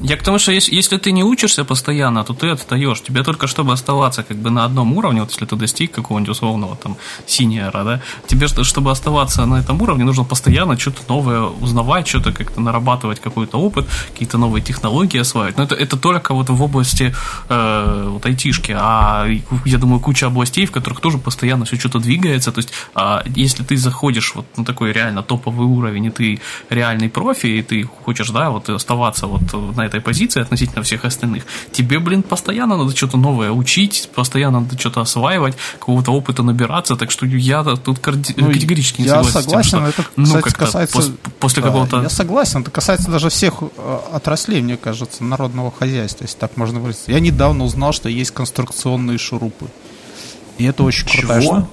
я 0.00 0.16
к 0.16 0.22
тому, 0.22 0.38
что 0.38 0.52
если, 0.52 0.74
если 0.74 0.96
ты 0.96 1.12
не 1.12 1.24
учишься 1.24 1.64
постоянно, 1.64 2.24
то 2.24 2.32
ты 2.34 2.48
отстаешь. 2.50 3.00
Тебе 3.02 3.22
только 3.22 3.46
чтобы 3.46 3.72
оставаться 3.72 4.22
как 4.22 4.36
бы 4.36 4.50
на 4.50 4.64
одном 4.64 4.92
уровне, 4.92 5.20
вот 5.20 5.30
если 5.30 5.46
ты 5.46 5.56
достиг 5.56 5.92
какого-нибудь 5.92 6.30
условного 6.30 6.76
там 6.76 6.96
синьора, 7.26 7.84
да, 7.84 8.00
тебе, 8.26 8.46
чтобы 8.48 8.90
оставаться 8.90 9.44
на 9.46 9.56
этом 9.56 9.82
уровне, 9.82 10.04
нужно 10.04 10.24
постоянно 10.24 10.78
что-то 10.78 11.00
новое 11.08 11.40
узнавать, 11.42 12.06
что-то 12.06 12.32
как-то 12.32 12.60
нарабатывать 12.60 13.20
какой-то 13.20 13.58
опыт, 13.58 13.86
какие-то 14.12 14.38
новые 14.38 14.62
технологии 14.62 15.18
осваивать. 15.18 15.56
Но 15.56 15.64
это, 15.64 15.74
это 15.74 15.96
только 15.96 16.34
вот 16.34 16.48
в 16.48 16.62
области 16.62 17.14
э, 17.48 18.08
вот 18.08 18.24
айтишки, 18.26 18.76
а 18.78 19.26
я 19.64 19.78
думаю, 19.78 20.00
куча 20.00 20.26
областей, 20.26 20.66
в 20.66 20.70
которых 20.70 21.00
тоже 21.00 21.18
постоянно 21.18 21.64
все 21.64 21.76
что-то 21.76 21.98
двигается. 21.98 22.52
То 22.52 22.58
есть, 22.58 22.72
а 22.94 23.22
если 23.34 23.64
ты 23.64 23.76
заходишь 23.76 24.34
вот 24.34 24.46
на 24.56 24.64
такой 24.64 24.92
реально 24.92 25.22
топовый 25.22 25.66
уровень, 25.66 26.06
и 26.06 26.10
ты 26.10 26.40
реальный 26.70 27.08
профи, 27.08 27.46
и 27.46 27.62
ты 27.62 27.82
хочешь, 28.04 28.30
да, 28.30 28.50
вот 28.50 28.68
оставаться 28.68 29.26
вот 29.26 29.76
на 29.76 29.87
этой 29.88 30.00
позиции 30.00 30.40
относительно 30.40 30.82
всех 30.82 31.04
остальных, 31.04 31.44
тебе, 31.72 31.98
блин, 31.98 32.22
постоянно 32.22 32.76
надо 32.76 32.96
что-то 32.96 33.16
новое 33.16 33.50
учить, 33.50 34.08
постоянно 34.14 34.60
надо 34.60 34.78
что-то 34.78 35.00
осваивать, 35.00 35.56
какого-то 35.78 36.12
опыта 36.12 36.42
набираться, 36.42 36.96
так 36.96 37.10
что 37.10 37.26
я 37.26 37.64
тут 37.64 37.98
ну, 38.36 38.52
категорически 38.52 39.02
не 39.02 39.06
я 39.08 39.22
согласен 39.24 39.42
согласен, 39.42 39.70
тем, 39.70 39.92
что, 39.92 40.02
это, 40.02 40.08
ну, 40.16 40.42
кстати, 40.42 40.54
касается, 40.54 40.96
пос, 40.96 41.12
после 41.38 41.62
какого-то... 41.62 42.02
Я 42.02 42.08
согласен, 42.08 42.60
это 42.60 42.70
касается 42.70 43.10
даже 43.10 43.28
всех 43.28 43.54
э, 43.62 43.98
отраслей, 44.12 44.60
мне 44.60 44.76
кажется, 44.76 45.24
народного 45.24 45.72
хозяйства, 45.76 46.24
если 46.24 46.38
так 46.38 46.56
можно 46.56 46.80
выразиться. 46.80 47.10
Я 47.10 47.20
недавно 47.20 47.64
узнал, 47.64 47.92
что 47.92 48.08
есть 48.08 48.30
конструкционные 48.30 49.18
шурупы. 49.18 49.66
И 50.58 50.64
это 50.64 50.82
очень 50.82 51.06
Чего? 51.06 51.40
штука. 51.40 51.68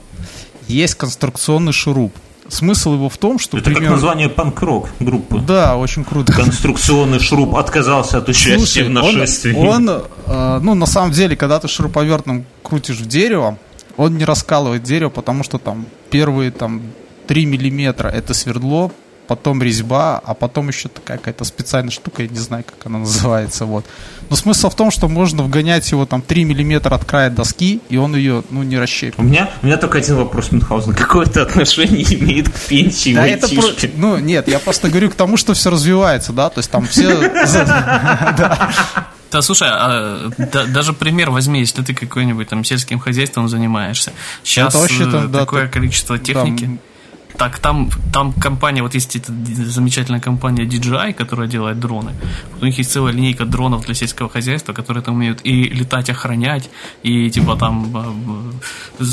Есть 0.68 0.96
конструкционный 0.96 1.74
шуруп. 1.74 2.14
Смысл 2.48 2.94
его 2.94 3.10
в 3.10 3.18
том, 3.18 3.40
что... 3.40 3.58
Это 3.58 3.66
примерно... 3.66 3.88
как 3.88 3.96
название 3.96 4.30
панк-рок 4.30 4.90
группы. 5.00 5.40
Да, 5.40 5.78
очень 5.78 6.04
круто. 6.04 6.32
Конструкционный 6.32 7.20
шуруп 7.20 7.56
отказался 7.56 8.20
от 8.20 8.30
участия 8.30 8.58
Слушай, 8.58 8.84
в 8.84 8.90
нашествии. 8.92 9.54
Он, 9.56 9.90
он 9.90 10.04
э, 10.28 10.60
ну, 10.62 10.76
на 10.76 10.86
самом 10.86 11.12
деле, 11.12 11.36
когда 11.36 11.60
ты 11.60 11.68
шуруповертом 11.68 12.46
крутишь 12.62 12.98
в 12.98 13.08
дерево, 13.08 13.58
он 13.98 14.18
не 14.18 14.26
раскалывает 14.26 14.84
дерево, 14.84 15.10
потому 15.10 15.44
что 15.44 15.58
там 15.58 15.88
первые 16.12 16.52
там 16.52 16.84
3 17.28 17.46
миллиметра 17.46 18.10
это 18.10 18.34
свердло, 18.34 18.92
потом 19.28 19.62
резьба, 19.62 20.22
а 20.24 20.34
потом 20.34 20.70
еще 20.70 20.90
такая 20.90 21.18
какая-то 21.18 21.44
специальная 21.44 21.92
штука, 21.92 22.24
я 22.24 22.30
не 22.30 22.40
знаю, 22.40 22.64
как 22.64 22.86
она 22.86 23.00
называется, 23.00 23.66
вот. 23.66 23.86
Но 24.30 24.36
смысл 24.36 24.70
в 24.70 24.76
том, 24.76 24.92
что 24.92 25.08
можно 25.08 25.44
вгонять 25.44 25.90
его 25.92 26.06
там 26.06 26.22
3 26.22 26.46
миллиметра 26.46 26.96
от 26.96 27.06
края 27.06 27.30
доски, 27.30 27.82
и 27.90 27.98
он 27.98 28.16
ее, 28.16 28.44
ну, 28.50 28.64
не 28.64 28.78
расщепит. 28.78 29.20
У 29.20 29.24
меня, 29.24 29.50
у 29.62 29.66
меня 29.66 29.78
только 29.78 30.00
один 30.00 30.16
вопрос, 30.16 30.52
Мюнхгаузен. 30.52 30.96
Какое 30.96 31.26
это 31.26 31.44
отношение 31.44 32.04
имеет 32.16 32.50
к 32.50 32.60
пенсии 32.60 33.14
да 33.14 33.28
это 33.28 33.48
про... 33.48 33.64
Ну, 33.96 34.18
нет, 34.18 34.48
я 34.48 34.60
просто 34.60 34.90
говорю 34.90 35.10
к 35.10 35.16
тому, 35.16 35.38
что 35.38 35.54
все 35.54 35.70
развивается, 35.70 36.34
да, 36.34 36.50
то 36.50 36.60
есть 36.60 36.72
там 36.72 36.86
все... 36.88 37.32
Да, 39.32 39.42
слушай, 39.42 39.68
а, 39.70 40.30
да, 40.38 40.66
даже 40.66 40.94
пример 40.94 41.30
возьми, 41.30 41.60
если 41.60 41.82
ты 41.82 41.94
какой-нибудь 41.94 42.48
там 42.48 42.64
сельским 42.64 43.00
хозяйством 43.00 43.50
занимаешься. 43.50 44.14
Сейчас 44.44 44.74
это 44.74 44.78
вообще, 44.82 45.04
э, 45.04 45.30
такое 45.30 45.64
да, 45.64 45.68
количество 45.68 46.18
техники. 46.18 46.66
Да 46.66 46.78
Так, 47.38 47.60
там, 47.60 47.90
там 48.14 48.34
компания, 48.34 48.82
вот 48.82 48.94
есть 48.94 49.16
эта 49.16 49.32
замечательная 49.32 50.22
компания 50.22 50.66
DJI, 50.66 51.14
которая 51.14 51.48
делает 51.48 51.80
дроны. 51.80 52.12
У 52.62 52.66
них 52.66 52.78
есть 52.78 52.92
целая 52.92 53.14
линейка 53.14 53.46
дронов 53.46 53.86
для 53.86 53.94
сельского 53.94 54.30
хозяйства, 54.30 54.74
которые 54.74 55.04
там 55.04 55.16
умеют 55.16 55.42
и 55.44 55.64
летать, 55.64 56.10
охранять, 56.10 56.70
и 57.04 57.30
типа 57.30 57.56
там 57.56 57.92
э, 59.00 59.04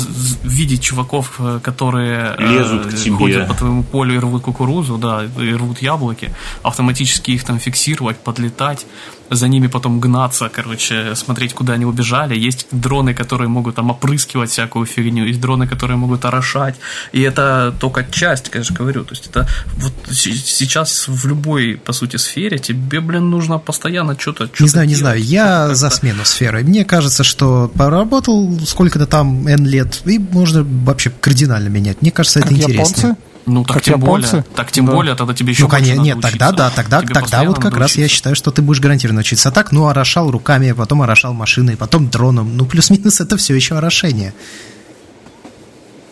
видеть 0.43 0.81
чуваков, 0.81 1.35
э, 1.39 1.59
которые 1.61 2.35
э, 2.37 2.47
Лезут 2.47 2.85
к 2.87 2.95
тебе. 2.95 3.15
ходят 3.15 3.47
по 3.47 3.53
твоему 3.53 3.83
полю 3.83 4.15
и 4.15 4.19
рвут 4.19 4.43
кукурузу, 4.43 4.97
да, 4.97 5.25
и 5.25 5.53
рвут 5.53 5.81
яблоки, 5.81 6.31
автоматически 6.63 7.31
их 7.31 7.43
там 7.43 7.59
фиксировать, 7.59 8.17
подлетать 8.17 8.85
за 9.29 9.47
ними 9.47 9.67
потом 9.67 9.99
гнаться, 9.99 10.49
короче, 10.49 11.15
смотреть, 11.15 11.53
куда 11.53 11.73
они 11.73 11.85
убежали. 11.85 12.35
Есть 12.35 12.67
дроны, 12.71 13.13
которые 13.13 13.47
могут 13.47 13.75
там 13.75 13.89
опрыскивать 13.89 14.49
всякую 14.49 14.85
фигню, 14.85 15.25
есть 15.25 15.41
дроны, 15.41 15.67
которые 15.67 15.97
могут 15.97 16.25
орошать. 16.25 16.75
И 17.11 17.21
это 17.21 17.73
только 17.79 18.05
часть, 18.11 18.49
конечно, 18.49 18.75
говорю. 18.75 19.03
То 19.03 19.13
есть 19.13 19.27
это 19.27 19.47
вот 19.77 19.93
сейчас 20.11 21.07
в 21.07 21.27
любой, 21.27 21.77
по 21.83 21.93
сути, 21.93 22.17
сфере 22.17 22.57
тебе, 22.57 22.99
блин, 22.99 23.29
нужно 23.29 23.59
постоянно 23.59 24.15
что-то 24.19 24.49
Не 24.59 24.67
знаю, 24.67 24.87
не 24.87 24.95
знаю. 24.95 25.21
Я 25.21 25.73
за 25.75 25.89
смену 25.89 26.25
сферы. 26.25 26.63
Мне 26.63 26.85
кажется, 26.85 27.23
что 27.23 27.71
поработал 27.75 28.59
сколько-то 28.65 29.05
там 29.05 29.47
N 29.47 29.65
лет, 29.65 30.01
и 30.05 30.19
можно 30.19 30.63
вообще 30.63 31.09
кардинально 31.09 31.69
менять. 31.69 32.01
Мне 32.01 32.11
кажется, 32.11 32.39
это 32.39 32.53
интересно. 32.53 33.07
Японцы? 33.07 33.15
Ну, 33.45 33.63
так 33.63 33.75
как 33.75 33.83
тем 33.83 33.99
более. 33.99 34.43
Так 34.55 34.71
тем 34.71 34.85
да. 34.85 34.91
более, 34.93 35.15
тогда 35.15 35.33
тебе 35.33 35.51
еще 35.51 35.63
ну, 35.63 35.69
конечно, 35.69 36.01
Нет, 36.01 36.21
тогда 36.21 36.51
да, 36.51 36.69
тогда, 36.69 37.01
тебе 37.01 37.13
тогда 37.13 37.43
вот 37.43 37.59
как 37.59 37.75
раз 37.75 37.95
я 37.95 38.07
считаю, 38.07 38.35
что 38.35 38.51
ты 38.51 38.61
будешь 38.61 38.79
гарантированно 38.79 39.19
учиться. 39.21 39.49
А 39.49 39.51
так, 39.51 39.71
ну, 39.71 39.87
орошал 39.87 40.31
руками, 40.31 40.71
потом 40.71 41.01
орошал 41.01 41.33
машиной, 41.33 41.75
потом 41.75 42.09
дроном. 42.09 42.55
Ну, 42.55 42.65
плюс-минус 42.65 43.19
это 43.19 43.37
все 43.37 43.53
еще 43.53 43.75
орошение. 43.75 44.33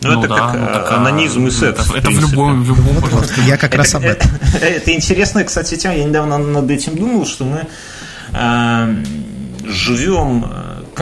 Ну, 0.02 0.12
ну 0.12 0.18
это 0.18 0.28
да, 0.28 0.36
как 0.36 0.54
ну, 0.54 0.66
так, 0.66 0.92
анонизм 0.92 1.46
и 1.46 1.50
секс. 1.50 1.88
Это, 1.88 1.98
это 1.98 2.10
в, 2.10 2.20
любом, 2.20 2.62
в 2.62 2.68
любом 2.68 2.94
вот, 2.96 3.12
вот, 3.12 3.32
Я 3.46 3.56
как 3.56 3.74
раз 3.74 3.94
об 3.94 4.02
этом. 4.02 4.30
Это, 4.52 4.66
это 4.66 4.92
интересная, 4.92 5.44
кстати, 5.44 5.76
тема. 5.76 5.94
Я 5.94 6.04
недавно 6.04 6.38
над 6.38 6.70
этим 6.70 6.96
думал, 6.96 7.24
что 7.24 7.44
мы 7.44 7.66
э, 8.32 9.04
живем 9.64 10.44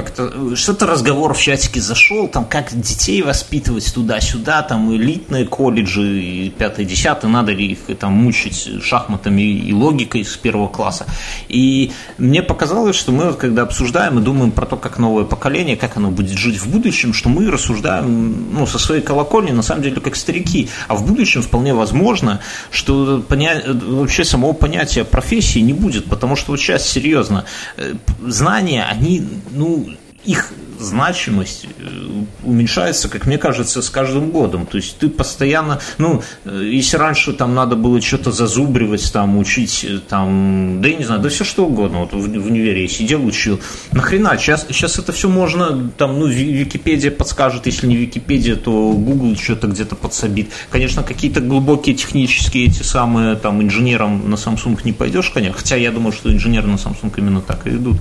как-то 0.02 0.56
что-то 0.56 0.86
разговор 0.86 1.34
в 1.34 1.40
чатике 1.40 1.80
зашел, 1.80 2.26
там 2.28 2.44
как 2.44 2.72
детей 2.72 3.22
воспитывать 3.22 3.92
туда-сюда, 3.92 4.62
там 4.62 4.94
элитные 4.94 5.44
колледжи 5.44 6.20
и 6.22 6.50
пятое, 6.50 6.86
десятое, 6.86 7.30
надо 7.30 7.52
ли 7.52 7.72
их 7.72 7.98
там 7.98 8.12
мучить 8.12 8.82
шахматами 8.82 9.42
и 9.42 9.72
логикой 9.72 10.24
с 10.24 10.36
первого 10.36 10.68
класса. 10.68 11.06
И 11.48 11.92
мне 12.18 12.42
показалось, 12.42 12.96
что 12.96 13.12
мы 13.12 13.26
вот 13.26 13.36
когда 13.36 13.62
обсуждаем 13.62 14.18
и 14.18 14.22
думаем 14.22 14.52
про 14.52 14.66
то, 14.66 14.76
как 14.76 14.98
новое 14.98 15.24
поколение, 15.24 15.76
как 15.76 15.96
оно 15.96 16.10
будет 16.10 16.38
жить 16.38 16.58
в 16.58 16.68
будущем, 16.68 17.12
что 17.12 17.28
мы 17.28 17.50
рассуждаем 17.50 18.54
ну, 18.54 18.66
со 18.66 18.78
своей 18.78 19.02
колокольни, 19.02 19.50
на 19.50 19.62
самом 19.62 19.82
деле, 19.82 20.00
как 20.00 20.16
старики. 20.16 20.68
А 20.88 20.94
в 20.94 21.06
будущем 21.06 21.42
вполне 21.42 21.74
возможно, 21.74 22.40
что 22.70 23.22
поня... 23.28 23.62
вообще 23.66 24.24
самого 24.24 24.52
понятия 24.52 25.04
профессии 25.04 25.58
не 25.58 25.72
будет, 25.72 26.06
потому 26.06 26.36
что 26.36 26.52
вот 26.52 26.60
сейчас 26.60 26.88
серьезно, 26.88 27.44
э, 27.76 27.94
знания, 28.26 28.86
они, 28.90 29.22
ну, 29.50 29.89
их 30.24 30.52
значимость 30.80 31.66
э, 31.78 32.24
уменьшается, 32.42 33.08
как 33.08 33.26
мне 33.26 33.38
кажется, 33.38 33.82
с 33.82 33.90
каждым 33.90 34.30
годом. 34.30 34.66
То 34.66 34.76
есть 34.76 34.98
ты 34.98 35.08
постоянно, 35.08 35.80
ну, 35.98 36.22
э, 36.44 36.68
если 36.72 36.96
раньше 36.96 37.32
там 37.32 37.54
надо 37.54 37.76
было 37.76 38.00
что-то 38.00 38.32
зазубривать, 38.32 39.12
там, 39.12 39.38
учить, 39.38 39.84
э, 39.88 39.98
там, 39.98 40.80
да 40.80 40.88
я 40.88 40.96
не 40.96 41.04
знаю, 41.04 41.20
да 41.20 41.28
все 41.28 41.44
что 41.44 41.66
угодно, 41.66 42.00
вот 42.00 42.12
в, 42.12 42.16
в 42.16 42.46
универе 42.46 42.82
я 42.82 42.88
сидел, 42.88 43.24
учил. 43.24 43.60
Нахрена, 43.92 44.36
сейчас, 44.38 44.66
сейчас 44.68 44.98
это 44.98 45.12
все 45.12 45.28
можно, 45.28 45.90
там, 45.96 46.18
ну, 46.18 46.26
Википедия 46.26 47.10
подскажет, 47.10 47.66
если 47.66 47.86
не 47.86 47.96
Википедия, 47.96 48.56
то 48.56 48.92
Google 48.92 49.36
что-то 49.36 49.66
где-то 49.66 49.96
подсобит. 49.96 50.50
Конечно, 50.70 51.02
какие-то 51.02 51.40
глубокие 51.40 51.94
технические 51.94 52.66
эти 52.66 52.82
самые, 52.82 53.36
там, 53.36 53.62
инженерам 53.62 54.30
на 54.30 54.36
Samsung 54.36 54.78
не 54.84 54.92
пойдешь, 54.92 55.30
конечно, 55.30 55.58
хотя 55.58 55.76
я 55.76 55.90
думаю, 55.90 56.12
что 56.12 56.32
инженеры 56.32 56.66
на 56.66 56.76
Samsung 56.76 57.12
именно 57.16 57.40
так 57.40 57.66
и 57.66 57.70
идут, 57.70 57.98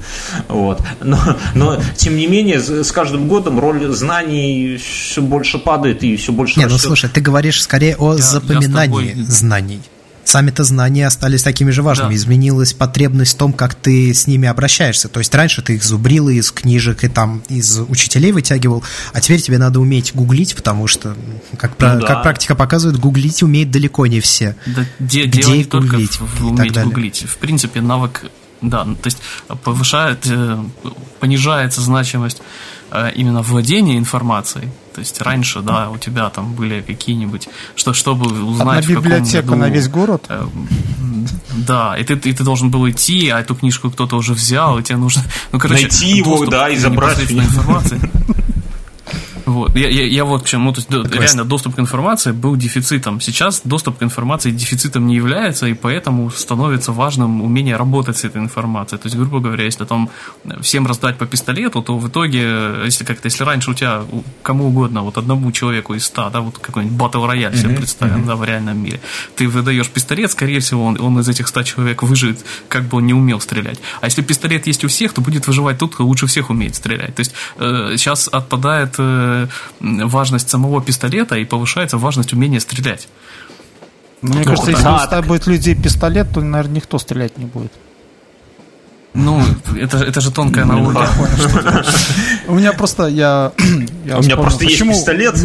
вот. 0.48 0.82
Но, 1.02 1.18
но 1.56 1.78
тем 1.98 2.09
не 2.10 2.28
менее, 2.28 2.60
с 2.60 2.92
каждым 2.92 3.28
годом 3.28 3.60
роль 3.60 3.88
знаний 3.94 4.78
все 4.78 5.22
больше 5.22 5.58
падает 5.60 6.04
и 6.04 6.16
все 6.16 6.32
больше... 6.32 6.60
Нет, 6.60 6.70
ну 6.70 6.78
слушай, 6.78 7.10
ты 7.10 7.22
говоришь 7.22 7.62
скорее 7.62 7.96
о 7.98 8.16
я, 8.16 8.22
запоминании 8.22 9.16
я 9.16 9.24
знаний. 9.26 9.82
Сами-то 10.30 10.64
знания 10.64 11.08
остались 11.08 11.42
такими 11.42 11.72
же 11.72 11.82
важными. 11.82 12.10
Да. 12.10 12.16
Изменилась 12.16 12.74
потребность 12.74 13.34
в 13.34 13.38
том, 13.38 13.52
как 13.52 13.74
ты 13.74 14.14
с 14.14 14.28
ними 14.28 14.48
обращаешься. 14.48 15.08
То 15.08 15.20
есть 15.20 15.34
раньше 15.34 15.64
ты 15.64 15.74
их 15.74 15.84
зубрил 15.84 16.30
из 16.30 16.52
книжек 16.52 17.04
и 17.04 17.08
там 17.08 17.42
из 17.50 17.80
учителей 17.80 18.32
вытягивал, 18.32 18.84
а 19.12 19.22
теперь 19.22 19.42
тебе 19.42 19.58
надо 19.58 19.80
уметь 19.80 20.14
гуглить, 20.14 20.56
потому 20.56 20.86
что, 20.86 21.16
как, 21.58 21.72
ну, 21.72 21.78
про, 21.78 21.96
да. 21.96 22.06
как 22.06 22.22
практика 22.22 22.54
показывает, 22.54 23.00
гуглить 23.00 23.42
умеет 23.42 23.72
далеко 23.72 24.06
не 24.06 24.20
все. 24.20 24.56
Да, 24.68 24.86
де, 25.00 25.26
Где 25.26 25.64
гуглить? 25.64 26.20
В, 26.20 26.52
уметь 26.52 26.80
гуглить. 26.80 27.26
В 27.28 27.38
принципе, 27.38 27.82
навык 27.82 28.30
да, 28.62 28.84
то 28.84 29.06
есть 29.06 29.22
повышает, 29.64 30.26
э, 30.28 30.64
понижается 31.20 31.82
значимость 31.82 32.42
Э, 32.92 33.12
именно 33.16 33.42
владение 33.42 33.98
информацией. 33.98 34.70
То 34.94 35.02
есть 35.02 35.22
раньше, 35.22 35.62
да, 35.62 35.90
у 35.92 35.98
тебя 35.98 36.30
там 36.30 36.54
были 36.54 36.82
какие-нибудь, 36.82 37.48
что 37.76 37.94
чтобы 37.94 38.26
узнать 38.44 38.84
Одна 38.84 38.96
библиотека 38.96 39.48
году, 39.48 39.62
на 39.62 39.70
весь 39.70 39.88
город. 39.88 40.26
Э, 40.30 40.44
да, 41.56 41.96
и 41.98 42.04
ты, 42.04 42.14
и 42.14 42.34
ты 42.34 42.44
должен 42.44 42.72
был 42.72 42.90
идти, 42.90 43.30
а 43.30 43.40
эту 43.40 43.56
книжку 43.56 43.92
кто-то 43.92 44.18
уже 44.18 44.34
взял, 44.34 44.80
и 44.80 44.84
тебе 44.84 44.98
нужно, 44.98 45.24
ну 45.52 45.60
короче, 45.60 45.84
найти 45.84 46.18
его, 46.18 46.46
да, 46.48 46.70
и 46.70 46.78
забрать 46.78 47.32
информации. 47.32 48.00
Вот. 49.50 49.76
Я, 49.76 49.90
я, 49.90 50.06
я 50.06 50.26
вот 50.26 50.44
к 50.44 50.46
чему, 50.46 50.72
то 50.72 50.80
есть 50.80 50.88
Прекрасно. 50.88 51.20
реально 51.20 51.46
доступ 51.46 51.76
к 51.76 51.80
информации 51.80 52.32
был 52.32 52.56
дефицитом. 52.56 53.20
Сейчас 53.20 53.62
доступ 53.64 53.98
к 53.98 54.04
информации 54.04 54.52
дефицитом 54.52 55.08
не 55.08 55.16
является, 55.16 55.66
и 55.66 55.74
поэтому 55.74 56.30
становится 56.30 56.92
важным 56.92 57.42
умение 57.42 57.76
работать 57.76 58.18
с 58.18 58.24
этой 58.24 58.42
информацией. 58.42 59.00
То 59.02 59.08
есть, 59.08 59.18
грубо 59.18 59.40
говоря, 59.40 59.66
если 59.66 59.86
там 59.86 60.10
всем 60.62 60.86
раздать 60.86 61.18
по 61.18 61.26
пистолету, 61.26 61.82
то 61.82 61.98
в 61.98 62.08
итоге, 62.08 62.86
если 62.86 63.04
как-то, 63.06 63.26
если 63.28 63.44
раньше 63.44 63.72
у 63.72 63.74
тебя 63.74 64.04
кому 64.44 64.68
угодно, 64.68 65.02
вот 65.02 65.18
одному 65.18 65.52
человеку 65.52 65.96
из 65.96 66.06
ста, 66.06 66.30
да, 66.30 66.42
вот 66.42 66.60
какой-нибудь 66.60 66.98
батл 66.98 67.26
рояль 67.26 67.56
себе 67.58 67.76
представим, 67.76 68.26
да, 68.26 68.36
в 68.36 68.44
реальном 68.44 68.78
мире, 68.78 69.00
ты 69.36 69.48
выдаешь 69.48 69.90
пистолет, 69.90 70.32
скорее 70.32 70.60
всего, 70.60 70.86
он, 70.86 71.02
он 71.02 71.20
из 71.20 71.28
этих 71.28 71.48
ста 71.48 71.64
человек 71.64 72.04
выживет, 72.04 72.46
как 72.68 72.84
бы 72.84 72.98
он 72.98 73.08
не 73.08 73.14
умел 73.14 73.40
стрелять. 73.40 73.80
А 74.02 74.06
если 74.06 74.22
пистолет 74.22 74.68
есть 74.68 74.84
у 74.84 74.88
всех, 74.88 75.14
то 75.14 75.22
будет 75.22 75.48
выживать 75.48 75.80
тот, 75.80 75.96
кто 75.96 76.06
лучше 76.06 76.28
всех 76.28 76.52
умеет 76.52 76.76
стрелять. 76.76 77.16
То 77.16 77.22
есть 77.22 77.34
э, 77.58 77.96
сейчас 77.98 78.28
отпадает 78.28 78.96
э, 79.00 79.39
важность 79.80 80.50
самого 80.50 80.82
пистолета 80.82 81.36
и 81.36 81.46
повышается 81.46 81.98
важность 81.98 82.34
умения 82.34 82.60
стрелять. 82.60 83.08
Мне 84.22 84.40
ну, 84.40 84.44
кажется, 84.44 84.72
если 84.72 84.84
так. 84.84 85.26
будет 85.26 85.48
людей 85.48 85.76
пистолет, 85.76 86.28
то, 86.34 86.42
наверное, 86.42 86.78
никто 86.78 87.00
стрелять 87.00 87.38
не 87.38 87.46
будет. 87.46 87.72
Ну, 89.14 89.42
это, 89.76 89.98
это 89.98 90.22
же 90.22 90.32
тонкая 90.32 90.66
наука. 90.66 91.08
У 92.48 92.56
меня 92.56 92.74
просто 92.74 93.08
я. 93.08 93.52
У 93.58 94.22
меня 94.22 94.38
просто 94.38 94.66
есть 94.66 94.82
пистолет. 94.82 95.36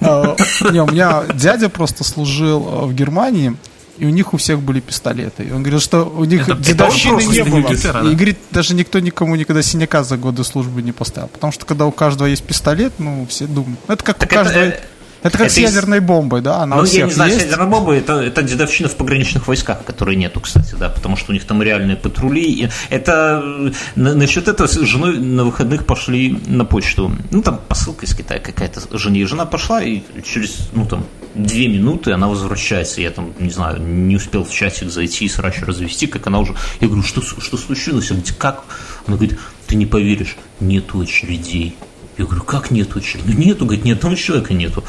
А, 0.00 0.36
не, 0.70 0.82
у 0.82 0.86
меня 0.86 1.22
дядя 1.32 1.70
просто 1.70 2.04
служил 2.04 2.60
в 2.60 2.92
Германии, 2.92 3.56
и 3.96 4.06
у 4.06 4.10
них 4.10 4.34
у 4.34 4.36
всех 4.36 4.60
были 4.60 4.80
пистолеты. 4.80 5.44
И 5.44 5.52
он 5.52 5.62
говорил, 5.62 5.80
что 5.80 6.04
у 6.04 6.24
них 6.24 6.48
это 6.48 6.58
дедовщины 6.58 7.24
не 7.24 7.44
было. 7.44 7.68
Гитара, 7.70 8.02
да? 8.02 8.10
И 8.10 8.14
говорит, 8.14 8.38
даже 8.50 8.74
никто 8.74 8.98
никому 8.98 9.36
никогда 9.36 9.62
синяка 9.62 10.02
за 10.04 10.16
годы 10.16 10.44
службы 10.44 10.82
не 10.82 10.92
поставил. 10.92 11.28
Потому 11.28 11.52
что 11.52 11.64
когда 11.64 11.86
у 11.86 11.92
каждого 11.92 12.26
есть 12.26 12.44
пистолет, 12.44 12.92
ну, 12.98 13.26
все 13.28 13.46
думают. 13.46 13.78
Это 13.88 14.04
как 14.04 14.18
так 14.18 14.30
у 14.30 14.34
каждого... 14.34 14.62
Это... 14.62 14.80
Это 15.24 15.38
как 15.38 15.46
это 15.46 15.54
с 15.54 15.56
ядерной 15.56 16.00
бомбой, 16.00 16.42
да? 16.42 16.58
Она 16.58 16.76
ну, 16.76 16.84
я 16.84 17.06
не 17.06 17.10
знаю, 17.10 17.30
есть. 17.30 17.40
с 17.40 17.44
ядерной 17.46 17.68
бомбой 17.68 17.96
это, 17.96 18.20
это 18.20 18.42
дедовщина 18.42 18.90
в 18.90 18.94
пограничных 18.94 19.48
войсках, 19.48 19.82
которые 19.82 20.16
нету, 20.16 20.38
кстати, 20.40 20.74
да, 20.74 20.90
потому 20.90 21.16
что 21.16 21.30
у 21.30 21.32
них 21.32 21.46
там 21.46 21.62
реальные 21.62 21.96
патрули. 21.96 22.68
Это 22.90 23.72
насчет 23.94 24.48
этого 24.48 24.66
с 24.66 24.78
женой 24.82 25.18
на 25.18 25.44
выходных 25.44 25.86
пошли 25.86 26.38
на 26.46 26.66
почту. 26.66 27.10
Ну, 27.30 27.40
там 27.40 27.58
посылка 27.66 28.04
из 28.04 28.14
Китая 28.14 28.38
какая-то 28.38 28.82
жене. 28.98 29.24
Жена 29.24 29.46
пошла, 29.46 29.82
и 29.82 30.02
через, 30.22 30.68
ну, 30.74 30.84
там, 30.84 31.06
две 31.34 31.68
минуты 31.68 32.12
она 32.12 32.28
возвращается. 32.28 33.00
Я 33.00 33.10
там, 33.10 33.32
не 33.38 33.50
знаю, 33.50 33.80
не 33.80 34.16
успел 34.16 34.44
в 34.44 34.52
часик 34.52 34.90
зайти 34.90 35.26
и 35.26 35.28
срач 35.28 35.60
развести, 35.60 36.06
как 36.06 36.26
она 36.26 36.38
уже... 36.38 36.54
Я 36.80 36.88
говорю, 36.88 37.02
что, 37.02 37.22
что 37.22 37.56
случилось? 37.56 38.10
А 38.10 38.14
где, 38.14 38.32
как? 38.32 38.64
Она 39.06 39.16
говорит, 39.16 39.38
ты 39.66 39.76
не 39.76 39.86
поверишь, 39.86 40.36
нету 40.60 41.00
очередей. 41.00 41.76
Я 42.16 42.24
говорю, 42.24 42.42
как 42.42 42.70
нету 42.70 42.98
очереди? 42.98 43.24
Ну 43.26 43.38
нету, 43.38 43.64
говорит, 43.64 43.84
ни 43.84 43.90
одного 43.90 44.14
человека 44.14 44.54
нету. 44.54 44.84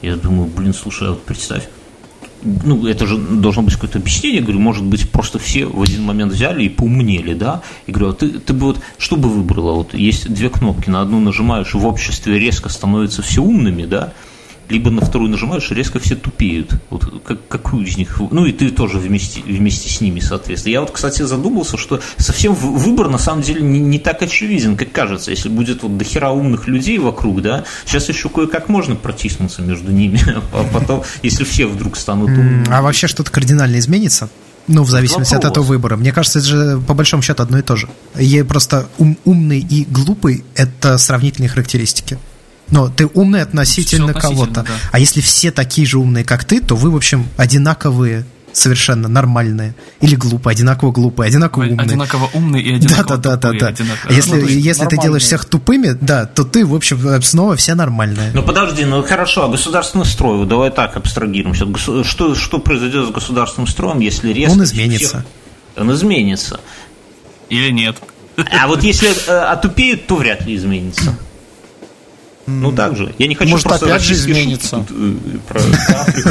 Я 0.00 0.16
думаю, 0.16 0.48
блин, 0.48 0.74
слушай, 0.74 1.08
а 1.08 1.10
вот 1.12 1.24
представь, 1.24 1.68
ну, 2.42 2.86
это 2.86 3.06
же 3.06 3.16
должно 3.18 3.62
быть 3.62 3.74
какое-то 3.74 3.98
объяснение, 3.98 4.40
я 4.40 4.42
говорю, 4.42 4.60
может 4.60 4.84
быть, 4.84 5.08
просто 5.10 5.38
все 5.38 5.64
в 5.66 5.80
один 5.80 6.02
момент 6.02 6.32
взяли 6.32 6.64
и 6.64 6.68
поумнели, 6.68 7.34
да? 7.34 7.62
И 7.86 7.92
говорю, 7.92 8.10
а 8.10 8.14
ты, 8.14 8.30
ты 8.30 8.52
бы 8.52 8.66
вот, 8.66 8.80
что 8.98 9.16
бы 9.16 9.28
выбрала? 9.28 9.72
Вот 9.72 9.94
есть 9.94 10.32
две 10.32 10.50
кнопки, 10.50 10.90
на 10.90 11.02
одну 11.02 11.20
нажимаешь, 11.20 11.74
в 11.74 11.86
обществе 11.86 12.38
резко 12.38 12.68
становятся 12.68 13.22
все 13.22 13.42
умными, 13.42 13.84
да? 13.84 14.12
Либо 14.72 14.90
на 14.90 15.02
вторую 15.02 15.30
нажимаешь, 15.30 15.70
и 15.70 15.74
резко 15.74 16.00
все 16.00 16.16
тупеют. 16.16 16.72
Вот 16.90 17.22
как, 17.24 17.46
какую 17.48 17.86
из 17.86 17.96
них... 17.96 18.20
Ну, 18.30 18.46
и 18.46 18.52
ты 18.52 18.70
тоже 18.70 18.98
вместе, 18.98 19.42
вместе 19.42 19.88
с 19.88 20.00
ними, 20.00 20.20
соответственно. 20.20 20.72
Я 20.72 20.80
вот, 20.80 20.90
кстати, 20.90 21.22
задумался, 21.22 21.76
что 21.76 22.00
совсем 22.16 22.54
выбор, 22.54 23.08
на 23.08 23.18
самом 23.18 23.42
деле, 23.42 23.60
не, 23.60 23.78
не 23.78 23.98
так 23.98 24.22
очевиден, 24.22 24.76
как 24.76 24.90
кажется. 24.92 25.30
Если 25.30 25.48
будет 25.48 25.82
вот 25.82 25.98
дохера 25.98 26.30
умных 26.30 26.66
людей 26.66 26.98
вокруг, 26.98 27.42
да, 27.42 27.64
сейчас 27.84 28.08
еще 28.08 28.28
кое-как 28.28 28.68
можно 28.68 28.96
протиснуться 28.96 29.62
между 29.62 29.92
ними, 29.92 30.20
а 30.52 30.64
потом, 30.72 31.04
если 31.22 31.44
все 31.44 31.66
вдруг 31.66 31.96
станут 31.96 32.30
умными. 32.30 32.66
А 32.70 32.80
вообще 32.82 33.06
что-то 33.06 33.30
кардинально 33.30 33.78
изменится? 33.78 34.30
Ну, 34.68 34.84
в 34.84 34.90
зависимости 34.90 35.34
Вопрос. 35.34 35.48
от 35.48 35.52
этого 35.52 35.64
выбора. 35.64 35.96
Мне 35.96 36.12
кажется, 36.12 36.38
это 36.38 36.48
же 36.48 36.80
по 36.86 36.94
большому 36.94 37.22
счету 37.22 37.42
одно 37.42 37.58
и 37.58 37.62
то 37.62 37.76
же. 37.76 37.88
Ей 38.14 38.44
просто 38.44 38.88
ум, 38.96 39.18
умный 39.24 39.58
и 39.58 39.84
глупый– 39.84 40.44
это 40.54 40.98
сравнительные 40.98 41.48
характеристики. 41.48 42.18
Но 42.72 42.88
ты 42.88 43.06
умный 43.06 43.42
относительно, 43.42 44.10
относительно 44.10 44.36
кого-то. 44.36 44.62
Да. 44.62 44.74
А 44.90 44.98
если 44.98 45.20
все 45.20 45.52
такие 45.52 45.86
же 45.86 45.98
умные, 45.98 46.24
как 46.24 46.44
ты, 46.44 46.60
то 46.60 46.74
вы, 46.74 46.90
в 46.90 46.96
общем, 46.96 47.28
одинаковые 47.36 48.24
совершенно 48.52 49.08
нормальные. 49.08 49.74
Или 50.00 50.14
глупые, 50.14 50.52
одинаково 50.52 50.92
глупые, 50.92 51.28
одинаково 51.28 51.64
умные. 51.64 51.80
Одинаково 51.80 52.30
умные 52.34 52.62
и 52.62 52.74
одинаково 52.74 53.18
да, 53.18 53.36
да, 53.36 53.36
тупые. 53.36 53.60
Да, 53.60 53.70
да, 53.70 53.84
да. 54.08 54.14
Если, 54.14 54.40
ну, 54.40 54.46
если 54.46 54.86
ты 54.86 54.98
делаешь 54.98 55.22
всех 55.22 55.44
тупыми, 55.44 55.96
да, 56.00 56.26
то 56.26 56.44
ты, 56.44 56.66
в 56.66 56.74
общем, 56.74 57.22
снова 57.22 57.56
все 57.56 57.74
нормальные. 57.74 58.32
Ну 58.34 58.42
подожди, 58.42 58.84
ну 58.84 59.02
хорошо, 59.02 59.44
а 59.44 59.48
государственный 59.48 60.04
строй, 60.04 60.46
давай 60.46 60.70
так 60.70 60.96
абстрагируемся. 60.96 61.66
Что, 62.04 62.34
что 62.34 62.58
произойдет 62.58 63.08
с 63.08 63.10
государственным 63.10 63.66
строем, 63.66 64.00
если 64.00 64.32
резко... 64.32 64.52
Он 64.52 64.64
изменится. 64.64 65.08
Всех... 65.08 65.24
Он 65.76 65.92
изменится. 65.92 66.60
Или 67.48 67.70
нет. 67.70 67.96
А 68.36 68.66
вот 68.66 68.82
если 68.82 69.10
э, 69.28 69.38
отупеют, 69.44 70.06
то 70.06 70.16
вряд 70.16 70.46
ли 70.46 70.56
изменится. 70.56 71.16
Ну, 72.46 72.72
так 72.72 72.96
же. 72.96 73.14
Я 73.18 73.28
не 73.28 73.34
хочу 73.34 73.50
Может, 73.50 73.66
просто 73.66 73.86
опять 73.86 74.02
же 74.02 74.14
изменится. 74.14 74.84
Э, 74.90 75.14
про 75.48 75.60
Африку. 75.60 76.30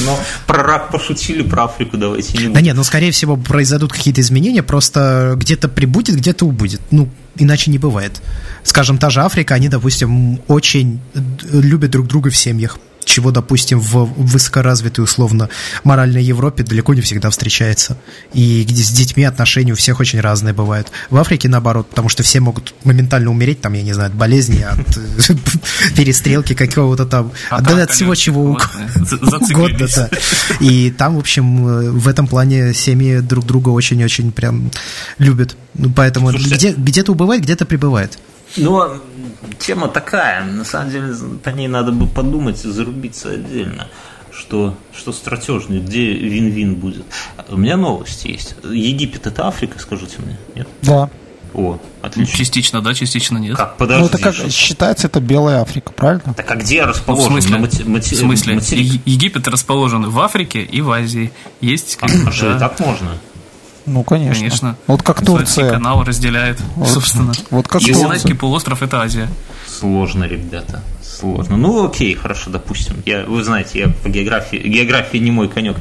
Но 0.04 0.18
про 0.46 0.62
рак 0.62 0.90
пошутили, 0.90 1.42
про 1.42 1.64
Африку 1.64 1.96
давайте 1.96 2.36
не 2.38 2.48
Да 2.48 2.60
нет, 2.60 2.76
ну, 2.76 2.84
скорее 2.84 3.12
всего, 3.12 3.36
произойдут 3.36 3.92
какие-то 3.92 4.20
изменения, 4.20 4.62
просто 4.62 5.34
где-то 5.36 5.68
прибудет, 5.68 6.16
где-то 6.16 6.44
убудет. 6.44 6.80
Ну, 6.90 7.08
иначе 7.36 7.70
не 7.70 7.78
бывает. 7.78 8.20
Скажем, 8.62 8.98
та 8.98 9.10
же 9.10 9.22
Африка, 9.22 9.54
они, 9.54 9.68
допустим, 9.68 10.40
очень 10.48 11.00
любят 11.50 11.90
друг 11.90 12.06
друга 12.06 12.30
в 12.30 12.36
семьях 12.36 12.78
чего, 13.06 13.30
допустим, 13.30 13.78
в 13.80 14.12
высокоразвитой, 14.16 15.04
условно, 15.04 15.48
моральной 15.84 16.22
Европе 16.22 16.64
далеко 16.64 16.92
не 16.92 17.00
всегда 17.00 17.30
встречается. 17.30 17.96
И 18.34 18.64
где 18.64 18.82
с 18.82 18.90
детьми 18.90 19.24
отношения 19.24 19.72
у 19.72 19.76
всех 19.76 20.00
очень 20.00 20.20
разные 20.20 20.52
бывают. 20.52 20.88
В 21.08 21.16
Африке, 21.16 21.48
наоборот, 21.48 21.88
потому 21.88 22.08
что 22.08 22.24
все 22.24 22.40
могут 22.40 22.74
моментально 22.84 23.30
умереть, 23.30 23.60
там, 23.60 23.72
я 23.74 23.82
не 23.82 23.92
знаю, 23.92 24.10
от 24.10 24.16
болезни, 24.16 24.60
от 24.60 24.76
перестрелки 25.96 26.54
какого-то 26.54 27.06
там, 27.06 27.32
да, 27.50 27.84
от 27.84 27.92
всего 27.92 28.14
чего 28.16 28.42
угодно. 28.42 28.90
И 30.60 30.90
там, 30.90 31.14
в 31.14 31.20
общем, 31.20 31.98
в 31.98 32.08
этом 32.08 32.26
плане 32.26 32.74
семьи 32.74 33.20
друг 33.20 33.46
друга 33.46 33.68
очень-очень 33.68 34.32
прям 34.32 34.70
любят. 35.18 35.56
Ну, 35.74 35.92
поэтому 35.94 36.32
где-то 36.32 37.12
убывает, 37.12 37.42
где-то 37.42 37.66
прибывает. 37.66 38.18
Ну, 38.56 39.00
тема 39.58 39.88
такая. 39.88 40.44
На 40.44 40.64
самом 40.64 40.90
деле, 40.90 41.14
по 41.42 41.50
ней 41.50 41.68
надо 41.68 41.92
бы 41.92 42.06
подумать 42.06 42.64
и 42.64 42.68
зарубиться 42.68 43.30
отдельно. 43.30 43.88
Что, 44.32 44.74
что 44.94 45.12
стратежный, 45.12 45.80
где 45.80 46.12
вин-вин 46.12 46.74
будет. 46.74 47.06
У 47.48 47.56
меня 47.56 47.76
новости 47.78 48.28
есть. 48.28 48.54
Египет 48.64 49.26
это 49.26 49.46
Африка, 49.48 49.78
скажите 49.78 50.16
мне, 50.18 50.36
нет? 50.54 50.68
Да. 50.82 51.08
О, 51.54 51.78
отлично. 52.02 52.36
Частично 52.36 52.82
да, 52.82 52.92
частично 52.92 53.38
нет. 53.38 53.56
Как, 53.56 53.78
подожди. 53.78 54.02
Ну, 54.02 54.08
это 54.08 54.18
как 54.18 54.34
считается, 54.52 55.06
это 55.06 55.20
Белая 55.20 55.62
Африка, 55.62 55.90
правильно? 55.90 56.34
Так 56.34 56.50
а 56.50 56.56
где 56.56 56.84
расположен? 56.84 57.32
Ну, 57.32 57.38
в 57.38 57.42
смысле? 57.42 57.56
Мати- 57.58 57.84
мати- 57.84 58.14
в 58.14 58.18
смысле? 58.18 58.54
Материк? 58.56 59.00
Египет 59.06 59.48
расположен 59.48 60.10
в 60.10 60.20
Африке 60.20 60.60
и 60.60 60.82
в 60.82 60.90
Азии. 60.90 61.32
Есть... 61.62 61.96
А, 62.02 62.06
а 62.26 62.30
что, 62.30 62.54
и 62.54 62.58
так 62.58 62.78
можно? 62.78 63.12
Ну, 63.86 64.02
конечно. 64.02 64.34
Конечно. 64.34 64.76
Вот 64.86 65.02
как 65.02 65.24
Турция. 65.24 65.70
канал 65.70 66.02
разделяет, 66.04 66.60
вот, 66.74 66.88
собственно. 66.88 67.32
Вот 67.50 67.68
как 67.68 67.80
Синайский 67.80 68.34
полуостров– 68.34 68.82
это 68.84 69.00
Азия. 69.00 69.28
Сложно, 69.66 70.24
ребята. 70.24 70.82
Сложно. 71.02 71.56
Ну, 71.56 71.86
окей, 71.86 72.14
хорошо, 72.14 72.50
допустим. 72.50 73.02
Я, 73.06 73.24
вы 73.24 73.42
знаете, 73.44 73.78
я 73.78 73.88
по 73.88 74.08
географии... 74.08 74.56
География 74.56 75.20
не 75.20 75.30
мой 75.30 75.48
конек. 75.48 75.76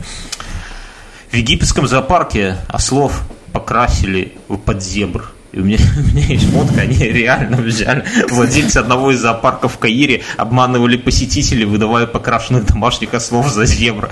В 1.31 1.33
египетском 1.35 1.87
зоопарке 1.87 2.57
ослов 2.67 3.23
покрасили 3.51 4.37
под 4.65 4.83
зебр. 4.83 5.31
И 5.55 5.59
у 5.59 5.63
меня, 5.63 5.77
у 5.97 6.01
меня 6.01 6.25
есть 6.25 6.49
фотка, 6.51 6.81
они 6.81 6.97
реально 6.97 7.57
взяли. 7.57 8.03
Владельцы 8.29 8.77
одного 8.77 9.11
из 9.11 9.21
зоопарков 9.21 9.75
в 9.75 9.77
Каире 9.77 10.23
обманывали 10.35 10.97
посетителей, 10.97 11.63
выдавая 11.63 12.05
покрашенных 12.05 12.65
домашних 12.65 13.13
ослов 13.13 13.49
за 13.49 13.65
зебра. 13.65 14.09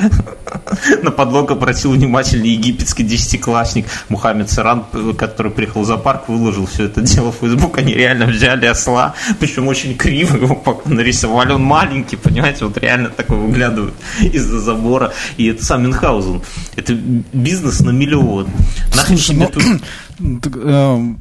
На 1.04 1.12
подлог 1.12 1.52
обратил 1.52 1.92
внимательный 1.92 2.50
египетский 2.50 3.04
десятиклассник 3.04 3.88
Мухаммед 4.08 4.50
Саран, 4.50 4.86
который 5.18 5.52
приехал 5.52 5.82
в 5.82 5.86
зоопарк, 5.86 6.30
выложил 6.30 6.66
все 6.66 6.86
это 6.86 7.02
дело 7.02 7.34
в 7.34 7.36
Facebook. 7.36 7.78
Они 7.78 7.94
реально 7.94 8.26
взяли 8.26 8.66
осла, 8.66 9.14
причем 9.40 9.68
очень 9.68 9.98
криво 9.98 10.38
его 10.38 10.82
нарисовали. 10.86 11.52
Он 11.52 11.64
маленький, 11.64 12.16
понимаете, 12.16 12.66
вот 12.66 12.78
реально 12.78 13.10
такой 13.10 13.38
выглядывает 13.38 13.94
из-за 14.22 14.60
забора. 14.60 15.14
И 15.36 15.48
это 15.48 15.64
сам 15.66 15.84
Мюнхгаузен. 15.84 16.42
Это 16.78 16.94
бизнес 17.34 17.82
на 17.82 17.90
миллион. 17.90 18.48
Слушай, 18.94 19.36
ну, 19.36 19.48
тут 19.48 19.64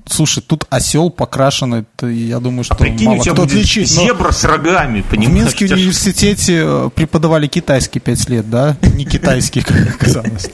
слушай, 0.07 0.43
тут 0.43 0.65
осел 0.71 1.11
покрашенный, 1.11 1.85
я 2.03 2.41
думаю, 2.41 2.65
что 2.65 2.75
а 2.75 2.79
прикинь, 2.79 3.09
мало 3.09 3.23
кто 3.23 3.43
отличит. 3.43 3.89
Зебра 3.89 4.33
с 4.33 4.45
рогами, 4.45 5.05
понимаешь? 5.09 5.53
В 5.53 5.61
Минском 5.61 5.79
университете 5.79 6.63
э, 6.65 6.91
преподавали 6.95 7.47
китайский 7.47 8.01
пять 8.01 8.29
лет, 8.29 8.49
да? 8.49 8.77
Не 8.95 9.05
китайский, 9.05 9.63
как 9.63 9.95
оказалось. 9.95 10.51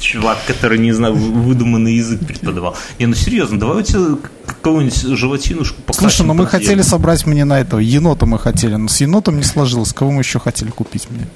Чувак, 0.00 0.38
который, 0.46 0.78
не 0.78 0.92
знаю, 0.92 1.14
выдуманный 1.14 1.94
язык 1.94 2.24
преподавал. 2.24 2.76
Не, 2.98 3.06
ну 3.06 3.14
серьезно, 3.14 3.58
давайте 3.58 3.98
какую-нибудь 4.46 5.18
животинушку 5.18 5.82
покрасим. 5.82 6.10
Слушай, 6.10 6.26
ну 6.26 6.34
мы 6.34 6.46
хотели 6.46 6.82
собрать 6.82 7.26
мне 7.26 7.44
на 7.44 7.60
этого, 7.60 7.80
енота 7.80 8.26
мы 8.26 8.38
хотели, 8.38 8.76
но 8.76 8.88
с 8.88 9.00
енотом 9.00 9.38
не 9.38 9.42
сложилось. 9.42 9.92
Кого 9.92 10.12
мы 10.12 10.20
еще 10.20 10.38
хотели 10.38 10.70
купить 10.70 11.08
мне? 11.10 11.26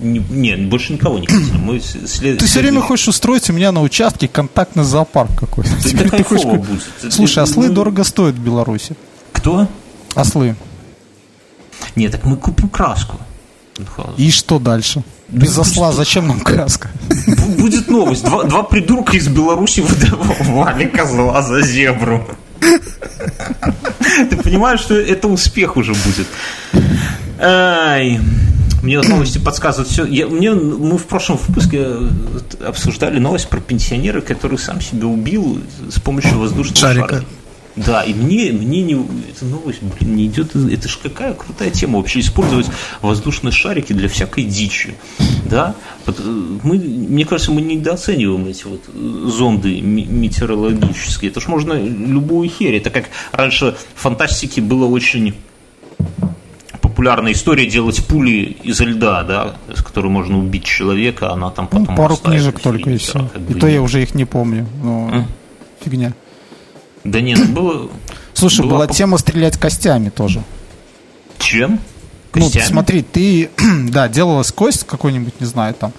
Нет, 0.00 0.68
больше 0.68 0.92
никого 0.92 1.18
не 1.18 1.26
хотели. 1.26 1.56
Мы 1.56 1.80
след... 1.80 2.38
Ты 2.38 2.46
все 2.46 2.60
время 2.60 2.80
хочешь 2.80 3.08
устроить 3.08 3.48
у 3.50 3.52
меня 3.52 3.72
на 3.72 3.82
участке 3.82 4.28
контактный 4.28 4.84
зоопарк 4.84 5.38
какой-то. 5.38 5.70
Ты 5.82 6.24
хочешь... 6.24 6.44
будет. 6.44 6.82
Слушай, 7.10 7.42
ослы 7.42 7.68
дорого 7.68 8.04
стоят 8.04 8.34
в 8.36 8.40
Беларуси. 8.40 8.96
Кто? 9.32 9.68
Ослы. 10.14 10.56
Нет, 11.94 12.12
так 12.12 12.24
мы 12.24 12.36
купим 12.36 12.68
краску. 12.68 13.18
И 14.16 14.30
что 14.30 14.58
дальше? 14.58 15.02
Без 15.28 15.58
осла 15.58 15.92
зачем 15.92 16.28
нам 16.28 16.40
краска? 16.40 16.90
Будет 17.58 17.88
новость. 17.88 18.24
Два, 18.24 18.44
два 18.44 18.62
придурка 18.62 19.16
из 19.16 19.28
Беларуси 19.28 19.80
выдавали 19.80 20.86
козла 20.86 21.42
за 21.42 21.62
зебру. 21.62 22.26
Ты 24.30 24.36
понимаешь, 24.36 24.80
что 24.80 24.94
это 24.94 25.28
успех 25.28 25.76
уже 25.76 25.92
будет? 25.92 26.26
Ай. 27.38 28.20
Мне 28.82 28.98
вот 28.98 29.08
новости 29.08 29.38
подсказывают 29.38 29.88
все. 29.88 30.04
Я, 30.04 30.26
мне, 30.26 30.52
мы 30.52 30.98
в 30.98 31.06
прошлом 31.06 31.38
выпуске 31.38 31.78
э, 31.80 32.08
обсуждали 32.66 33.18
новость 33.18 33.48
про 33.48 33.60
пенсионера, 33.60 34.20
который 34.20 34.58
сам 34.58 34.80
себя 34.80 35.06
убил 35.06 35.60
с 35.90 36.00
помощью 36.00 36.38
воздушного 36.38 36.76
шарика. 36.76 37.08
шарика. 37.08 37.26
Да, 37.76 38.02
и 38.02 38.14
мне, 38.14 38.52
мне 38.52 38.80
не, 38.80 38.94
эта 38.94 39.44
новость, 39.44 39.82
блин, 39.82 40.16
не 40.16 40.26
идет, 40.26 40.56
это 40.56 40.88
же 40.88 40.96
какая 41.02 41.34
крутая 41.34 41.70
тема 41.70 41.98
вообще, 41.98 42.20
использовать 42.20 42.66
воздушные 43.02 43.52
шарики 43.52 43.92
для 43.92 44.08
всякой 44.08 44.44
дичи, 44.44 44.94
да, 45.44 45.74
э, 46.06 46.12
мы, 46.62 46.78
мне 46.78 47.26
кажется, 47.26 47.52
мы 47.52 47.60
недооцениваем 47.60 48.46
эти 48.46 48.64
вот 48.64 48.80
э, 48.88 49.28
зонды 49.28 49.82
метеорологические, 49.82 51.30
это 51.30 51.40
ж 51.42 51.48
можно 51.48 51.74
любую 51.74 52.48
херь, 52.48 52.76
это 52.76 52.88
как 52.88 53.10
раньше 53.32 53.76
в 53.94 54.00
фантастике 54.00 54.62
было 54.62 54.86
очень 54.86 55.34
популярная 56.96 57.32
история 57.32 57.66
делать 57.66 58.02
пули 58.06 58.56
из 58.62 58.80
льда, 58.80 59.22
да, 59.22 59.56
с 59.74 59.82
которой 59.82 60.06
можно 60.06 60.38
убить 60.38 60.64
человека, 60.64 61.30
она 61.30 61.50
там 61.50 61.66
потом... 61.66 61.88
Ну, 61.90 61.94
пару 61.94 62.16
книжек 62.16 62.58
только 62.58 62.88
и 62.88 62.96
все. 62.96 63.28
Как 63.30 63.42
бы 63.42 63.52
и 63.52 63.60
то 63.60 63.66
я 63.66 63.82
уже 63.82 64.02
их 64.02 64.14
не 64.14 64.24
помню. 64.24 64.66
Но 64.82 65.10
а? 65.12 65.24
Фигня. 65.84 66.14
Да 67.04 67.20
нет, 67.20 67.50
было... 67.50 67.90
Слушай, 68.32 68.62
была, 68.62 68.86
была 68.86 68.86
тема 68.86 69.18
стрелять 69.18 69.58
костями 69.58 70.08
тоже. 70.08 70.42
Чем? 71.38 71.80
Ну, 72.32 72.44
Костями? 72.44 72.62
Ну, 72.62 72.68
смотри, 72.70 73.02
ты, 73.02 73.50
да, 73.90 74.08
делалась 74.08 74.50
кость 74.50 74.86
какой-нибудь, 74.86 75.38
не 75.38 75.46
знаю, 75.46 75.74
там, 75.74 75.92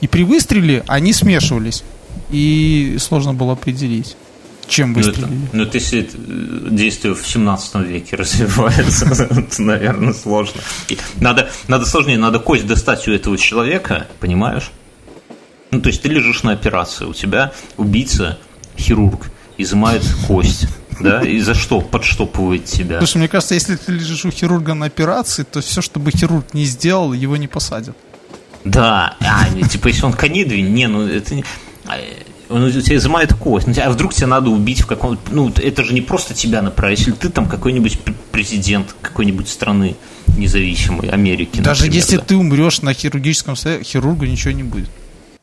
и 0.00 0.06
при 0.06 0.22
выстреле 0.22 0.84
они 0.86 1.12
смешивались, 1.12 1.82
и 2.30 2.96
сложно 3.00 3.34
было 3.34 3.54
определить 3.54 4.16
чем 4.66 4.94
выстрелили? 4.94 5.26
Ну, 5.26 5.26
это, 5.26 5.56
ну, 5.56 5.62
это 5.64 5.78
если 5.78 6.08
действие 6.70 7.14
в 7.14 7.26
17 7.26 7.74
веке 7.86 8.16
развивается, 8.16 9.06
это, 9.06 9.62
наверное, 9.62 10.12
сложно. 10.12 10.60
надо, 11.16 11.50
надо 11.68 11.86
сложнее, 11.86 12.18
надо 12.18 12.38
кость 12.38 12.66
достать 12.66 13.06
у 13.08 13.12
этого 13.12 13.36
человека, 13.38 14.06
понимаешь? 14.20 14.70
Ну, 15.70 15.80
то 15.80 15.88
есть 15.88 16.02
ты 16.02 16.08
лежишь 16.08 16.42
на 16.42 16.52
операции, 16.52 17.04
у 17.04 17.14
тебя 17.14 17.52
убийца, 17.76 18.38
хирург, 18.78 19.30
изымает 19.58 20.02
кость, 20.26 20.68
да, 21.00 21.22
и 21.22 21.40
за 21.40 21.54
что 21.54 21.80
подштопывает 21.80 22.64
тебя. 22.64 22.98
Слушай, 22.98 23.18
мне 23.18 23.28
кажется, 23.28 23.54
если 23.54 23.76
ты 23.76 23.92
лежишь 23.92 24.24
у 24.24 24.30
хирурга 24.30 24.74
на 24.74 24.86
операции, 24.86 25.42
то 25.42 25.60
все, 25.60 25.82
что 25.82 25.98
бы 26.00 26.10
хирург 26.12 26.54
не 26.54 26.64
сделал, 26.64 27.12
его 27.12 27.36
не 27.36 27.48
посадят. 27.48 27.96
Да, 28.64 29.16
а, 29.20 29.46
типа, 29.68 29.88
если 29.88 30.06
он 30.06 30.12
конидвин, 30.12 30.72
не, 30.72 30.86
ну 30.86 31.06
это 31.06 31.34
не... 31.34 31.44
А, 31.86 31.98
он 32.48 32.64
у 32.64 32.70
тебя 32.70 32.96
изымает 32.96 33.32
кость. 33.34 33.66
Ну, 33.66 33.74
а 33.82 33.90
вдруг 33.90 34.12
тебя 34.14 34.26
надо 34.26 34.50
убить 34.50 34.80
в 34.80 34.86
каком-то... 34.86 35.22
Ну, 35.32 35.52
это 35.56 35.84
же 35.84 35.94
не 35.94 36.00
просто 36.00 36.34
тебя 36.34 36.62
направить. 36.62 36.98
Если 36.98 37.12
ты 37.12 37.28
там 37.30 37.46
какой-нибудь 37.48 37.98
президент 38.32 38.94
какой-нибудь 39.00 39.48
страны 39.48 39.96
независимой, 40.36 41.08
Америки, 41.08 41.60
Даже 41.60 41.82
например, 41.82 41.96
если 41.96 42.16
да. 42.16 42.22
ты 42.24 42.36
умрешь 42.36 42.82
на 42.82 42.92
хирургическом 42.92 43.56
совете, 43.56 43.84
хирургу 43.84 44.24
ничего 44.24 44.52
не 44.52 44.62
будет. 44.62 44.90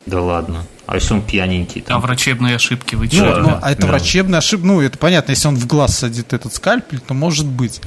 Да 0.06 0.20
ладно. 0.22 0.66
А 0.88 0.96
если 0.96 1.14
он 1.14 1.22
пьяненький? 1.22 1.82
А 1.86 1.90
Там? 1.90 2.02
врачебные 2.02 2.56
ошибки 2.56 2.96
вы 2.96 3.06
Ну, 3.06 3.12
чё? 3.12 3.38
ну, 3.38 3.60
а 3.62 3.72
это 3.72 3.84
да. 3.84 3.88
врачебная 3.88 4.40
ошибка. 4.40 4.66
Ну, 4.66 4.82
это 4.82 4.98
понятно, 4.98 5.32
если 5.32 5.48
он 5.48 5.56
в 5.56 5.68
глаз 5.68 5.98
садит 6.00 6.34
этот 6.34 6.54
скальпель, 6.54 7.00
то 7.00 7.14
может 7.14 7.46
быть. 7.46 7.82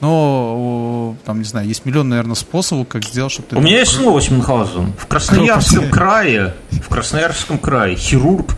Но, 0.00 1.16
там, 1.24 1.38
не 1.38 1.44
знаю, 1.44 1.66
есть 1.66 1.84
миллион, 1.86 2.08
наверное, 2.10 2.34
способов, 2.34 2.86
как 2.88 3.04
сделать, 3.04 3.32
чтобы 3.32 3.48
ты... 3.48 3.56
У 3.56 3.60
меня 3.60 3.78
есть 3.80 3.98
новость, 3.98 4.30
Мюнхгаузен. 4.30 4.92
В 4.98 5.06
Красноярском 5.06 5.90
крае, 5.90 6.54
в 6.70 6.88
Красноярском 6.88 7.58
крае 7.58 7.96
хирург 7.96 8.56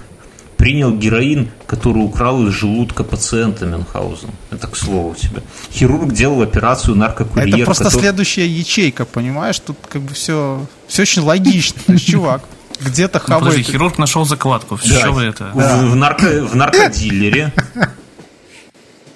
принял 0.56 0.92
героин, 0.92 1.50
который 1.68 2.02
украл 2.02 2.44
из 2.48 2.52
желудка 2.54 3.04
пациента 3.04 3.66
Мюнхгаузен. 3.66 4.30
Это 4.50 4.66
к 4.66 4.76
слову 4.76 5.14
тебе. 5.14 5.42
Хирург 5.72 6.12
делал 6.12 6.42
операцию 6.42 6.96
наркокурьер. 6.96 7.54
Это 7.54 7.64
просто 7.64 7.84
который- 7.84 8.00
следующая 8.00 8.46
ячейка, 8.48 9.04
понимаешь? 9.04 9.60
Тут 9.60 9.76
как 9.88 10.02
бы 10.02 10.14
все, 10.14 10.66
все 10.88 11.02
очень 11.02 11.22
логично. 11.22 11.80
То 11.86 11.92
есть, 11.92 12.06
чувак, 12.08 12.42
где-то 12.80 13.18
Ну, 13.20 13.38
подожди, 13.38 13.50
хавает... 13.62 13.66
хирург 13.68 13.98
нашел 13.98 14.24
закладку. 14.24 14.76
Да. 14.84 14.98
Что 14.98 15.12
вы 15.12 15.22
это? 15.22 15.50
В, 15.54 15.58
в 15.92 15.94
нарко- 15.94 16.44
в 16.46 16.56
наркодилере. 16.56 17.52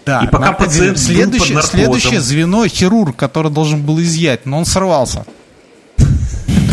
Да, 0.05 0.23
И 0.25 0.27
пока 0.27 0.47
наркодилер. 0.47 0.93
пациент 0.95 1.33
был 1.33 1.39
под 1.39 1.43
следующее, 1.43 1.55
наркозом. 1.55 1.71
следующее 1.81 2.21
звено 2.21 2.67
хирург, 2.67 3.17
который 3.17 3.51
должен 3.53 3.83
был 3.83 4.01
изъять, 4.01 4.47
но 4.47 4.59
он 4.59 4.65
сорвался. 4.65 5.25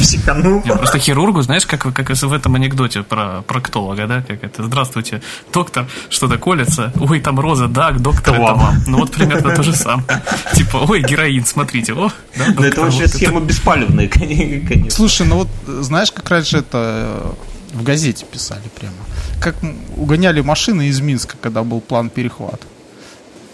Психанул. 0.01 0.61
Просто 0.61 0.97
хирургу, 0.97 1.41
знаешь, 1.41 1.65
как, 1.65 1.81
как 1.93 2.09
в 2.09 2.33
этом 2.33 2.55
анекдоте 2.55 3.03
про 3.03 3.41
проктолога, 3.41 4.07
да, 4.07 4.21
как 4.21 4.43
это, 4.43 4.63
здравствуйте, 4.63 5.21
доктор, 5.53 5.87
что-то 6.09 6.37
колется, 6.37 6.93
ой, 6.99 7.19
там 7.19 7.39
роза, 7.39 7.67
да, 7.67 7.91
доктор, 7.91 8.35
Это 8.35 8.41
вам. 8.53 8.83
Ну 8.87 8.99
вот 8.99 9.11
примерно 9.11 9.53
то 9.53 9.61
же 9.61 9.75
самое. 9.75 10.07
Типа, 10.55 10.77
ой, 10.87 11.03
героин, 11.03 11.45
смотрите, 11.45 11.93
о, 11.93 12.11
да, 12.37 12.45
Но 12.47 12.51
это 12.51 12.61
доктор, 12.61 12.83
вообще 12.85 12.99
вот 13.01 13.07
это. 13.09 13.17
схема 13.17 13.39
беспалевная, 13.41 14.07
конечно. 14.07 14.89
Слушай, 14.89 15.27
ну 15.27 15.35
вот 15.35 15.49
знаешь, 15.83 16.11
как 16.11 16.29
раньше 16.29 16.57
это 16.59 17.35
э, 17.73 17.75
в 17.77 17.83
газете 17.83 18.25
писали 18.31 18.63
прямо. 18.79 18.95
Как 19.41 19.55
угоняли 19.97 20.41
машины 20.41 20.87
из 20.87 20.99
Минска, 21.01 21.35
когда 21.41 21.63
был 21.63 21.81
план 21.81 22.09
перехвата. 22.09 22.65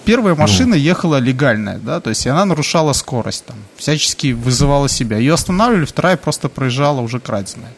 Первая 0.05 0.35
машина 0.35 0.75
ехала 0.75 1.19
легальная, 1.19 1.77
да, 1.79 1.99
то 1.99 2.09
есть 2.11 2.27
она 2.27 2.45
нарушала 2.45 2.93
скорость 2.93 3.45
там, 3.45 3.55
всячески 3.75 4.33
вызывала 4.33 4.87
себя. 4.87 5.17
Ее 5.17 5.33
останавливали, 5.33 5.85
вторая 5.85 6.15
просто 6.17 6.47
проезжала 6.49 7.01
уже 7.01 7.19
краденая. 7.19 7.73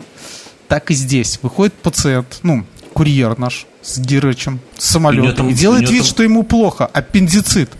Так 0.68 0.92
и 0.92 0.94
здесь. 0.94 1.40
Выходит 1.42 1.74
пациент, 1.74 2.40
ну, 2.44 2.66
курьер 2.94 3.38
наш 3.40 3.66
с 3.82 3.98
Гирычем, 4.00 4.60
с 4.78 4.92
там- 5.38 5.50
и 5.50 5.54
у 5.54 5.56
делает 5.56 5.90
вид, 5.90 6.02
там- 6.02 6.08
что 6.10 6.24
ему 6.24 6.44
плохо, 6.44 6.86
аппендицит. 6.86 7.72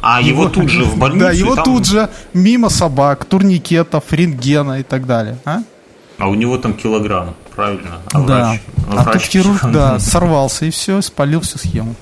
А 0.00 0.20
его 0.22 0.48
тут 0.48 0.68
же 0.70 0.84
в 0.84 0.96
больницу. 0.98 1.26
Да, 1.26 1.32
его 1.32 1.54
там- 1.54 1.64
тут 1.64 1.86
же 1.86 2.08
мимо 2.32 2.70
собак, 2.70 3.24
турникетов, 3.26 4.04
рентгена 4.10 4.80
и 4.80 4.82
так 4.82 5.06
далее. 5.06 5.38
А? 5.44 5.58
А 6.18 6.28
у 6.28 6.34
него 6.34 6.56
там 6.58 6.72
килограмм, 6.74 7.34
правильно? 7.54 7.98
А 8.12 8.20
да. 8.22 8.52
врач- 8.52 8.60
а 8.88 9.04
тут 9.04 9.14
врач- 9.14 9.28
хирург, 9.28 9.60
да, 9.72 9.98
сорвался 9.98 10.64
и 10.66 10.70
все, 10.70 11.02
спалил 11.02 11.40
всю 11.42 11.58
схему. 11.58 11.94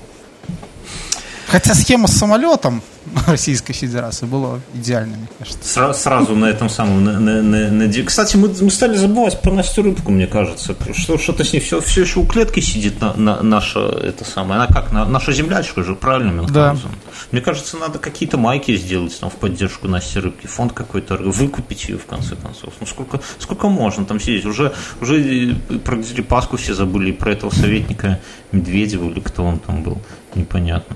Хотя 1.53 1.75
схема 1.75 2.07
с 2.07 2.13
самолетом 2.17 2.81
Российской 3.27 3.73
Федерации 3.73 4.25
была 4.25 4.59
идеальной, 4.73 5.17
мне 5.17 5.27
кажется. 5.37 5.59
Сра- 5.79 5.93
сразу 5.93 6.35
на 6.35 6.45
этом 6.47 6.67
самом... 6.67 7.03
на- 7.03 7.19
на- 7.19 7.43
на- 7.43 7.69
на 7.69 8.03
Кстати, 8.03 8.37
мы, 8.37 8.47
мы 8.59 8.71
стали 8.71 8.95
забывать 8.97 9.39
про 9.39 9.51
Настю 9.53 9.83
Рыбку, 9.83 10.11
мне 10.11 10.25
кажется. 10.25 10.75
Что, 10.95 11.19
что-то 11.19 11.43
с 11.43 11.53
ней 11.53 11.59
все, 11.59 11.79
все 11.79 12.01
еще 12.01 12.21
у 12.21 12.25
клетки 12.25 12.59
сидит 12.59 12.99
на, 13.01 13.13
на- 13.13 13.43
наша, 13.43 13.81
это 13.81 14.25
самое. 14.25 14.55
Она 14.63 14.65
как, 14.67 14.91
на- 14.91 15.05
наша 15.05 15.31
землячка 15.31 15.83
же, 15.83 15.93
правильно, 15.93 16.31
Мюнхгаузен? 16.31 16.89
Мне 17.31 17.39
кажется, 17.41 17.77
надо 17.77 17.99
какие-то 17.99 18.37
майки 18.39 18.75
сделать 18.75 19.15
там 19.19 19.29
в 19.29 19.33
поддержку 19.35 19.87
Насти 19.87 20.17
Рыбки, 20.19 20.47
фонд 20.47 20.73
какой-то, 20.73 21.17
выкупить 21.17 21.87
ее 21.87 21.99
в 21.99 22.07
конце 22.07 22.35
концов. 22.35 22.73
Ну 22.79 22.87
сколько, 22.87 23.19
сколько 23.37 23.69
можно 23.69 24.05
там 24.05 24.19
сидеть? 24.19 24.45
Уже, 24.45 24.73
уже 25.01 25.55
про 25.85 25.97
Дерипаску 25.97 26.57
все 26.57 26.73
забыли, 26.73 27.09
и 27.09 27.13
про 27.13 27.31
этого 27.33 27.51
советника 27.51 28.19
Медведева 28.51 29.07
или 29.11 29.19
кто 29.19 29.43
он 29.43 29.59
там 29.59 29.83
был, 29.83 30.01
непонятно. 30.33 30.95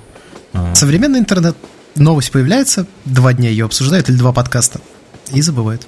Современный 0.76 1.20
интернет. 1.20 1.56
Новость 1.96 2.32
появляется, 2.32 2.86
два 3.06 3.34
дня 3.34 3.50
ее 3.50 3.66
обсуждают 3.66 4.10
или 4.10 4.18
два 4.18 4.32
подкаста. 4.32 4.80
И 5.34 5.42
забывают. 5.42 5.88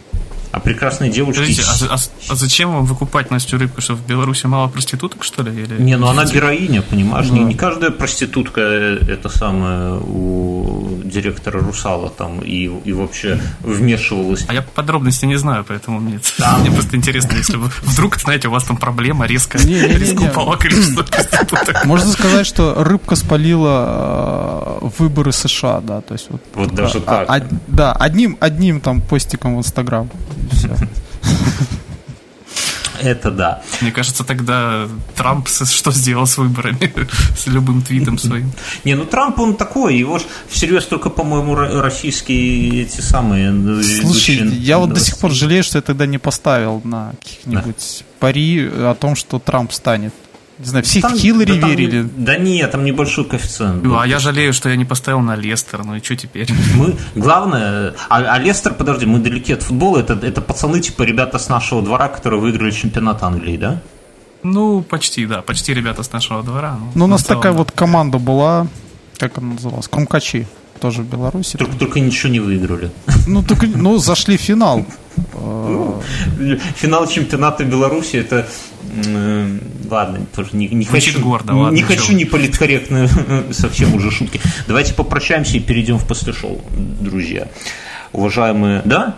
А 0.51 0.59
прекрасные 0.59 1.11
девушки... 1.11 1.39
Подождите, 1.39 1.63
а, 1.89 1.95
а 1.95 1.97
а 2.29 2.35
зачем 2.35 2.73
вам 2.73 2.85
выкупать 2.85 3.29
Настю 3.29 3.57
Рыбку, 3.57 3.81
что 3.81 3.95
в 3.95 4.05
Беларуси 4.05 4.47
мало 4.47 4.67
проституток, 4.67 5.23
что 5.23 5.43
ли? 5.43 5.51
Или... 5.51 5.81
Не, 5.81 5.97
ну 5.97 6.07
она 6.07 6.25
героиня, 6.25 6.81
понимаешь? 6.81 7.29
Не, 7.29 7.41
не 7.41 7.53
каждая 7.55 7.91
проститутка 7.91 8.61
э, 8.61 8.97
это 9.07 9.29
самое 9.29 9.99
у 9.99 11.01
директора 11.03 11.59
Русала 11.59 12.09
там 12.09 12.39
и, 12.39 12.69
и 12.83 12.93
вообще 12.93 13.39
вмешивалась. 13.61 14.45
А 14.47 14.53
я 14.53 14.61
подробности 14.61 15.25
не 15.25 15.35
знаю, 15.37 15.65
поэтому 15.67 15.99
мне, 15.99 16.19
мне 16.59 16.71
просто 16.71 16.97
интересно, 16.97 17.35
если 17.35 17.57
вы 17.57 17.69
вдруг, 17.83 18.17
знаете, 18.17 18.47
у 18.47 18.51
вас 18.51 18.63
там 18.63 18.77
проблема 18.77 19.27
резко, 19.27 19.57
Не-не-не-не. 19.59 19.99
резко 19.99 20.21
упало 20.21 20.55
количество 20.55 21.03
проституток. 21.03 21.85
Можно 21.85 22.11
сказать, 22.11 22.47
что 22.47 22.83
рыбка 22.83 23.15
спалила 23.15 24.79
э, 24.81 24.89
выборы 24.97 25.31
США, 25.31 25.81
да, 25.81 26.01
то 26.01 26.13
есть 26.13 26.27
вот. 26.29 26.41
Вот 26.55 26.73
даже 26.73 26.99
а- 27.05 27.25
так. 27.25 27.47
да, 27.67 27.93
одним, 27.93 28.37
одним 28.39 28.81
там 28.81 29.01
постиком 29.01 29.55
в 29.55 29.59
Инстаграм. 29.59 30.09
Это 33.01 33.31
да. 33.31 33.61
Мне 33.81 33.91
кажется, 33.91 34.23
тогда 34.23 34.87
Трамп 35.15 35.47
что 35.47 35.91
сделал 35.91 36.27
с 36.27 36.37
выборами? 36.37 36.93
С 37.37 37.47
любым 37.47 37.81
твитом 37.81 38.17
своим. 38.17 38.51
Не, 38.83 38.95
ну 38.95 39.05
Трамп 39.05 39.39
он 39.39 39.55
такой, 39.55 39.97
его 39.97 40.19
ж 40.19 40.23
всерьез 40.49 40.85
только, 40.85 41.09
по-моему, 41.09 41.55
ро- 41.55 41.79
российские 41.79 42.83
эти 42.83 43.01
самые... 43.01 43.51
Слушай, 43.83 44.35
ведущие 44.35 44.47
я 44.57 44.77
вот 44.79 44.93
до 44.93 44.99
сих 44.99 45.17
пор 45.17 45.31
жалею, 45.31 45.63
что 45.63 45.77
я 45.77 45.81
тогда 45.81 46.05
не 46.05 46.17
поставил 46.17 46.81
на 46.83 47.13
каких-нибудь 47.23 48.03
пари 48.19 48.69
о 48.69 48.95
том, 48.95 49.15
что 49.15 49.39
Трамп 49.39 49.71
станет. 49.71 50.13
Не 50.59 50.65
знаю, 50.65 50.83
все 50.83 50.99
Там- 50.99 51.15
в 51.15 51.17
Хиллари 51.17 51.53
да 51.53 51.61
там- 51.61 51.69
верили. 51.69 52.09
Да 52.17 52.37
нет, 52.37 52.69
там 52.71 52.83
небольшой 52.83 53.23
коэффициент. 53.23 53.81
был. 53.81 53.97
А 53.97 54.05
я 54.05 54.19
жалею, 54.19 54.51
что 54.53 54.67
я 54.67 54.75
не 54.75 54.83
поставил 54.83 55.21
на 55.21 55.37
Лестер, 55.37 55.85
ну 55.85 55.95
и 55.95 56.03
что 56.03 56.17
теперь? 56.17 56.49
Мы, 56.75 56.97
главное, 57.15 57.93
а, 58.09 58.17
а 58.17 58.39
Лестер, 58.39 58.73
подожди, 58.73 59.05
мы 59.05 59.19
далеки 59.19 59.53
от 59.53 59.63
футбола, 59.63 59.99
это, 59.99 60.19
это 60.21 60.41
пацаны, 60.41 60.81
типа 60.81 61.03
ребята 61.03 61.39
с 61.39 61.47
нашего 61.47 61.81
двора, 61.81 62.09
которые 62.09 62.41
выиграли 62.41 62.71
чемпионат 62.71 63.23
Англии, 63.23 63.55
да? 63.55 63.81
Ну, 64.43 64.81
почти, 64.81 65.25
да, 65.25 65.41
почти 65.41 65.73
ребята 65.73 66.03
с 66.03 66.11
нашего 66.11 66.43
двора. 66.43 66.77
Ну, 66.93 67.05
у 67.05 67.07
нас 67.07 67.21
целом, 67.21 67.37
такая 67.37 67.53
да. 67.53 67.57
вот 67.59 67.71
команда 67.71 68.17
была, 68.17 68.67
как 69.17 69.37
она 69.37 69.53
называлась, 69.53 69.87
Крумкачи, 69.87 70.45
тоже 70.79 71.01
в 71.03 71.09
Беларуси. 71.09 71.57
Только, 71.57 71.75
только 71.77 71.99
ничего 71.99 72.31
не 72.31 72.39
выиграли. 72.39 72.89
Ну, 73.27 73.43
только, 73.43 73.67
ну, 73.67 73.97
зашли 73.97 74.37
в 74.37 74.41
финал. 74.41 74.85
Э, 75.33 75.99
Финал 76.75 77.07
чемпионата 77.07 77.63
Беларуси 77.65 78.15
это 78.17 78.47
м, 79.05 79.59
ладно, 79.89 80.25
тоже 80.35 80.49
не, 80.53 80.67
не 80.69 80.85
Звучит 80.85 81.13
хочу, 81.15 81.25
гордо, 81.25 81.53
ладно, 81.53 81.75
не 81.75 81.81
хочу 81.83 82.13
вы. 82.13 82.19
неполиткорректно 82.19 83.07
совсем 83.51 83.93
уже 83.93 84.09
шутки. 84.11 84.39
Давайте 84.67 84.93
попрощаемся 84.93 85.57
и 85.57 85.59
перейдем 85.59 85.97
в 85.97 86.07
после 86.07 86.33
шоу, 86.33 86.61
друзья. 87.01 87.47
Уважаемые, 88.13 88.81
да? 88.85 89.17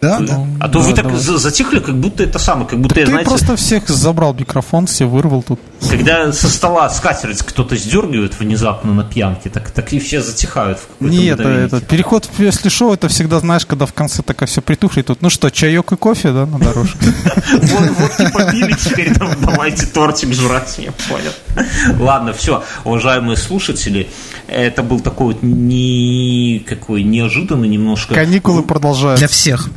Да, 0.00 0.20
да. 0.20 0.46
А 0.60 0.68
то 0.68 0.78
Да, 0.78 0.84
вы 0.84 0.94
так 0.94 1.04
давай. 1.06 1.20
за- 1.20 1.38
затихли, 1.38 1.80
как 1.80 1.96
будто 1.96 2.22
это 2.22 2.38
самое, 2.38 2.68
как 2.68 2.80
будто 2.80 3.00
я, 3.00 3.06
Ты 3.06 3.10
знаете, 3.10 3.28
просто 3.28 3.56
всех 3.56 3.88
забрал 3.88 4.32
микрофон, 4.32 4.86
все 4.86 5.06
вырвал 5.06 5.42
тут. 5.42 5.58
когда 5.90 6.32
со 6.32 6.48
стола 6.48 6.88
скатерть 6.90 7.42
кто-то 7.42 7.74
сдергивает 7.76 8.38
внезапно 8.38 8.94
на 8.94 9.02
пьянке, 9.02 9.50
так, 9.50 9.70
так 9.70 9.92
и 9.92 9.98
все 9.98 10.22
затихают 10.22 10.78
в 11.00 11.04
Нет, 11.08 11.38
мгновение. 11.40 11.66
это, 11.66 11.80
переход 11.80 12.26
в 12.26 12.28
после 12.28 12.70
шоу, 12.70 12.94
это 12.94 13.08
всегда, 13.08 13.40
знаешь, 13.40 13.66
когда 13.66 13.86
в 13.86 13.92
конце 13.92 14.22
такое 14.22 14.46
все 14.46 14.60
притухли, 14.60 15.02
тут, 15.02 15.20
ну 15.22 15.30
что, 15.30 15.50
чаек 15.50 15.90
и 15.92 15.96
кофе, 15.96 16.30
да, 16.32 16.46
на 16.46 16.58
дорожке? 16.58 16.98
Вот, 17.62 17.90
вот 17.98 18.16
типа 18.16 18.50
пили, 18.52 18.72
теперь 18.74 19.12
там 19.14 19.30
давайте 19.40 19.86
тортик 19.86 20.32
жрать, 20.32 20.76
я 20.78 20.92
понял. 21.08 21.32
Ладно, 22.00 22.32
все, 22.32 22.62
уважаемые 22.84 23.36
слушатели, 23.36 24.08
это 24.48 24.82
был 24.82 25.00
такой 25.00 25.34
вот 25.34 25.42
не 25.42 26.64
какой 26.66 27.02
неожиданный 27.02 27.68
немножко. 27.68 28.14
Каникулы 28.14 28.62
продолжаются. 28.62 29.20
Для 29.20 29.28
всех. 29.28 29.68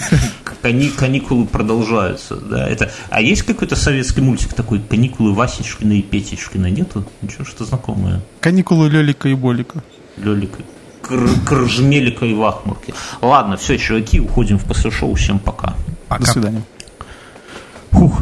Кани- 0.62 0.90
каникулы 0.90 1.46
продолжаются, 1.46 2.36
да. 2.36 2.68
Это, 2.68 2.90
а 3.10 3.20
есть 3.22 3.42
какой-то 3.42 3.76
советский 3.76 4.20
мультик 4.20 4.52
такой 4.54 4.80
каникулы 4.80 5.32
Васечкина 5.32 5.92
и 5.92 6.02
Петечкина? 6.02 6.66
Нету? 6.70 7.04
Ничего, 7.22 7.44
что 7.44 7.64
знакомое. 7.64 8.22
Каникулы 8.40 8.88
Лелика 8.88 9.28
и 9.28 9.34
Болика. 9.34 9.82
Лелика. 10.16 10.58
Кр- 11.02 11.30
Крыжмелика 11.46 12.26
и 12.26 12.34
Вахмурки. 12.34 12.92
Ладно, 13.22 13.56
все, 13.56 13.78
чуваки, 13.78 14.20
уходим 14.20 14.58
в 14.58 14.64
после 14.64 14.90
шоу. 14.90 15.14
Всем 15.14 15.38
пока. 15.38 15.74
До 16.10 16.26
свидания. 16.26 16.62
Фух. 17.92 18.20